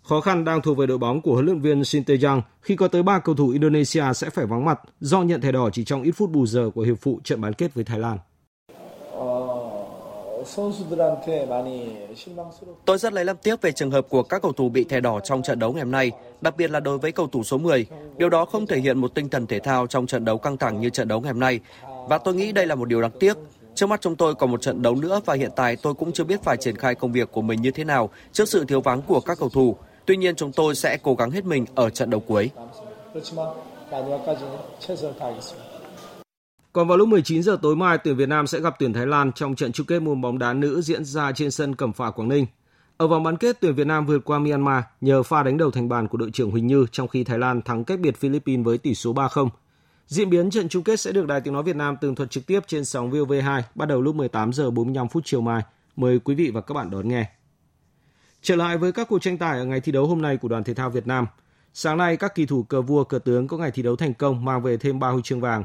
Khó 0.04 0.22
khăn 0.22 0.46
đang 0.46 0.62
thuộc 0.62 0.78
về 0.78 0.88
đội 0.88 0.98
bóng 0.98 1.22
của 1.22 1.34
huấn 1.34 1.46
luyện 1.46 1.60
viên 1.60 1.84
Shin 1.84 2.04
Tae-jang 2.04 2.42
khi 2.62 2.76
có 2.76 2.88
tới 2.88 3.04
3 3.04 3.20
cầu 3.20 3.36
thủ 3.36 3.50
Indonesia 3.50 4.04
sẽ 4.16 4.30
phải 4.30 4.46
vắng 4.46 4.66
mặt, 4.66 4.80
do 5.00 5.22
nhận 5.22 5.42
thẻ 5.42 5.52
đỏ 5.52 5.70
chỉ 5.74 5.84
trong 5.84 6.04
ít 6.04 6.12
phút 6.12 6.32
bù 6.32 6.46
giờ 6.46 6.70
của 6.76 6.82
hiệp 6.82 6.98
phụ 7.02 7.20
trận 7.24 7.42
bán 7.42 7.54
kết 7.54 7.74
với 7.74 7.84
Thái 7.84 8.00
Lan. 8.00 8.18
Tôi 12.86 12.98
rất 12.98 13.14
lấy 13.14 13.26
làm 13.26 13.38
tiếc 13.38 13.62
về 13.62 13.72
trường 13.72 13.92
hợp 13.92 14.06
của 14.10 14.24
các 14.24 14.42
cầu 14.42 14.52
thủ 14.52 14.70
bị 14.70 14.84
thẻ 14.84 15.00
đỏ 15.00 15.20
trong 15.20 15.42
trận 15.42 15.60
đấu 15.60 15.74
ngày 15.74 15.84
hôm 15.84 15.92
nay, 15.92 16.12
đặc 16.42 16.58
biệt 16.58 16.72
là 16.72 16.80
đối 16.80 16.98
với 16.98 17.12
cầu 17.12 17.28
thủ 17.28 17.44
số 17.44 17.58
10. 17.58 17.86
Điều 18.18 18.30
đó 18.30 18.46
không 18.46 18.68
thể 18.68 18.80
hiện 18.80 18.98
một 18.98 19.16
tinh 19.16 19.30
thần 19.30 19.48
thể 19.48 19.60
thao 19.60 19.88
trong 19.88 20.08
trận 20.08 20.26
đấu 20.26 20.38
căng 20.38 20.58
thẳng 20.58 20.82
như 20.82 20.90
trận 20.90 21.08
đấu 21.08 21.22
ngày 21.22 21.32
hôm 21.32 21.40
nay. 21.40 21.60
Và 22.10 22.18
tôi 22.18 22.36
nghĩ 22.36 22.52
đây 22.52 22.68
là 22.68 22.76
một 22.76 22.86
điều 22.86 23.02
đáng 23.02 23.12
tiếc. 23.20 23.38
Trước 23.76 23.88
mắt 23.88 24.02
chúng 24.02 24.16
tôi 24.16 24.36
còn 24.36 24.52
một 24.52 24.62
trận 24.62 24.82
đấu 24.82 24.96
nữa 24.96 25.22
và 25.26 25.34
hiện 25.34 25.52
tại 25.56 25.76
tôi 25.76 25.94
cũng 25.94 26.12
chưa 26.12 26.24
biết 26.24 26.44
phải 26.44 26.58
triển 26.58 26.76
khai 26.76 26.96
công 26.96 27.12
việc 27.12 27.32
của 27.32 27.42
mình 27.42 27.62
như 27.62 27.72
thế 27.72 27.84
nào 27.84 28.10
trước 28.32 28.50
sự 28.50 28.66
thiếu 28.66 28.82
vắng 28.82 29.02
của 29.02 29.20
các 29.20 29.40
cầu 29.40 29.50
thủ. 29.50 29.76
Tuy 30.06 30.18
nhiên 30.18 30.36
chúng 30.36 30.52
tôi 30.52 30.76
sẽ 30.76 30.98
cố 31.04 31.16
gắng 31.16 31.32
hết 31.32 31.46
mình 31.46 31.66
ở 31.76 31.90
trận 31.90 32.10
đấu 32.10 32.20
cuối. 32.28 32.50
Còn 36.76 36.88
vào 36.88 36.98
lúc 36.98 37.08
19 37.08 37.44
giờ 37.44 37.58
tối 37.62 37.76
mai, 37.76 37.98
tuyển 37.98 38.16
Việt 38.16 38.30
Nam 38.30 38.48
sẽ 38.48 38.60
gặp 38.60 38.76
tuyển 38.80 38.94
Thái 38.94 39.08
Lan 39.08 39.32
trong 39.32 39.56
trận 39.56 39.72
chung 39.72 39.86
kết 39.86 40.00
môn 40.00 40.22
bóng 40.22 40.40
đá 40.40 40.54
nữ 40.54 40.82
diễn 40.82 41.06
ra 41.06 41.32
trên 41.32 41.52
sân 41.52 41.76
Cẩm 41.76 41.94
Phả 41.94 42.12
Quảng 42.12 42.30
Ninh. 42.30 42.46
Ở 42.98 43.08
vòng 43.08 43.24
bán 43.24 43.38
kết, 43.38 43.58
tuyển 43.60 43.76
Việt 43.76 43.88
Nam 43.88 44.06
vượt 44.06 44.26
qua 44.26 44.40
Myanmar 44.40 44.84
nhờ 45.02 45.24
pha 45.24 45.44
đánh 45.44 45.58
đầu 45.58 45.72
thành 45.72 45.90
bàn 45.90 46.08
của 46.08 46.18
đội 46.18 46.32
trưởng 46.32 46.52
Huỳnh 46.52 46.68
Như 46.68 46.86
trong 46.92 47.08
khi 47.08 47.24
Thái 47.24 47.40
Lan 47.40 47.62
thắng 47.62 47.84
cách 47.84 48.00
biệt 48.00 48.18
Philippines 48.18 48.66
với 48.66 48.78
tỷ 48.78 48.96
số 48.96 49.14
3-0. 49.14 49.50
Diễn 50.08 50.30
biến 50.30 50.50
trận 50.50 50.70
chung 50.70 50.84
kết 50.84 51.00
sẽ 51.00 51.12
được 51.12 51.28
Đài 51.28 51.42
Tiếng 51.42 51.54
nói 51.54 51.64
Việt 51.64 51.76
Nam 51.76 51.98
tường 52.02 52.16
thuật 52.16 52.32
trực 52.32 52.46
tiếp 52.46 52.60
trên 52.68 52.86
sóng 52.86 53.12
VOV2 53.12 53.62
bắt 53.76 53.86
đầu 53.86 54.02
lúc 54.02 54.16
18 54.16 54.54
giờ 54.54 54.72
45 54.72 55.08
phút 55.08 55.24
chiều 55.26 55.42
mai. 55.42 55.62
Mời 55.96 56.20
quý 56.20 56.36
vị 56.36 56.52
và 56.54 56.62
các 56.62 56.74
bạn 56.74 56.90
đón 56.90 57.08
nghe. 57.08 57.30
Trở 58.42 58.56
lại 58.56 58.78
với 58.78 58.92
các 58.92 59.08
cuộc 59.10 59.20
tranh 59.20 59.38
tài 59.38 59.60
ở 59.60 59.66
ngày 59.66 59.82
thi 59.82 59.92
đấu 59.92 60.08
hôm 60.08 60.22
nay 60.22 60.38
của 60.38 60.48
đoàn 60.48 60.64
thể 60.64 60.74
thao 60.74 60.90
Việt 60.90 61.08
Nam. 61.08 61.26
Sáng 61.74 61.98
nay, 61.98 62.18
các 62.18 62.36
kỳ 62.36 62.46
thủ 62.46 62.64
cờ 62.64 62.82
vua 62.82 63.04
cờ 63.04 63.20
tướng 63.20 63.48
có 63.48 63.58
ngày 63.58 63.72
thi 63.72 63.84
đấu 63.84 63.96
thành 63.96 64.14
công 64.14 64.46
mang 64.46 64.62
về 64.62 64.78
thêm 64.78 65.00
3 65.00 65.10
huy 65.10 65.22
chương 65.24 65.42
vàng. 65.42 65.64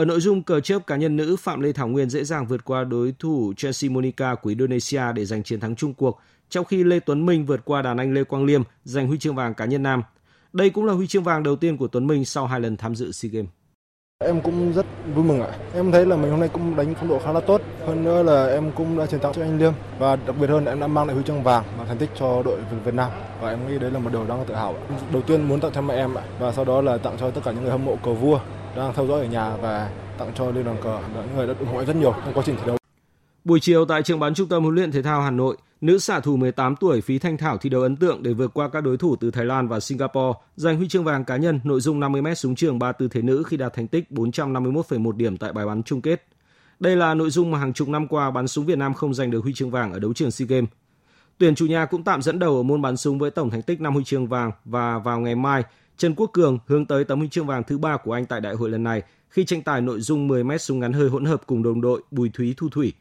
Ở 0.00 0.04
nội 0.04 0.20
dung 0.20 0.42
cờ 0.42 0.60
chớp 0.60 0.86
cá 0.86 0.96
nhân 0.96 1.16
nữ, 1.16 1.36
Phạm 1.36 1.60
Lê 1.60 1.72
Thảo 1.72 1.88
Nguyên 1.88 2.10
dễ 2.10 2.24
dàng 2.24 2.46
vượt 2.46 2.64
qua 2.64 2.84
đối 2.84 3.14
thủ 3.18 3.52
Chelsea 3.56 3.90
Monica 3.90 4.34
của 4.34 4.48
Indonesia 4.48 5.02
để 5.14 5.24
giành 5.24 5.42
chiến 5.42 5.60
thắng 5.60 5.76
chung 5.76 5.94
cuộc, 5.94 6.20
trong 6.48 6.64
khi 6.64 6.84
Lê 6.84 7.00
Tuấn 7.00 7.26
Minh 7.26 7.46
vượt 7.46 7.60
qua 7.64 7.82
đàn 7.82 7.96
anh 7.96 8.14
Lê 8.14 8.24
Quang 8.24 8.44
Liêm 8.44 8.62
giành 8.84 9.08
huy 9.08 9.18
chương 9.18 9.34
vàng 9.34 9.54
cá 9.54 9.64
nhân 9.64 9.82
nam. 9.82 10.02
Đây 10.52 10.70
cũng 10.70 10.84
là 10.84 10.92
huy 10.92 11.06
chương 11.06 11.22
vàng 11.22 11.42
đầu 11.42 11.56
tiên 11.56 11.76
của 11.76 11.88
Tuấn 11.88 12.06
Minh 12.06 12.24
sau 12.24 12.46
hai 12.46 12.60
lần 12.60 12.76
tham 12.76 12.94
dự 12.94 13.12
SEA 13.12 13.30
Games. 13.32 13.50
Em 14.24 14.40
cũng 14.40 14.72
rất 14.72 14.86
vui 15.14 15.24
mừng 15.24 15.40
ạ. 15.40 15.50
Em 15.74 15.92
thấy 15.92 16.06
là 16.06 16.16
mình 16.16 16.30
hôm 16.30 16.40
nay 16.40 16.48
cũng 16.52 16.76
đánh 16.76 16.94
phong 16.94 17.08
độ 17.08 17.18
khá 17.18 17.32
là 17.32 17.40
tốt. 17.40 17.62
Hơn 17.86 18.04
nữa 18.04 18.22
là 18.22 18.46
em 18.46 18.72
cũng 18.72 18.98
đã 18.98 19.06
chiến 19.06 19.20
thắng 19.20 19.32
cho 19.32 19.42
anh 19.42 19.58
Liêm 19.58 19.72
và 19.98 20.16
đặc 20.16 20.36
biệt 20.40 20.50
hơn 20.50 20.64
là 20.64 20.72
em 20.72 20.80
đã 20.80 20.86
mang 20.86 21.06
lại 21.06 21.14
huy 21.14 21.24
chương 21.26 21.42
vàng 21.42 21.64
và 21.78 21.84
thành 21.84 21.98
tích 21.98 22.10
cho 22.18 22.42
đội 22.44 22.60
Việt 22.84 22.94
Nam 22.94 23.10
và 23.40 23.50
em 23.50 23.68
nghĩ 23.68 23.78
đấy 23.78 23.90
là 23.90 23.98
một 23.98 24.10
điều 24.12 24.26
đáng 24.26 24.44
tự 24.46 24.54
hào. 24.54 24.74
Đầu 25.12 25.22
tiên 25.22 25.48
muốn 25.48 25.60
tặng 25.60 25.72
cho 25.74 25.82
mẹ 25.82 25.94
em 25.94 26.14
và 26.38 26.52
sau 26.52 26.64
đó 26.64 26.80
là 26.80 26.98
tặng 26.98 27.16
cho 27.20 27.30
tất 27.30 27.40
cả 27.44 27.52
những 27.52 27.62
người 27.62 27.72
hâm 27.72 27.84
mộ 27.84 27.96
cờ 27.96 28.12
vua 28.12 28.40
đang 28.76 28.94
theo 28.94 29.06
dõi 29.06 29.20
ở 29.20 29.26
nhà 29.26 29.56
và 29.56 29.90
tặng 30.18 30.32
cho 30.34 30.50
liên 30.50 30.64
đoàn 30.64 30.76
cờ 30.82 30.98
những 31.14 31.36
người 31.36 31.46
đã 31.46 31.54
ủng 31.58 31.68
hộ 31.68 31.84
rất 31.84 31.96
nhiều 31.96 32.14
trong 32.24 32.34
quá 32.34 32.42
trình 32.46 32.56
thi 32.56 32.62
đấu. 32.66 32.76
Buổi 33.44 33.60
chiều 33.60 33.84
tại 33.84 34.02
trường 34.02 34.20
bán 34.20 34.34
trung 34.34 34.48
tâm 34.48 34.62
huấn 34.62 34.74
luyện 34.74 34.92
thể 34.92 35.02
thao 35.02 35.22
Hà 35.22 35.30
Nội, 35.30 35.56
nữ 35.80 35.98
xạ 35.98 36.20
thủ 36.20 36.36
18 36.36 36.76
tuổi 36.76 37.00
Phí 37.00 37.18
Thanh 37.18 37.36
Thảo 37.36 37.56
thi 37.56 37.70
đấu 37.70 37.82
ấn 37.82 37.96
tượng 37.96 38.22
để 38.22 38.32
vượt 38.32 38.50
qua 38.54 38.68
các 38.68 38.80
đối 38.80 38.96
thủ 38.96 39.16
từ 39.16 39.30
Thái 39.30 39.44
Lan 39.44 39.68
và 39.68 39.80
Singapore, 39.80 40.38
giành 40.56 40.76
huy 40.76 40.88
chương 40.88 41.04
vàng 41.04 41.24
cá 41.24 41.36
nhân 41.36 41.60
nội 41.64 41.80
dung 41.80 42.00
50m 42.00 42.34
súng 42.34 42.54
trường 42.54 42.78
ba 42.78 42.92
tư 42.92 43.08
thế 43.08 43.22
nữ 43.22 43.42
khi 43.46 43.56
đạt 43.56 43.72
thành 43.74 43.88
tích 43.88 44.04
451,1 44.10 45.12
điểm 45.12 45.36
tại 45.36 45.52
bài 45.52 45.66
bắn 45.66 45.82
chung 45.82 46.02
kết. 46.02 46.26
Đây 46.80 46.96
là 46.96 47.14
nội 47.14 47.30
dung 47.30 47.50
mà 47.50 47.58
hàng 47.58 47.72
chục 47.72 47.88
năm 47.88 48.06
qua 48.08 48.30
bắn 48.30 48.48
súng 48.48 48.66
Việt 48.66 48.78
Nam 48.78 48.94
không 48.94 49.14
giành 49.14 49.30
được 49.30 49.42
huy 49.42 49.54
chương 49.54 49.70
vàng 49.70 49.92
ở 49.92 49.98
đấu 49.98 50.12
trường 50.12 50.30
SEA 50.30 50.46
Games. 50.46 50.70
Tuyển 51.38 51.54
chủ 51.54 51.66
nhà 51.66 51.84
cũng 51.84 52.04
tạm 52.04 52.22
dẫn 52.22 52.38
đầu 52.38 52.56
ở 52.56 52.62
môn 52.62 52.82
bắn 52.82 52.96
súng 52.96 53.18
với 53.18 53.30
tổng 53.30 53.50
thành 53.50 53.62
tích 53.62 53.80
5 53.80 53.94
huy 53.94 54.04
chương 54.04 54.26
vàng 54.26 54.52
và 54.64 54.98
vào 54.98 55.20
ngày 55.20 55.34
mai, 55.34 55.62
Trần 56.00 56.14
Quốc 56.14 56.30
Cường 56.32 56.58
hướng 56.66 56.86
tới 56.86 57.04
tấm 57.04 57.18
huy 57.18 57.28
chương 57.28 57.46
vàng 57.46 57.62
thứ 57.64 57.78
ba 57.78 57.96
của 57.96 58.12
anh 58.12 58.26
tại 58.26 58.40
đại 58.40 58.54
hội 58.54 58.70
lần 58.70 58.82
này 58.82 59.02
khi 59.28 59.44
tranh 59.44 59.62
tài 59.62 59.80
nội 59.80 60.00
dung 60.00 60.28
10 60.28 60.44
m 60.44 60.58
súng 60.58 60.80
ngắn 60.80 60.92
hơi 60.92 61.08
hỗn 61.08 61.24
hợp 61.24 61.42
cùng 61.46 61.62
đồng 61.62 61.80
đội 61.80 62.02
Bùi 62.10 62.28
Thúy 62.28 62.54
Thu 62.56 62.68
Thủy. 62.68 62.92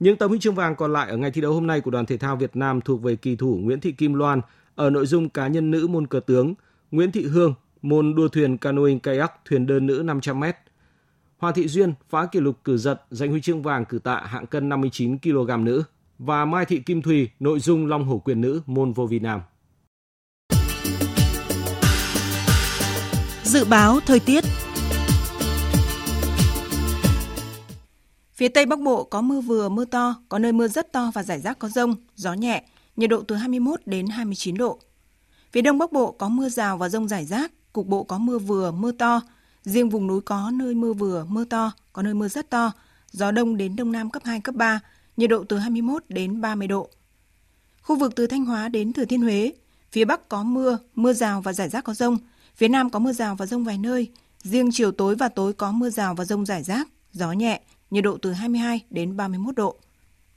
Những 0.00 0.16
tấm 0.16 0.30
huy 0.30 0.38
chương 0.38 0.54
vàng 0.54 0.76
còn 0.76 0.92
lại 0.92 1.10
ở 1.10 1.16
ngày 1.16 1.30
thi 1.30 1.40
đấu 1.40 1.52
hôm 1.52 1.66
nay 1.66 1.80
của 1.80 1.90
đoàn 1.90 2.06
thể 2.06 2.16
thao 2.16 2.36
Việt 2.36 2.56
Nam 2.56 2.80
thuộc 2.80 3.02
về 3.02 3.16
kỳ 3.16 3.36
thủ 3.36 3.58
Nguyễn 3.62 3.80
Thị 3.80 3.92
Kim 3.92 4.14
Loan 4.14 4.40
ở 4.74 4.90
nội 4.90 5.06
dung 5.06 5.28
cá 5.28 5.48
nhân 5.48 5.70
nữ 5.70 5.86
môn 5.86 6.06
cờ 6.06 6.20
tướng, 6.20 6.54
Nguyễn 6.90 7.12
Thị 7.12 7.26
Hương 7.26 7.54
môn 7.82 8.14
đua 8.14 8.28
thuyền 8.28 8.58
canoeing 8.58 9.00
kayak 9.00 9.32
thuyền 9.44 9.66
đơn 9.66 9.86
nữ 9.86 10.02
500m. 10.02 10.52
Hoàng 11.38 11.54
Thị 11.54 11.68
Duyên 11.68 11.92
phá 12.08 12.26
kỷ 12.26 12.40
lục 12.40 12.56
cử 12.64 12.76
giật 12.76 13.02
giành 13.10 13.30
huy 13.30 13.40
chương 13.40 13.62
vàng 13.62 13.84
cử 13.84 13.98
tạ 13.98 14.22
hạng 14.26 14.46
cân 14.46 14.68
59 14.68 15.18
kg 15.18 15.64
nữ 15.64 15.82
và 16.18 16.44
Mai 16.44 16.64
Thị 16.64 16.78
Kim 16.78 17.02
Thùy 17.02 17.30
nội 17.40 17.60
dung 17.60 17.86
long 17.86 18.04
hổ 18.04 18.18
quyền 18.18 18.40
nữ 18.40 18.60
môn 18.66 18.92
vô 18.92 19.06
vi 19.06 19.18
nam. 19.18 19.40
Dự 23.48 23.64
báo 23.64 24.00
thời 24.06 24.20
tiết 24.20 24.44
Phía 28.34 28.48
Tây 28.48 28.66
Bắc 28.66 28.80
Bộ 28.80 29.04
có 29.04 29.20
mưa 29.20 29.40
vừa, 29.40 29.68
mưa 29.68 29.84
to, 29.84 30.14
có 30.28 30.38
nơi 30.38 30.52
mưa 30.52 30.68
rất 30.68 30.92
to 30.92 31.10
và 31.14 31.22
rải 31.22 31.40
rác 31.40 31.58
có 31.58 31.68
rông, 31.68 31.96
gió 32.16 32.32
nhẹ, 32.32 32.64
nhiệt 32.96 33.10
độ 33.10 33.22
từ 33.22 33.36
21 33.36 33.80
đến 33.86 34.06
29 34.06 34.56
độ. 34.56 34.78
Phía 35.52 35.62
Đông 35.62 35.78
Bắc 35.78 35.92
Bộ 35.92 36.12
có 36.12 36.28
mưa 36.28 36.48
rào 36.48 36.78
và 36.78 36.88
rông 36.88 37.08
rải 37.08 37.24
rác, 37.24 37.52
cục 37.72 37.86
bộ 37.86 38.02
có 38.02 38.18
mưa 38.18 38.38
vừa, 38.38 38.70
mưa 38.70 38.92
to. 38.92 39.20
Riêng 39.64 39.90
vùng 39.90 40.06
núi 40.06 40.20
có 40.20 40.50
nơi 40.54 40.74
mưa 40.74 40.92
vừa, 40.92 41.24
mưa 41.28 41.44
to, 41.44 41.72
có 41.92 42.02
nơi 42.02 42.14
mưa 42.14 42.28
rất 42.28 42.50
to, 42.50 42.72
gió 43.10 43.30
đông 43.30 43.56
đến 43.56 43.76
đông 43.76 43.92
nam 43.92 44.10
cấp 44.10 44.22
2, 44.24 44.40
cấp 44.40 44.54
3, 44.54 44.80
nhiệt 45.16 45.30
độ 45.30 45.44
từ 45.44 45.58
21 45.58 46.04
đến 46.08 46.40
30 46.40 46.68
độ. 46.68 46.88
Khu 47.82 47.96
vực 47.96 48.12
từ 48.16 48.26
Thanh 48.26 48.44
Hóa 48.44 48.68
đến 48.68 48.92
Thừa 48.92 49.04
Thiên 49.04 49.22
Huế, 49.22 49.52
phía 49.92 50.04
Bắc 50.04 50.28
có 50.28 50.42
mưa, 50.42 50.78
mưa 50.94 51.12
rào 51.12 51.40
và 51.40 51.52
rải 51.52 51.68
rác 51.68 51.84
có 51.84 51.94
rông, 51.94 52.18
phía 52.58 52.68
Nam 52.68 52.90
có 52.90 52.98
mưa 52.98 53.12
rào 53.12 53.34
và 53.34 53.46
rông 53.46 53.64
vài 53.64 53.78
nơi, 53.78 54.08
Riêng 54.42 54.70
chiều 54.72 54.92
tối 54.92 55.14
và 55.14 55.28
tối 55.28 55.52
có 55.52 55.72
mưa 55.72 55.90
rào 55.90 56.14
và 56.14 56.24
rông 56.24 56.46
rải 56.46 56.62
rác, 56.62 56.88
gió 57.12 57.32
nhẹ, 57.32 57.60
nhiệt 57.90 58.04
độ 58.04 58.18
từ 58.22 58.32
22 58.32 58.80
đến 58.90 59.16
31 59.16 59.54
độ. 59.54 59.76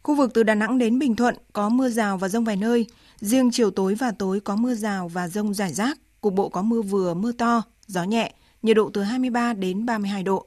Khu 0.04 0.16
vực 0.16 0.32
từ 0.34 0.44
Đà 0.44 0.56
Nẵng 0.56 0.78
đến 0.78 1.00
Bình 1.00 1.16
Thuận 1.16 1.36
có 1.54 1.70
mưa 1.70 1.90
rào 1.90 2.18
và 2.18 2.30
rông 2.30 2.44
vài 2.44 2.56
nơi. 2.56 2.86
Riêng 3.20 3.52
chiều 3.52 3.72
tối 3.72 3.96
và 3.96 4.12
tối 4.12 4.40
có 4.40 4.56
mưa 4.56 4.76
rào 4.76 5.08
và 5.08 5.28
rông 5.28 5.54
rải 5.54 5.74
rác, 5.74 5.98
cục 6.22 6.34
bộ 6.34 6.50
có 6.50 6.62
mưa 6.62 6.82
vừa 6.82 7.14
mưa 7.14 7.32
to, 7.32 7.64
gió 7.88 8.04
nhẹ, 8.04 8.34
nhiệt 8.62 8.76
độ 8.76 8.90
từ 8.94 9.04
23 9.04 9.54
đến 9.54 9.86
32 9.86 10.24
độ. 10.24 10.46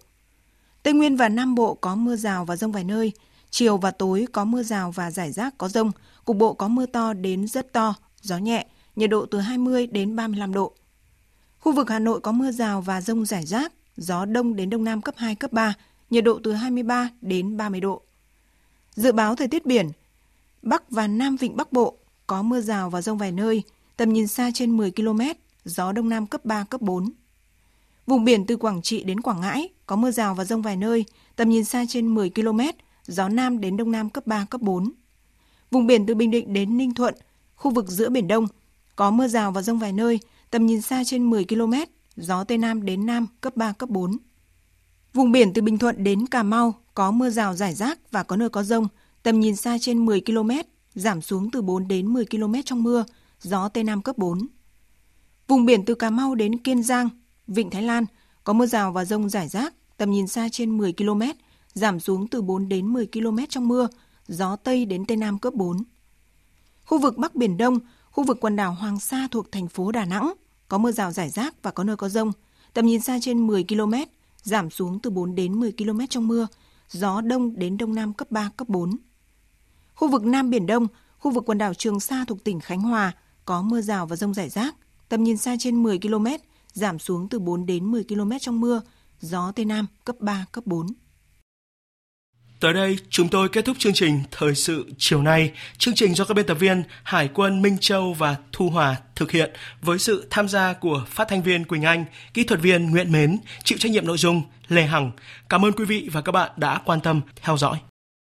Tây 0.83 0.95
Nguyên 0.95 1.17
và 1.17 1.29
Nam 1.29 1.55
Bộ 1.55 1.75
có 1.75 1.95
mưa 1.95 2.17
rào 2.17 2.45
và 2.45 2.57
rông 2.57 2.73
vài 2.73 2.85
nơi. 2.85 3.13
Chiều 3.51 3.77
và 3.77 3.91
tối 3.91 4.27
có 4.33 4.45
mưa 4.45 4.63
rào 4.63 4.91
và 4.91 5.11
rải 5.11 5.33
rác 5.33 5.59
có 5.59 5.69
rông, 5.69 5.91
cục 6.25 6.37
bộ 6.37 6.55
có 6.55 6.69
mưa 6.69 6.87
to 6.87 7.13
đến 7.13 7.47
rất 7.47 7.73
to, 7.73 7.95
gió 8.23 8.39
nhẹ, 8.39 8.67
nhiệt 8.97 9.11
độ 9.11 9.27
từ 9.27 9.39
20 9.39 9.87
đến 9.87 10.17
35 10.17 10.55
độ. 10.55 10.75
Khu 11.65 11.73
vực 11.73 11.91
Hà 11.91 11.99
Nội 11.99 12.21
có 12.21 12.33
mưa 12.33 12.51
rào 12.51 12.81
và 12.81 13.01
rông 13.01 13.27
rải 13.27 13.47
rác, 13.47 13.73
gió 13.97 14.25
đông 14.25 14.57
đến 14.57 14.71
đông 14.71 14.85
nam 14.85 15.03
cấp 15.03 15.15
2, 15.19 15.35
cấp 15.35 15.53
3, 15.53 15.75
nhiệt 16.11 16.25
độ 16.25 16.41
từ 16.45 16.53
23 16.53 17.11
đến 17.21 17.57
30 17.57 17.81
độ. 17.81 18.03
Dự 18.95 19.13
báo 19.13 19.37
thời 19.37 19.49
tiết 19.49 19.67
biển, 19.67 19.91
Bắc 20.63 20.91
và 20.91 21.07
Nam 21.07 21.37
Vịnh 21.37 21.57
Bắc 21.57 21.73
Bộ 21.73 21.97
có 22.27 22.43
mưa 22.43 22.61
rào 22.61 22.91
và 22.91 23.03
rông 23.03 23.19
vài 23.19 23.33
nơi, 23.33 23.63
tầm 23.97 24.13
nhìn 24.13 24.27
xa 24.27 24.51
trên 24.55 24.77
10 24.77 24.91
km, 24.91 25.21
gió 25.65 25.93
đông 25.93 26.09
nam 26.09 26.27
cấp 26.27 26.45
3, 26.45 26.65
cấp 26.65 26.81
4. 26.81 27.11
Vùng 28.07 28.25
biển 28.25 28.47
từ 28.47 28.57
Quảng 28.57 28.83
Trị 28.83 29.05
đến 29.05 29.21
Quảng 29.21 29.41
Ngãi 29.41 29.69
có 29.87 29.97
mưa 29.97 30.11
rào 30.11 30.35
và 30.35 30.45
rông 30.45 30.63
vài 30.63 30.77
nơi, 30.77 31.05
tầm 31.37 31.49
nhìn 31.49 31.65
xa 31.65 31.85
trên 31.89 32.15
10 32.15 32.31
km, 32.31 32.61
gió 33.07 33.29
nam 33.29 33.61
đến 33.61 33.77
đông 33.77 33.93
nam 33.93 34.11
cấp 34.11 34.27
3, 34.27 34.47
cấp 34.51 34.61
4. 34.61 34.93
Vùng 35.71 35.87
biển 35.87 36.07
từ 36.07 36.15
Bình 36.15 36.31
Định 36.31 36.53
đến 36.53 36.77
Ninh 36.77 36.95
Thuận, 36.95 37.15
khu 37.57 37.71
vực 37.71 37.89
giữa 37.89 38.09
Biển 38.09 38.29
Đông, 38.29 38.47
có 38.97 39.11
mưa 39.11 39.29
rào 39.29 39.53
và 39.53 39.63
rông 39.63 39.79
vài 39.79 39.93
nơi, 39.93 40.21
tầm 40.55 40.67
nhìn 40.67 40.83
xa 40.83 41.05
trên 41.05 41.31
10 41.31 41.45
km, 41.45 41.73
gió 42.17 42.45
Tây 42.45 42.59
Nam 42.59 42.85
đến 42.85 43.07
Nam 43.07 43.27
cấp 43.41 43.57
3, 43.57 43.73
cấp 43.73 43.89
4. 43.89 44.17
Vùng 45.15 45.33
biển 45.33 45.53
từ 45.53 45.63
Bình 45.63 45.79
Thuận 45.79 46.05
đến 46.05 46.27
Cà 46.27 46.43
Mau 46.43 46.75
có 46.95 47.11
mưa 47.11 47.31
rào 47.31 47.55
rải 47.55 47.75
rác 47.75 47.99
và 48.11 48.23
có 48.23 48.37
nơi 48.37 48.49
có 48.49 48.63
rông, 48.63 48.89
tầm 49.23 49.41
nhìn 49.41 49.57
xa 49.57 49.77
trên 49.81 50.07
10 50.07 50.21
km, 50.21 50.51
giảm 50.95 51.23
xuống 51.23 51.51
từ 51.51 51.63
4 51.63 51.89
đến 51.89 52.07
10 52.07 52.27
km 52.27 52.55
trong 52.65 52.83
mưa, 52.83 53.05
gió 53.41 53.69
Tây 53.69 53.85
Nam 53.85 54.03
cấp 54.03 54.19
4. 54.19 54.47
Vùng 55.49 55.67
biển 55.67 55.85
từ 55.85 55.95
Cà 55.95 56.11
Mau 56.11 56.35
đến 56.35 56.59
Kiên 56.59 56.83
Giang, 56.83 57.09
Vịnh 57.47 57.71
Thái 57.71 57.83
Lan 57.83 58.07
có 58.45 58.53
mưa 58.53 58.67
rào 58.67 58.93
và 58.93 59.05
rông 59.05 59.29
rải 59.29 59.49
rác, 59.49 59.75
tầm 59.97 60.11
nhìn 60.11 60.27
xa 60.27 60.49
trên 60.53 60.79
10 60.79 60.93
km, 60.93 61.23
giảm 61.73 62.01
xuống 62.01 62.29
từ 62.29 62.43
4 62.43 62.69
đến 62.69 62.87
10 62.87 63.07
km 63.07 63.39
trong 63.49 63.69
mưa, 63.69 63.89
gió 64.29 64.57
Tây 64.57 64.85
đến 64.85 65.05
Tây 65.07 65.17
Nam 65.17 65.39
cấp 65.39 65.55
4. 65.55 65.77
Khu 66.85 66.99
vực 66.99 67.19
Bắc 67.19 67.35
Biển 67.35 67.57
Đông, 67.57 67.79
khu 68.11 68.25
vực 68.25 68.39
quần 68.41 68.57
đảo 68.57 68.73
Hoàng 68.73 69.01
Sa 69.01 69.29
thuộc 69.31 69.53
thành 69.53 69.69
phố 69.69 69.93
Đà 69.93 70.05
Nẵng 70.05 70.33
có 70.69 70.79
mưa 70.79 70.93
rào 70.93 71.13
rải 71.13 71.31
rác 71.31 71.63
và 71.63 71.71
có 71.71 71.85
nơi 71.85 71.97
có 71.97 72.09
rông, 72.09 72.33
tầm 72.73 72.87
nhìn 72.87 73.01
xa 73.01 73.19
trên 73.23 73.47
10 73.47 73.65
km, 73.69 73.95
giảm 74.43 74.71
xuống 74.71 74.99
từ 74.99 75.11
4 75.11 75.35
đến 75.35 75.61
10 75.61 75.73
km 75.73 76.01
trong 76.11 76.29
mưa, 76.29 76.47
gió 76.89 77.21
đông 77.21 77.59
đến 77.59 77.77
đông 77.77 77.95
nam 77.95 78.13
cấp 78.13 78.31
3, 78.31 78.51
cấp 78.57 78.69
4. 78.69 78.97
Khu 79.95 80.09
vực 80.09 80.25
Nam 80.25 80.51
Biển 80.51 80.67
Đông, 80.67 80.87
khu 81.19 81.31
vực 81.31 81.45
quần 81.47 81.59
đảo 81.59 81.75
Trường 81.75 82.01
Sa 82.01 82.25
thuộc 82.29 82.45
tỉnh 82.45 82.61
Khánh 82.61 82.81
Hòa 82.81 83.13
có 83.45 83.63
mưa 83.63 83.81
rào 83.81 84.07
và 84.07 84.17
rông 84.17 84.35
rải 84.35 84.49
rác, 84.49 84.75
tầm 85.09 85.25
nhìn 85.25 85.37
xa 85.37 85.57
trên 85.59 85.83
10 85.83 85.99
km, 85.99 86.27
giảm 86.73 86.99
xuống 86.99 87.29
từ 87.29 87.39
4 87.39 87.67
đến 87.67 87.85
10 87.85 88.05
km 88.05 88.31
trong 88.41 88.61
mưa, 88.61 88.81
gió 89.21 89.53
Tây 89.53 89.65
Nam 89.65 89.87
cấp 90.05 90.17
3, 90.21 90.47
cấp 90.53 90.67
4. 90.67 90.87
Tới 92.65 92.73
đây, 92.73 92.99
chúng 93.11 93.29
tôi 93.29 93.49
kết 93.49 93.65
thúc 93.65 93.77
chương 93.79 93.93
trình 93.93 94.21
Thời 94.31 94.55
sự 94.55 94.87
chiều 94.99 95.23
nay. 95.23 95.53
Chương 95.79 95.95
trình 95.95 96.15
do 96.15 96.25
các 96.25 96.35
biên 96.35 96.47
tập 96.47 96.55
viên 96.55 96.83
Hải 97.03 97.29
quân 97.35 97.63
Minh 97.63 97.77
Châu 97.81 98.13
và 98.13 98.37
Thu 98.53 98.71
Hòa 98.71 98.97
thực 99.15 99.31
hiện 99.31 99.51
với 99.83 99.99
sự 99.99 100.27
tham 100.31 100.49
gia 100.49 100.73
của 100.73 101.05
phát 101.09 101.29
thanh 101.29 101.43
viên 101.43 101.65
Quỳnh 101.65 101.83
Anh, 101.83 102.05
kỹ 102.35 102.45
thuật 102.45 102.61
viên 102.61 102.91
Nguyễn 102.91 103.13
Mến, 103.13 103.39
chịu 103.65 103.79
trách 103.79 103.93
nhiệm 103.93 104.07
nội 104.07 104.19
dung 104.19 104.43
Lê 104.69 104.83
Hằng. 104.83 105.11
Cảm 105.49 105.65
ơn 105.65 105.73
quý 105.73 105.85
vị 105.85 106.09
và 106.13 106.21
các 106.21 106.33
bạn 106.33 106.51
đã 106.57 106.81
quan 106.85 107.01
tâm 107.01 107.21
theo 107.43 107.57
dõi. 107.57 107.79